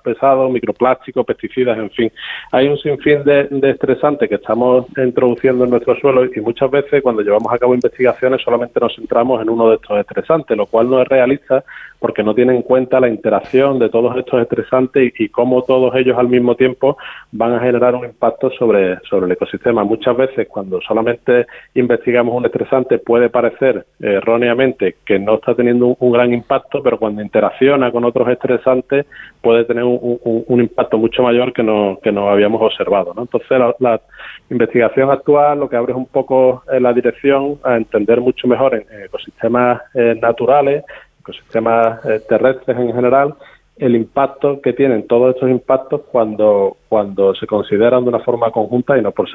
pesados 0.03 0.49
microplásticos, 0.51 1.25
pesticidas, 1.25 1.77
en 1.77 1.89
fin. 1.91 2.11
Hay 2.51 2.67
un 2.67 2.77
sinfín 2.77 3.23
de, 3.23 3.49
estresantes 3.63 4.29
que 4.29 4.35
estamos 4.35 4.85
introduciendo 4.97 5.65
en 5.65 5.71
nuestros 5.71 5.99
suelos 5.99 6.29
y 6.35 6.39
muchas 6.39 6.71
veces 6.71 7.03
cuando 7.03 7.21
llevamos 7.21 7.51
a 7.51 7.57
cabo 7.57 7.73
investigaciones 7.73 8.41
solamente 8.41 8.79
nos 8.79 8.95
centramos 8.95 9.41
en 9.41 9.49
uno 9.49 9.69
de 9.69 9.75
estos 9.75 9.99
estresantes, 9.99 10.55
lo 10.55 10.65
cual 10.67 10.89
no 10.89 11.01
es 11.01 11.07
realista 11.07 11.63
porque 11.99 12.23
no 12.23 12.33
tiene 12.33 12.55
en 12.55 12.61
cuenta 12.61 12.99
la 12.99 13.09
interacción 13.09 13.79
de 13.79 13.89
todos 13.89 14.15
estos 14.17 14.41
estresantes 14.41 15.13
y, 15.19 15.29
cómo 15.29 15.63
todos 15.63 15.93
ellos 15.95 16.17
al 16.17 16.27
mismo 16.29 16.55
tiempo 16.55 16.97
van 17.31 17.53
a 17.53 17.59
generar 17.59 17.95
un 17.95 18.05
impacto 18.05 18.49
sobre, 18.51 18.99
sobre 19.09 19.25
el 19.25 19.31
ecosistema. 19.33 19.83
Muchas 19.83 20.15
veces 20.15 20.47
cuando 20.47 20.79
solamente 20.81 21.45
investigamos 21.75 22.35
un 22.35 22.45
estresante 22.45 22.99
puede 22.99 23.29
parecer 23.29 23.85
erróneamente 23.99 24.97
que 25.05 25.17
no 25.17 25.35
está 25.35 25.55
teniendo 25.55 25.95
un, 25.99 26.11
gran 26.11 26.33
impacto, 26.33 26.83
pero 26.83 26.99
cuando 26.99 27.21
interacciona 27.21 27.91
con 27.91 28.05
otros 28.05 28.27
estresantes 28.29 29.05
puede 29.41 29.65
tener 29.65 29.83
un, 29.83 30.61
impacto 30.61 30.97
mucho 30.97 31.23
mayor 31.23 31.51
que 31.53 31.63
no, 31.63 31.99
que 32.01 32.11
no 32.11 32.29
habíamos 32.29 32.61
observado. 32.61 33.13
¿no? 33.15 33.23
Entonces 33.23 33.49
la, 33.79 34.01
investigación 34.49 35.11
actual 35.11 35.59
lo 35.59 35.69
que 35.69 35.75
abre 35.75 35.91
es 35.91 35.97
un 35.97 36.05
poco 36.05 36.63
eh, 36.71 36.79
la 36.79 36.93
dirección 36.93 37.59
a 37.63 37.75
entender 37.75 38.21
mucho 38.21 38.47
mejor 38.47 38.75
en, 38.75 38.85
ecosistemas 39.03 39.81
eh, 39.93 40.17
naturales 40.21 40.85
ecosistemas 41.27 42.05
eh, 42.05 42.21
terrestres 42.27 42.77
en 42.77 42.93
general, 42.93 43.35
el 43.77 43.95
impacto 43.95 44.61
que 44.61 44.73
tienen 44.73 45.07
todos 45.07 45.35
estos 45.35 45.49
impactos 45.49 46.01
cuando, 46.11 46.77
cuando 46.87 47.35
se 47.35 47.45
consideran 47.45 48.03
de 48.03 48.09
una 48.09 48.19
forma 48.19 48.49
conjunta 48.51 48.97
y 48.97 49.01
no 49.01 49.11
por 49.11 49.29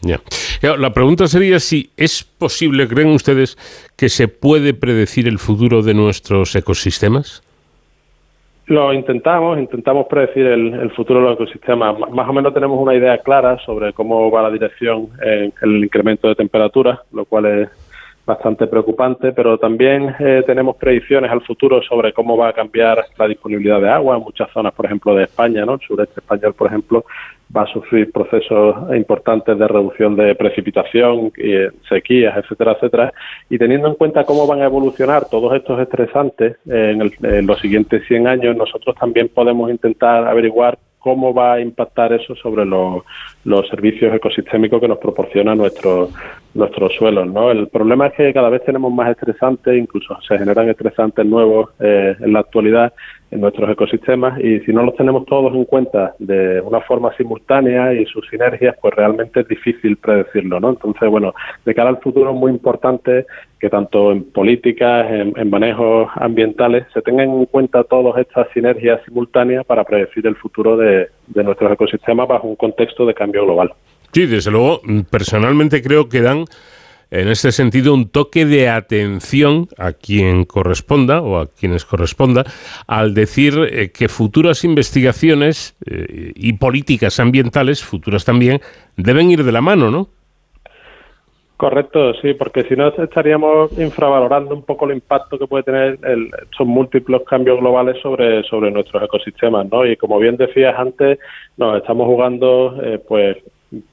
separado. 0.00 0.76
La 0.78 0.92
pregunta 0.92 1.26
sería 1.26 1.58
si 1.60 1.90
es 1.96 2.24
posible, 2.24 2.86
¿creen 2.88 3.08
ustedes 3.08 3.56
que 3.96 4.08
se 4.08 4.28
puede 4.28 4.74
predecir 4.74 5.26
el 5.28 5.38
futuro 5.38 5.82
de 5.82 5.94
nuestros 5.94 6.54
ecosistemas? 6.54 7.42
Lo 8.66 8.92
intentamos, 8.92 9.58
intentamos 9.58 10.06
predecir 10.06 10.46
el, 10.46 10.90
futuro 10.92 11.20
de 11.20 11.26
los 11.26 11.34
ecosistemas. 11.34 11.98
Más 12.12 12.28
o 12.28 12.32
menos 12.32 12.54
tenemos 12.54 12.78
una 12.80 12.94
idea 12.94 13.18
clara 13.18 13.58
sobre 13.66 13.92
cómo 13.92 14.30
va 14.30 14.42
la 14.42 14.50
dirección 14.50 15.08
en 15.22 15.52
el 15.62 15.84
incremento 15.84 16.28
de 16.28 16.36
temperatura, 16.36 17.02
lo 17.12 17.24
cual 17.24 17.46
es 17.46 17.68
bastante 18.30 18.68
preocupante, 18.68 19.32
pero 19.32 19.58
también 19.58 20.14
eh, 20.20 20.44
tenemos 20.46 20.76
predicciones 20.76 21.30
al 21.30 21.42
futuro 21.42 21.82
sobre 21.82 22.12
cómo 22.12 22.36
va 22.36 22.48
a 22.48 22.52
cambiar 22.52 23.04
la 23.18 23.26
disponibilidad 23.26 23.80
de 23.80 23.90
agua 23.90 24.16
en 24.16 24.22
muchas 24.22 24.48
zonas, 24.52 24.72
por 24.72 24.86
ejemplo, 24.86 25.14
de 25.14 25.24
España, 25.24 25.64
¿no? 25.64 25.74
El 25.74 25.80
sureste 25.80 26.20
español, 26.20 26.54
por 26.54 26.68
ejemplo, 26.68 27.04
va 27.54 27.62
a 27.62 27.72
sufrir 27.72 28.12
procesos 28.12 28.94
importantes 28.94 29.58
de 29.58 29.66
reducción 29.66 30.14
de 30.14 30.36
precipitación, 30.36 31.32
y 31.36 31.54
sequías, 31.88 32.36
etcétera, 32.36 32.72
etcétera. 32.72 33.12
Y 33.48 33.58
teniendo 33.58 33.88
en 33.88 33.94
cuenta 33.94 34.24
cómo 34.24 34.46
van 34.46 34.62
a 34.62 34.66
evolucionar 34.66 35.28
todos 35.28 35.52
estos 35.56 35.80
estresantes 35.80 36.56
en, 36.66 37.10
en 37.22 37.46
los 37.46 37.58
siguientes 37.58 38.06
100 38.06 38.28
años, 38.28 38.56
nosotros 38.56 38.94
también 38.94 39.28
podemos 39.28 39.68
intentar 39.70 40.28
averiguar 40.28 40.78
cómo 41.00 41.34
va 41.34 41.54
a 41.54 41.60
impactar 41.60 42.12
eso 42.12 42.36
sobre 42.36 42.64
los, 42.64 43.02
los 43.44 43.66
servicios 43.68 44.14
ecosistémicos 44.14 44.80
que 44.80 44.88
nos 44.88 44.98
proporciona 44.98 45.54
nuestro, 45.54 46.10
nuestros 46.54 46.94
suelos. 46.94 47.26
¿no? 47.28 47.50
El 47.50 47.68
problema 47.68 48.08
es 48.08 48.14
que 48.14 48.32
cada 48.32 48.48
vez 48.48 48.64
tenemos 48.64 48.92
más 48.92 49.10
estresantes, 49.10 49.76
incluso 49.76 50.16
se 50.26 50.38
generan 50.38 50.68
estresantes 50.68 51.24
nuevos 51.24 51.70
eh, 51.80 52.16
en 52.18 52.32
la 52.32 52.40
actualidad 52.40 52.92
en 53.30 53.40
nuestros 53.40 53.70
ecosistemas 53.70 54.40
y 54.40 54.58
si 54.60 54.72
no 54.72 54.82
los 54.82 54.96
tenemos 54.96 55.24
todos 55.26 55.54
en 55.54 55.64
cuenta 55.64 56.14
de 56.18 56.60
una 56.60 56.80
forma 56.80 57.14
simultánea 57.16 57.94
y 57.94 58.04
sus 58.06 58.28
sinergias, 58.28 58.74
pues 58.80 58.92
realmente 58.94 59.40
es 59.40 59.48
difícil 59.48 59.96
predecirlo, 59.98 60.58
¿no? 60.58 60.70
Entonces, 60.70 61.08
bueno, 61.08 61.32
de 61.64 61.74
cara 61.74 61.90
al 61.90 62.00
futuro 62.00 62.30
es 62.30 62.36
muy 62.36 62.50
importante 62.50 63.26
que 63.60 63.70
tanto 63.70 64.10
en 64.10 64.24
políticas, 64.32 65.06
en, 65.10 65.50
manejos 65.50 66.10
ambientales, 66.16 66.86
se 66.92 67.02
tengan 67.02 67.30
en 67.30 67.46
cuenta 67.46 67.84
todas 67.84 68.18
estas 68.18 68.48
sinergias 68.52 69.00
simultáneas 69.04 69.64
para 69.64 69.84
predecir 69.84 70.26
el 70.26 70.34
futuro 70.34 70.76
de, 70.76 71.08
de 71.28 71.44
nuestros 71.44 71.70
ecosistemas 71.70 72.26
bajo 72.26 72.48
un 72.48 72.56
contexto 72.56 73.06
de 73.06 73.14
cambio 73.14 73.44
global. 73.44 73.72
Sí, 74.12 74.26
desde 74.26 74.50
luego, 74.50 74.80
personalmente 75.10 75.82
creo 75.82 76.08
que 76.08 76.20
dan 76.20 76.44
en 77.10 77.28
este 77.28 77.52
sentido 77.52 77.92
un 77.92 78.08
toque 78.08 78.44
de 78.46 78.68
atención 78.68 79.66
a 79.78 79.92
quien 79.92 80.44
corresponda 80.44 81.20
o 81.20 81.38
a 81.38 81.46
quienes 81.48 81.84
corresponda 81.84 82.44
al 82.86 83.14
decir 83.14 83.54
eh, 83.70 83.90
que 83.90 84.08
futuras 84.08 84.64
investigaciones 84.64 85.76
eh, 85.86 86.32
y 86.34 86.52
políticas 86.54 87.18
ambientales, 87.18 87.82
futuras 87.84 88.24
también, 88.24 88.60
deben 88.96 89.30
ir 89.30 89.44
de 89.44 89.52
la 89.52 89.60
mano, 89.60 89.90
¿no? 89.90 90.08
Correcto, 91.56 92.14
sí, 92.14 92.32
porque 92.32 92.62
si 92.62 92.74
no 92.74 92.88
estaríamos 92.88 93.78
infravalorando 93.78 94.54
un 94.54 94.62
poco 94.62 94.86
el 94.86 94.92
impacto 94.92 95.38
que 95.38 95.46
puede 95.46 95.64
tener 95.64 95.98
el, 96.04 96.30
estos 96.42 96.66
múltiples 96.66 97.20
cambios 97.28 97.60
globales 97.60 98.00
sobre, 98.00 98.42
sobre 98.44 98.70
nuestros 98.70 99.02
ecosistemas, 99.02 99.70
¿no? 99.70 99.84
Y 99.84 99.94
como 99.96 100.18
bien 100.18 100.38
decías 100.38 100.74
antes, 100.78 101.18
nos 101.58 101.76
estamos 101.76 102.06
jugando, 102.06 102.80
eh, 102.82 102.98
pues, 103.06 103.36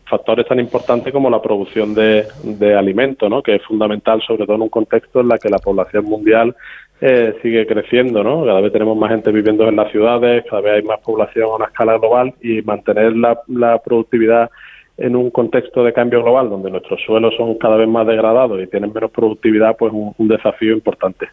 factores 0.09 0.47
tan 0.47 0.59
importantes 0.59 1.13
como 1.13 1.29
la 1.29 1.41
producción 1.41 1.93
de, 1.93 2.25
de 2.43 2.75
alimentos, 2.75 3.29
¿no? 3.29 3.43
que 3.43 3.55
es 3.55 3.63
fundamental, 3.63 4.21
sobre 4.25 4.45
todo 4.45 4.55
en 4.55 4.63
un 4.63 4.69
contexto 4.69 5.19
en 5.19 5.27
la 5.27 5.37
que 5.37 5.49
la 5.49 5.59
población 5.59 6.05
mundial 6.05 6.55
eh, 6.99 7.35
sigue 7.43 7.67
creciendo, 7.67 8.23
¿no? 8.23 8.43
Cada 8.43 8.59
vez 8.59 8.73
tenemos 8.73 8.97
más 8.97 9.11
gente 9.11 9.31
viviendo 9.31 9.67
en 9.69 9.75
las 9.75 9.91
ciudades, 9.91 10.43
cada 10.49 10.63
vez 10.63 10.73
hay 10.77 10.81
más 10.81 10.99
población 11.01 11.45
a 11.45 11.55
una 11.55 11.65
escala 11.65 11.97
global 11.99 12.33
y 12.41 12.63
mantener 12.63 13.15
la, 13.15 13.39
la 13.47 13.77
productividad 13.83 14.49
en 14.97 15.15
un 15.15 15.29
contexto 15.29 15.83
de 15.83 15.93
cambio 15.93 16.23
global 16.23 16.49
donde 16.49 16.71
nuestros 16.71 16.99
suelos 17.05 17.35
son 17.37 17.55
cada 17.59 17.77
vez 17.77 17.87
más 17.87 18.07
degradados 18.07 18.59
y 18.59 18.65
tienen 18.65 18.91
menos 18.91 19.11
productividad, 19.11 19.77
pues 19.77 19.93
un, 19.93 20.11
un 20.17 20.27
desafío 20.27 20.73
importante. 20.73 21.27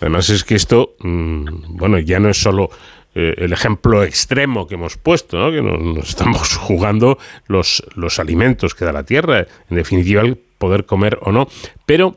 Además 0.00 0.30
es 0.30 0.44
que 0.44 0.54
esto, 0.54 0.94
mm, 1.00 1.76
bueno, 1.76 1.98
ya 1.98 2.20
no 2.20 2.28
es 2.28 2.40
solo 2.40 2.68
eh, 3.14 3.34
el 3.38 3.52
ejemplo 3.52 4.02
extremo 4.04 4.66
que 4.66 4.74
hemos 4.74 4.96
puesto, 4.96 5.38
¿no? 5.38 5.50
que 5.50 5.62
nos, 5.62 6.08
estamos 6.08 6.56
jugando 6.60 7.18
los, 7.46 7.82
los 7.96 8.18
alimentos 8.18 8.74
que 8.74 8.84
da 8.84 8.92
la 8.92 9.04
tierra, 9.04 9.46
en 9.70 9.76
definitiva 9.76 10.22
el 10.22 10.36
poder 10.36 10.84
comer 10.84 11.18
o 11.22 11.32
no. 11.32 11.48
Pero 11.86 12.16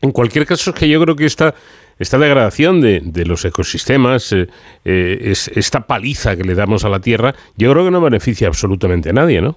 en 0.00 0.12
cualquier 0.12 0.46
caso 0.46 0.70
es 0.70 0.76
que 0.76 0.88
yo 0.88 1.00
creo 1.00 1.16
que 1.16 1.26
esta, 1.26 1.54
esta 1.98 2.18
degradación 2.18 2.80
de, 2.80 3.00
de 3.00 3.24
los 3.24 3.44
ecosistemas, 3.44 4.32
eh, 4.32 4.48
eh, 4.84 5.18
es, 5.20 5.48
esta 5.48 5.86
paliza 5.86 6.36
que 6.36 6.44
le 6.44 6.54
damos 6.54 6.84
a 6.84 6.88
la 6.88 7.00
tierra, 7.00 7.34
yo 7.56 7.70
creo 7.72 7.84
que 7.84 7.90
no 7.90 8.00
beneficia 8.00 8.48
absolutamente 8.48 9.10
a 9.10 9.12
nadie, 9.12 9.40
¿no? 9.40 9.56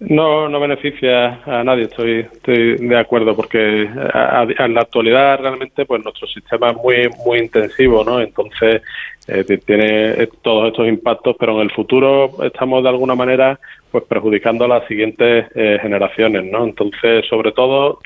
No, 0.00 0.48
no 0.48 0.60
beneficia 0.60 1.42
a 1.44 1.64
nadie, 1.64 1.84
estoy, 1.84 2.20
estoy 2.20 2.76
de 2.76 2.96
acuerdo, 2.96 3.34
porque 3.34 3.82
en 3.82 4.74
la 4.74 4.82
actualidad 4.82 5.40
realmente 5.40 5.84
pues 5.86 6.04
nuestro 6.04 6.28
sistema 6.28 6.70
es 6.70 6.76
muy, 6.76 7.08
muy 7.26 7.38
intensivo, 7.40 8.04
¿no? 8.04 8.20
Entonces 8.20 8.82
eh, 9.28 9.44
tiene 9.64 10.26
todos 10.42 10.68
estos 10.68 10.88
impactos, 10.88 11.36
pero 11.38 11.52
en 11.56 11.60
el 11.60 11.70
futuro 11.70 12.42
estamos 12.42 12.82
de 12.82 12.88
alguna 12.88 13.14
manera 13.14 13.60
pues 13.90 14.04
perjudicando 14.04 14.64
a 14.64 14.68
las 14.68 14.86
siguientes 14.86 15.46
eh, 15.54 15.78
generaciones, 15.80 16.44
¿no? 16.44 16.64
Entonces, 16.64 17.24
sobre 17.28 17.52
todo, 17.52 18.00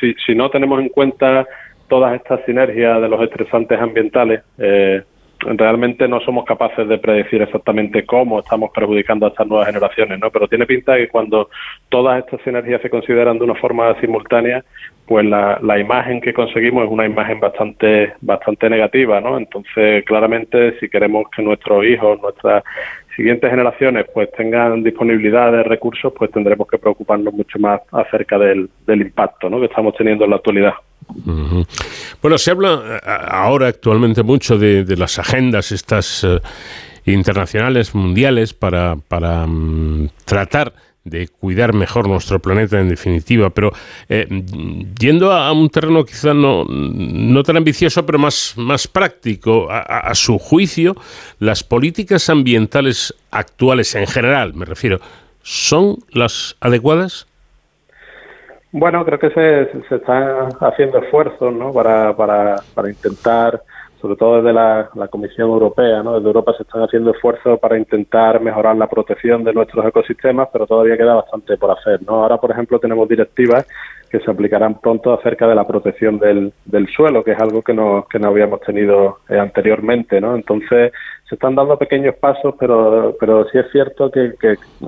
si, 0.00 0.14
si 0.26 0.34
no 0.34 0.50
tenemos 0.50 0.80
en 0.80 0.88
cuenta 0.88 1.46
todas 1.88 2.14
estas 2.14 2.44
sinergias 2.44 3.00
de 3.00 3.08
los 3.08 3.20
estresantes 3.22 3.80
ambientales, 3.80 4.42
eh, 4.58 5.02
realmente 5.40 6.08
no 6.08 6.20
somos 6.20 6.44
capaces 6.44 6.88
de 6.88 6.98
predecir 6.98 7.42
exactamente 7.42 8.04
cómo 8.04 8.40
estamos 8.40 8.70
perjudicando 8.74 9.26
a 9.26 9.28
estas 9.30 9.46
nuevas 9.46 9.66
generaciones, 9.66 10.18
¿no? 10.18 10.30
Pero 10.30 10.48
tiene 10.48 10.66
pinta 10.66 10.96
que 10.96 11.08
cuando 11.08 11.48
todas 11.88 12.18
estas 12.24 12.40
sinergias 12.42 12.82
se 12.82 12.90
consideran 12.90 13.38
de 13.38 13.44
una 13.44 13.54
forma 13.54 13.98
simultánea, 14.00 14.64
pues 15.06 15.24
la, 15.24 15.58
la 15.62 15.78
imagen 15.78 16.20
que 16.20 16.34
conseguimos 16.34 16.84
es 16.84 16.90
una 16.90 17.06
imagen 17.06 17.40
bastante 17.40 18.12
bastante 18.20 18.68
negativa, 18.68 19.20
¿no? 19.20 19.38
Entonces, 19.38 20.04
claramente, 20.04 20.78
si 20.80 20.88
queremos 20.88 21.26
que 21.34 21.42
nuestros 21.42 21.84
hijos, 21.84 22.20
nuestras 22.20 22.64
siguientes 23.16 23.50
generaciones, 23.50 24.06
pues 24.12 24.30
tengan 24.32 24.82
disponibilidad 24.82 25.50
de 25.50 25.62
recursos, 25.62 26.12
pues 26.16 26.30
tendremos 26.30 26.68
que 26.68 26.78
preocuparnos 26.78 27.32
mucho 27.34 27.58
más 27.58 27.80
acerca 27.92 28.38
del, 28.38 28.68
del 28.86 29.02
impacto, 29.02 29.48
¿no? 29.48 29.58
Que 29.60 29.66
estamos 29.66 29.94
teniendo 29.96 30.24
en 30.24 30.30
la 30.30 30.36
actualidad. 30.36 30.74
Bueno, 32.22 32.38
se 32.38 32.50
habla 32.50 32.98
ahora 33.30 33.68
actualmente 33.68 34.22
mucho 34.22 34.58
de, 34.58 34.84
las 34.96 35.18
agendas 35.18 35.72
estas 35.72 36.24
eh, 36.24 36.40
internacionales, 37.06 37.94
mundiales, 37.94 38.54
para, 38.54 38.96
para 38.96 39.46
mm, 39.46 40.10
tratar 40.24 40.72
de 41.08 41.28
cuidar 41.28 41.72
mejor 41.72 42.08
nuestro 42.08 42.38
planeta 42.40 42.80
en 42.80 42.88
definitiva, 42.88 43.50
pero 43.50 43.72
eh, 44.08 44.26
yendo 44.98 45.32
a, 45.32 45.50
un 45.52 45.70
terreno 45.70 46.04
quizá 46.04 46.34
no, 46.34 46.64
no 46.68 47.42
tan 47.42 47.56
ambicioso, 47.56 48.04
pero 48.04 48.18
más, 48.18 48.54
más 48.56 48.86
práctico, 48.86 49.68
a, 49.70 50.14
su 50.14 50.38
juicio, 50.38 50.94
las 51.38 51.64
políticas 51.64 52.28
ambientales 52.28 53.14
actuales 53.30 53.94
en 53.94 54.06
general, 54.06 54.54
me 54.54 54.64
refiero, 54.64 55.00
¿son 55.42 55.98
las 56.10 56.56
adecuadas? 56.60 57.27
Bueno, 58.70 59.02
creo 59.04 59.18
que 59.18 59.30
se, 59.30 59.82
se 59.88 59.94
están 59.94 60.48
haciendo 60.60 60.98
esfuerzos 60.98 61.54
¿no? 61.54 61.72
para, 61.72 62.14
para, 62.14 62.56
para 62.74 62.90
intentar, 62.90 63.62
sobre 63.98 64.16
todo 64.16 64.42
desde 64.42 64.52
la, 64.52 64.90
Comisión 65.10 65.48
Europea, 65.48 66.02
¿no? 66.02 66.14
desde 66.14 66.26
Europa 66.26 66.52
se 66.54 66.64
están 66.64 66.82
haciendo 66.82 67.12
esfuerzos 67.12 67.58
para 67.60 67.78
intentar 67.78 68.42
mejorar 68.42 68.76
la 68.76 68.86
protección 68.86 69.42
de 69.42 69.54
nuestros 69.54 69.86
ecosistemas, 69.86 70.48
pero 70.52 70.66
todavía 70.66 70.98
queda 70.98 71.14
bastante 71.14 71.56
por 71.56 71.70
hacer. 71.70 72.02
¿no? 72.02 72.22
Ahora, 72.22 72.36
por 72.36 72.50
ejemplo, 72.50 72.78
tenemos 72.78 73.08
directivas 73.08 73.66
que 74.10 74.20
se 74.20 74.30
aplicarán 74.30 74.80
pronto 74.80 75.12
acerca 75.12 75.46
de 75.46 75.54
la 75.54 75.66
protección 75.66 76.18
del, 76.18 76.52
del 76.64 76.88
suelo, 76.88 77.22
que 77.22 77.32
es 77.32 77.40
algo 77.40 77.62
que 77.62 77.74
no, 77.74 78.06
que 78.10 78.18
no 78.18 78.28
habíamos 78.28 78.60
tenido 78.60 79.18
eh, 79.28 79.38
anteriormente, 79.38 80.20
¿no? 80.20 80.34
Entonces, 80.34 80.92
se 81.28 81.34
están 81.34 81.54
dando 81.54 81.76
pequeños 81.76 82.14
pasos, 82.14 82.54
pero, 82.58 83.14
pero 83.20 83.46
sí 83.50 83.58
es 83.58 83.70
cierto 83.70 84.10
que, 84.10 84.32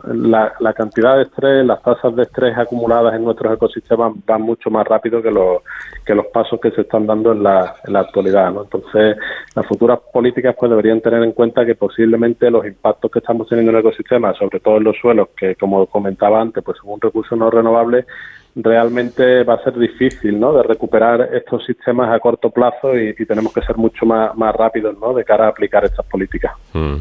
la, 0.06 0.72
cantidad 0.74 1.16
de 1.16 1.24
estrés, 1.24 1.66
las 1.66 1.82
tasas 1.82 2.16
de 2.16 2.22
estrés 2.22 2.56
acumuladas 2.56 3.14
en 3.14 3.24
nuestros 3.24 3.52
ecosistemas 3.52 4.12
van 4.24 4.40
mucho 4.40 4.70
más 4.70 4.86
rápido 4.86 5.20
que 5.20 5.30
los, 5.30 5.58
que 6.06 6.14
los 6.14 6.26
pasos 6.28 6.58
que 6.58 6.70
se 6.70 6.80
están 6.80 7.06
dando 7.06 7.32
en 7.32 7.42
la, 7.42 7.76
en 7.86 7.92
la 7.92 8.00
actualidad. 8.00 8.52
¿no? 8.52 8.62
Entonces, 8.62 9.18
las 9.54 9.66
futuras 9.66 9.98
políticas 10.12 10.56
pues 10.58 10.70
deberían 10.70 11.02
tener 11.02 11.22
en 11.22 11.32
cuenta 11.32 11.66
que 11.66 11.74
posiblemente 11.74 12.50
los 12.50 12.64
impactos 12.64 13.10
que 13.10 13.18
estamos 13.18 13.46
teniendo 13.46 13.72
en 13.72 13.76
el 13.76 13.80
ecosistema, 13.80 14.32
sobre 14.32 14.60
todo 14.60 14.78
en 14.78 14.84
los 14.84 14.96
suelos, 14.96 15.28
que 15.36 15.56
como 15.56 15.84
comentaba 15.86 16.40
antes, 16.40 16.64
pues 16.64 16.78
son 16.78 16.92
un 16.92 17.00
recurso 17.02 17.36
no 17.36 17.50
renovable, 17.50 18.06
realmente 18.54 19.44
va 19.44 19.54
a 19.54 19.64
ser 19.64 19.78
difícil 19.78 20.38
¿no? 20.38 20.52
de 20.52 20.62
recuperar 20.62 21.28
estos 21.32 21.64
sistemas 21.64 22.12
a 22.12 22.18
corto 22.18 22.50
plazo 22.50 22.98
y, 22.98 23.14
tenemos 23.26 23.52
que 23.52 23.62
ser 23.62 23.76
mucho 23.76 24.04
más, 24.06 24.36
más 24.36 24.54
rápidos 24.54 24.96
¿no? 24.98 25.14
de 25.14 25.24
cara 25.24 25.46
a 25.46 25.48
aplicar 25.48 25.84
estas 25.84 26.04
políticas. 26.06 26.52
Mm. 26.72 26.96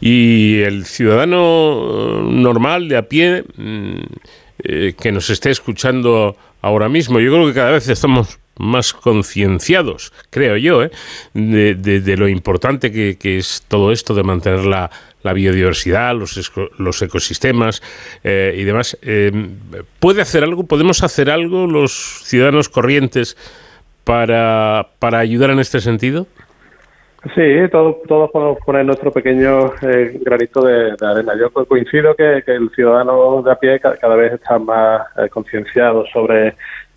Y 0.00 0.60
el 0.62 0.84
ciudadano 0.84 2.22
normal 2.22 2.88
de 2.88 2.96
a 2.96 3.08
pie 3.08 3.44
mm, 3.56 4.00
eh, 4.62 4.94
que 5.00 5.12
nos 5.12 5.30
esté 5.30 5.50
escuchando 5.50 6.36
ahora 6.60 6.88
mismo, 6.88 7.18
yo 7.20 7.32
creo 7.32 7.46
que 7.46 7.54
cada 7.54 7.70
vez 7.72 7.88
estamos 7.88 8.38
más 8.56 8.92
concienciados, 8.92 10.12
creo 10.30 10.56
yo, 10.56 10.84
¿eh? 10.84 10.90
de, 11.34 12.16
lo 12.16 12.28
importante 12.28 12.92
que, 12.92 13.38
es 13.38 13.64
todo 13.68 13.92
esto 13.92 14.14
de 14.14 14.22
mantener 14.22 14.64
la, 14.64 14.90
biodiversidad, 15.32 16.14
los, 16.14 16.52
los 16.78 17.02
ecosistemas 17.02 17.82
eh, 18.22 18.54
y 18.56 18.64
demás. 18.64 18.96
Eh, 19.02 19.32
¿Puede 19.98 20.22
hacer 20.22 20.44
algo? 20.44 20.64
¿Podemos 20.64 21.02
hacer 21.02 21.30
algo 21.30 21.66
los 21.66 22.22
ciudadanos 22.24 22.68
corrientes 22.68 23.36
para, 24.04 24.88
para 24.98 25.18
ayudar 25.18 25.50
en 25.50 25.58
este 25.58 25.80
sentido? 25.80 26.26
Sí, 27.34 27.40
todos, 27.72 28.02
todos 28.06 28.30
podemos 28.30 28.58
poner 28.66 28.84
nuestro 28.84 29.10
pequeño 29.10 29.72
granito 30.20 30.62
de, 30.62 30.94
arena. 31.00 31.32
Yo 31.40 31.50
coincido 31.50 32.14
que, 32.14 32.42
el 32.46 32.70
ciudadano 32.74 33.40
de 33.42 33.50
a 33.50 33.54
pie 33.54 33.80
cada, 33.80 34.14
vez 34.14 34.34
está 34.34 34.58
más 34.58 35.06
concienciado 35.30 36.04
sobre 36.12 36.54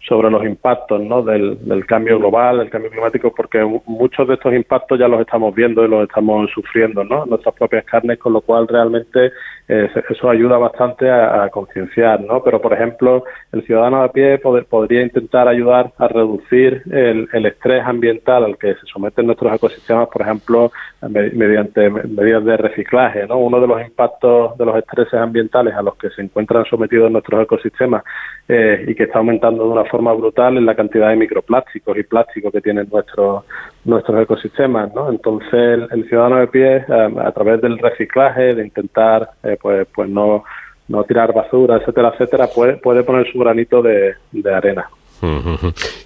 sobre 0.08 0.32
los 0.32 0.44
impactos 0.46 1.02
¿no? 1.02 1.22
del, 1.22 1.58
del, 1.66 1.86
cambio 1.86 2.18
global, 2.18 2.60
del 2.60 2.70
cambio 2.70 2.90
climático, 2.92 3.34
porque 3.36 3.64
muchos 3.86 4.28
de 4.28 4.36
estos 4.36 4.54
impactos 4.54 4.98
ya 4.98 5.08
los 5.08 5.20
estamos 5.20 5.54
viendo 5.54 5.84
y 5.84 5.90
los 5.90 6.04
estamos 6.04 6.50
sufriendo 6.52 7.04
¿no? 7.04 7.24
en 7.24 7.30
nuestras 7.30 7.54
propias 7.56 7.84
carnes, 7.86 8.18
con 8.18 8.34
lo 8.34 8.42
cual 8.42 8.68
realmente 8.68 9.32
eh, 9.68 9.90
eso 10.10 10.30
ayuda 10.30 10.58
bastante 10.58 11.10
a, 11.10 11.50
concienciar. 11.50 12.22
¿no? 12.22 12.42
Pero, 12.42 12.62
por 12.62 12.74
ejemplo, 12.74 13.26
el 13.52 13.64
ciudadano 13.66 14.02
a 14.02 14.12
pie 14.12 14.40
podría 14.70 15.02
intentar 15.02 15.48
ayudar 15.48 15.92
a 15.98 16.08
reducir 16.08 16.84
el, 16.90 17.28
el, 17.34 17.46
estrés 17.46 17.84
ambiental 17.86 18.46
al 18.46 18.58
que 18.58 18.76
se 18.76 18.86
someten 18.86 19.26
nuestros 19.26 19.54
ecosistemas, 19.54 20.08
por 20.08 20.22
ejemplo, 20.22 20.72
mediante 21.02 21.90
medidas 21.90 22.46
de 22.46 22.58
reciclaje. 22.58 23.28
¿no? 23.28 23.38
Uno 23.38 23.60
de 23.60 23.68
los 23.68 23.82
impactos 23.82 24.58
de 24.58 24.66
los 24.66 24.78
estreses 24.78 25.16
ambientales 25.16 25.74
a 25.76 25.82
los 25.82 25.96
que 25.98 26.10
se 26.12 26.22
encuentran 26.22 26.64
sometidos 26.66 27.12
nuestros 27.12 27.44
ecosistemas 27.44 28.04
eh, 28.48 28.86
y 28.88 28.96
que 28.96 29.04
está 29.04 29.20
aumentando 29.20 29.66
de 29.66 29.70
una 29.70 29.84
forma 29.86 29.97
brutal 30.02 30.58
en 30.58 30.66
la 30.66 30.76
cantidad 30.76 31.10
de 31.10 31.16
microplásticos 31.16 31.98
y 31.98 32.04
plásticos 32.04 32.52
que 32.52 32.62
tienen 32.62 32.88
nuestros 32.92 33.44
nuestros 33.86 34.22
ecosistemas, 34.22 34.94
¿no? 34.94 35.10
Entonces 35.10 35.80
el, 35.92 36.08
ciudadano 36.08 36.38
de 36.38 36.48
pie 36.48 36.78
eh, 36.78 37.16
a 37.24 37.32
través 37.32 37.62
del 37.62 37.78
reciclaje, 37.78 38.56
de 38.56 38.66
intentar 38.66 39.32
eh, 39.44 39.58
pues 39.62 39.88
pues 39.94 40.10
no 40.10 40.44
no 40.90 41.04
tirar 41.04 41.34
basura, 41.34 41.78
etcétera, 41.78 42.12
etcétera, 42.14 42.48
puede 42.48 42.78
puede 42.78 43.04
poner 43.04 43.30
su 43.32 43.40
granito 43.40 43.82
de, 43.82 44.16
arena. 44.54 44.90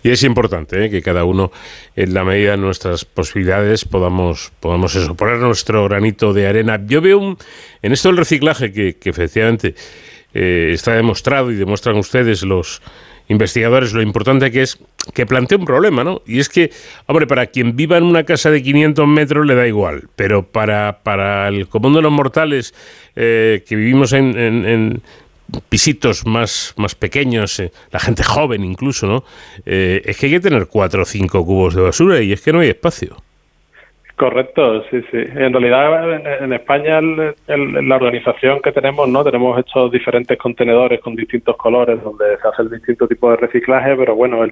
Y 0.03 0.09
es 0.09 0.23
importante 0.23 0.89
que 0.89 1.01
cada 1.01 1.25
uno, 1.25 1.51
en 1.97 2.13
la 2.13 2.23
medida 2.23 2.51
de 2.51 2.57
nuestras 2.57 3.03
posibilidades, 3.03 3.83
podamos, 3.83 4.53
podamos 4.61 4.95
eso, 4.95 5.15
poner 5.15 5.37
nuestro 5.37 5.83
granito 5.83 6.31
de 6.31 6.47
arena. 6.47 6.79
Yo 6.85 7.01
veo 7.01 7.19
un, 7.19 7.37
en 7.81 7.91
esto 7.91 8.07
del 8.07 8.17
reciclaje 8.17 8.71
que, 8.71 8.97
que 8.97 9.09
efectivamente 9.09 9.75
está 10.33 10.93
demostrado 10.93 11.51
y 11.51 11.55
demuestran 11.55 11.97
ustedes 11.97 12.43
los, 12.43 12.81
investigadores 13.31 13.93
lo 13.93 14.01
importante 14.01 14.51
que 14.51 14.61
es 14.61 14.77
que 15.13 15.25
plantea 15.25 15.57
un 15.57 15.65
problema, 15.65 16.03
¿no? 16.03 16.21
Y 16.27 16.39
es 16.39 16.49
que, 16.49 16.71
hombre, 17.07 17.25
para 17.25 17.47
quien 17.47 17.75
viva 17.75 17.97
en 17.97 18.03
una 18.03 18.23
casa 18.23 18.51
de 18.51 18.61
500 18.61 19.07
metros 19.07 19.45
le 19.45 19.55
da 19.55 19.67
igual, 19.67 20.09
pero 20.15 20.43
para, 20.43 20.99
para 21.03 21.47
el 21.47 21.67
común 21.67 21.93
de 21.93 22.01
los 22.01 22.11
mortales 22.11 22.73
eh, 23.15 23.63
que 23.67 23.75
vivimos 23.75 24.13
en, 24.13 24.37
en, 24.37 25.01
pisitos 25.67 26.25
más, 26.25 26.73
más 26.77 26.95
pequeños, 26.95 27.59
eh, 27.59 27.71
la 27.91 27.99
gente 27.99 28.23
joven 28.23 28.63
incluso, 28.63 29.07
¿no? 29.07 29.23
Eh, 29.65 30.01
es 30.05 30.17
que 30.17 30.27
hay 30.27 30.33
que 30.33 30.39
tener 30.39 30.67
cuatro 30.67 31.01
o 31.01 31.05
cinco 31.05 31.45
cubos 31.45 31.73
de 31.73 31.81
basura 31.81 32.21
y 32.21 32.31
es 32.31 32.41
que 32.41 32.53
no 32.53 32.59
hay 32.59 32.69
espacio. 32.69 33.17
Correcto, 34.21 34.83
sí, 34.91 35.01
sí. 35.09 35.17
En 35.17 35.51
realidad, 35.51 36.43
en, 36.43 36.53
España, 36.53 37.01
la 37.01 37.95
organización 37.95 38.61
que 38.61 38.71
tenemos, 38.71 39.09
¿no? 39.09 39.23
Tenemos 39.23 39.57
estos 39.57 39.91
diferentes 39.91 40.37
contenedores 40.37 41.01
con 41.01 41.15
distintos 41.15 41.57
colores 41.57 42.03
donde 42.03 42.37
se 42.39 42.47
hace 42.47 42.61
el 42.61 42.69
distinto 42.69 43.07
tipo 43.07 43.31
de 43.31 43.37
reciclaje, 43.37 43.95
pero 43.95 44.15
bueno, 44.15 44.45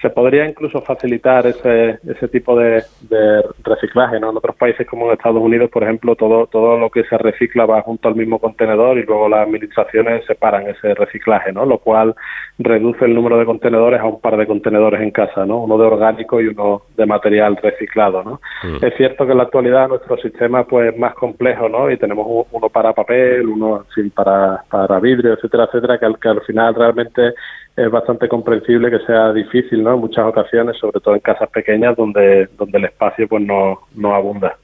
se 0.00 0.10
podría 0.10 0.44
incluso 0.44 0.80
facilitar 0.80 1.46
ese, 1.46 2.00
ese 2.04 2.26
tipo 2.26 2.58
de, 2.58 2.82
reciclaje, 3.62 4.18
¿no? 4.18 4.30
En 4.30 4.38
otros 4.38 4.56
países 4.56 4.88
como 4.88 5.06
en 5.06 5.12
Estados 5.12 5.40
Unidos, 5.40 5.70
por 5.70 5.84
ejemplo, 5.84 6.16
todo, 6.16 6.48
todo 6.48 6.76
lo 6.76 6.90
que 6.90 7.04
se 7.04 7.16
recicla 7.16 7.64
va 7.64 7.80
junto 7.82 8.08
al 8.08 8.16
mismo 8.16 8.40
contenedor 8.40 8.98
y 8.98 9.04
luego 9.04 9.28
las 9.28 9.46
administraciones 9.46 10.24
separan 10.26 10.66
ese 10.66 10.94
reciclaje, 10.96 11.52
¿no? 11.52 11.64
Lo 11.64 11.78
cual 11.78 12.16
reduce 12.58 13.04
el 13.04 13.14
número 13.14 13.38
de 13.38 13.44
contenedores 13.44 14.00
a 14.00 14.04
un 14.04 14.20
par 14.20 14.36
de 14.36 14.48
contenedores 14.48 15.00
en 15.00 15.12
casa, 15.12 15.46
¿no? 15.46 15.58
Uno 15.58 15.78
de 15.78 15.86
orgánico 15.86 16.40
y 16.40 16.48
uno 16.48 16.82
de 16.96 17.06
material 17.06 17.56
reciclado, 17.56 18.24
¿no? 18.24 18.40
Mm. 18.64 18.84
Es 18.84 18.94
cierto 18.96 19.11
que 19.16 19.32
en 19.32 19.36
la 19.38 19.44
actualidad 19.44 19.88
nuestro 19.88 20.16
sistema 20.18 20.64
pues 20.64 20.92
es 20.92 20.98
más 20.98 21.14
complejo, 21.14 21.68
¿no? 21.68 21.90
Y 21.90 21.96
tenemos 21.96 22.46
uno 22.50 22.68
para 22.68 22.92
papel, 22.92 23.46
uno 23.46 23.86
sin 23.94 24.10
para, 24.10 24.62
para 24.70 24.98
vidrio, 25.00 25.34
etcétera, 25.34 25.64
etcétera, 25.64 25.98
que 25.98 26.06
al, 26.06 26.18
que 26.18 26.28
al 26.28 26.40
final 26.42 26.74
realmente 26.74 27.34
es 27.76 27.90
bastante 27.90 28.28
comprensible 28.28 28.90
que 28.90 29.04
sea 29.06 29.32
difícil, 29.32 29.82
¿no? 29.82 29.94
En 29.94 30.00
muchas 30.00 30.26
ocasiones, 30.26 30.76
sobre 30.78 31.00
todo 31.00 31.14
en 31.14 31.20
casas 31.20 31.48
pequeñas 31.50 31.96
donde, 31.96 32.48
donde 32.58 32.78
el 32.78 32.84
espacio 32.84 33.28
pues 33.28 33.42
no, 33.44 33.80
no 33.94 34.14
abunda. 34.14 34.56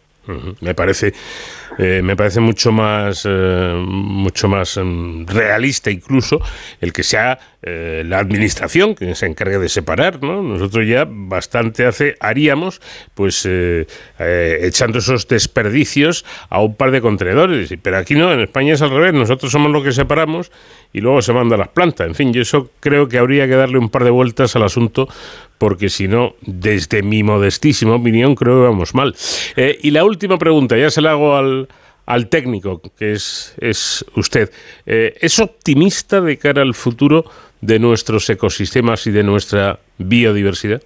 Me 0.61 0.75
parece, 0.75 1.15
eh, 1.79 2.03
me 2.03 2.15
parece 2.15 2.41
mucho 2.41 2.71
más, 2.71 3.27
eh, 3.27 3.83
mucho 3.87 4.49
más 4.49 4.79
mm, 4.83 5.27
realista 5.27 5.91
incluso 5.91 6.39
el 6.81 6.93
que 6.93 7.03
sea 7.03 7.39
eh, 7.63 8.05
la 8.07 8.19
administración 8.19 8.95
que 8.95 9.15
se 9.15 9.27
encargue 9.27 9.59
de 9.59 9.69
separar, 9.69 10.23
¿no? 10.23 10.43
Nosotros 10.43 10.87
ya 10.87 11.07
bastante 11.09 11.87
hace 11.87 12.15
haríamos, 12.21 12.81
pues 13.15 13.49
echando 14.19 14.99
esos 14.99 15.27
desperdicios 15.29 16.25
a 16.49 16.61
un 16.61 16.75
par 16.77 16.91
de 16.91 17.01
contenedores, 17.01 17.73
pero 17.83 17.99
aquí 17.99 18.15
no, 18.15 18.33
en 18.33 18.41
España 18.41 18.75
es 18.75 18.83
al 18.83 18.91
revés. 18.91 19.15
Nosotros 19.15 19.51
somos 19.51 19.71
los 19.71 19.83
que 19.83 19.93
separamos 19.93 20.51
y 20.93 21.01
luego 21.01 21.23
se 21.23 21.33
manda 21.33 21.57
a 21.57 21.59
las 21.59 21.69
plantas. 21.69 22.07
En 22.07 22.15
fin, 22.15 22.33
yo 22.33 22.43
eso 22.43 22.71
creo 22.81 23.09
que 23.09 23.19
habría 23.19 23.47
que 23.47 23.55
darle 23.55 23.79
un 23.79 23.91
par 23.91 24.05
de 24.05 24.11
vueltas 24.11 24.55
al 24.57 24.63
asunto 24.63 25.09
porque 25.59 25.89
si 25.89 26.09
no, 26.09 26.37
desde 26.43 27.03
mi 27.03 27.23
modestísima 27.23 27.97
opinión, 27.97 28.35
creo 28.35 28.63
que 28.63 28.69
vamos 28.69 28.95
mal. 28.95 29.15
Eh, 29.57 29.79
y 29.83 29.91
la 29.91 30.05
última 30.05 30.39
pregunta, 30.39 30.77
ya 30.77 30.91
se 30.91 31.01
la 31.01 31.11
hago 31.11 31.37
al, 31.37 31.69
al 32.07 32.29
técnico, 32.29 32.81
que 32.97 33.13
es, 33.13 33.55
es 33.61 34.05
usted. 34.15 34.51
Eh, 34.87 35.17
¿Es 35.21 35.39
optimista 35.41 36.21
de 36.21 36.39
cara 36.39 36.63
al 36.63 36.75
futuro 36.75 37.25
de 37.61 37.79
nuestros 37.79 38.29
ecosistemas 38.31 39.07
y 39.07 39.11
de 39.11 39.23
nuestra 39.23 39.79
biodiversidad? 39.99 40.83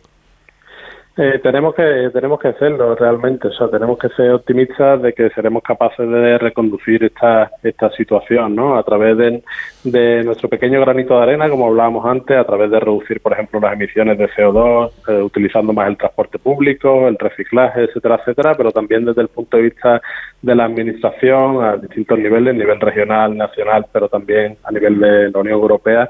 Eh, 1.14 1.40
tenemos 1.42 1.74
que 1.74 2.08
tenemos 2.10 2.40
que 2.40 2.48
hacerlo 2.48 2.94
realmente, 2.94 3.48
o 3.48 3.52
sea, 3.52 3.68
tenemos 3.68 3.98
que 3.98 4.08
ser 4.10 4.30
optimistas 4.30 5.02
de 5.02 5.12
que 5.12 5.28
seremos 5.30 5.62
capaces 5.62 6.08
de 6.08 6.38
reconducir 6.38 7.04
esta 7.04 7.50
esta 7.62 7.90
situación, 7.90 8.56
¿no? 8.56 8.78
A 8.78 8.82
través 8.82 9.18
de, 9.18 9.42
de 9.84 10.22
nuestro 10.22 10.48
pequeño 10.48 10.80
granito 10.80 11.16
de 11.16 11.22
arena, 11.22 11.48
como 11.48 11.66
hablábamos 11.66 12.06
antes, 12.06 12.36
a 12.36 12.44
través 12.44 12.70
de 12.70 12.78
reducir, 12.78 13.20
por 13.20 13.32
ejemplo, 13.32 13.58
las 13.60 13.72
emisiones 13.72 14.16
de 14.16 14.28
CO2, 14.28 14.90
eh, 15.08 15.22
utilizando 15.22 15.72
más 15.72 15.88
el 15.88 15.96
transporte 15.96 16.38
público, 16.38 17.08
el 17.08 17.18
reciclaje, 17.18 17.84
etcétera, 17.84 18.16
etcétera, 18.16 18.54
pero 18.56 18.70
también 18.70 19.04
desde 19.04 19.22
el 19.22 19.28
punto 19.28 19.56
de 19.56 19.64
vista 19.64 20.00
de 20.40 20.54
la 20.54 20.64
administración 20.64 21.64
a 21.64 21.76
distintos 21.76 22.18
niveles, 22.18 22.54
nivel 22.54 22.80
regional, 22.80 23.36
nacional, 23.36 23.86
pero 23.92 24.08
también 24.08 24.56
a 24.62 24.70
nivel 24.70 25.00
de 25.00 25.30
la 25.30 25.40
Unión 25.40 25.54
Europea, 25.54 26.08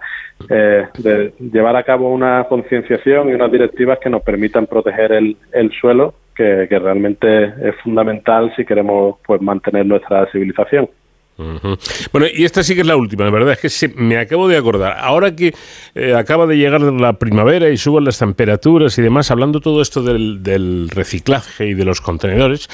eh, 0.50 0.86
de 0.98 1.32
llevar 1.38 1.76
a 1.76 1.82
cabo 1.82 2.12
una 2.12 2.44
concienciación 2.44 3.30
y 3.30 3.34
unas 3.34 3.50
directivas 3.50 3.98
que 3.98 4.10
nos 4.10 4.22
permitan 4.22 4.66
proteger 4.66 5.12
el, 5.12 5.36
el 5.52 5.72
suelo, 5.72 6.14
que, 6.34 6.66
que 6.68 6.78
realmente 6.78 7.44
es 7.44 7.74
fundamental 7.82 8.52
si 8.56 8.64
queremos 8.64 9.16
pues 9.26 9.40
mantener 9.40 9.86
nuestra 9.86 10.26
civilización. 10.30 10.88
Bueno, 11.36 12.26
y 12.32 12.44
esta 12.44 12.62
sí 12.62 12.74
que 12.74 12.82
es 12.82 12.86
la 12.86 12.96
última, 12.96 13.24
la 13.24 13.30
verdad 13.30 13.58
es 13.62 13.80
que 13.80 13.88
me 13.88 14.18
acabo 14.18 14.48
de 14.48 14.56
acordar. 14.56 14.96
Ahora 14.98 15.34
que 15.34 15.54
eh, 15.94 16.14
acaba 16.14 16.46
de 16.46 16.56
llegar 16.56 16.80
la 16.82 17.14
primavera 17.14 17.70
y 17.70 17.76
suben 17.76 18.04
las 18.04 18.18
temperaturas 18.18 18.96
y 18.98 19.02
demás, 19.02 19.30
hablando 19.30 19.60
todo 19.60 19.82
esto 19.82 20.02
del, 20.02 20.88
reciclaje 20.90 21.68
y 21.68 21.74
de 21.74 21.84
los 21.84 22.00
contenedores, 22.00 22.68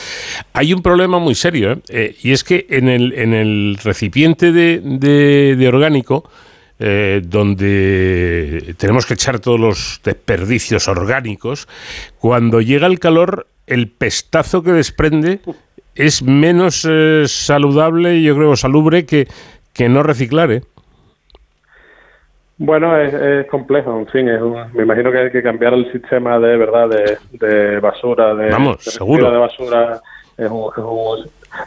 hay 0.53 0.73
un 0.73 0.83
problema 0.83 1.19
muy 1.19 1.35
serio, 1.35 1.73
¿eh? 1.73 1.79
Eh, 1.89 2.17
y 2.23 2.33
es 2.33 2.45
que 2.45 2.67
en 2.69 2.89
el, 2.89 3.13
en 3.15 3.33
el 3.33 3.79
recipiente 3.83 4.53
de, 4.53 4.81
de 4.81 5.69
orgánico, 5.69 6.29
eh, 6.81 7.23
donde 7.25 8.77
tenemos 8.77 9.05
que 9.05 9.15
echar 9.15 9.41
todos 9.41 9.59
los 9.59 10.01
desperdicios 10.05 10.87
orgánicos, 10.87 11.67
cuando 12.21 12.61
llega 12.61 12.87
el 12.87 13.01
calor, 13.01 13.49
el 13.67 13.89
pestazo 13.89 14.63
que 14.63 14.71
desprende 14.71 15.41
es 15.99 16.23
menos 16.23 16.87
eh, 16.89 17.25
saludable, 17.27 18.23
yo 18.23 18.37
creo, 18.37 18.55
salubre 18.55 19.05
que, 19.05 19.27
que 19.75 19.89
no 19.89 20.05
reciclar, 20.05 20.53
¿eh? 20.53 20.63
Bueno, 22.57 22.97
es, 22.97 23.47
complejo, 23.47 23.99
en 23.99 24.07
fin, 24.09 24.29
es 24.29 24.41
me 24.75 24.83
imagino 24.83 25.13
que 25.13 25.19
hay 25.19 25.31
que 25.31 25.43
cambiar 25.43 25.75
el 25.75 25.91
sistema 25.93 26.39
de 26.41 26.57
verdad 26.57 26.89
de, 26.89 27.79
basura, 27.79 28.35
de, 28.35 28.51
Vamos, 28.51 28.83
seguro. 28.83 29.31
de 29.31 29.39
basura, 29.39 30.01
es 30.37 30.51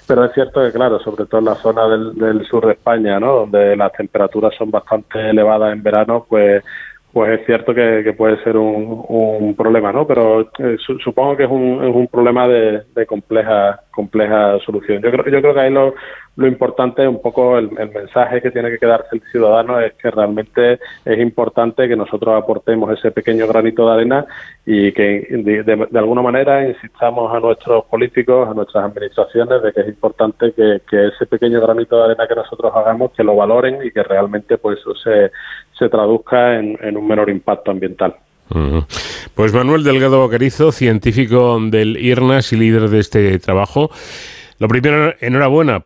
pero 0.08 0.26
es 0.26 0.34
cierto 0.34 0.64
que, 0.64 0.72
claro, 0.72 1.00
sobre 1.00 1.26
todo 1.26 1.40
en 1.40 1.46
la 1.46 1.56
zona 1.56 1.88
del, 1.88 2.14
del 2.16 2.46
sur 2.46 2.66
de 2.66 2.74
España, 2.74 3.20
¿no? 3.20 3.34
donde 3.34 3.76
las 3.76 3.92
temperaturas 3.94 4.54
son 4.58 4.70
bastante 4.70 5.30
elevadas 5.30 5.74
en 5.74 5.84
verano, 5.84 6.26
pues 6.28 6.64
pues 7.14 7.40
es 7.40 7.46
cierto 7.46 7.74
que, 7.74 8.14
puede 8.18 8.42
ser 8.44 8.56
un, 8.58 9.06
un, 9.08 9.56
problema, 9.56 9.92
¿no? 9.92 10.08
Pero 10.08 10.50
eh, 10.60 10.78
supongo 11.04 11.36
que 11.36 11.44
es 11.44 11.50
un, 11.50 11.84
es 11.84 11.94
un 11.94 12.08
problema 12.08 12.48
de, 12.48 12.84
de, 12.96 13.06
compleja 13.06 13.82
compleja 13.92 14.58
solución. 14.66 15.02
Yo 15.02 15.12
creo, 15.12 15.26
yo 15.26 15.42
creo 15.42 15.54
que 15.54 15.60
ahí 15.60 15.72
lo, 15.72 15.94
lo 16.42 16.48
importante, 16.48 17.08
un 17.08 17.22
poco 17.22 17.58
el, 17.58 17.72
mensaje 17.72 18.42
que 18.42 18.52
tiene 18.52 18.70
que 18.72 18.80
quedarse 18.80 19.08
el 19.14 19.22
ciudadano 19.32 19.80
es 19.80 19.94
que 19.94 20.12
realmente 20.12 20.80
es 21.06 21.20
importante 21.20 21.88
que 21.88 21.96
nosotros 21.96 22.36
aportemos 22.36 22.92
ese 22.98 23.12
pequeño 23.12 23.48
granito 23.48 23.86
de 23.86 23.94
arena 23.94 24.26
y 24.66 24.92
que 24.92 25.28
de, 25.30 25.88
alguna 25.98 26.22
manera 26.22 26.68
insistamos 26.68 27.34
a 27.34 27.40
nuestros 27.40 27.86
políticos, 27.86 28.50
a 28.50 28.54
nuestras 28.54 28.86
administraciones, 28.86 29.62
de 29.62 29.72
que 29.72 29.82
es 29.82 29.88
importante 29.88 30.52
que, 30.54 30.82
ese 30.92 31.26
pequeño 31.26 31.62
granito 31.62 31.98
de 31.98 32.06
arena 32.06 32.28
que 32.28 32.36
nosotros 32.36 32.72
hagamos, 32.76 33.12
que 33.12 33.24
lo 33.24 33.36
valoren 33.36 33.86
y 33.86 33.92
que 33.92 34.04
realmente 34.04 34.58
pues 34.58 34.80
eso 34.80 34.96
se, 34.96 35.32
se 35.78 35.90
traduzca 35.90 36.60
en, 36.60 36.98
un 36.98 37.08
menor 37.08 37.30
impacto 37.30 37.72
ambiental. 37.72 38.16
Pues 39.36 39.54
Manuel 39.54 39.84
Delgado 39.84 40.26
Bacarizo, 40.26 40.72
científico 40.72 41.58
del 41.62 41.98
IRNAS 41.98 42.52
y 42.52 42.58
líder 42.58 42.90
de 42.90 43.00
este 43.00 43.40
trabajo. 43.40 43.92
Lo 44.60 44.68
primero, 44.68 45.14
enhorabuena 45.22 45.86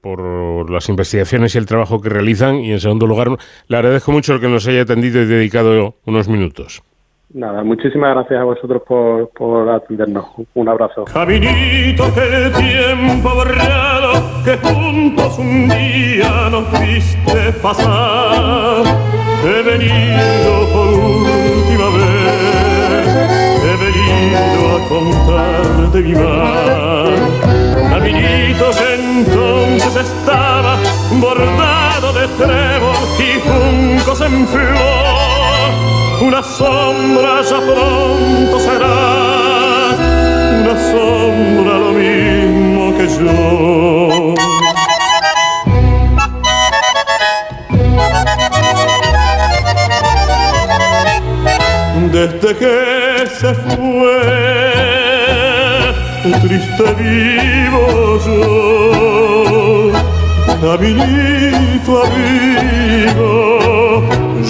por, 0.00 0.70
las 0.70 0.88
investigaciones 0.88 1.54
y 1.54 1.58
el 1.58 1.66
trabajo 1.66 2.00
que 2.00 2.08
realizan. 2.08 2.56
Y 2.56 2.72
en 2.72 2.80
segundo 2.80 3.06
lugar, 3.06 3.28
le 3.68 3.76
agradezco 3.76 4.12
mucho 4.12 4.34
el 4.34 4.40
que 4.40 4.48
nos 4.48 4.66
haya 4.66 4.82
atendido 4.82 5.22
y 5.22 5.26
dedicado 5.26 5.94
unos 6.04 6.28
minutos. 6.28 6.82
Nada, 7.34 7.64
muchísimas 7.64 8.14
gracias 8.14 8.40
a 8.40 8.44
vosotros 8.44 8.82
por, 8.86 9.28
por 9.30 9.68
atendernos. 9.68 10.26
Un 10.54 10.68
abrazo. 10.68 11.04
Caminito 11.04 12.04
que 12.14 12.20
el 12.20 12.52
tiempo 12.52 13.34
borrado, 13.34 14.12
que 14.44 14.56
juntos 14.56 15.38
un 15.38 15.68
día 15.68 16.48
nos 16.50 16.70
viste 16.80 17.52
pasar. 17.60 18.84
He 19.44 19.62
venido 19.62 20.66
por 20.72 20.88
última 20.94 21.88
vez, 21.98 23.06
he 23.62 23.74
venido 23.84 24.76
a 24.76 24.88
contarte 24.88 26.00
mi 26.00 26.14
mal. 26.14 27.45
Caminito 28.06 28.70
que 28.70 28.94
entonces 28.94 29.96
estaba 29.96 30.78
bordado 31.14 32.12
de 32.12 32.28
trébol 32.38 32.94
y 33.18 33.40
juncos 33.40 34.20
en 34.20 34.46
flor. 34.46 35.72
Una 36.20 36.40
sombra 36.40 37.42
ya 37.42 37.58
pronto 37.58 38.60
será, 38.60 39.96
una 40.62 40.76
sombra 40.92 41.78
lo 41.78 41.90
mismo 41.90 42.96
que 42.96 43.08
yo. 43.08 44.34
Desde 52.12 52.56
que 52.56 53.26
se 53.40 53.52
fue 53.54 54.45
triste 56.32 56.94
vivo 56.98 58.18
yo, 58.26 59.92
caminito 60.60 61.92
amigo, 62.04 63.32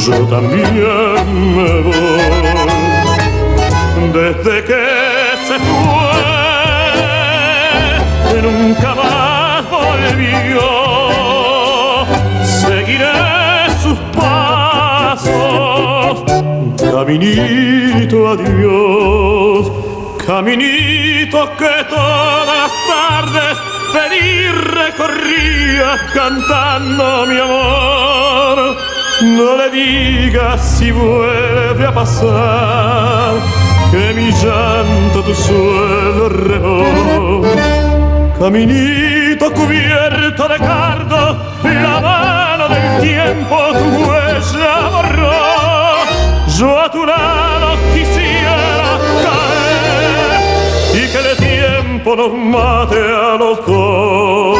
yo 0.07 0.17
también 0.27 0.75
me 0.75 1.81
voy. 1.83 1.97
Desde 4.13 4.57
que 4.65 4.83
se 5.47 5.57
fue, 5.59 6.17
nunca 8.43 8.91
más 8.95 9.65
volvió, 9.71 10.61
seguiré 12.43 13.17
sus 13.83 13.99
pasos, 14.17 16.15
caminito 16.79 18.19
adiós 18.29 19.65
Caminito 20.27 21.57
que 21.57 21.85
todas 21.89 22.47
las 22.49 22.73
tardes 22.89 23.59
feliz 23.93 24.51
recorría 24.75 25.97
cantando 26.13 27.27
mi 27.27 27.39
amor. 27.39 28.77
No 29.23 29.57
le 29.57 29.71
digas 29.71 30.79
si 30.79 30.91
vuelve 30.91 31.87
a 31.87 31.95
pasar 31.95 33.35
que 33.93 34.15
mi 34.15 34.33
llanto 34.33 35.23
tu 35.23 35.33
suelo 35.33 36.29
regó. 36.29 37.43
Caminito 38.37 39.53
cubierto 39.53 40.49
de 40.49 40.59
cardo, 40.59 41.39
la 41.63 42.01
mano 42.01 42.69
del 42.69 43.01
tiempo 43.01 43.57
tu 43.79 44.09
huella 44.09 44.89
borró. 44.91 45.47
Yo 46.59 46.81
a 46.81 46.91
tu 46.91 47.07
lado 47.07 47.46
tiempo 51.37 52.17
nos 52.17 52.33
mate 52.33 52.97
a 52.97 53.37
los 53.37 53.67
dos. 53.67 54.59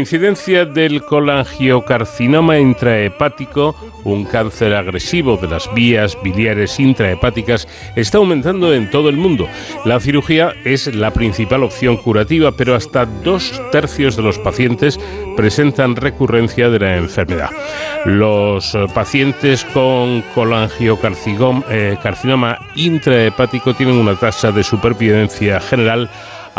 Incidencia 0.00 0.64
del 0.64 1.04
colangiocarcinoma 1.04 2.58
intrahepático, 2.58 3.76
un 4.04 4.24
cáncer 4.24 4.74
agresivo 4.74 5.36
de 5.36 5.46
las 5.46 5.72
vías 5.74 6.18
biliares 6.22 6.80
intrahepáticas, 6.80 7.68
está 7.94 8.18
aumentando 8.18 8.74
en 8.74 8.90
todo 8.90 9.08
el 9.08 9.16
mundo. 9.16 9.46
La 9.84 10.00
cirugía 10.00 10.54
es 10.64 10.92
la 10.94 11.12
principal 11.12 11.62
opción 11.62 11.96
curativa, 11.98 12.50
pero 12.52 12.74
hasta 12.74 13.06
dos 13.06 13.62
tercios 13.70 14.16
de 14.16 14.22
los 14.22 14.38
pacientes 14.38 14.98
presentan 15.36 15.94
recurrencia 15.94 16.68
de 16.70 16.78
la 16.80 16.96
enfermedad. 16.96 17.50
Los 18.06 18.76
pacientes 18.94 19.64
con 19.66 20.22
colangiocarcinoma 20.34 21.64
eh, 21.70 21.96
intrahepático 22.76 23.74
tienen 23.74 23.96
una 23.96 24.16
tasa 24.16 24.50
de 24.50 24.64
supervivencia 24.64 25.60
general 25.60 26.10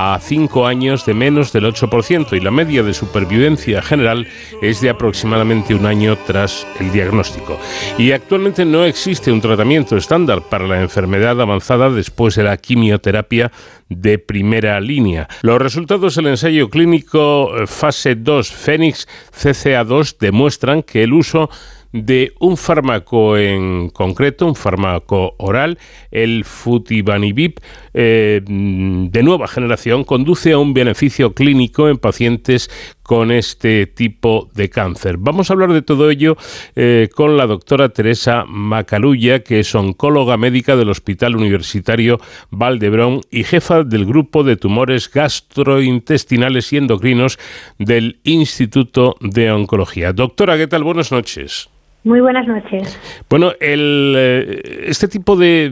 a 0.03 0.19
5 0.19 0.65
años 0.65 1.05
de 1.05 1.13
menos 1.13 1.53
del 1.53 1.65
8% 1.65 2.35
y 2.35 2.39
la 2.39 2.49
media 2.49 2.81
de 2.81 2.91
supervivencia 2.91 3.83
general 3.83 4.27
es 4.59 4.81
de 4.81 4.89
aproximadamente 4.89 5.75
un 5.75 5.85
año 5.85 6.17
tras 6.25 6.65
el 6.79 6.91
diagnóstico. 6.91 7.59
Y 7.99 8.11
actualmente 8.11 8.65
no 8.65 8.83
existe 8.83 9.31
un 9.31 9.41
tratamiento 9.41 9.95
estándar 9.95 10.41
para 10.41 10.67
la 10.67 10.81
enfermedad 10.81 11.39
avanzada 11.39 11.91
después 11.91 12.33
de 12.33 12.43
la 12.43 12.57
quimioterapia 12.57 13.51
de 13.89 14.17
primera 14.17 14.79
línea. 14.79 15.27
Los 15.43 15.61
resultados 15.61 16.15
del 16.15 16.27
ensayo 16.27 16.71
clínico 16.71 17.55
eh, 17.55 17.67
fase 17.67 18.15
2 18.15 18.51
Fénix 18.51 19.07
CCA2 19.31 20.17
demuestran 20.17 20.81
que 20.81 21.03
el 21.03 21.13
uso 21.13 21.47
de 21.91 22.33
un 22.39 22.57
fármaco 22.57 23.37
en 23.37 23.89
concreto, 23.89 24.45
un 24.45 24.55
fármaco 24.55 25.35
oral, 25.37 25.77
el 26.09 26.45
Futibanibib, 26.45 27.55
eh, 27.93 28.41
de 28.43 29.23
nueva 29.23 29.47
generación, 29.47 30.03
conduce 30.03 30.53
a 30.53 30.57
un 30.57 30.73
beneficio 30.73 31.33
clínico 31.33 31.89
en 31.89 31.97
pacientes 31.97 32.69
con 33.03 33.31
este 33.31 33.87
tipo 33.87 34.49
de 34.53 34.69
cáncer. 34.69 35.17
Vamos 35.17 35.49
a 35.49 35.53
hablar 35.53 35.73
de 35.73 35.81
todo 35.81 36.09
ello 36.09 36.37
eh, 36.75 37.09
con 37.13 37.35
la 37.35 37.45
doctora 37.45 37.89
Teresa 37.89 38.45
Macalulla, 38.47 39.39
que 39.39 39.59
es 39.59 39.75
oncóloga 39.75 40.37
médica 40.37 40.75
del 40.75 40.89
Hospital 40.89 41.35
Universitario 41.35 42.19
Valdebrón 42.51 43.21
y 43.29 43.43
jefa 43.43 43.83
del 43.83 44.05
grupo 44.05 44.43
de 44.43 44.55
tumores 44.55 45.11
gastrointestinales 45.11 46.71
y 46.71 46.77
endocrinos 46.77 47.37
del 47.79 48.19
Instituto 48.23 49.17
de 49.19 49.51
Oncología. 49.51 50.13
Doctora, 50.13 50.57
¿qué 50.57 50.67
tal? 50.67 50.83
Buenas 50.83 51.11
noches. 51.11 51.69
Muy 52.03 52.19
buenas 52.19 52.47
noches. 52.47 52.99
Bueno, 53.29 53.51
el, 53.59 54.15
eh, 54.17 54.61
este 54.87 55.07
tipo 55.07 55.35
de, 55.35 55.69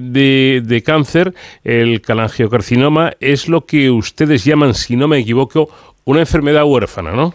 de, 0.63 0.83
cáncer, 0.83 1.33
el 1.63 2.01
calangiocarcinoma, 2.01 3.13
es 3.19 3.49
lo 3.49 3.65
que 3.65 3.89
ustedes 3.89 4.45
llaman, 4.45 4.75
si 4.75 4.95
no 4.95 5.07
me 5.07 5.17
equivoco, 5.17 5.69
una 6.05 6.19
enfermedad 6.19 6.65
huérfana, 6.65 7.13
¿no? 7.13 7.33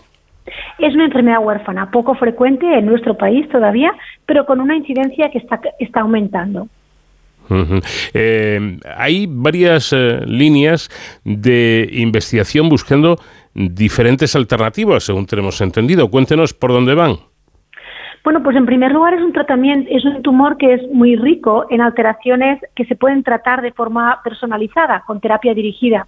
Es 0.79 0.95
una 0.95 1.07
enfermedad 1.07 1.43
huérfana, 1.43 1.91
poco 1.91 2.15
frecuente 2.15 2.67
en 2.67 2.87
nuestro 2.87 3.17
país 3.17 3.49
todavía, 3.49 3.93
pero 4.27 4.47
con 4.47 4.61
una 4.61 4.77
incidencia 4.77 5.29
que 5.31 5.39
está, 5.39 5.61
está 5.81 6.01
aumentando. 6.01 6.69
Eh, 8.15 8.79
hay 8.97 9.27
varias 9.29 9.93
eh, 9.93 10.21
líneas 10.25 10.89
de 11.25 11.89
investigación 11.93 12.69
buscando 12.69 13.19
diferentes 13.55 14.35
alternativas, 14.35 15.05
según 15.05 15.27
tenemos 15.27 15.61
entendido. 15.61 16.11
Cuéntenos 16.11 16.55
por 16.55 16.73
dónde 16.73 16.95
van. 16.95 17.17
Bueno, 18.25 18.43
pues 18.43 18.57
en 18.57 18.65
primer 18.65 18.91
lugar 18.91 19.13
es 19.13 19.21
un 19.21 19.35
tratamiento, 19.35 19.91
es 19.93 20.03
un 20.03 20.23
tumor 20.23 20.57
que 20.57 20.73
es 20.73 20.91
muy 20.91 21.15
rico 21.15 21.67
en 21.69 21.83
alteraciones 21.83 22.59
que 22.75 22.87
se 22.87 22.97
pueden 22.97 23.23
tratar 23.23 23.61
de 23.61 23.71
forma 23.71 24.23
personalizada, 24.25 25.05
con 25.07 25.21
terapia 25.21 25.53
dirigida. 25.53 26.07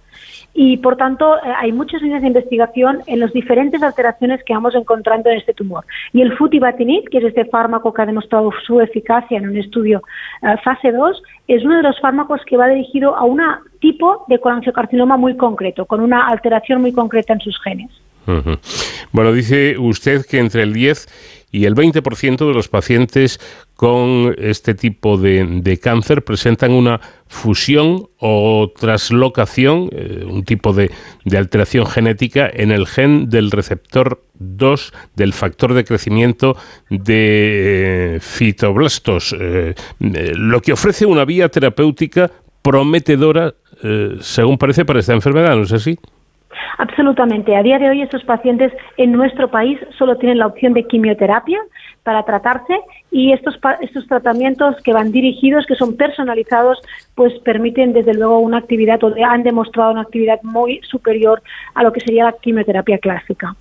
Y 0.55 0.77
por 0.77 0.97
tanto, 0.97 1.37
eh, 1.37 1.41
hay 1.55 1.71
muchas 1.71 2.01
líneas 2.01 2.23
de 2.23 2.29
investigación 2.29 3.01
en 3.05 3.19
las 3.19 3.31
diferentes 3.33 3.83
alteraciones 3.83 4.43
que 4.43 4.55
vamos 4.55 4.73
encontrando 4.73 5.29
en 5.29 5.37
este 5.37 5.53
tumor. 5.53 5.85
Y 6.11 6.23
el 6.23 6.35
futibatinib, 6.35 7.07
que 7.07 7.19
es 7.19 7.25
este 7.25 7.45
fármaco 7.45 7.93
que 7.93 8.01
ha 8.01 8.07
demostrado 8.07 8.51
su 8.65 8.81
eficacia 8.81 9.37
en 9.37 9.49
un 9.49 9.57
estudio 9.57 10.01
eh, 10.41 10.55
fase 10.63 10.91
2, 10.91 11.21
es 11.47 11.63
uno 11.63 11.77
de 11.77 11.83
los 11.83 11.99
fármacos 11.99 12.41
que 12.47 12.57
va 12.57 12.67
dirigido 12.67 13.15
a 13.15 13.25
un 13.25 13.41
tipo 13.79 14.25
de 14.27 14.39
colangiocarcinoma 14.39 15.17
muy 15.17 15.37
concreto, 15.37 15.85
con 15.85 16.01
una 16.01 16.27
alteración 16.27 16.81
muy 16.81 16.93
concreta 16.93 17.33
en 17.33 17.41
sus 17.41 17.61
genes. 17.61 17.91
Bueno, 19.11 19.31
dice 19.31 19.77
usted 19.77 20.25
que 20.25 20.39
entre 20.39 20.63
el 20.63 20.73
10 20.73 21.07
y 21.49 21.65
el 21.65 21.75
20% 21.75 22.45
de 22.45 22.53
los 22.53 22.67
pacientes 22.67 23.39
con 23.75 24.35
este 24.37 24.75
tipo 24.75 25.17
de, 25.17 25.45
de 25.61 25.79
cáncer 25.79 26.23
presentan 26.23 26.71
una 26.71 26.99
fusión 27.27 28.09
o 28.19 28.71
traslocación, 28.77 29.89
eh, 29.91 30.25
un 30.27 30.43
tipo 30.43 30.73
de, 30.73 30.91
de 31.23 31.37
alteración 31.37 31.85
genética 31.85 32.49
en 32.51 32.71
el 32.71 32.85
gen 32.85 33.29
del 33.29 33.51
receptor 33.51 34.23
2 34.39 34.93
del 35.15 35.31
factor 35.33 35.73
de 35.73 35.85
crecimiento 35.85 36.57
de 36.89 38.15
eh, 38.15 38.19
fitoblastos, 38.19 39.35
eh, 39.39 39.73
lo 39.99 40.61
que 40.61 40.73
ofrece 40.73 41.05
una 41.05 41.23
vía 41.23 41.49
terapéutica 41.49 42.29
prometedora, 42.61 43.55
según 44.19 44.57
parece, 44.57 44.83
para 44.83 44.99
esta 44.99 45.13
enfermedad, 45.13 45.55
¿no 45.55 45.63
es 45.63 45.71
así? 45.71 45.97
Absolutamente. 46.77 47.55
A 47.55 47.63
día 47.63 47.79
de 47.79 47.89
hoy 47.89 48.01
estos 48.01 48.23
pacientes 48.23 48.71
en 48.97 49.11
nuestro 49.11 49.49
país 49.49 49.79
solo 49.97 50.17
tienen 50.17 50.39
la 50.39 50.47
opción 50.47 50.73
de 50.73 50.83
quimioterapia 50.83 51.59
para 52.03 52.23
tratarse 52.23 52.79
y 53.11 53.33
estos, 53.33 53.59
estos 53.81 54.07
tratamientos 54.07 54.75
que 54.83 54.93
van 54.93 55.11
dirigidos, 55.11 55.65
que 55.65 55.75
son 55.75 55.97
personalizados, 55.97 56.79
pues 57.15 57.33
permiten 57.43 57.93
desde 57.93 58.13
luego 58.13 58.39
una 58.39 58.59
actividad 58.59 59.03
o 59.03 59.13
han 59.25 59.43
demostrado 59.43 59.91
una 59.91 60.01
actividad 60.01 60.41
muy 60.43 60.79
superior 60.89 61.41
a 61.73 61.83
lo 61.83 61.91
que 61.91 61.99
sería 62.01 62.25
la 62.25 62.33
quimioterapia 62.33 62.97
clásica. 62.99 63.55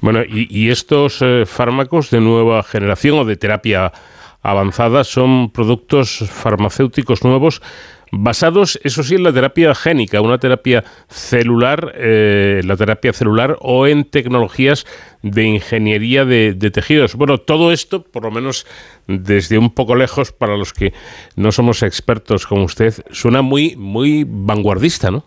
Bueno, 0.00 0.22
y, 0.22 0.46
y 0.50 0.70
estos 0.70 1.20
eh, 1.20 1.44
fármacos 1.46 2.10
de 2.10 2.20
nueva 2.20 2.62
generación 2.62 3.18
o 3.18 3.24
de 3.24 3.36
terapia 3.36 3.92
avanzada 4.42 5.02
son 5.02 5.50
productos 5.50 6.24
farmacéuticos 6.30 7.24
nuevos 7.24 7.60
basados, 8.12 8.78
eso 8.82 9.02
sí, 9.02 9.14
en 9.14 9.22
la 9.22 9.32
terapia 9.32 9.74
génica, 9.74 10.20
una 10.20 10.38
terapia 10.38 10.84
celular, 11.08 11.92
eh, 11.96 12.62
la 12.64 12.76
terapia 12.76 13.12
celular 13.12 13.56
o 13.60 13.86
en 13.86 14.04
tecnologías 14.04 14.86
de 15.22 15.44
ingeniería 15.44 16.24
de, 16.24 16.54
de 16.54 16.70
tejidos. 16.70 17.14
Bueno, 17.14 17.38
todo 17.38 17.72
esto, 17.72 18.02
por 18.02 18.24
lo 18.24 18.30
menos 18.30 18.66
desde 19.06 19.58
un 19.58 19.70
poco 19.70 19.94
lejos, 19.96 20.32
para 20.32 20.56
los 20.56 20.72
que 20.72 20.92
no 21.36 21.52
somos 21.52 21.82
expertos 21.82 22.46
como 22.46 22.64
usted, 22.64 22.94
suena 23.10 23.42
muy, 23.42 23.76
muy 23.76 24.24
vanguardista, 24.26 25.10
¿no? 25.10 25.24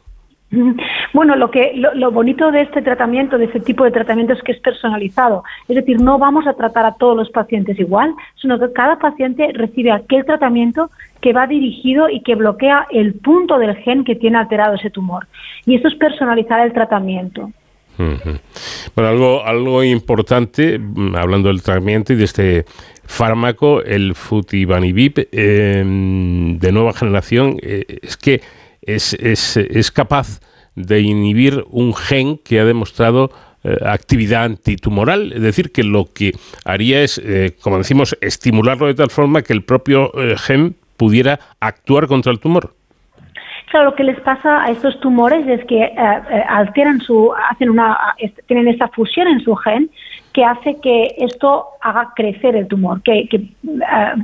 Bueno, 1.13 1.35
lo 1.35 1.49
que 1.49 1.73
lo, 1.75 1.93
lo 1.95 2.11
bonito 2.11 2.51
de 2.51 2.61
este 2.61 2.81
tratamiento, 2.81 3.37
de 3.37 3.45
este 3.45 3.59
tipo 3.59 3.83
de 3.83 3.91
tratamiento 3.91 4.33
es 4.33 4.41
que 4.43 4.51
es 4.51 4.59
personalizado. 4.59 5.43
Es 5.67 5.75
decir, 5.75 5.99
no 6.01 6.17
vamos 6.19 6.47
a 6.47 6.53
tratar 6.53 6.85
a 6.85 6.93
todos 6.93 7.15
los 7.15 7.29
pacientes 7.29 7.79
igual, 7.79 8.13
sino 8.41 8.59
que 8.59 8.71
cada 8.73 8.99
paciente 8.99 9.49
recibe 9.53 9.91
aquel 9.91 10.25
tratamiento 10.25 10.89
que 11.21 11.33
va 11.33 11.47
dirigido 11.47 12.09
y 12.09 12.21
que 12.21 12.35
bloquea 12.35 12.87
el 12.91 13.15
punto 13.15 13.57
del 13.57 13.75
gen 13.77 14.03
que 14.03 14.15
tiene 14.15 14.37
alterado 14.37 14.75
ese 14.75 14.89
tumor. 14.89 15.27
Y 15.65 15.75
esto 15.75 15.87
es 15.87 15.95
personalizar 15.95 16.65
el 16.65 16.73
tratamiento. 16.73 17.51
Bueno, 17.97 19.09
algo, 19.09 19.45
algo 19.45 19.83
importante, 19.83 20.79
mm, 20.79 21.15
hablando 21.17 21.49
del 21.49 21.61
tratamiento 21.61 22.13
y 22.13 22.15
de 22.15 22.23
este 22.23 22.65
fármaco, 23.05 23.81
el 23.81 24.15
futibanibib 24.15 25.27
eh, 25.33 25.83
de 25.85 26.71
nueva 26.71 26.93
generación, 26.93 27.57
eh, 27.61 27.99
es 28.01 28.15
que 28.15 28.41
es, 28.95 29.13
es, 29.13 29.57
es 29.57 29.91
capaz 29.91 30.39
de 30.75 31.01
inhibir 31.01 31.65
un 31.69 31.93
gen 31.93 32.37
que 32.37 32.59
ha 32.59 32.65
demostrado 32.65 33.31
eh, 33.61 33.75
actividad 33.85 34.45
antitumoral, 34.45 35.33
es 35.33 35.41
decir, 35.41 35.73
que 35.73 35.83
lo 35.83 36.05
que 36.15 36.31
haría 36.63 37.01
es, 37.01 37.17
eh, 37.17 37.57
como 37.61 37.77
decimos, 37.77 38.17
estimularlo 38.21 38.87
de 38.87 38.93
tal 38.93 39.09
forma 39.09 39.41
que 39.41 39.51
el 39.51 39.63
propio 39.63 40.13
eh, 40.17 40.37
gen 40.37 40.77
pudiera 40.95 41.39
actuar 41.59 42.07
contra 42.07 42.31
el 42.31 42.39
tumor. 42.39 42.73
Claro, 43.69 43.89
lo 43.89 43.95
que 43.95 44.05
les 44.05 44.19
pasa 44.21 44.63
a 44.63 44.71
estos 44.71 44.97
tumores 45.01 45.45
es 45.45 45.63
que 45.65 45.93
alteran 46.47 47.01
su, 47.01 47.31
hacen 47.51 47.69
una, 47.69 48.15
tienen 48.47 48.67
esta 48.69 48.87
fusión 48.87 49.27
en 49.27 49.41
su 49.41 49.53
gen 49.57 49.91
que 50.33 50.43
hace 50.43 50.79
que 50.81 51.15
esto 51.17 51.65
haga 51.81 52.13
crecer 52.15 52.55
el 52.55 52.67
tumor, 52.67 53.03
que, 53.03 53.27
que, 53.29 53.43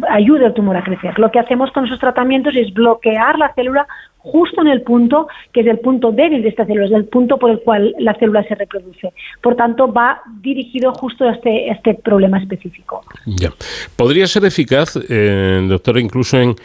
ayude 0.10 0.46
al 0.46 0.54
tumor 0.54 0.78
a 0.78 0.84
crecer. 0.84 1.20
Lo 1.20 1.30
que 1.30 1.40
hacemos 1.40 1.72
con 1.74 1.86
esos 1.86 2.00
tratamientos 2.00 2.56
es 2.56 2.74
bloquear 2.74 3.38
la 3.38 3.54
célula 3.54 3.86
justo 4.26 4.62
en 4.62 4.68
el 4.68 4.82
punto 4.82 5.28
que 5.54 5.62
es 5.62 5.68
el 5.68 5.80
punto 5.80 6.12
débil 6.12 6.42
de 6.42 6.50
esta 6.50 6.66
célula, 6.66 6.86
es 6.88 6.92
el 6.92 7.06
punto 7.06 7.38
por 7.38 7.52
el 7.52 7.60
cual 7.60 7.96
la 8.00 8.14
célula 8.16 8.44
se 8.44 8.56
reproduce. 8.56 9.14
Por 9.42 9.56
tanto, 9.56 9.92
va 9.92 10.22
dirigido 10.42 10.94
justo 10.94 11.26
a 11.26 11.34
este, 11.34 11.70
este 11.70 11.94
problema 11.94 12.40
específico. 12.40 13.02
Ya. 13.26 13.50
¿Podría 13.96 14.28
ser 14.28 14.46
eficaz, 14.46 14.98
eh, 15.10 15.66
doctora, 15.68 16.00
incluso 16.00 16.38
en, 16.40 16.56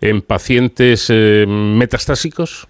en 0.00 0.22
pacientes 0.22 1.10
eh, 1.10 1.44
metastásicos? 1.48 2.68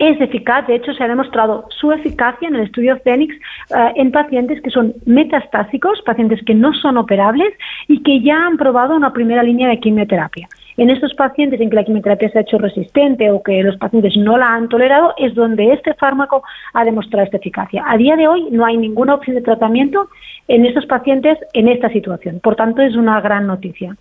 es 0.00 0.18
eficaz, 0.20 0.66
de 0.66 0.76
hecho 0.76 0.94
se 0.94 1.04
ha 1.04 1.08
demostrado 1.08 1.66
su 1.78 1.92
eficacia 1.92 2.48
en 2.48 2.56
el 2.56 2.62
estudio 2.62 2.98
Phoenix 3.04 3.34
eh, 3.36 3.92
en 3.96 4.10
pacientes 4.10 4.60
que 4.62 4.70
son 4.70 4.94
metastásicos, 5.04 6.00
pacientes 6.06 6.40
que 6.44 6.54
no 6.54 6.72
son 6.72 6.96
operables 6.96 7.52
y 7.86 8.02
que 8.02 8.22
ya 8.22 8.46
han 8.46 8.56
probado 8.56 8.96
una 8.96 9.12
primera 9.12 9.42
línea 9.42 9.68
de 9.68 9.78
quimioterapia. 9.78 10.48
En 10.80 10.88
estos 10.88 11.12
pacientes 11.12 11.60
en 11.60 11.68
que 11.68 11.76
la 11.76 11.84
quimioterapia 11.84 12.30
se 12.30 12.38
ha 12.38 12.40
hecho 12.40 12.56
resistente 12.56 13.30
o 13.30 13.42
que 13.42 13.62
los 13.62 13.76
pacientes 13.76 14.16
no 14.16 14.38
la 14.38 14.54
han 14.54 14.70
tolerado 14.70 15.12
es 15.18 15.34
donde 15.34 15.74
este 15.74 15.92
fármaco 15.92 16.42
ha 16.72 16.86
demostrado 16.86 17.26
esta 17.26 17.36
eficacia. 17.36 17.84
A 17.86 17.98
día 17.98 18.16
de 18.16 18.26
hoy 18.26 18.48
no 18.50 18.64
hay 18.64 18.78
ninguna 18.78 19.16
opción 19.16 19.36
de 19.36 19.42
tratamiento 19.42 20.08
en 20.48 20.64
estos 20.64 20.86
pacientes 20.86 21.36
en 21.52 21.68
esta 21.68 21.90
situación. 21.90 22.40
Por 22.40 22.56
tanto, 22.56 22.80
es 22.80 22.96
una 22.96 23.20
gran 23.20 23.46
noticia. 23.46 23.94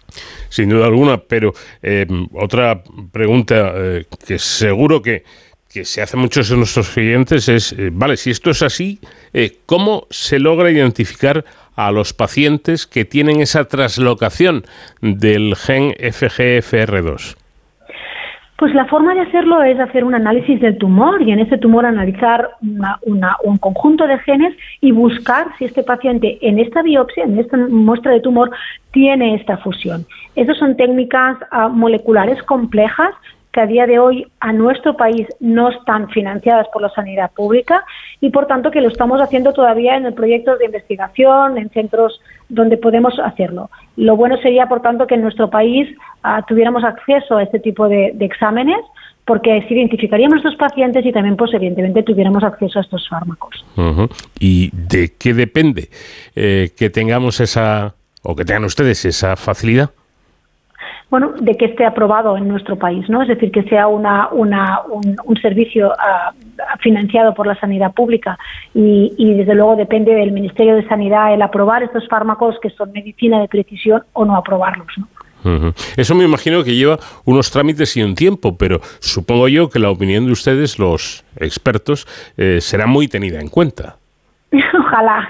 Sin 0.47 0.69
duda 0.69 0.85
alguna, 0.85 1.17
pero 1.17 1.51
eh, 1.83 2.07
otra 2.31 2.81
pregunta 3.11 3.73
eh, 3.75 4.05
que 4.25 4.39
seguro 4.39 5.01
que, 5.01 5.23
que 5.67 5.83
se 5.83 6.01
hace 6.01 6.15
muchos 6.15 6.47
de 6.47 6.55
nuestros 6.55 6.91
clientes 6.91 7.49
es, 7.49 7.73
eh, 7.73 7.89
vale, 7.91 8.15
si 8.15 8.29
esto 8.29 8.51
es 8.51 8.61
así, 8.61 9.01
¿cómo 9.65 10.07
se 10.09 10.39
logra 10.39 10.71
identificar 10.71 11.43
a 11.79 11.91
los 11.91 12.13
pacientes 12.13 12.85
que 12.85 13.05
tienen 13.05 13.39
esa 13.39 13.63
traslocación 13.69 14.63
del 15.01 15.55
gen 15.55 15.93
FGFR2? 15.93 17.37
Pues 18.57 18.75
la 18.75 18.85
forma 18.87 19.15
de 19.15 19.21
hacerlo 19.21 19.63
es 19.63 19.79
hacer 19.79 20.03
un 20.03 20.13
análisis 20.13 20.59
del 20.59 20.77
tumor 20.77 21.21
y 21.21 21.31
en 21.31 21.39
ese 21.39 21.57
tumor 21.57 21.85
analizar 21.85 22.49
un 22.61 23.57
conjunto 23.59 24.05
de 24.05 24.19
genes 24.19 24.53
y 24.81 24.91
buscar 24.91 25.47
si 25.57 25.63
este 25.63 25.83
paciente 25.83 26.37
en 26.41 26.59
esta 26.59 26.81
biopsia, 26.81 27.23
en 27.23 27.39
esta 27.39 27.55
muestra 27.55 28.11
de 28.11 28.19
tumor, 28.19 28.51
tiene 28.91 29.35
esta 29.35 29.55
fusión. 29.59 30.05
Esas 30.35 30.57
son 30.57 30.75
técnicas 30.75 31.37
ah, 31.51 31.69
moleculares 31.69 32.43
complejas 32.43 33.15
que 33.59 33.63
a 33.63 33.67
día 33.67 33.85
de 33.85 33.99
hoy 33.99 34.25
a 34.39 34.53
nuestro 34.53 34.95
país 34.95 35.27
no 35.41 35.69
están 35.69 36.07
financiadas 36.09 36.67
por 36.71 36.81
la 36.81 36.89
sanidad 36.91 37.29
pública 37.31 37.83
y 38.21 38.29
por 38.29 38.47
tanto 38.47 38.71
que 38.71 38.79
lo 38.79 38.87
estamos 38.87 39.19
haciendo 39.21 39.51
todavía 39.51 39.97
en 39.97 40.05
el 40.05 40.13
proyecto 40.13 40.55
de 40.57 40.65
investigación, 40.65 41.57
en 41.57 41.69
centros 41.71 42.21
donde 42.47 42.77
podemos 42.77 43.19
hacerlo. 43.19 43.69
Lo 43.97 44.15
bueno 44.15 44.37
sería, 44.37 44.67
por 44.67 44.81
tanto, 44.81 45.07
que 45.07 45.15
en 45.15 45.23
nuestro 45.23 45.49
país 45.49 45.89
ah, 46.23 46.41
tuviéramos 46.47 46.85
acceso 46.85 47.35
a 47.35 47.43
este 47.43 47.59
tipo 47.59 47.89
de, 47.89 48.15
exámenes 48.21 48.79
porque 49.25 49.51
así 49.51 49.73
identificaríamos 49.73 50.37
a 50.37 50.49
estos 50.49 50.55
pacientes 50.55 51.05
y 51.05 51.11
también, 51.11 51.35
pues, 51.35 51.53
evidentemente, 51.53 52.01
tuviéramos 52.03 52.43
acceso 52.43 52.79
a 52.79 52.81
estos 52.81 53.09
fármacos. 53.09 53.65
¿Y 54.39 54.71
de 54.71 55.13
qué 55.19 55.33
depende 55.33 55.89
eh, 56.33 56.69
que 56.77 56.89
tengamos 56.89 57.41
esa, 57.41 57.93
o 58.23 58.35
que 58.35 58.45
tengan 58.45 58.63
ustedes 58.63 59.03
esa 59.03 59.35
facilidad? 59.35 59.91
Bueno, 61.09 61.33
de 61.39 61.55
que 61.57 61.65
esté 61.65 61.85
aprobado 61.85 62.37
en 62.37 62.47
nuestro 62.47 62.77
país, 62.77 63.09
¿no? 63.09 63.21
Es 63.21 63.27
decir, 63.27 63.51
que 63.51 63.63
sea 63.63 63.87
una, 63.87 64.29
una, 64.31 64.81
un, 64.89 65.37
servicio 65.41 65.91
ah, 65.97 66.33
financiado 66.79 67.33
por 67.33 67.47
la 67.47 67.59
sanidad 67.59 67.93
pública 67.93 68.37
y, 68.73 69.13
y, 69.17 69.33
desde 69.33 69.55
luego, 69.55 69.75
depende 69.75 70.13
del 70.13 70.31
Ministerio 70.31 70.75
de 70.75 70.87
Sanidad 70.87 71.33
el 71.33 71.41
aprobar 71.41 71.81
estos 71.81 72.07
fármacos 72.07 72.57
que 72.61 72.69
son 72.69 72.91
medicina 72.91 73.39
de 73.39 73.47
precisión 73.47 74.03
o 74.13 74.25
no 74.25 74.35
aprobarlos, 74.35 74.87
¿no? 74.97 75.07
Eso 75.95 76.15
me 76.15 76.25
imagino 76.25 76.63
que 76.63 76.75
lleva 76.75 76.99
unos 77.25 77.49
trámites 77.49 77.95
y 77.95 78.03
un 78.03 78.13
tiempo, 78.13 78.57
pero 78.57 78.81
supongo 78.99 79.47
yo 79.47 79.69
que 79.69 79.79
la 79.79 79.89
opinión 79.89 80.25
de 80.25 80.33
ustedes, 80.33 80.79
los 80.79 81.23
expertos, 81.37 82.07
eh, 82.37 82.59
será 82.61 82.87
muy 82.87 83.07
tenida 83.07 83.39
en 83.39 83.47
cuenta. 83.47 83.98
Ojalá. 84.79 85.29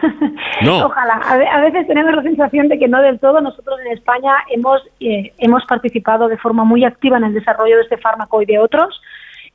Ojalá. 0.84 1.22
A 1.52 1.62
veces 1.62 1.88
tenemos 1.88 2.16
la 2.16 2.24
sensación 2.24 2.70
de 2.70 2.80
que 2.80 2.88
no 2.88 3.02
del 3.02 3.20
todo. 3.20 3.41
Nosotros 3.41 3.80
en 3.86 3.91
España 3.94 4.34
hemos, 4.50 4.82
eh, 5.00 5.34
hemos 5.40 5.66
participado 5.66 6.28
de 6.28 6.38
forma 6.38 6.64
muy 6.64 6.86
activa 6.86 7.18
en 7.18 7.26
el 7.26 7.34
desarrollo 7.34 7.78
de 7.78 7.84
este 7.84 7.98
fármaco 7.98 8.41
y 8.41 8.46
de 8.46 8.60
otros. 8.60 9.02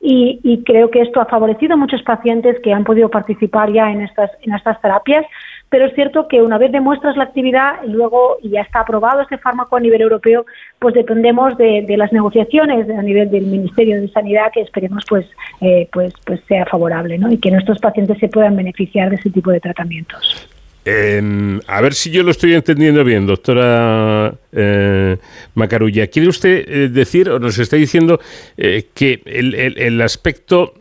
Y, 0.01 0.39
y, 0.43 0.63
creo 0.63 0.91
que 0.91 1.01
esto 1.01 1.21
ha 1.21 1.25
favorecido 1.25 1.73
a 1.73 1.77
muchos 1.77 2.03
pacientes 2.03 2.59
que 2.61 2.73
han 2.73 2.83
podido 2.83 3.09
participar 3.09 3.71
ya 3.71 3.89
en 3.89 4.01
estas, 4.01 4.29
en 4.41 4.53
estas 4.53 4.79
terapias 4.81 5.25
pero 5.69 5.85
es 5.85 5.95
cierto 5.95 6.27
que 6.27 6.41
una 6.41 6.57
vez 6.57 6.71
demuestras 6.71 7.17
la 7.17 7.25
actividad 7.25 7.83
y 7.85 7.89
luego 7.89 8.37
ya 8.43 8.61
está 8.61 8.81
aprobado 8.81 9.21
este 9.21 9.37
fármaco 9.37 9.75
a 9.75 9.79
nivel 9.79 10.01
europeo, 10.01 10.45
pues 10.79 10.93
dependemos 10.93 11.57
de, 11.57 11.85
las 11.97 12.13
negociaciones 12.13 12.89
a 12.89 13.01
nivel 13.01 13.29
del 13.31 13.45
Ministerio 13.45 13.99
de 13.99 14.07
Sanidad 14.09 14.51
que 14.53 14.61
esperemos 14.61 15.03
pues 15.07 15.25
eh, 15.61 15.87
pues 15.91 16.13
pues 16.25 16.41
sea 16.47 16.65
favorable, 16.65 17.17
¿no? 17.17 17.31
Y 17.31 17.37
que 17.37 17.51
nuestros 17.51 17.79
pacientes 17.79 18.17
se 18.19 18.27
puedan 18.27 18.55
beneficiar 18.55 19.09
de 19.09 19.15
ese 19.15 19.29
tipo 19.29 19.51
de 19.51 19.59
tratamientos. 19.59 20.47
Em, 20.87 21.59
a 21.65 21.81
ver 21.81 21.95
si 21.95 22.11
yo 22.11 22.21
lo 22.21 22.29
estoy 22.29 22.53
entendiendo 22.53 23.03
bien, 23.03 23.25
doctora 23.25 24.35
eh, 24.51 25.17
Macarulla. 25.55 26.05
¿Quiere 26.07 26.29
usted 26.29 26.63
eh, 26.67 26.89
decir 26.89 27.27
o 27.27 27.39
nos 27.39 27.57
está 27.57 27.75
diciendo 27.75 28.19
eh, 28.55 28.89
que 28.93 29.19
el, 29.25 29.55
el, 29.55 29.99
aspecto 30.01 30.75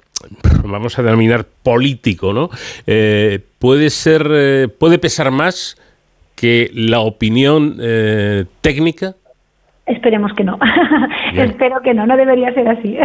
vamos 0.65 0.99
a 0.99 1.03
denominar 1.03 1.47
político, 1.63 2.33
¿no? 2.33 2.51
Eh, 2.87 3.41
puede 3.59 3.91
ser, 3.91 4.27
eh, 4.31 4.69
puede 4.69 4.99
pesar 4.99 5.31
más 5.31 5.77
que 6.35 6.71
la 6.75 7.01
opinión 7.01 7.77
eh, 7.81 8.45
técnica. 8.61 9.15
Esperemos 9.87 10.33
que 10.33 10.45
no. 10.45 10.59
Espero 11.35 11.81
que 11.83 11.93
no, 11.93 12.07
no 12.07 12.17
debería 12.17 12.53
ser 12.55 12.69
así. 12.69 12.97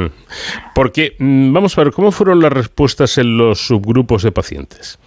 Porque, 0.74 1.14
mm, 1.18 1.52
vamos 1.52 1.76
a 1.76 1.84
ver, 1.84 1.92
¿cómo 1.92 2.10
fueron 2.12 2.40
las 2.40 2.52
respuestas 2.52 3.18
en 3.18 3.36
los 3.36 3.66
subgrupos 3.66 4.22
de 4.22 4.32
pacientes? 4.32 4.98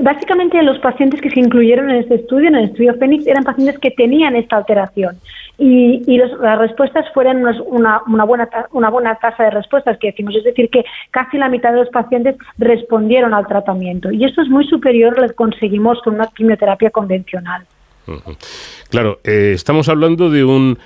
Básicamente 0.00 0.62
los 0.62 0.78
pacientes 0.78 1.20
que 1.20 1.30
se 1.30 1.40
incluyeron 1.40 1.90
en 1.90 1.96
este 1.96 2.14
estudio, 2.14 2.48
en 2.48 2.54
el 2.54 2.64
estudio 2.66 2.94
Fénix, 2.94 3.26
eran 3.26 3.44
pacientes 3.44 3.78
que 3.78 3.90
tenían 3.90 4.36
esta 4.36 4.56
alteración 4.56 5.18
y, 5.58 6.16
las 6.16 6.58
respuestas 6.58 7.06
fueron 7.12 7.44
una, 7.66 8.02
una, 8.06 8.24
buena, 8.24 8.48
una 8.72 8.90
buena 8.90 9.14
tasa 9.16 9.44
de 9.44 9.50
respuestas 9.50 9.98
que 9.98 10.08
decimos, 10.08 10.34
es 10.34 10.44
decir, 10.44 10.70
que 10.70 10.84
casi 11.10 11.36
la 11.36 11.48
mitad 11.48 11.72
de 11.72 11.80
los 11.80 11.88
pacientes 11.90 12.36
respondieron 12.58 13.34
al 13.34 13.46
tratamiento 13.46 14.10
y 14.10 14.24
esto 14.24 14.42
es 14.42 14.48
muy 14.48 14.66
superior 14.66 15.16
a 15.18 15.22
lo 15.22 15.28
que 15.28 15.34
conseguimos 15.34 16.00
con 16.02 16.14
una 16.14 16.26
quimioterapia 16.26 16.90
convencional. 16.90 17.64
Claro, 18.88 19.20
eh, 19.24 19.52
estamos 19.54 19.88
hablando 19.88 20.30
de 20.30 20.44
un 20.44 20.78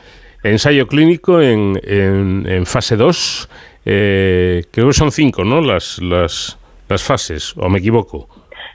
ensayo 0.43 0.87
clínico 0.87 1.41
en, 1.41 1.81
en, 1.85 2.67
fase 2.67 2.97
2, 2.97 3.49
eh, 3.87 4.65
creo 4.71 4.89
que 4.89 4.93
son 4.93 5.11
cinco, 5.11 5.45
¿no? 5.45 5.61
Las, 5.61 6.01
las, 6.03 6.59
las 6.89 7.03
fases, 7.03 7.55
o 7.57 7.69
me 7.69 7.79
equivoco. 7.79 8.29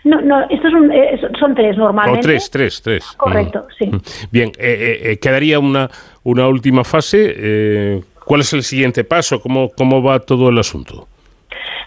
No, 0.03 0.19
no, 0.21 0.41
estos 0.49 0.71
son, 0.71 0.91
eh, 0.91 1.19
son 1.39 1.53
tres 1.53 1.77
normalmente. 1.77 2.19
O 2.19 2.23
tres, 2.23 2.49
tres, 2.49 2.81
tres. 2.81 3.05
Correcto, 3.17 3.67
sí. 3.77 3.91
Bien, 4.31 4.51
eh, 4.57 4.99
eh, 5.03 5.17
quedaría 5.19 5.59
una, 5.59 5.89
una 6.23 6.47
última 6.47 6.83
fase. 6.83 8.01
¿Cuál 8.25 8.41
es 8.41 8.53
el 8.53 8.63
siguiente 8.63 9.03
paso? 9.03 9.41
¿Cómo, 9.41 9.69
cómo 9.69 10.01
va 10.01 10.19
todo 10.19 10.49
el 10.49 10.57
asunto? 10.57 11.07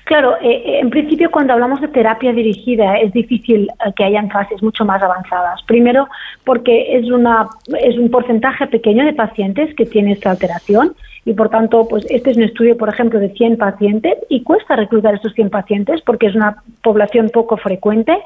Claro, 0.04 0.34
en 0.42 0.90
principio 0.90 1.30
cuando 1.30 1.54
hablamos 1.54 1.80
de 1.80 1.88
terapia 1.88 2.32
dirigida 2.32 2.98
es 2.98 3.10
difícil 3.14 3.70
que 3.96 4.04
hayan 4.04 4.28
fases 4.28 4.62
mucho 4.62 4.84
más 4.84 5.02
avanzadas. 5.02 5.62
Primero 5.62 6.08
porque 6.44 6.96
es, 6.98 7.10
una, 7.10 7.48
es 7.80 7.96
un 7.96 8.10
porcentaje 8.10 8.66
pequeño 8.66 9.06
de 9.06 9.14
pacientes 9.14 9.74
que 9.74 9.86
tiene 9.86 10.12
esta 10.12 10.30
alteración 10.30 10.94
y 11.24 11.32
por 11.32 11.48
tanto, 11.48 11.88
pues 11.88 12.06
este 12.10 12.30
es 12.30 12.36
un 12.36 12.42
estudio, 12.42 12.76
por 12.76 12.88
ejemplo, 12.88 13.18
de 13.18 13.30
100 13.30 13.56
pacientes 13.56 14.18
y 14.28 14.42
cuesta 14.42 14.76
reclutar 14.76 15.14
estos 15.14 15.32
100 15.32 15.50
pacientes 15.50 16.02
porque 16.02 16.26
es 16.26 16.34
una 16.34 16.62
población 16.82 17.30
poco 17.30 17.56
frecuente 17.56 18.18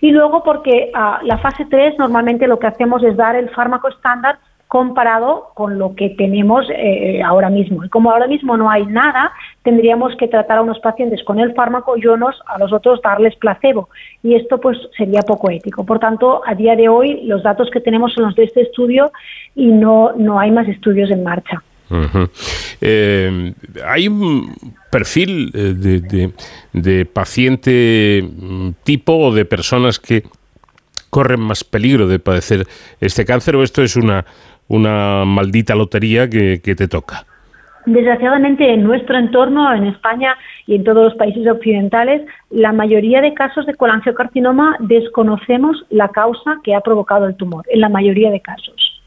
y 0.00 0.10
luego 0.10 0.42
porque 0.42 0.90
a 0.94 1.20
la 1.22 1.38
fase 1.38 1.66
3 1.70 1.98
normalmente 1.98 2.48
lo 2.48 2.58
que 2.58 2.66
hacemos 2.66 3.04
es 3.04 3.16
dar 3.16 3.36
el 3.36 3.50
fármaco 3.50 3.88
estándar 3.88 4.38
comparado 4.70 5.48
con 5.54 5.80
lo 5.80 5.96
que 5.96 6.10
tenemos 6.10 6.64
eh, 6.70 7.20
ahora 7.24 7.50
mismo. 7.50 7.84
Y 7.84 7.88
como 7.88 8.12
ahora 8.12 8.28
mismo 8.28 8.56
no 8.56 8.70
hay 8.70 8.86
nada, 8.86 9.32
tendríamos 9.64 10.14
que 10.16 10.28
tratar 10.28 10.58
a 10.58 10.62
unos 10.62 10.78
pacientes 10.78 11.24
con 11.24 11.40
el 11.40 11.54
fármaco 11.54 11.96
y 11.96 12.02
a 12.06 12.58
los 12.58 12.72
otros 12.72 13.02
darles 13.02 13.34
placebo. 13.34 13.88
Y 14.22 14.36
esto 14.36 14.60
pues 14.60 14.78
sería 14.96 15.22
poco 15.22 15.50
ético. 15.50 15.84
Por 15.84 15.98
tanto, 15.98 16.42
a 16.46 16.54
día 16.54 16.76
de 16.76 16.88
hoy 16.88 17.22
los 17.24 17.42
datos 17.42 17.68
que 17.72 17.80
tenemos 17.80 18.12
son 18.12 18.26
los 18.26 18.36
de 18.36 18.44
este 18.44 18.60
estudio 18.60 19.10
y 19.56 19.66
no, 19.66 20.12
no 20.16 20.38
hay 20.38 20.52
más 20.52 20.68
estudios 20.68 21.10
en 21.10 21.24
marcha. 21.24 21.60
Eh, 22.80 23.52
hay 23.86 24.08
un 24.08 24.54
perfil 24.90 25.50
eh, 25.54 26.32
de, 26.72 27.04
paciente 27.06 28.22
mm, 28.22 28.70
tipo 28.84 29.16
o 29.16 29.34
de 29.34 29.44
personas 29.44 29.98
que 29.98 30.22
corren 31.10 31.40
más 31.40 31.64
peligro 31.64 32.06
de 32.06 32.18
padecer 32.18 32.66
este 33.00 33.24
cáncer 33.24 33.56
o 33.56 33.62
esto 33.62 33.82
es 33.82 33.96
una, 33.96 34.24
una 34.68 35.24
maldita 35.24 35.74
lotería 35.74 36.30
que, 36.30 36.60
que 36.62 36.74
te 36.74 36.86
toca? 36.86 37.26
Desgraciadamente, 37.86 38.72
en 38.72 38.82
nuestro 38.82 39.16
entorno, 39.18 39.72
en 39.72 39.86
España 39.86 40.36
y 40.66 40.76
en 40.76 40.84
todos 40.84 41.04
los 41.04 41.14
países 41.14 41.46
occidentales, 41.48 42.22
la 42.50 42.72
mayoría 42.72 43.20
de 43.20 43.32
casos 43.32 43.66
de 43.66 43.74
colangiocarcinoma 43.74 44.76
desconocemos 44.80 45.84
la 45.88 46.08
causa 46.08 46.58
que 46.62 46.74
ha 46.74 46.82
provocado 46.82 47.26
el 47.26 47.36
tumor, 47.36 47.64
en 47.70 47.80
la 47.80 47.88
mayoría 47.88 48.30
de 48.30 48.40
casos. 48.40 49.00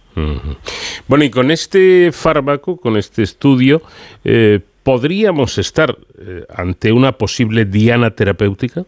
Bueno, 1.07 1.23
y 1.23 1.29
con 1.29 1.51
este 1.51 2.11
fármaco, 2.11 2.77
con 2.77 2.97
este 2.97 3.23
estudio, 3.23 3.81
eh, 4.23 4.59
¿podríamos 4.83 5.57
estar 5.57 5.95
eh, 6.19 6.45
ante 6.55 6.91
una 6.91 7.11
posible 7.13 7.65
diana 7.65 8.11
terapéutica? 8.11 8.83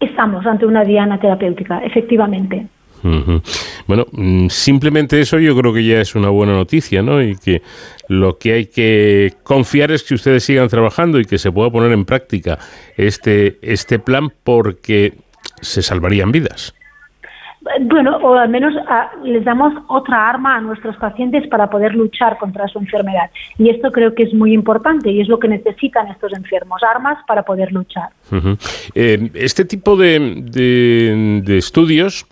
Estamos 0.00 0.46
ante 0.46 0.64
una 0.64 0.84
diana 0.84 1.18
terapéutica, 1.20 1.84
efectivamente. 1.84 2.66
Bueno, 3.86 4.06
mm, 4.12 4.48
simplemente 4.48 5.20
eso 5.20 5.38
yo 5.38 5.56
creo 5.56 5.72
que 5.72 5.84
ya 5.84 6.00
es 6.00 6.14
una 6.14 6.28
buena 6.28 6.52
noticia, 6.52 7.02
¿no? 7.02 7.22
Y 7.22 7.36
que 7.36 7.62
lo 8.08 8.38
que 8.38 8.52
hay 8.52 8.66
que 8.66 9.34
confiar 9.42 9.90
es 9.90 10.02
que 10.02 10.14
ustedes 10.14 10.44
sigan 10.44 10.68
trabajando 10.68 11.18
y 11.18 11.24
que 11.24 11.38
se 11.38 11.50
pueda 11.50 11.70
poner 11.70 11.92
en 11.92 12.04
práctica 12.04 12.58
este, 12.96 13.58
este 13.62 13.98
plan 13.98 14.30
porque 14.44 15.14
se 15.60 15.82
salvarían 15.82 16.30
vidas. 16.30 16.74
Bueno, 17.82 18.16
o 18.22 18.34
al 18.34 18.48
menos 18.48 18.74
ah, 18.88 19.10
les 19.22 19.44
damos 19.44 19.74
otra 19.88 20.30
arma 20.30 20.56
a 20.56 20.60
nuestros 20.60 20.96
pacientes 20.96 21.46
para 21.48 21.68
poder 21.68 21.94
luchar 21.94 22.38
contra 22.38 22.66
su 22.68 22.78
enfermedad. 22.78 23.30
Y 23.58 23.68
esto 23.68 23.92
creo 23.92 24.14
que 24.14 24.22
es 24.22 24.32
muy 24.32 24.54
importante 24.54 25.10
y 25.10 25.20
es 25.20 25.28
lo 25.28 25.38
que 25.38 25.48
necesitan 25.48 26.08
estos 26.08 26.32
enfermos, 26.32 26.82
armas 26.82 27.18
para 27.26 27.42
poder 27.42 27.70
luchar. 27.72 28.08
Eh, 28.94 29.30
este 29.34 29.64
tipo 29.64 29.96
de, 29.96 31.42
de 31.44 31.58
estudios 31.58 32.26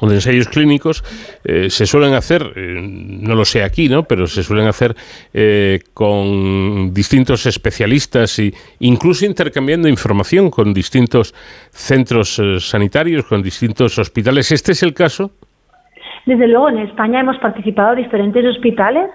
o 0.00 0.10
ensayos 0.10 0.48
clínicos 0.48 1.02
eh, 1.44 1.70
se 1.70 1.86
suelen 1.86 2.14
hacer, 2.14 2.42
eh, 2.56 2.80
no 2.80 3.34
lo 3.34 3.44
sé 3.44 3.62
aquí, 3.62 3.88
¿no? 3.88 4.04
pero 4.04 4.26
se 4.26 4.42
suelen 4.42 4.66
hacer 4.66 4.94
eh, 5.32 5.80
con 5.94 6.92
distintos 6.92 7.46
especialistas 7.46 8.38
e 8.38 8.52
incluso 8.80 9.24
intercambiando 9.24 9.88
información 9.88 10.50
con 10.50 10.74
distintos 10.74 11.32
centros 11.70 12.40
sanitarios, 12.58 13.24
con 13.24 13.42
distintos 13.42 13.98
hospitales. 13.98 14.52
¿Este 14.52 14.72
es 14.72 14.82
el 14.82 14.92
caso? 14.92 15.30
Desde 16.26 16.48
luego, 16.48 16.68
en 16.68 16.78
España 16.78 17.20
hemos 17.20 17.38
participado 17.38 17.94
diferentes 17.94 18.44
hospitales 18.44 19.08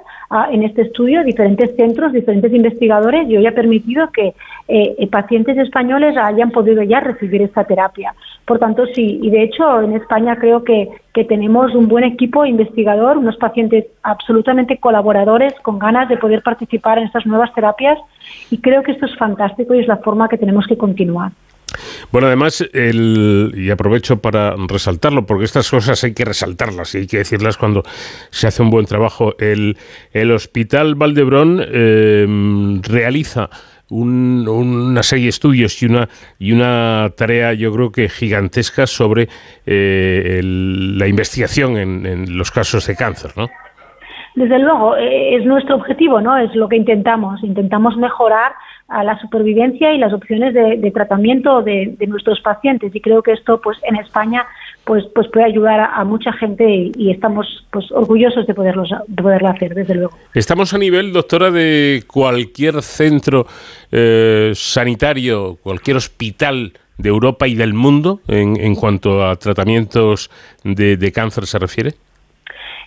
en 0.52 0.64
este 0.64 0.84
estudio, 0.84 1.24
diferentes 1.24 1.76
centros, 1.76 2.14
diferentes 2.14 2.54
investigadores 2.54 3.30
y 3.30 3.38
hoy 3.38 3.46
ha 3.48 3.54
permitido 3.54 4.10
que 4.12 4.34
eh, 4.68 5.08
pacientes 5.12 5.58
españoles 5.58 6.16
hayan 6.18 6.52
podido 6.52 6.82
ya 6.84 7.02
recibir 7.02 7.42
esta 7.42 7.66
terapia. 7.66 8.14
Por 8.46 8.58
tanto, 8.58 8.86
sí, 8.88 9.20
y 9.22 9.30
de 9.30 9.44
hecho 9.44 9.82
en 9.82 9.94
España 9.94 10.38
creo 10.38 10.64
que, 10.64 10.90
que 11.14 11.26
tenemos 11.26 11.76
un 11.76 11.88
buen 11.88 12.06
equipo 12.06 12.46
investigador, 12.46 13.18
unos 13.18 13.36
pacientes 13.38 13.88
absolutamente 14.04 14.78
colaboradores 14.78 15.54
con 15.62 15.80
ganas 15.80 16.08
de 16.08 16.18
poder 16.18 16.42
participar 16.42 16.98
en 16.98 17.06
estas 17.06 17.26
nuevas 17.26 17.54
terapias 17.54 18.00
y 18.50 18.60
creo 18.60 18.84
que 18.84 18.94
esto 18.94 19.08
es 19.08 19.18
fantástico 19.18 19.74
y 19.74 19.80
es 19.80 19.88
la 19.88 19.98
forma 19.98 20.30
que 20.30 20.38
tenemos 20.38 20.66
que 20.66 20.78
continuar. 20.78 21.32
Bueno, 22.12 22.28
además, 22.28 22.64
el, 22.74 23.54
y 23.56 23.70
aprovecho 23.70 24.18
para 24.22 24.56
resaltarlo, 24.68 25.26
porque 25.26 25.46
estas 25.46 25.70
cosas 25.70 26.04
hay 26.04 26.14
que 26.14 26.26
resaltarlas 26.26 26.94
y 26.96 27.00
hay 27.00 27.08
que 27.08 27.18
decirlas 27.18 27.58
cuando 27.58 27.84
se 28.30 28.48
hace 28.48 28.62
un 28.62 28.70
buen 28.70 28.86
trabajo. 28.86 29.36
El, 29.40 29.78
el 30.12 30.32
Hospital 30.32 30.96
Valdebrón 30.96 31.62
em, 31.72 32.82
realiza 32.82 33.50
una 33.90 35.04
serie 35.04 35.26
de 35.26 35.30
estudios 35.32 35.82
y 35.82 35.86
una, 35.86 36.08
y 36.40 36.54
una 36.54 37.12
tarea, 37.18 37.54
yo 37.54 37.74
creo 37.74 37.92
que 37.92 38.08
gigantesca, 38.08 38.88
sobre 38.88 39.28
eh, 39.66 40.40
la 40.44 41.08
investigación 41.08 41.78
en, 41.78 42.06
en 42.06 42.38
los 42.38 42.52
casos 42.52 42.88
de 42.88 42.96
cáncer, 42.96 43.34
¿no? 43.36 43.50
Desde 44.36 44.60
luego, 44.60 44.96
eh, 44.96 45.36
es 45.36 45.46
nuestro 45.46 45.76
objetivo, 45.76 46.22
¿no? 46.22 46.38
Es 46.38 46.56
lo 46.56 46.70
que 46.70 46.78
intentamos. 46.78 47.44
Intentamos 47.44 47.98
mejorar 47.98 48.54
a 48.92 49.04
la 49.04 49.20
supervivencia 49.20 49.94
y 49.94 49.98
las 49.98 50.12
opciones 50.14 50.54
de, 50.54 50.92
tratamiento 50.92 51.62
de, 51.62 51.96
nuestros 52.08 52.42
pacientes 52.42 52.94
y 52.94 53.00
creo 53.00 53.24
que 53.24 53.32
esto 53.32 53.62
pues 53.62 53.78
en 53.84 53.96
España 53.96 54.46
pues 54.84 55.06
pues 55.16 55.28
puede 55.30 55.46
ayudar 55.46 55.80
a, 55.80 56.04
mucha 56.04 56.34
gente 56.34 56.66
y, 56.68 57.10
estamos 57.10 57.66
pues 57.72 57.90
orgullosos 57.92 58.46
de 58.48 58.54
poderlo 58.54 58.84
de 59.08 59.24
poderlo 59.24 59.48
hacer 59.48 59.74
desde 59.74 59.96
luego 59.96 60.18
estamos 60.34 60.74
a 60.74 60.78
nivel 60.78 61.14
doctora 61.14 61.52
de 61.52 62.04
cualquier 62.06 62.82
centro 62.82 63.46
eh, 63.94 64.52
sanitario 64.56 65.58
cualquier 65.64 65.96
hospital 65.96 66.74
de 66.98 67.10
Europa 67.10 67.48
y 67.48 67.56
del 67.56 67.74
mundo 67.74 68.20
en, 68.28 68.60
en 68.60 68.76
cuanto 68.76 69.26
a 69.26 69.38
tratamientos 69.38 70.30
de, 70.66 70.98
de 70.98 71.12
cáncer 71.12 71.46
se 71.48 71.60
refiere? 71.60 71.94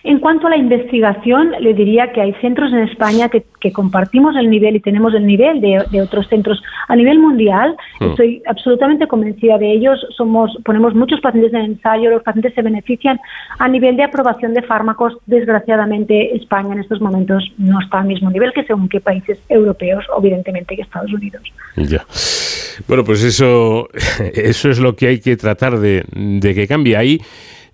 En 0.05 0.19
cuanto 0.19 0.45
a 0.45 0.51
la 0.51 0.57
investigación, 0.57 1.53
le 1.59 1.73
diría 1.73 2.11
que 2.11 2.21
hay 2.21 2.31
centros 2.33 2.71
en 2.71 2.87
España 2.87 3.27
que, 3.27 3.43
compartimos 3.73 4.35
el 4.35 4.51
nivel 4.51 4.75
y 4.75 4.79
tenemos 4.79 5.15
el 5.15 5.25
nivel 5.25 5.59
de, 5.59 5.99
otros 5.99 6.27
centros 6.27 6.61
a 6.87 6.95
nivel 6.95 7.17
mundial. 7.17 7.75
Hmm. 7.99 8.11
Estoy 8.11 8.43
absolutamente 8.45 9.07
convencida 9.07 9.57
de 9.57 9.71
ellos. 9.71 9.99
Somos, 10.15 10.55
ponemos 10.63 10.93
muchos 10.93 11.19
pacientes 11.21 11.51
en 11.55 11.61
ensayo, 11.61 12.11
los 12.11 12.21
pacientes 12.21 12.53
se 12.53 12.61
benefician 12.61 13.19
a 13.57 13.67
nivel 13.67 13.97
de 13.97 14.03
aprobación 14.03 14.53
de 14.53 14.61
fármacos. 14.61 15.17
Desgraciadamente, 15.25 16.35
España 16.35 16.73
en 16.73 16.81
estos 16.81 17.01
momentos 17.01 17.51
no 17.57 17.81
está 17.81 18.01
al 18.01 18.05
mismo 18.05 18.29
nivel 18.29 18.53
que 18.53 18.63
según 18.63 18.87
qué 18.87 19.01
países 19.01 19.39
europeos, 19.49 20.05
evidentemente 20.15 20.75
que 20.75 20.83
Estados 20.83 21.11
Unidos. 21.11 21.41
Ya. 21.77 22.05
Bueno, 22.87 23.03
pues 23.03 23.23
eso, 23.23 23.89
eso 24.35 24.69
es 24.69 24.77
lo 24.79 24.95
que 24.95 25.07
hay 25.07 25.19
que 25.19 25.35
tratar 25.35 25.79
de, 25.79 26.03
de 26.13 26.53
que 26.53 26.67
cambie 26.67 26.95
ahí. 26.95 27.19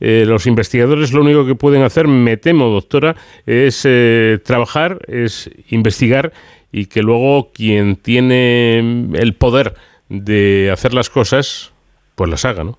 Eh, 0.02 0.26
los 0.28 0.48
investigadores 0.48 1.14
lo 1.14 1.22
único 1.22 1.45
que 1.45 1.56
pueden 1.56 1.84
hacer, 1.84 2.07
me 2.07 2.36
temo, 2.36 2.69
doctora, 2.69 3.15
es 3.45 3.86
eh, 3.88 4.40
trabajar, 4.44 4.99
es 5.07 5.49
investigar 5.69 6.34
y 6.72 6.88
que 6.88 7.03
luego 7.03 7.52
quien 7.53 7.95
tiene 7.95 8.80
el 9.14 9.36
poder 9.36 9.76
de 10.10 10.72
hacer 10.73 10.94
las 10.94 11.10
cosas, 11.10 11.72
pues 12.15 12.30
las 12.30 12.44
haga, 12.45 12.64
¿no? 12.64 12.78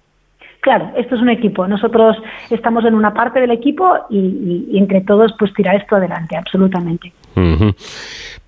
Claro, 0.63 0.93
esto 0.97 1.17
es 1.17 1.21
un 1.21 1.29
equipo. 1.29 1.67
Nosotros 1.67 2.17
estamos 2.51 2.85
en 2.85 2.95
una 2.95 3.13
parte 3.13 3.41
del 3.41 3.51
equipo 3.51 3.97
y, 4.11 4.79
entre 4.79 5.01
todos 5.01 5.33
pues 5.39 5.53
tirar 5.55 5.75
esto 5.77 5.97
adelante, 5.97 6.37
absolutamente. 6.37 7.13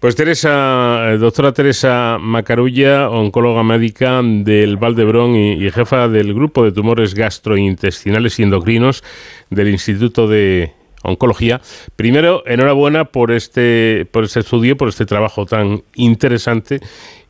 Pues 0.01 0.17
Teresa, 0.17 1.13
eh, 1.13 1.19
doctora 1.19 1.53
Teresa 1.53 2.19
Macarulla, 2.21 3.09
oncóloga 3.09 3.63
médica 3.63 4.21
del 4.23 4.77
Valdebrón 4.77 5.35
y, 5.35 5.53
y, 5.53 5.71
jefa 5.71 6.09
del 6.09 6.35
grupo 6.35 6.65
de 6.65 6.73
tumores 6.73 7.15
gastrointestinales 7.15 8.39
y 8.39 8.43
endocrinos 8.43 9.03
del 9.51 9.71
Instituto 9.71 10.29
de 10.29 10.73
Oncología. 11.05 11.61
Primero, 11.97 12.43
enhorabuena 12.47 13.05
por 13.05 13.31
este, 13.31 14.07
por 14.11 14.25
este 14.25 14.41
estudio, 14.41 14.77
por 14.77 14.89
este 14.89 15.07
trabajo 15.07 15.47
tan 15.47 15.83
interesante 15.95 16.81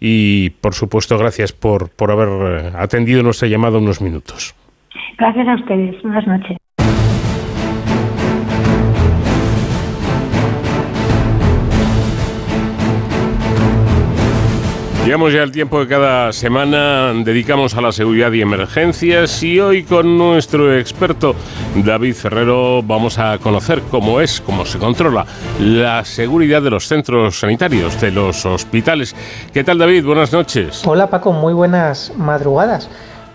y, 0.01 0.51
por 0.51 0.75
supuesto, 0.75 1.19
gracias 1.19 1.53
por, 1.53 1.91
por 1.91 2.11
haber 2.11 2.29
eh, 2.29 2.73
atendido 2.79 3.23
nuestra 3.23 3.49
llamada 3.49 3.79
unos 3.79 4.01
minutos. 4.01 4.55
Gracias 5.19 5.49
a 5.49 5.55
ustedes. 5.57 6.01
Buenas 6.03 6.27
noches. 6.27 6.64
Llegamos 15.05 15.35
ya 15.35 15.43
al 15.43 15.53
tiempo 15.53 15.81
que 15.81 15.87
cada 15.87 16.33
semana 16.33 17.13
dedicamos 17.13 17.75
a 17.75 17.83
la 17.83 17.93
seguridad 17.93 18.33
y 18.33 18.41
emergencias 18.41 19.43
y 19.43 19.61
hoy 19.61 19.85
con 19.85 20.17
nuestro 20.17 20.75
experto 20.75 21.35
David 21.77 22.15
Ferrero 22.15 22.83
vamos 22.83 23.19
a 23.19 23.37
conocer 23.37 23.83
cómo 23.91 24.23
es, 24.23 24.41
cómo 24.41 24.65
se 24.65 24.79
controla 24.79 25.27
la 25.61 26.07
seguridad 26.07 26.63
de 26.63 26.71
los 26.71 26.89
centros 26.89 27.39
sanitarios, 27.39 28.01
de 28.01 28.13
los 28.13 28.47
hospitales. 28.47 29.15
¿Qué 29.53 29.63
tal 29.63 29.77
David? 29.77 30.07
Buenas 30.07 30.33
noches. 30.33 30.83
Hola 30.87 31.11
Paco, 31.11 31.35
muy 31.35 31.53
buenas 31.53 32.11
madrugadas. 32.17 32.89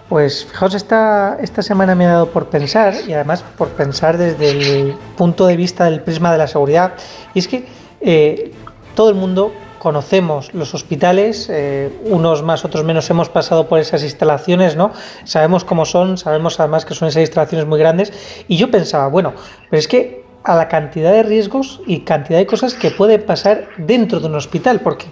Pues 0.09 0.45
fijaos, 0.45 0.73
esta, 0.73 1.37
esta 1.39 1.61
semana 1.61 1.93
me 1.93 2.07
ha 2.07 2.13
dado 2.13 2.31
por 2.31 2.47
pensar, 2.47 2.95
y 3.07 3.13
además 3.13 3.45
por 3.59 3.67
pensar 3.67 4.17
desde 4.17 4.49
el 4.49 4.95
punto 5.15 5.45
de 5.45 5.55
vista 5.55 5.85
del 5.85 6.01
prisma 6.01 6.31
de 6.31 6.39
la 6.39 6.47
seguridad, 6.47 6.93
y 7.35 7.39
es 7.39 7.47
que 7.47 7.67
eh, 8.01 8.51
todo 8.95 9.09
el 9.09 9.15
mundo 9.15 9.53
conocemos 9.80 10.53
los 10.53 10.73
hospitales, 10.73 11.49
eh, 11.49 11.91
unos 12.06 12.43
más, 12.43 12.65
otros 12.65 12.84
menos 12.84 13.10
hemos 13.10 13.30
pasado 13.30 13.68
por 13.68 13.80
esas 13.80 14.03
instalaciones, 14.03 14.76
¿no? 14.76 14.91
Sabemos 15.23 15.64
cómo 15.64 15.85
son, 15.85 16.18
sabemos 16.18 16.60
además 16.60 16.85
que 16.85 16.93
son 16.93 17.07
esas 17.07 17.22
instalaciones 17.22 17.65
muy 17.65 17.80
grandes 17.80 18.14
y 18.47 18.57
yo 18.57 18.69
pensaba, 18.69 19.07
bueno, 19.07 19.34
pero 19.69 19.80
es 19.80 19.88
que 19.88 20.30
a 20.43 20.56
la 20.56 20.68
cantidad 20.68 21.11
de 21.11 21.23
riesgos 21.23 21.81
y 21.85 21.99
cantidad 21.99 22.39
de 22.39 22.45
cosas 22.45 22.73
que 22.73 22.91
puede 22.91 23.19
pasar 23.19 23.68
dentro 23.77 24.19
de 24.19 24.27
un 24.27 24.35
hospital, 24.35 24.80
porque 24.81 25.06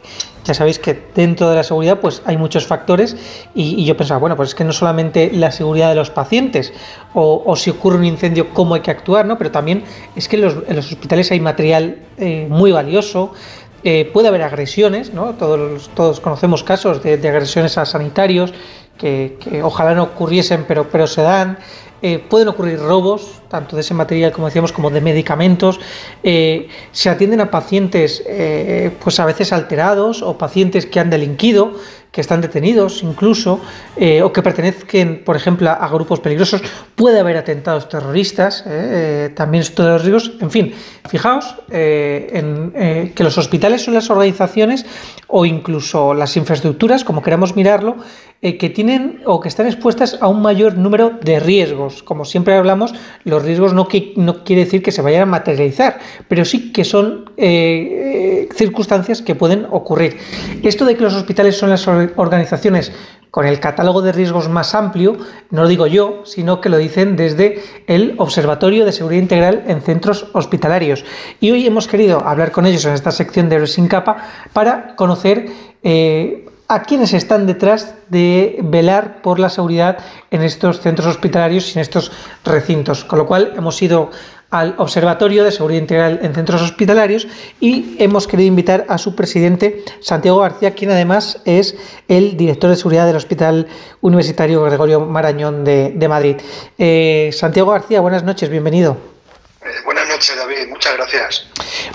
ya 0.46 0.54
sabéis 0.54 0.80
que 0.80 1.00
dentro 1.14 1.50
de 1.50 1.58
la 1.58 1.64
seguridad 1.64 2.00
pues 2.00 2.22
hay 2.26 2.38
muchos 2.38 2.66
factores 2.66 3.18
y, 3.54 3.84
yo 3.84 3.98
pensaba, 3.98 4.20
bueno, 4.20 4.36
pues 4.38 4.50
es 4.50 4.56
que 4.56 4.64
no 4.64 4.72
solamente 4.72 5.30
la 5.34 5.52
seguridad 5.52 5.90
de 5.90 5.96
los 5.96 6.10
pacientes 6.10 6.74
o, 7.14 7.56
si 7.56 7.70
ocurre 7.70 7.98
un 7.98 8.06
incendio, 8.06 8.54
cómo 8.54 8.76
hay 8.76 8.82
que 8.82 8.92
actuar, 8.92 9.26
¿no? 9.26 9.38
Pero 9.38 9.52
también 9.52 9.84
es 10.16 10.28
que 10.30 10.38
en 10.38 10.44
los, 10.44 10.56
hospitales 10.56 11.32
hay 11.32 11.40
material 11.40 11.98
eh, 12.18 12.48
muy 12.50 12.72
valioso, 12.72 13.34
eh, 13.84 14.10
puede 14.12 14.28
haber 14.28 14.42
agresiones, 14.42 15.14
¿no? 15.14 15.34
Todos, 15.36 15.90
todos 15.94 16.20
conocemos 16.20 16.64
casos 16.64 17.04
de, 17.04 17.14
agresiones 17.14 17.78
a 17.78 17.86
sanitarios 17.86 18.54
que, 18.98 19.38
ojalá 19.64 19.94
no 19.94 20.04
ocurriesen, 20.04 20.66
pero, 20.68 20.90
pero 20.90 21.08
se 21.08 21.22
dan. 21.22 21.58
Eh, 22.02 22.20
pueden 22.20 22.48
ocurrir 22.48 22.80
robos, 22.80 23.42
tanto 23.50 23.76
de 23.76 23.82
ese 23.82 23.94
material, 23.94 24.32
como 24.32 24.48
decíamos, 24.48 24.72
como 24.72 24.90
de 24.90 25.02
medicamentos. 25.02 25.80
Eh, 26.24 26.70
se 26.92 27.10
atienden 27.10 27.42
a 27.42 27.52
pacientes, 27.52 28.24
pues 29.00 29.20
a 29.20 29.26
veces 29.26 29.54
alterados 29.54 30.22
o 30.22 30.38
pacientes 30.38 30.86
que 30.86 31.00
han 31.00 31.10
delinquido 31.10 31.74
que 32.18 32.22
están 32.22 32.42
detenidos 32.42 33.04
incluso, 33.04 33.62
eh, 33.96 34.24
o 34.24 34.34
que 34.34 34.42
pertenezcan, 34.42 35.22
por 35.24 35.36
ejemplo, 35.36 35.70
a 35.70 35.88
grupos 35.88 36.20
peligrosos. 36.20 36.64
Puede 36.96 37.20
haber 37.20 37.38
atentados 37.38 37.90
terroristas, 37.90 38.64
eh, 38.66 39.28
eh, 39.28 39.30
también 39.36 39.64
todos 39.76 39.90
los 39.92 40.02
riesgos. 40.02 40.32
En 40.42 40.50
fin, 40.50 40.74
fijaos 41.08 41.56
en, 41.70 43.14
que 43.14 43.24
los 43.24 43.38
hospitales 43.38 43.84
son 43.84 43.94
las 43.94 44.10
organizaciones 44.10 44.84
o 45.28 45.46
incluso 45.46 46.16
las 46.16 46.36
infraestructuras, 46.38 47.04
como 47.04 47.22
queramos 47.22 47.56
mirarlo, 47.56 47.98
que 48.42 48.70
tienen 48.70 49.22
o 49.26 49.40
que 49.40 49.50
están 49.50 49.68
expuestas 49.68 50.18
a 50.20 50.28
un 50.28 50.42
mayor 50.42 50.76
número 50.76 51.12
de 51.22 51.40
riesgos. 51.40 52.02
Como 52.02 52.26
siempre 52.26 52.56
hablamos, 52.56 52.94
los 53.26 53.37
riesgos 53.44 53.74
no, 53.74 53.88
que, 53.88 54.14
no 54.16 54.44
quiere 54.44 54.66
decir 54.66 54.82
que 54.82 54.92
se 54.92 55.02
vayan 55.02 55.24
a 55.24 55.26
materializar, 55.26 56.00
pero 56.28 56.46
sí 56.46 56.72
que 56.72 56.84
son 56.84 57.32
circunstancias 58.56 59.22
que 59.22 59.36
pueden 59.36 59.66
ocurrir. 59.70 60.18
Esto 60.64 60.86
de 60.86 60.96
que 60.96 61.04
los 61.04 61.14
hospitales 61.14 61.58
son 61.58 61.70
las 61.70 61.88
organizaciones 61.88 62.92
con 63.32 63.46
el 63.46 63.60
catálogo 63.60 64.02
de 64.02 64.12
riesgos 64.12 64.50
más 64.50 64.74
amplio, 64.74 65.16
no 65.52 65.62
lo 65.62 65.68
digo 65.68 65.86
yo, 65.86 66.24
sino 66.26 66.60
que 66.60 66.70
lo 66.70 66.78
dicen 66.78 67.16
desde 67.16 67.62
el 67.86 68.16
Observatorio 68.18 68.84
de 68.84 68.92
Seguridad 68.92 69.22
Integral 69.22 69.64
en 69.68 69.82
Centros 69.82 70.28
Hospitalarios. 70.34 71.06
Y 71.40 71.52
hoy 71.52 71.68
hemos 71.68 71.88
querido 71.88 72.26
hablar 72.26 72.52
con 72.52 72.66
ellos 72.66 72.86
en 72.86 72.94
esta 72.94 73.12
sección 73.12 73.48
de 73.48 73.68
Sin 73.68 73.88
Capa 73.88 74.18
para 74.54 74.96
conocer 74.96 75.50
eh, 75.84 76.47
a 76.68 76.84
quienes 76.84 77.14
están 77.14 77.48
detrás 77.48 77.96
de 78.10 78.60
velar 78.64 79.22
por 79.22 79.40
la 79.40 79.50
seguridad 79.50 80.00
en 80.32 80.44
estos 80.44 80.82
centros 80.82 81.08
hospitalarios 81.08 81.70
y 81.70 81.80
en 81.80 81.82
estos 81.82 82.12
recintos. 82.44 83.04
Con 83.06 83.20
lo 83.20 83.26
cual 83.26 83.54
hemos 83.56 83.82
ido 83.82 84.12
al 84.50 84.76
Observatorio 84.78 85.44
de 85.44 85.52
Seguridad 85.52 85.82
Integral 85.82 86.20
en 86.22 86.34
Centros 86.34 86.62
Hospitalarios 86.62 87.28
y 87.60 87.96
hemos 88.00 88.28
querido 88.28 88.48
invitar 88.48 88.86
a 88.88 88.98
su 88.98 89.16
presidente, 89.16 89.84
Santiago 90.00 90.40
García, 90.40 90.72
quien 90.74 90.92
además 90.92 91.42
es 91.46 91.76
el 92.08 92.38
director 92.38 92.70
de 92.70 92.78
seguridad 92.78 93.06
del 93.06 93.18
Hospital 93.18 93.68
Universitario 94.02 94.64
Gregorio 94.64 95.02
Marañón 95.02 95.66
de, 95.66 96.08
Madrid. 96.08 96.38
Eh, 96.78 97.30
Santiago 97.34 97.72
García, 97.72 98.00
buenas 98.00 98.24
noches, 98.24 98.50
bienvenido. 98.50 98.98
Eh, 99.62 99.97
David, 100.36 100.70
muchas 100.70 100.98
gracias. 100.98 101.48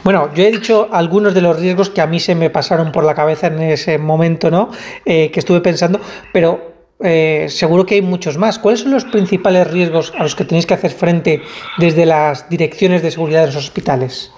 Bueno, 0.04 0.30
yo 0.34 0.44
he 0.44 0.50
dicho 0.50 0.88
algunos 0.92 1.34
de 1.34 1.40
los 1.40 1.58
riesgos 1.58 1.90
que 1.90 2.00
a 2.00 2.06
mí 2.06 2.20
se 2.20 2.34
me 2.34 2.50
pasaron 2.50 2.92
por 2.92 3.04
la 3.04 3.14
cabeza 3.14 3.48
en 3.48 3.60
ese 3.62 3.98
momento, 3.98 4.50
¿no? 4.50 4.70
Eh, 5.04 5.30
que 5.30 5.40
estuve 5.40 5.60
pensando, 5.60 6.00
pero 6.32 6.72
eh, 7.02 7.46
seguro 7.48 7.84
que 7.84 7.96
hay 7.96 8.02
muchos 8.02 8.38
más. 8.38 8.58
¿Cuáles 8.58 8.80
son 8.80 8.92
los 8.92 9.04
principales 9.04 9.68
riesgos 9.68 10.12
a 10.16 10.22
los 10.22 10.34
que 10.36 10.44
tenéis 10.44 10.66
que 10.66 10.74
hacer 10.74 10.92
frente 10.92 11.42
desde 11.78 12.06
las 12.06 12.48
direcciones 12.48 13.02
de 13.02 13.10
seguridad 13.10 13.40
de 13.40 13.46
los 13.48 13.56
hospitales? 13.56 14.30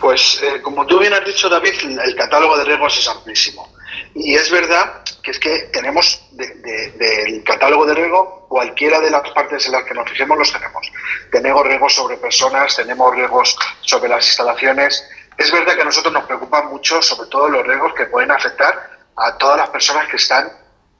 Pues, 0.00 0.42
eh, 0.42 0.62
como 0.62 0.86
tú 0.86 0.98
bien 0.98 1.12
has 1.12 1.24
dicho, 1.24 1.48
David, 1.48 1.74
el 2.04 2.14
catálogo 2.14 2.56
de 2.56 2.64
riesgos 2.64 2.98
es 2.98 3.08
amplísimo. 3.08 3.68
Y 4.14 4.34
es 4.34 4.50
verdad 4.50 5.02
que 5.22 5.30
es 5.30 5.38
que 5.38 5.58
tenemos 5.72 6.22
del 6.32 7.42
catálogo 7.44 7.86
de 7.86 7.94
riesgo 7.94 8.46
cualquiera 8.48 9.00
de 9.00 9.10
las 9.10 9.28
partes 9.30 9.66
en 9.66 9.72
las 9.72 9.84
que 9.84 9.94
nos 9.94 10.08
fijemos 10.08 10.38
los 10.38 10.52
tenemos. 10.52 10.90
Tenemos 11.30 11.66
riesgos 11.66 11.94
sobre 11.94 12.16
personas, 12.16 12.76
tenemos 12.76 13.14
riesgos 13.14 13.56
sobre 13.80 14.08
las 14.08 14.26
instalaciones. 14.26 15.08
Es 15.36 15.50
verdad 15.50 15.74
que 15.74 15.82
a 15.82 15.86
nosotros 15.86 16.14
nos 16.14 16.24
preocupan 16.24 16.68
mucho 16.68 17.02
sobre 17.02 17.28
todo 17.28 17.48
los 17.48 17.66
riesgos 17.66 17.92
que 17.94 18.06
pueden 18.06 18.30
afectar 18.30 18.90
a 19.16 19.36
todas 19.36 19.58
las 19.58 19.70
personas 19.70 20.08
que 20.08 20.16
están 20.16 20.50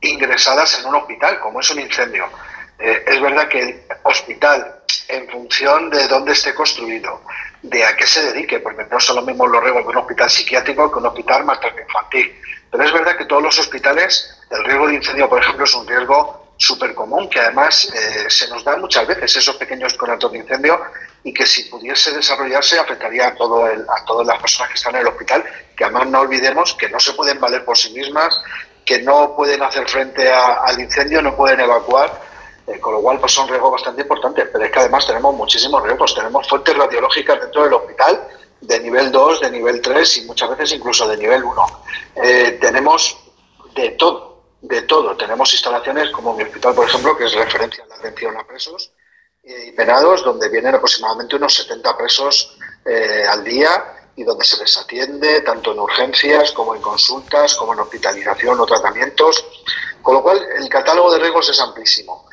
ingresadas 0.01 0.81
en 0.81 0.87
un 0.87 0.97
hospital, 0.97 1.39
como 1.41 1.61
es 1.61 1.71
un 1.71 1.81
incendio. 1.81 2.29
Eh, 2.79 3.05
es 3.07 3.21
verdad 3.21 3.49
que 3.49 3.61
el 3.61 3.83
hospital, 4.03 4.83
en 5.09 5.29
función 5.29 5.89
de 5.91 6.07
dónde 6.09 6.33
esté 6.33 6.55
construido, 6.55 7.23
de 7.63 7.85
a 7.85 7.97
qué 7.97 8.07
se 8.07 8.33
dedique, 8.33 8.61
porque 8.61 8.85
no 8.91 9.01
son 9.01 9.17
los 9.17 9.25
mismos 9.25 9.51
los 9.51 9.63
riesgos 9.63 9.85
de 9.85 9.91
un 9.91 9.97
hospital 9.97 10.31
psiquiátrico 10.31 10.91
que 10.91 10.99
un 10.99 11.07
hospital 11.07 11.45
materno 11.45 11.81
infantil. 11.81 12.41
Pero 12.71 12.85
es 12.85 12.93
verdad 12.93 13.17
que 13.17 13.25
todos 13.25 13.43
los 13.43 13.59
hospitales, 13.59 14.39
el 14.51 14.65
riesgo 14.65 14.89
de 14.89 14.95
incendio, 14.95 15.29
por 15.29 15.41
ejemplo, 15.41 15.65
es 15.65 15.75
un 15.75 15.87
riesgo 15.87 16.47
súper 16.57 16.95
común, 16.95 17.29
que 17.29 17.41
además 17.41 17.93
eh, 17.95 18.27
se 18.29 18.49
nos 18.49 18.65
da 18.65 18.77
muchas 18.77 19.07
veces 19.07 19.37
esos 19.37 19.57
pequeños 19.57 19.95
conatos 19.95 20.33
de 20.33 20.39
incendio 20.39 20.81
y 21.23 21.33
que 21.33 21.45
si 21.45 21.65
pudiese 21.65 22.13
desarrollarse 22.13 22.79
afectaría 22.79 23.29
a, 23.29 23.35
todo 23.35 23.69
el, 23.69 23.83
a 23.83 24.05
todas 24.05 24.27
las 24.27 24.41
personas 24.41 24.71
que 24.71 24.77
están 24.77 24.95
en 24.95 25.03
el 25.03 25.09
hospital, 25.09 25.45
que 25.77 25.85
además 25.85 26.07
no 26.09 26.21
olvidemos 26.21 26.75
que 26.75 26.89
no 26.89 26.99
se 26.99 27.13
pueden 27.13 27.41
valer 27.41 27.65
por 27.65 27.77
sí 27.77 27.93
mismas, 27.93 28.43
que 28.85 29.03
no 29.03 29.35
pueden 29.37 29.63
hacer 29.63 29.89
frente 29.89 30.31
al 30.33 30.81
incendio, 30.81 31.21
no 31.21 31.37
pueden 31.37 31.61
evacuar, 31.61 32.23
eh, 32.67 32.81
con 32.81 32.95
lo 32.95 33.01
cual 33.03 33.19
pues 33.19 33.33
son 33.33 33.49
riesgos 33.49 33.73
bastante 33.73 34.03
importantes. 34.03 34.49
Pero 34.51 34.65
es 34.65 34.71
que 34.71 34.79
además 34.79 35.07
tenemos 35.07 35.35
muchísimos 35.35 35.83
riesgos, 35.83 36.15
tenemos 36.15 36.49
fuentes 36.49 36.77
radiológicas 36.77 37.41
dentro 37.41 37.65
del 37.65 37.75
hospital 37.75 38.29
de 38.67 38.81
nivel 38.81 39.11
2, 39.11 39.41
de 39.41 39.51
nivel 39.51 39.81
3 39.81 40.19
y 40.19 40.25
muchas 40.25 40.51
veces 40.51 40.73
incluso 40.73 41.07
de 41.07 41.17
nivel 41.17 41.45
1. 41.45 41.67
Eh, 42.17 42.59
tenemos 42.61 43.19
de 43.75 43.91
todo, 43.91 44.43
de 44.61 44.83
todo. 44.83 45.17
Tenemos 45.17 45.53
instalaciones 45.53 46.11
como 46.11 46.35
mi 46.35 46.43
hospital, 46.43 46.75
por 46.75 46.89
ejemplo, 46.89 47.17
que 47.17 47.25
es 47.25 47.35
referencia 47.35 47.85
a 47.85 47.89
la 47.89 47.95
atención 47.97 48.37
a 48.37 48.47
presos 48.47 48.93
y 49.43 49.71
penados, 49.73 50.25
donde 50.25 50.49
vienen 50.49 50.75
aproximadamente 50.75 51.37
unos 51.37 51.55
70 51.55 51.97
presos 51.97 52.59
eh, 52.85 53.25
al 53.29 53.45
día 53.45 54.11
y 54.17 54.25
donde 54.25 54.45
se 54.45 54.57
les 54.59 54.77
atiende 54.77 55.43
tanto 55.43 55.73
en 55.73 55.79
urgencias 55.79 56.51
como 56.53 56.75
en 56.75 56.81
consultas, 56.81 57.55
como 57.55 57.75
en 57.75 57.81
hospitalización 57.81 58.59
o 58.59 58.67
tratamientos. 58.67 59.45
Con 60.03 60.15
lo 60.15 60.23
cual, 60.23 60.41
el 60.57 60.69
catálogo 60.69 61.13
de 61.13 61.19
riesgos 61.19 61.49
es 61.51 61.61
amplísimo. 61.61 62.27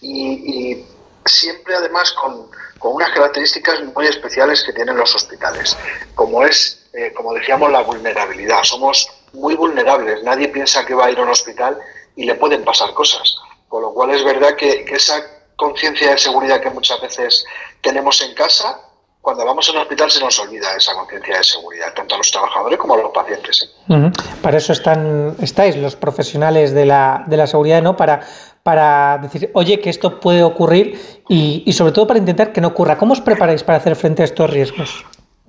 Y, 0.00 0.84
siempre, 1.26 1.74
además, 1.74 2.12
con, 2.12 2.50
unas 2.82 3.10
características 3.10 3.82
muy 3.94 4.06
especiales 4.06 4.64
que 4.64 4.72
tienen 4.72 4.96
los 4.96 5.14
hospitales, 5.14 5.76
como 6.14 6.44
es, 6.44 6.88
eh, 6.92 7.12
como 7.14 7.32
decíamos, 7.32 7.70
la 7.70 7.82
vulnerabilidad. 7.82 8.62
Somos 8.64 9.08
muy 9.32 9.54
vulnerables. 9.54 10.22
Nadie 10.24 10.48
piensa 10.48 10.84
que 10.84 10.94
va 10.94 11.06
a 11.06 11.10
ir 11.10 11.18
a 11.18 11.22
un 11.22 11.30
hospital 11.30 11.78
y 12.16 12.24
le 12.24 12.34
pueden 12.34 12.64
pasar 12.64 12.92
cosas. 12.92 13.36
Con 13.68 13.82
lo 13.82 13.94
cual, 13.94 14.10
es 14.10 14.24
verdad 14.24 14.56
que, 14.56 14.84
que 14.84 14.96
esa 14.96 15.24
conciencia 15.56 16.10
de 16.10 16.18
seguridad 16.18 16.60
que 16.60 16.70
muchas 16.70 17.00
veces 17.00 17.44
tenemos 17.80 18.20
en 18.20 18.34
casa, 18.34 18.80
cuando 19.22 19.44
vamos 19.44 19.68
a 19.68 19.72
un 19.72 19.78
hospital 19.78 20.10
se 20.10 20.18
nos 20.18 20.38
olvida 20.40 20.76
esa 20.76 20.94
conciencia 20.94 21.38
de 21.38 21.44
seguridad, 21.44 21.94
tanto 21.94 22.16
a 22.16 22.18
los 22.18 22.30
trabajadores 22.32 22.76
como 22.76 22.94
a 22.94 22.96
los 22.96 23.12
pacientes. 23.12 23.72
¿eh? 23.88 24.10
Para 24.42 24.58
eso 24.58 24.72
están, 24.72 25.36
estáis 25.40 25.76
los 25.76 25.94
profesionales 25.94 26.72
de 26.74 26.84
la, 26.84 27.22
de 27.28 27.36
la 27.36 27.46
seguridad, 27.46 27.80
¿no? 27.80 27.96
Para, 27.96 28.26
para 28.62 29.18
decir, 29.18 29.50
oye, 29.54 29.80
que 29.80 29.90
esto 29.90 30.20
puede 30.20 30.42
ocurrir 30.42 31.22
y, 31.28 31.62
y 31.66 31.72
sobre 31.72 31.92
todo 31.92 32.06
para 32.06 32.18
intentar 32.18 32.52
que 32.52 32.60
no 32.60 32.68
ocurra. 32.68 32.96
¿Cómo 32.96 33.12
os 33.12 33.20
preparáis 33.20 33.62
para 33.62 33.78
hacer 33.78 33.96
frente 33.96 34.22
a 34.22 34.24
estos 34.24 34.48
riesgos? 34.50 35.04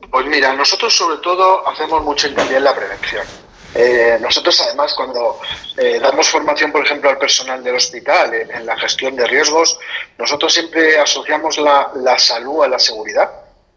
Pues 0.09 0.25
mira, 0.27 0.53
nosotros 0.53 0.95
sobre 0.95 1.17
todo 1.17 1.67
hacemos 1.67 2.03
mucho 2.03 2.27
hincapié 2.27 2.57
en 2.57 2.63
la 2.63 2.75
prevención. 2.75 3.25
Eh, 3.75 4.19
nosotros 4.21 4.61
además 4.61 4.93
cuando 4.93 5.39
eh, 5.77 5.99
damos 5.99 6.29
formación, 6.29 6.71
por 6.71 6.85
ejemplo, 6.85 7.09
al 7.09 7.17
personal 7.17 7.63
del 7.63 7.75
hospital 7.75 8.31
en, 8.33 8.65
la 8.65 8.77
gestión 8.77 9.15
de 9.15 9.25
riesgos, 9.25 9.79
nosotros 10.19 10.53
siempre 10.53 10.99
asociamos 10.99 11.57
la, 11.57 11.91
la, 11.95 12.19
salud 12.19 12.63
a 12.63 12.67
la 12.67 12.77
seguridad. 12.77 13.31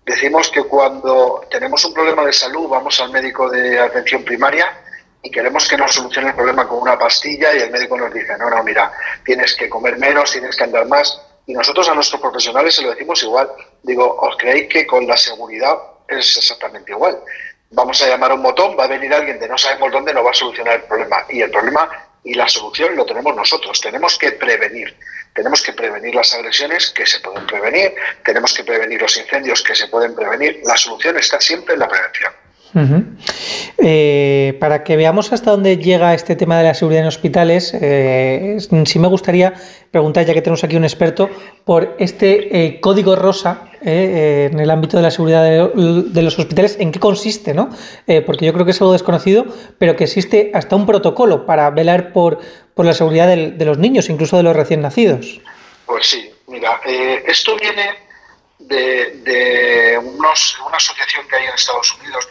Decimos 0.04 0.50
que 0.50 0.64
cuando 0.64 1.42
tenemos 1.50 1.82
un 1.84 1.94
problema 1.94 2.24
de 2.26 2.32
salud 2.32 2.68
vamos 2.68 3.00
al 3.00 3.10
médico 3.10 3.48
de 3.48 3.80
atención 3.80 4.22
primaria 4.22 4.82
y 5.26 5.30
queremos 5.30 5.66
que 5.66 5.76
nos 5.76 5.92
solucione 5.92 6.28
el 6.28 6.34
problema 6.36 6.68
con 6.68 6.78
una 6.78 6.96
pastilla 6.96 7.52
y 7.52 7.58
el 7.58 7.70
médico 7.70 7.98
nos 7.98 8.14
dice, 8.14 8.38
no, 8.38 8.48
no, 8.48 8.62
mira, 8.62 8.92
tienes 9.24 9.56
que 9.56 9.68
comer 9.68 9.98
menos, 9.98 10.30
tienes 10.30 10.54
que 10.54 10.62
andar 10.62 10.86
más. 10.86 11.20
Y 11.46 11.52
nosotros 11.52 11.88
a 11.88 11.94
nuestros 11.94 12.20
profesionales 12.20 12.76
se 12.76 12.82
lo 12.82 12.90
decimos 12.90 13.20
igual. 13.24 13.50
Digo, 13.82 14.16
¿os 14.20 14.36
creéis 14.36 14.68
que 14.68 14.86
con 14.86 15.04
la 15.04 15.16
seguridad 15.16 15.76
es 16.06 16.36
exactamente 16.36 16.92
igual? 16.92 17.18
vamos 17.70 18.00
a 18.00 18.08
llamar 18.08 18.30
a 18.30 18.34
un 18.34 18.42
botón, 18.44 18.76
va 18.78 18.84
a 18.84 18.86
venir 18.86 19.12
alguien 19.12 19.40
de 19.40 19.48
no 19.48 19.58
sabemos 19.58 19.90
dónde, 19.90 20.14
no 20.14 20.22
va 20.22 20.30
a 20.30 20.34
solucionar 20.34 20.76
el 20.76 20.82
problema. 20.82 21.26
Y 21.28 21.42
el 21.42 21.50
problema 21.50 21.90
y 22.22 22.34
la 22.34 22.48
solución 22.48 22.94
lo 22.94 23.04
tenemos 23.04 23.34
nosotros. 23.34 23.80
Tenemos 23.80 24.16
que 24.18 24.32
prevenir. 24.32 24.96
Tenemos 25.34 25.60
que 25.60 25.72
prevenir 25.72 26.14
las 26.14 26.32
agresiones 26.34 26.90
que 26.90 27.04
se 27.04 27.20
pueden 27.20 27.46
prevenir, 27.46 27.94
tenemos 28.24 28.54
que 28.54 28.64
prevenir 28.64 29.02
los 29.02 29.16
incendios 29.18 29.62
que 29.62 29.74
se 29.74 29.88
pueden 29.88 30.14
prevenir. 30.14 30.62
La 30.64 30.76
solución 30.76 31.18
está 31.18 31.40
siempre 31.40 31.74
en 31.74 31.80
la 31.80 31.88
prevención. 31.88 32.32
Eh, 33.78 34.56
para 34.60 34.84
que 34.84 34.96
veamos 34.96 35.32
hasta 35.32 35.50
dónde 35.50 35.78
llega 35.78 36.14
este 36.14 36.36
tema 36.36 36.58
de 36.58 36.64
la 36.64 36.74
seguridad 36.74 37.02
en 37.02 37.08
hospitales, 37.08 37.74
eh, 37.74 38.58
sí 38.84 38.98
me 38.98 39.08
gustaría 39.08 39.54
preguntar, 39.90 40.24
ya 40.26 40.34
que 40.34 40.42
tenemos 40.42 40.64
aquí 40.64 40.76
un 40.76 40.84
experto, 40.84 41.30
por 41.64 41.96
este 41.98 42.64
eh, 42.64 42.80
código 42.80 43.16
rosa 43.16 43.70
en 43.82 44.58
el 44.58 44.70
ámbito 44.70 44.96
de 44.96 45.02
la 45.04 45.12
seguridad 45.12 45.44
de, 45.44 46.22
los 46.22 46.38
hospitales, 46.38 46.76
¿en 46.80 46.90
qué 46.90 46.98
consiste? 46.98 47.54
¿no? 47.54 47.70
porque 48.26 48.44
yo 48.44 48.52
creo 48.52 48.64
que 48.64 48.72
es 48.72 48.80
algo 48.80 48.92
desconocido, 48.92 49.46
pero 49.78 49.94
que 49.94 50.04
existe 50.04 50.50
hasta 50.54 50.74
un 50.74 50.86
protocolo 50.86 51.46
para 51.46 51.70
velar 51.70 52.12
por, 52.12 52.40
la 52.76 52.94
seguridad 52.94 53.28
de 53.28 53.64
los 53.64 53.78
niños, 53.78 54.10
incluso 54.10 54.38
de 54.38 54.42
los 54.42 54.56
recién 54.56 54.80
nacidos. 54.80 55.40
Pues 55.86 56.06
sí, 56.08 56.30
mira, 56.48 56.80
esto 57.26 57.56
viene 57.56 58.06
de, 58.58 59.98
unos, 60.02 60.58
una 60.66 60.76
asociación 60.76 61.26
que 61.28 61.36
hay 61.36 61.46
en 61.46 61.54
Estados 61.54 61.94
Unidos 62.00 62.28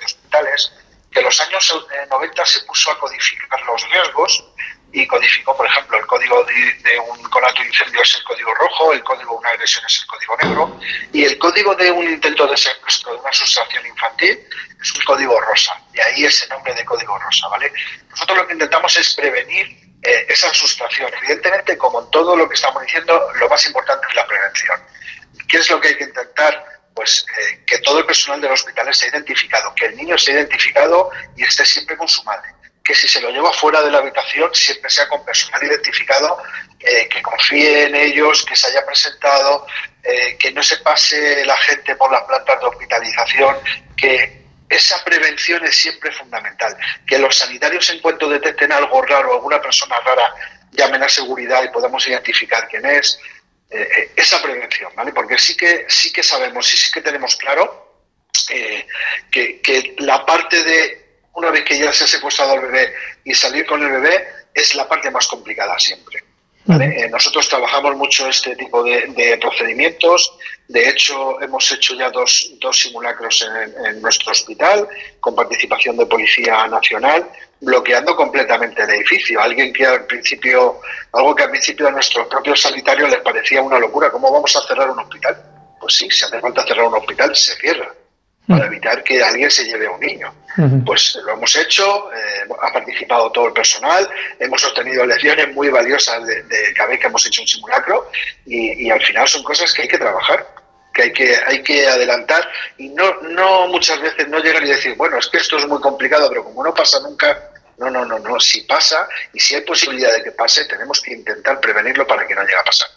que 1.12 1.20
en 1.20 1.26
los 1.26 1.40
años 1.40 1.88
90 2.10 2.42
eh, 2.42 2.46
se 2.46 2.62
puso 2.62 2.92
a 2.92 3.00
codificar 3.00 3.62
los 3.64 3.90
riesgos 3.90 4.44
y 4.92 5.06
codificó, 5.08 5.56
por 5.56 5.66
ejemplo, 5.66 5.98
el 5.98 6.06
código 6.06 6.44
de, 6.46 7.00
un 7.00 7.22
conato 7.24 7.62
de 7.62 7.68
incendio 7.68 8.02
es 8.02 8.16
el 8.16 8.24
código 8.24 8.54
rojo, 8.54 8.94
el 8.94 9.04
código 9.04 9.32
de 9.32 9.38
una 9.38 9.50
agresión 9.50 9.84
es 9.86 10.02
el 10.02 10.08
código 10.08 10.38
negro 10.38 10.80
y 11.12 11.26
el 11.26 11.38
código 11.38 11.76
de 11.76 11.92
un 11.92 12.10
intento 12.10 12.48
de 12.48 12.56
secuestro 12.56 13.14
de 13.14 13.20
una 13.20 13.34
sustracción 13.34 13.86
infantil 13.86 14.40
es 14.82 14.94
un 14.94 15.02
código 15.04 15.40
rosa. 15.42 15.82
Y 15.94 16.00
ahí 16.00 16.26
ese 16.26 16.48
nombre 16.48 16.74
de 16.74 16.86
código 16.86 17.18
rosa, 17.20 17.48
¿vale? 17.50 17.72
Nosotros 18.10 18.38
lo 18.38 18.48
que 18.48 18.54
intentamos 18.54 18.96
es 18.96 19.16
prevenir 19.16 19.68
eh, 20.02 20.26
esa 20.30 20.54
sustracción. 20.54 21.12
Evidentemente, 21.14 21.78
como 21.78 22.02
en 22.02 22.12
todo 22.12 22.36
lo 22.36 22.48
que 22.48 22.56
estamos 22.56 22.82
diciendo, 22.84 23.32
lo 23.36 23.50
más 23.50 23.66
importante 23.66 24.06
es 24.08 24.16
la 24.16 24.28
prevención. 24.28 24.80
¿Qué 25.48 25.58
es 25.58 25.70
lo 25.70 25.82
que 25.82 25.90
hay 25.90 25.98
que 25.98 26.04
intentar? 26.06 26.75
Pues 26.96 27.26
eh, 27.38 27.64
que 27.68 27.80
todo 27.80 28.00
el 28.00 28.06
personal 28.06 28.42
del 28.42 28.52
hospital 28.52 28.88
esté 28.88 29.10
identificado, 29.10 29.76
que 29.76 29.88
el 29.88 29.98
niño 29.98 30.16
esté 30.16 30.32
identificado 30.32 31.12
y 31.36 31.44
esté 31.44 31.66
siempre 31.66 31.98
con 31.98 32.08
su 32.08 32.24
madre. 32.24 32.50
Que 32.84 32.96
si 32.96 33.08
se 33.08 33.20
lo 33.20 33.30
lleva 33.32 33.52
fuera 33.52 33.82
de 33.82 33.92
la 33.92 33.98
habitación, 33.98 34.50
siempre 34.54 34.90
sea 34.90 35.08
con 35.08 35.26
personal 35.26 35.62
identificado, 35.64 36.42
eh, 36.80 37.10
que 37.10 37.22
confíe 37.22 37.84
en 37.88 37.96
ellos, 37.96 38.46
que 38.46 38.56
se 38.56 38.68
haya 38.68 38.86
presentado, 38.86 39.68
eh, 40.04 40.38
que 40.38 40.52
no 40.52 40.64
se 40.64 40.78
pase 40.78 41.46
la 41.46 41.58
gente 41.58 41.96
por 41.96 42.12
las 42.12 42.24
plantas 42.24 42.60
de 42.60 42.66
hospitalización, 42.68 43.58
que 43.98 44.46
esa 44.70 45.04
prevención 45.04 45.66
es 45.66 45.76
siempre 45.76 46.12
fundamental. 46.12 46.78
Que 47.06 47.20
los 47.20 47.36
sanitarios, 47.36 47.90
en 47.90 48.00
cuanto 48.00 48.30
detecten 48.30 48.72
algo 48.72 49.02
raro, 49.02 49.34
alguna 49.34 49.62
persona 49.62 50.00
rara, 50.00 50.34
llamen 50.72 51.04
a 51.04 51.10
seguridad 51.10 51.64
y 51.64 51.70
podamos 51.70 52.08
identificar 52.08 52.68
quién 52.68 52.86
es. 52.86 53.20
Eh, 53.70 53.82
eh, 53.82 54.12
esa 54.16 54.42
prevención, 54.42 54.92
¿vale? 54.96 55.12
Porque 55.12 55.38
sí 55.40 55.58
que, 55.58 55.86
sí 55.90 56.14
que 56.14 56.22
sabemos 56.22 56.72
y 56.72 56.78
sí 56.78 56.92
que 56.92 57.02
tenemos 57.02 57.36
claro 57.36 58.04
eh, 58.50 58.86
que, 59.32 59.96
la 59.98 60.24
parte 60.24 60.64
de, 60.64 61.06
una 61.34 61.50
vez 61.50 61.66
que 61.66 61.80
ya 61.80 61.92
se 61.92 62.04
ha 62.04 62.08
secuestrado 62.08 62.54
al 62.54 62.62
bebé 62.62 62.94
y 63.24 63.34
salir 63.34 63.66
con 63.66 63.82
el 63.82 63.92
bebé, 63.92 64.28
es 64.54 64.76
la 64.76 64.88
parte 64.88 65.10
más 65.10 65.28
complicada 65.28 65.78
siempre. 65.80 66.24
nosotros 67.10 67.50
trabajamos 67.50 67.96
mucho 67.98 68.30
este 68.30 68.56
tipo 68.56 68.84
de, 68.84 69.38
procedimientos. 69.42 70.38
De 70.68 70.88
hecho, 70.88 71.42
hemos 71.42 71.70
hecho 71.72 71.96
ya 71.96 72.10
dos, 72.12 72.52
dos 72.62 72.80
simulacros 72.80 73.42
en, 73.42 73.86
en, 73.86 74.02
nuestro 74.02 74.32
hospital 74.32 74.88
con 75.20 75.36
participación 75.36 75.98
de 75.98 76.06
Policía 76.06 76.68
Nacional 76.68 77.30
bloqueando 77.62 78.16
completamente 78.16 78.84
el 78.84 78.90
edificio. 78.90 79.42
Alguien 79.42 79.74
que 79.74 79.86
al 79.86 80.06
principio, 80.06 80.82
algo 81.14 81.36
que 81.36 81.44
al 81.44 81.50
principio 81.50 81.88
a 81.88 81.92
nuestros 81.92 82.28
propios 82.28 82.62
sanitarios 82.62 83.10
les 83.10 83.20
parecía 83.20 83.62
una 83.62 83.80
locura, 83.80 84.12
¿cómo 84.12 84.32
vamos 84.32 84.56
a 84.56 84.68
cerrar 84.68 84.90
un 84.90 85.00
hospital? 85.00 85.42
Pues 85.80 85.96
sí, 85.96 86.10
si 86.10 86.26
hace 86.26 86.40
falta 86.40 86.66
cerrar 86.66 86.86
un 86.86 86.96
hospital, 86.96 87.36
se 87.36 87.56
cierra, 87.56 87.94
para 88.48 88.66
mm. 88.66 88.68
evitar 88.68 89.04
que 89.04 89.24
alguien 89.24 89.50
se 89.50 89.66
lleve 89.66 89.88
a 89.88 89.92
un 89.92 90.00
niño. 90.00 90.34
Pues 90.86 91.20
lo 91.26 91.34
hemos 91.34 91.54
hecho, 91.58 92.10
eh, 92.14 92.48
ha 92.62 92.72
participado 92.72 93.30
todo 93.32 93.48
el 93.48 93.54
personal, 93.54 94.08
hemos 94.40 94.64
obtenido 94.64 95.06
lecciones 95.06 95.54
muy 95.54 95.68
valiosas 95.68 96.26
de, 96.26 96.46
cada 96.78 96.90
vez 96.90 97.00
que 97.00 97.08
hemos 97.08 97.26
hecho 97.26 97.42
un 97.42 97.48
simulacro 97.48 98.10
y, 98.46 98.86
y 98.88 98.90
al 98.90 99.02
final 99.04 99.28
son 99.28 99.44
cosas 99.44 99.74
que 99.74 99.82
hay 99.82 99.88
que 99.90 99.98
trabajar 99.98 100.48
que 100.96 101.04
hay 101.04 101.14
que, 101.14 101.36
hay 101.46 101.62
que 101.62 101.88
adelantar 101.88 102.48
y 102.78 102.90
no, 102.90 103.22
no 103.22 103.68
muchas 103.68 104.02
veces 104.02 104.28
no 104.30 104.40
llegar 104.40 104.64
y 104.64 104.70
decir, 104.70 104.96
bueno, 104.96 105.20
es 105.20 105.28
que 105.28 105.38
esto 105.38 105.58
es 105.58 105.68
muy 105.68 105.80
complicado, 105.82 106.30
pero 106.30 106.44
como 106.44 106.64
no 106.64 106.74
pasa 106.74 107.00
nunca, 107.02 107.52
no, 107.78 107.92
no, 107.92 108.06
no, 108.06 108.18
no, 108.18 108.40
si 108.40 108.62
pasa 108.62 109.08
y 109.34 109.40
si 109.40 109.56
hay 109.56 109.62
posibilidad 109.62 110.12
de 110.14 110.24
que 110.24 110.32
pase, 110.32 110.66
tenemos 110.66 111.02
que 111.02 111.14
intentar 111.14 111.60
prevenirlo 111.60 112.08
para 112.08 112.26
que 112.26 112.34
no 112.34 112.42
llegue 112.42 112.56
a 112.56 112.64
pasar. 112.64 112.88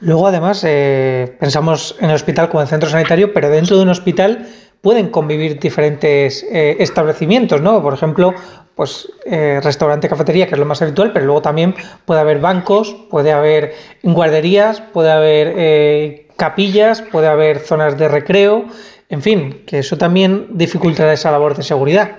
Luego, 0.00 0.26
además, 0.28 0.64
eh, 0.66 1.36
pensamos 1.38 1.94
en 2.00 2.08
el 2.08 2.16
hospital 2.16 2.48
como 2.48 2.62
en 2.62 2.68
centro 2.68 2.88
sanitario, 2.88 3.34
pero 3.34 3.50
dentro 3.50 3.76
de 3.76 3.82
un 3.82 3.90
hospital 3.90 4.48
pueden 4.80 5.10
convivir 5.10 5.60
diferentes 5.60 6.42
eh, 6.50 6.76
establecimientos, 6.78 7.60
¿no? 7.60 7.82
Por 7.82 7.92
ejemplo, 7.92 8.34
pues 8.74 9.12
eh, 9.26 9.60
restaurante, 9.62 10.08
cafetería, 10.08 10.46
que 10.46 10.54
es 10.54 10.58
lo 10.58 10.64
más 10.64 10.80
habitual, 10.80 11.12
pero 11.12 11.26
luego 11.26 11.42
también 11.42 11.74
puede 12.06 12.20
haber 12.22 12.38
bancos, 12.38 12.96
puede 13.10 13.30
haber 13.30 13.74
guarderías, 14.02 14.80
puede 14.80 15.10
haber 15.10 16.29
capillas, 16.40 17.02
puede 17.02 17.28
haber 17.28 17.60
zonas 17.60 17.98
de 17.98 18.08
recreo, 18.08 18.64
en 19.10 19.22
fin, 19.22 19.62
que 19.66 19.80
eso 19.80 19.98
también 19.98 20.46
dificultará 20.50 21.12
esa 21.12 21.30
labor 21.30 21.54
de 21.54 21.62
seguridad. 21.62 22.16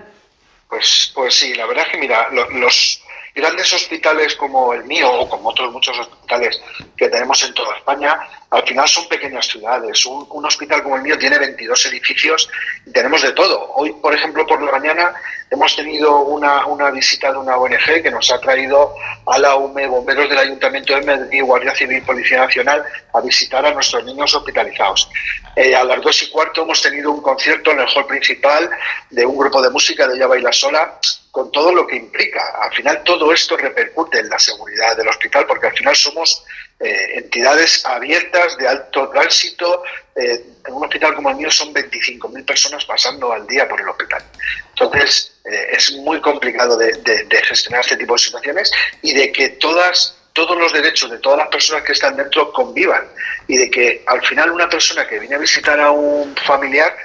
Pues, 0.70 1.12
pues 1.16 1.34
sí, 1.34 1.56
la 1.56 1.66
verdad 1.66 1.86
es 1.88 1.92
que 1.92 1.98
mira, 1.98 2.28
los, 2.32 3.02
grandes 3.34 3.72
hospitales 3.74 4.36
como 4.36 4.74
el 4.74 4.84
mío 4.86 5.12
o 5.12 5.30
como 5.30 5.50
otros 5.50 5.72
muchos 5.72 5.98
hospitales 5.98 6.62
que 6.98 7.10
tenemos 7.10 7.44
en 7.44 7.54
toda 7.54 7.78
España, 7.78 8.20
al 8.50 8.64
final 8.68 8.88
son 8.88 9.08
pequeñas 9.08 9.48
ciudades. 9.48 10.06
Un, 10.06 10.46
hospital 10.46 10.84
como 10.84 10.98
el 10.98 11.04
mío 11.04 11.18
tiene 11.18 11.40
22 11.40 11.86
edificios 11.86 12.50
y 12.86 12.92
tenemos 12.92 13.22
de 13.22 13.32
todo. 13.32 13.72
Hoy, 13.76 13.94
por 13.94 14.14
ejemplo, 14.14 14.46
por 14.46 14.62
la 14.62 14.72
mañana 14.72 15.14
hemos 15.50 15.76
tenido 15.76 16.20
una, 16.22 16.66
una 16.66 16.92
visita 16.92 17.32
de 17.32 17.38
una 17.38 17.58
ONG 17.58 18.02
que 18.04 18.12
nos 18.12 18.30
ha 18.32 18.40
traído 18.42 18.94
a 19.26 19.40
la 19.40 19.56
UME, 19.56 19.88
bomberos 19.88 20.28
del 20.30 20.40
Ayuntamiento 20.40 20.94
de 20.96 21.02
Madrid, 21.02 21.44
Guardia 21.44 21.76
Civil, 21.76 22.04
Policía 22.04 22.40
Nacional, 22.40 22.84
a 23.14 23.22
visitar 23.22 23.66
a 23.66 23.72
nuestros 23.72 24.04
niños 24.04 24.34
hospitalizados. 24.34 25.10
Eh, 25.56 25.76
a 25.76 25.84
las 25.84 26.02
dos 26.02 26.22
y 26.24 26.30
cuarto 26.30 26.64
hemos 26.64 26.82
tenido 26.82 27.12
un 27.12 27.22
concierto 27.22 27.72
en 27.72 27.80
el 27.80 27.88
hall 27.88 28.08
principal 28.08 28.70
de 29.10 29.26
un 29.26 29.38
grupo 29.38 29.62
de 29.62 29.70
música 29.70 30.08
de 30.08 30.16
Ella 30.16 30.28
Baila 30.28 30.52
Sola 30.52 30.98
con 31.32 31.50
todo 31.52 31.74
lo 31.74 31.88
que 31.88 31.96
implica. 31.96 32.58
Al 32.62 32.74
final 32.74 33.04
todo 33.04 33.32
esto 33.32 33.56
repercute 33.56 34.20
en 34.20 34.30
la 34.30 34.38
seguridad 34.38 34.96
del 34.98 35.08
hospital 35.08 35.46
porque 35.48 35.68
al 35.68 35.78
final 35.78 35.96
somos 35.96 36.44
eh, 36.80 37.14
entidades 37.16 37.86
abiertas 37.86 38.58
de 38.58 38.68
alto 38.68 39.10
tránsito. 39.10 39.84
Eh, 40.16 40.44
en 40.68 40.74
un 40.74 40.84
hospital 40.84 41.16
como 41.16 41.30
el 41.30 41.38
mío 41.38 41.50
son 41.50 41.74
25.000 41.74 42.46
personas 42.46 42.86
pasando 42.86 43.32
al 43.32 43.48
día 43.48 43.68
por 43.68 43.80
el 43.80 43.88
hospital. 43.88 44.24
Entonces 44.72 45.40
eh, 45.46 45.70
es 45.72 45.94
muy 45.94 46.20
complicado 46.20 46.78
de, 46.78 46.92
de, 46.98 47.24
de 47.24 47.44
gestionar 47.44 47.80
este 47.82 47.96
tipo 47.96 48.14
de 48.14 48.20
situaciones 48.20 48.72
y 49.02 49.14
de 49.14 49.32
que 49.32 49.50
todas 49.50 50.18
todos 50.34 50.58
los 50.58 50.72
derechos 50.72 51.12
de 51.12 51.18
todas 51.18 51.40
las 51.40 51.50
personas 51.50 51.84
que 51.84 51.92
están 51.92 52.16
dentro 52.16 52.54
convivan 52.54 53.06
y 53.48 53.58
de 53.58 53.70
que 53.70 54.04
al 54.08 54.26
final 54.26 54.52
una 54.52 54.70
persona 54.70 55.06
que 55.06 55.20
viene 55.20 55.36
a 55.36 55.40
visitar 55.40 55.78
a 55.80 55.92
un 55.92 56.34
familiar 56.38 56.96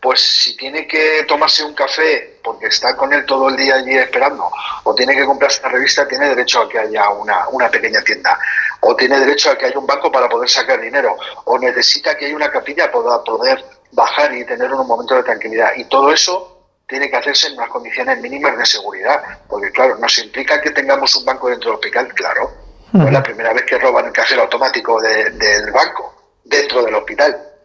pues 0.00 0.20
si 0.20 0.56
tiene 0.56 0.86
que 0.86 1.24
tomarse 1.26 1.64
un 1.64 1.74
café 1.74 2.38
porque 2.42 2.66
está 2.66 2.96
con 2.96 3.12
él 3.12 3.24
todo 3.26 3.48
el 3.48 3.56
día 3.56 3.76
allí 3.76 3.96
esperando, 3.96 4.50
o 4.84 4.94
tiene 4.94 5.16
que 5.16 5.24
comprarse 5.24 5.60
una 5.60 5.70
revista, 5.70 6.06
tiene 6.06 6.28
derecho 6.28 6.62
a 6.62 6.68
que 6.68 6.78
haya 6.78 7.10
una, 7.10 7.48
una 7.48 7.68
pequeña 7.70 8.02
tienda, 8.02 8.38
o 8.80 8.94
tiene 8.94 9.18
derecho 9.18 9.50
a 9.50 9.58
que 9.58 9.66
haya 9.66 9.78
un 9.78 9.86
banco 9.86 10.12
para 10.12 10.28
poder 10.28 10.48
sacar 10.48 10.80
dinero, 10.80 11.16
o 11.44 11.58
necesita 11.58 12.16
que 12.16 12.26
haya 12.26 12.36
una 12.36 12.50
capilla 12.50 12.90
para 12.90 13.22
poder 13.24 13.64
bajar 13.92 14.34
y 14.34 14.44
tener 14.44 14.72
un 14.72 14.86
momento 14.86 15.16
de 15.16 15.22
tranquilidad. 15.22 15.70
Y 15.76 15.84
todo 15.84 16.12
eso 16.12 16.56
tiene 16.86 17.10
que 17.10 17.16
hacerse 17.16 17.48
en 17.48 17.54
unas 17.54 17.68
condiciones 17.68 18.20
mínimas 18.20 18.56
de 18.56 18.64
seguridad, 18.64 19.40
porque 19.48 19.70
claro, 19.70 19.96
nos 19.98 20.16
implica 20.18 20.60
que 20.60 20.70
tengamos 20.70 21.16
un 21.16 21.24
banco 21.24 21.48
dentro 21.48 21.70
del 21.70 21.76
hospital, 21.76 22.12
claro. 22.14 22.50
No 22.92 23.06
es 23.06 23.12
la 23.12 23.22
primera 23.22 23.52
vez 23.52 23.64
que 23.64 23.78
roban 23.78 24.06
el 24.06 24.12
cajero 24.12 24.42
automático 24.42 25.00
de, 25.00 25.30
del 25.30 25.70
banco 25.72 26.14
dentro 26.44 26.82
del 26.84 26.94
hospital. 26.94 27.55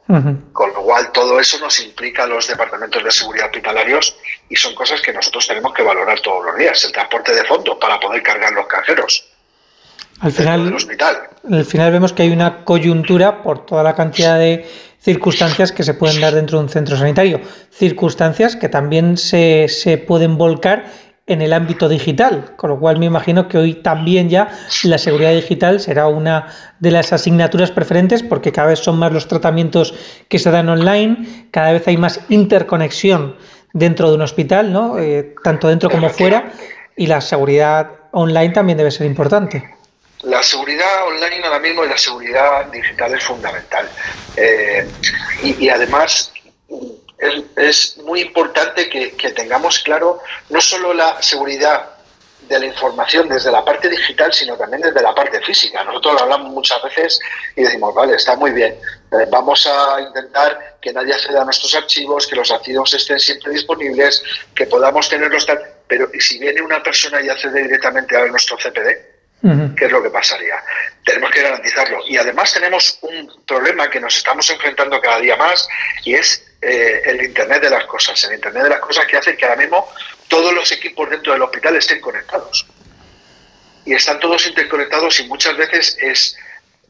Con 0.51 0.73
lo 0.73 0.81
cual, 0.83 1.11
todo 1.11 1.39
eso 1.39 1.57
nos 1.59 1.79
implica 1.79 2.23
a 2.23 2.27
los 2.27 2.47
departamentos 2.47 3.01
de 3.03 3.11
seguridad 3.11 3.45
hospitalarios 3.45 4.17
y 4.49 4.55
son 4.55 4.75
cosas 4.75 4.99
que 5.01 5.13
nosotros 5.13 5.47
tenemos 5.47 5.73
que 5.73 5.83
valorar 5.83 6.19
todos 6.19 6.45
los 6.45 6.57
días. 6.57 6.83
El 6.83 6.91
transporte 6.91 7.33
de 7.33 7.43
fondos 7.45 7.77
para 7.79 7.99
poder 7.99 8.21
cargar 8.21 8.51
los 8.51 8.67
cajeros. 8.67 9.25
Al 10.19 10.31
final, 10.31 10.73
hospital. 10.73 11.29
al 11.49 11.65
final 11.65 11.91
vemos 11.91 12.13
que 12.13 12.23
hay 12.23 12.31
una 12.31 12.63
coyuntura 12.63 13.41
por 13.41 13.65
toda 13.65 13.83
la 13.83 13.95
cantidad 13.95 14.37
de 14.37 14.69
circunstancias 14.99 15.71
que 15.71 15.83
se 15.83 15.95
pueden 15.95 16.21
dar 16.21 16.35
dentro 16.35 16.59
de 16.59 16.65
un 16.65 16.69
centro 16.69 16.95
sanitario. 16.95 17.41
Circunstancias 17.71 18.55
que 18.55 18.69
también 18.69 19.17
se, 19.17 19.67
se 19.67 19.97
pueden 19.97 20.37
volcar 20.37 20.85
en 21.31 21.41
el 21.41 21.53
ámbito 21.53 21.87
digital, 21.89 22.53
con 22.57 22.69
lo 22.69 22.79
cual 22.79 22.99
me 22.99 23.05
imagino 23.05 23.47
que 23.47 23.57
hoy 23.57 23.73
también 23.75 24.29
ya 24.29 24.49
la 24.83 24.97
seguridad 24.97 25.31
digital 25.31 25.79
será 25.79 26.07
una 26.07 26.47
de 26.79 26.91
las 26.91 27.13
asignaturas 27.13 27.71
preferentes 27.71 28.23
porque 28.23 28.51
cada 28.51 28.67
vez 28.67 28.79
son 28.79 28.97
más 28.99 29.11
los 29.11 29.27
tratamientos 29.27 29.93
que 30.27 30.39
se 30.39 30.51
dan 30.51 30.69
online, 30.69 31.47
cada 31.51 31.71
vez 31.71 31.87
hay 31.87 31.97
más 31.97 32.19
interconexión 32.29 33.37
dentro 33.73 34.09
de 34.09 34.15
un 34.15 34.21
hospital, 34.21 34.73
¿no? 34.73 34.99
Eh, 34.99 35.35
tanto 35.43 35.67
dentro 35.67 35.89
como 35.89 36.09
fuera, 36.09 36.51
y 36.95 37.07
la 37.07 37.21
seguridad 37.21 37.89
online 38.11 38.49
también 38.49 38.77
debe 38.77 38.91
ser 38.91 39.07
importante. 39.07 39.63
La 40.23 40.43
seguridad 40.43 41.07
online 41.07 41.43
ahora 41.45 41.59
mismo 41.59 41.85
y 41.85 41.89
la 41.89 41.97
seguridad 41.97 42.65
digital 42.71 43.15
es 43.15 43.23
fundamental. 43.23 43.87
Eh, 44.35 44.87
y, 45.41 45.65
y 45.65 45.69
además 45.69 46.31
es, 47.21 47.43
es 47.55 47.97
muy 47.97 48.21
importante 48.21 48.89
que, 48.89 49.11
que, 49.11 49.31
tengamos 49.31 49.79
claro 49.79 50.19
no 50.49 50.59
solo 50.59 50.93
la 50.93 51.21
seguridad 51.21 51.91
de 52.49 52.59
la 52.59 52.65
información 52.65 53.29
desde 53.29 53.51
la 53.51 53.63
parte 53.63 53.87
digital, 53.87 54.33
sino 54.33 54.57
también 54.57 54.81
desde 54.81 55.01
la 55.01 55.13
parte 55.13 55.39
física. 55.41 55.83
Nosotros 55.83 56.15
lo 56.15 56.21
hablamos 56.21 56.51
muchas 56.51 56.81
veces 56.81 57.19
y 57.55 57.61
decimos, 57.61 57.93
vale, 57.93 58.15
está 58.15 58.35
muy 58.35 58.51
bien, 58.51 58.73
eh, 58.73 59.25
vamos 59.29 59.67
a 59.67 60.01
intentar 60.01 60.77
que 60.81 60.91
nadie 60.91 61.13
acceda 61.13 61.43
a 61.43 61.45
nuestros 61.45 61.73
archivos, 61.75 62.25
que 62.25 62.35
los 62.35 62.51
archivos 62.51 62.93
estén 62.93 63.19
siempre 63.19 63.53
disponibles, 63.53 64.23
que 64.55 64.65
podamos 64.65 65.07
tenerlos 65.07 65.45
tal, 65.45 65.61
pero 65.87 66.09
¿y 66.13 66.19
si 66.19 66.39
viene 66.39 66.61
una 66.61 66.81
persona 66.81 67.21
y 67.21 67.29
accede 67.29 67.61
directamente 67.61 68.17
a 68.17 68.25
nuestro 68.25 68.57
CPD? 68.57 69.11
¿Qué 69.75 69.85
es 69.85 69.91
lo 69.91 70.03
que 70.03 70.11
pasaría? 70.11 70.63
Tenemos 71.03 71.31
que 71.31 71.41
garantizarlo. 71.41 71.99
Y 72.07 72.15
además 72.15 72.53
tenemos 72.53 72.99
un 73.01 73.43
problema 73.47 73.89
que 73.89 73.99
nos 73.99 74.15
estamos 74.15 74.47
enfrentando 74.51 75.01
cada 75.01 75.19
día 75.19 75.35
más 75.35 75.67
y 76.03 76.13
es 76.13 76.50
eh, 76.61 77.01
el 77.05 77.23
Internet 77.23 77.63
de 77.63 77.69
las 77.69 77.85
cosas. 77.85 78.23
El 78.25 78.35
Internet 78.35 78.63
de 78.63 78.69
las 78.69 78.79
cosas 78.79 79.05
que 79.05 79.17
hace 79.17 79.35
que 79.35 79.45
ahora 79.45 79.57
mismo 79.57 79.89
todos 80.27 80.53
los 80.53 80.71
equipos 80.71 81.09
dentro 81.09 81.33
del 81.33 81.41
hospital 81.41 81.75
estén 81.75 81.99
conectados. 81.99 82.65
Y 83.85 83.93
están 83.93 84.19
todos 84.19 84.45
interconectados 84.45 85.19
y 85.19 85.27
muchas 85.27 85.57
veces 85.57 85.97
es 85.99 86.37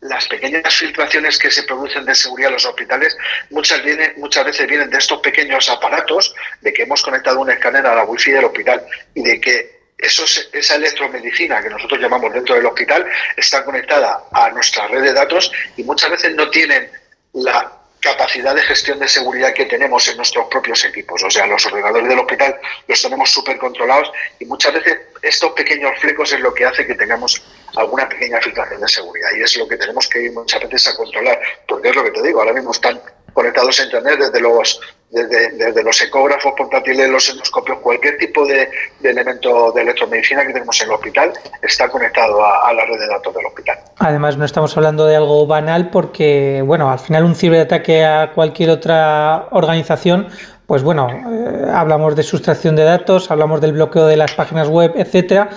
las 0.02 0.28
pequeñas 0.28 0.76
filtraciones 0.76 1.38
que 1.38 1.52
se 1.52 1.64
producen 1.64 2.04
de 2.06 2.16
seguridad 2.16 2.50
en 2.50 2.56
los 2.56 2.66
hospitales 2.66 3.16
muchas, 3.52 3.84
vienen, 3.84 4.14
muchas 4.18 4.44
veces 4.46 4.68
vienen 4.68 4.90
de 4.90 4.98
estos 4.98 5.20
pequeños 5.20 5.70
aparatos, 5.70 6.34
de 6.62 6.74
que 6.74 6.84
hemos 6.84 7.04
conectado 7.04 7.40
un 7.40 7.52
escáner 7.52 7.86
a 7.86 7.96
la 7.96 8.04
wifi 8.04 8.32
del 8.32 8.46
hospital 8.46 8.84
y 9.14 9.24
de 9.24 9.40
que 9.40 9.82
eso, 10.00 10.26
esa 10.52 10.76
electromedicina 10.76 11.62
que 11.62 11.70
nosotros 11.70 12.00
llamamos 12.00 12.34
dentro 12.34 12.56
del 12.56 12.66
hospital 12.66 13.06
está 13.38 13.64
conectada 13.64 14.24
a 14.32 14.50
nuestra 14.50 14.88
red 14.88 15.04
de 15.04 15.14
datos 15.14 15.52
y 15.78 15.84
muchas 15.84 16.10
veces 16.10 16.34
no 16.36 16.50
tienen 16.50 16.90
la 17.34 17.81
capacidad 18.02 18.56
de 18.56 18.62
gestión 18.64 19.00
de 19.00 19.08
seguridad 19.08 19.54
que 19.54 19.66
tenemos 19.66 20.08
en 20.08 20.18
nuestros 20.18 20.48
propios 20.48 20.84
equipos. 20.84 21.24
O 21.24 21.30
sea, 21.30 21.46
los 21.46 21.64
ordenadores 21.68 22.10
del 22.10 22.20
hospital 22.20 22.60
los 22.88 23.02
tenemos 23.02 23.30
súper 23.30 23.58
controlados 23.60 24.12
y 24.40 24.46
muchas 24.46 24.74
veces 24.74 24.98
estos 25.22 25.52
pequeños 25.52 25.92
flecos 26.00 26.34
es 26.34 26.40
lo 26.40 26.54
que 26.54 26.66
hace 26.66 26.86
que 26.88 26.96
tengamos 26.96 27.44
alguna 27.76 28.10
pequeña 28.10 28.42
filtración 28.42 28.82
de 28.82 28.88
seguridad 28.88 29.30
y 29.38 29.44
es 29.44 29.56
lo 29.56 29.68
que 29.68 29.78
tenemos 29.78 30.08
que 30.10 30.24
ir 30.24 30.32
muchas 30.34 30.62
veces 30.64 30.88
a 30.88 30.98
controlar, 30.98 31.40
porque 31.68 31.90
es 31.90 31.96
lo 31.96 32.04
que 32.04 32.12
te 32.12 32.24
digo, 32.24 32.40
ahora 32.40 32.54
mismo 32.54 32.72
están 32.72 33.00
conectados 33.34 33.80
a 33.80 33.84
Internet 33.84 34.20
desde 34.20 34.42
los 34.42 34.80
desde, 35.12 35.52
desde, 35.58 35.84
los 35.84 36.02
ecógrafos 36.02 36.54
portátiles, 36.58 37.10
los 37.10 37.30
endoscopios, 37.30 37.80
cualquier 37.80 38.18
tipo 38.18 38.46
de, 38.46 38.70
de, 39.02 39.10
elemento 39.10 39.72
de 39.74 39.82
electromedicina 39.82 40.46
que 40.48 40.54
tenemos 40.54 40.80
en 40.82 40.88
el 40.88 40.94
hospital 40.94 41.34
está 41.62 41.90
conectado 41.90 42.44
a, 42.46 42.72
la 42.74 42.86
red 42.86 42.98
de 42.98 43.08
datos 43.08 43.36
del 43.36 43.46
hospital. 43.46 43.78
Además, 43.98 44.38
no 44.38 44.46
estamos 44.46 44.76
hablando 44.78 45.06
de 45.06 45.18
algo 45.18 45.46
banal 45.46 45.90
porque, 45.90 46.64
bueno, 46.66 46.90
al 46.90 47.00
final 47.00 47.26
un 47.26 47.36
ciberataque 47.36 48.06
a 48.06 48.32
cualquier 48.34 48.70
otra 48.70 49.48
organización, 49.52 50.30
pues 50.66 50.82
bueno, 50.82 51.10
eh, 51.10 51.70
hablamos 51.74 52.16
de 52.16 52.24
sustracción 52.24 52.78
de 52.78 52.84
datos, 52.84 53.30
hablamos 53.30 53.60
del 53.60 53.74
bloqueo 53.74 54.06
de 54.06 54.16
las 54.16 54.34
páginas 54.34 54.70
web, 54.70 54.94
etcétera. 54.96 55.50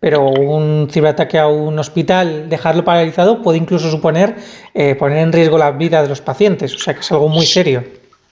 Pero 0.00 0.28
un 0.28 0.88
ciberataque 0.90 1.38
a 1.38 1.48
un 1.48 1.78
hospital, 1.78 2.48
dejarlo 2.48 2.84
paralizado, 2.84 3.42
puede 3.42 3.58
incluso 3.58 3.90
suponer 3.90 4.36
eh, 4.72 4.94
poner 4.94 5.18
en 5.18 5.32
riesgo 5.32 5.58
la 5.58 5.72
vida 5.72 6.02
de 6.02 6.08
los 6.08 6.20
pacientes. 6.20 6.74
O 6.74 6.78
sea 6.78 6.94
que 6.94 7.00
es 7.00 7.12
algo 7.12 7.28
muy 7.28 7.46
serio. 7.46 7.84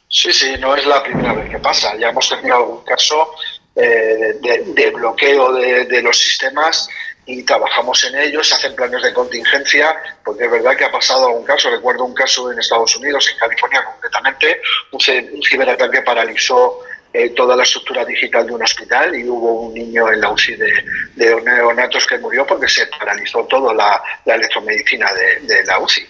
Sí, 0.09 0.33
sí, 0.33 0.55
no 0.61 0.77
es 0.77 0.87
la 0.87 1.03
primera 1.03 1.35
vez 1.35 1.51
que 1.51 1.59
pasa. 1.59 1.97
Ya 1.97 2.11
hemos 2.11 2.29
tenido 2.29 2.57
algún 2.57 2.85
caso 2.85 3.33
eh, 3.75 4.39
de, 4.41 4.65
de, 4.75 4.91
bloqueo 4.91 5.53
de, 5.53 5.85
de, 5.87 6.03
los 6.03 6.17
sistemas 6.17 6.89
y 7.27 7.43
trabajamos 7.43 8.05
en 8.05 8.19
ellos, 8.21 8.49
se 8.49 8.55
hacen 8.55 8.77
planes 8.77 9.03
de 9.03 9.13
contingencia, 9.13 9.97
porque 10.25 10.45
es 10.45 10.51
verdad 10.51 10.77
que 10.77 10.85
ha 10.85 10.93
pasado 10.93 11.27
algún 11.27 11.45
caso. 11.45 11.69
Recuerdo 11.71 12.05
un 12.05 12.15
caso 12.15 12.53
en 12.53 12.59
Estados 12.61 12.97
Unidos, 12.97 13.29
en 13.33 13.39
California 13.39 13.85
concretamente, 13.85 14.61
un, 14.93 15.01
un 15.35 15.43
ciberataque 15.43 16.03
paralizó 16.03 16.79
eh, 17.17 17.31
toda 17.31 17.57
la 17.57 17.63
estructura 17.63 18.05
digital 18.05 18.47
de 18.47 18.53
un 18.53 18.63
hospital 18.63 19.15
y 19.15 19.27
hubo 19.27 19.63
un 19.63 19.73
niño 19.73 20.13
en 20.13 20.21
la 20.21 20.31
UCI 20.31 20.57
de, 20.57 20.71
de 21.15 21.41
neonatos 21.41 22.07
que 22.07 22.19
murió 22.19 22.47
porque 22.47 22.69
se 22.69 22.87
paralizó 22.89 23.45
toda 23.47 23.73
la, 23.73 24.03
la 24.27 24.35
electromedicina 24.35 25.07
de, 25.15 25.47
de, 25.47 25.65
la 25.65 25.79
UCI. 25.79 26.07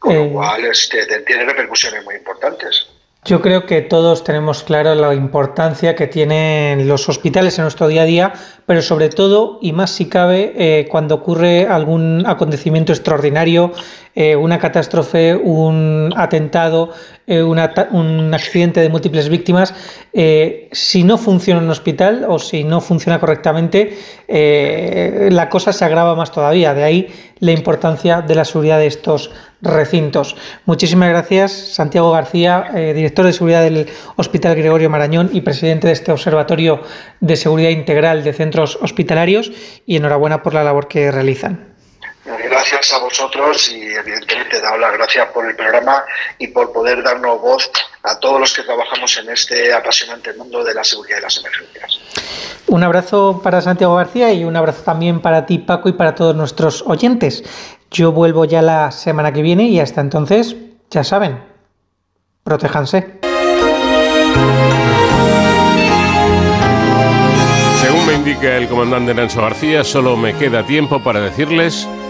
Con 0.00 0.16
eh, 0.16 0.24
lo 0.24 0.32
cual 0.32 0.64
este, 0.64 1.06
tiene 1.20 1.44
repercusiones 1.44 2.04
muy 2.04 2.16
importantes. 2.16 2.88
Yo 3.24 3.40
creo 3.40 3.66
que 3.66 3.82
todos 3.82 4.24
tenemos 4.24 4.62
claro 4.64 4.94
la 4.94 5.14
importancia 5.14 5.94
que 5.94 6.06
tienen 6.06 6.88
los 6.88 7.08
hospitales 7.08 7.58
en 7.58 7.64
nuestro 7.64 7.86
día 7.86 8.02
a 8.02 8.06
día, 8.06 8.32
pero 8.64 8.80
sobre 8.80 9.10
todo, 9.10 9.58
y 9.60 9.72
más 9.72 9.90
si 9.90 10.08
cabe, 10.08 10.54
eh, 10.56 10.88
cuando 10.88 11.16
ocurre 11.16 11.66
algún 11.66 12.24
acontecimiento 12.26 12.92
extraordinario, 12.92 13.72
eh, 14.14 14.34
una 14.34 14.58
catástrofe, 14.58 15.36
un 15.36 16.12
atentado, 16.16 16.94
eh, 17.30 17.42
un 17.42 18.32
accidente 18.32 18.80
de 18.80 18.88
múltiples 18.88 19.28
víctimas, 19.28 19.74
eh, 20.14 20.70
si 20.72 21.04
no 21.04 21.18
funciona 21.18 21.60
un 21.60 21.68
hospital 21.68 22.24
o 22.26 22.38
si 22.38 22.64
no 22.64 22.80
funciona 22.80 23.20
correctamente, 23.20 23.98
eh, 24.26 25.28
la 25.30 25.50
cosa 25.50 25.74
se 25.74 25.84
agrava 25.84 26.14
más 26.14 26.32
todavía. 26.32 26.72
De 26.72 26.84
ahí 26.84 27.08
la 27.40 27.52
importancia 27.52 28.22
de 28.22 28.34
la 28.34 28.46
seguridad 28.46 28.78
de 28.78 28.86
estos 28.86 29.30
recintos. 29.60 30.36
Muchísimas 30.64 31.10
gracias, 31.10 31.52
Santiago 31.52 32.12
García, 32.12 32.70
director 32.74 33.26
de 33.26 33.32
seguridad 33.34 33.62
del 33.62 33.86
Hospital 34.16 34.56
Gregorio 34.56 34.88
Marañón 34.88 35.28
y 35.32 35.42
presidente 35.42 35.88
de 35.88 35.92
este 35.92 36.10
Observatorio 36.10 36.80
de 37.20 37.36
Seguridad 37.36 37.70
Integral 37.70 38.24
de 38.24 38.32
Centros 38.32 38.78
Hospitalarios, 38.80 39.52
y 39.84 39.96
enhorabuena 39.96 40.42
por 40.42 40.54
la 40.54 40.64
labor 40.64 40.88
que 40.88 41.10
realizan. 41.10 41.77
Gracias 42.36 42.92
a 42.92 42.98
vosotros 42.98 43.70
y 43.70 43.94
evidentemente 43.94 44.60
dar 44.60 44.78
las 44.78 44.92
gracias 44.92 45.28
por 45.28 45.46
el 45.46 45.56
programa 45.56 46.04
y 46.38 46.48
por 46.48 46.72
poder 46.72 47.02
darnos 47.02 47.40
voz 47.40 47.70
a 48.02 48.18
todos 48.18 48.38
los 48.38 48.52
que 48.52 48.62
trabajamos 48.62 49.16
en 49.16 49.30
este 49.30 49.72
apasionante 49.72 50.34
mundo 50.34 50.62
de 50.62 50.74
la 50.74 50.84
seguridad 50.84 51.18
y 51.18 51.22
las 51.22 51.38
emergencias. 51.38 52.00
Un 52.66 52.84
abrazo 52.84 53.40
para 53.42 53.62
Santiago 53.62 53.96
García 53.96 54.32
y 54.32 54.44
un 54.44 54.56
abrazo 54.56 54.82
también 54.82 55.20
para 55.20 55.46
ti 55.46 55.58
Paco 55.58 55.88
y 55.88 55.92
para 55.92 56.14
todos 56.14 56.36
nuestros 56.36 56.82
oyentes. 56.86 57.44
Yo 57.90 58.12
vuelvo 58.12 58.44
ya 58.44 58.60
la 58.60 58.90
semana 58.90 59.32
que 59.32 59.40
viene 59.40 59.64
y 59.64 59.80
hasta 59.80 60.02
entonces, 60.02 60.54
ya 60.90 61.04
saben, 61.04 61.42
protéjanse. 62.44 63.18
Según 67.80 68.06
me 68.06 68.12
indica 68.12 68.56
el 68.56 68.68
comandante 68.68 69.14
Nancho 69.14 69.40
García, 69.40 69.82
solo 69.82 70.14
me 70.16 70.34
queda 70.34 70.66
tiempo 70.66 71.02
para 71.02 71.20
decirles 71.20 71.88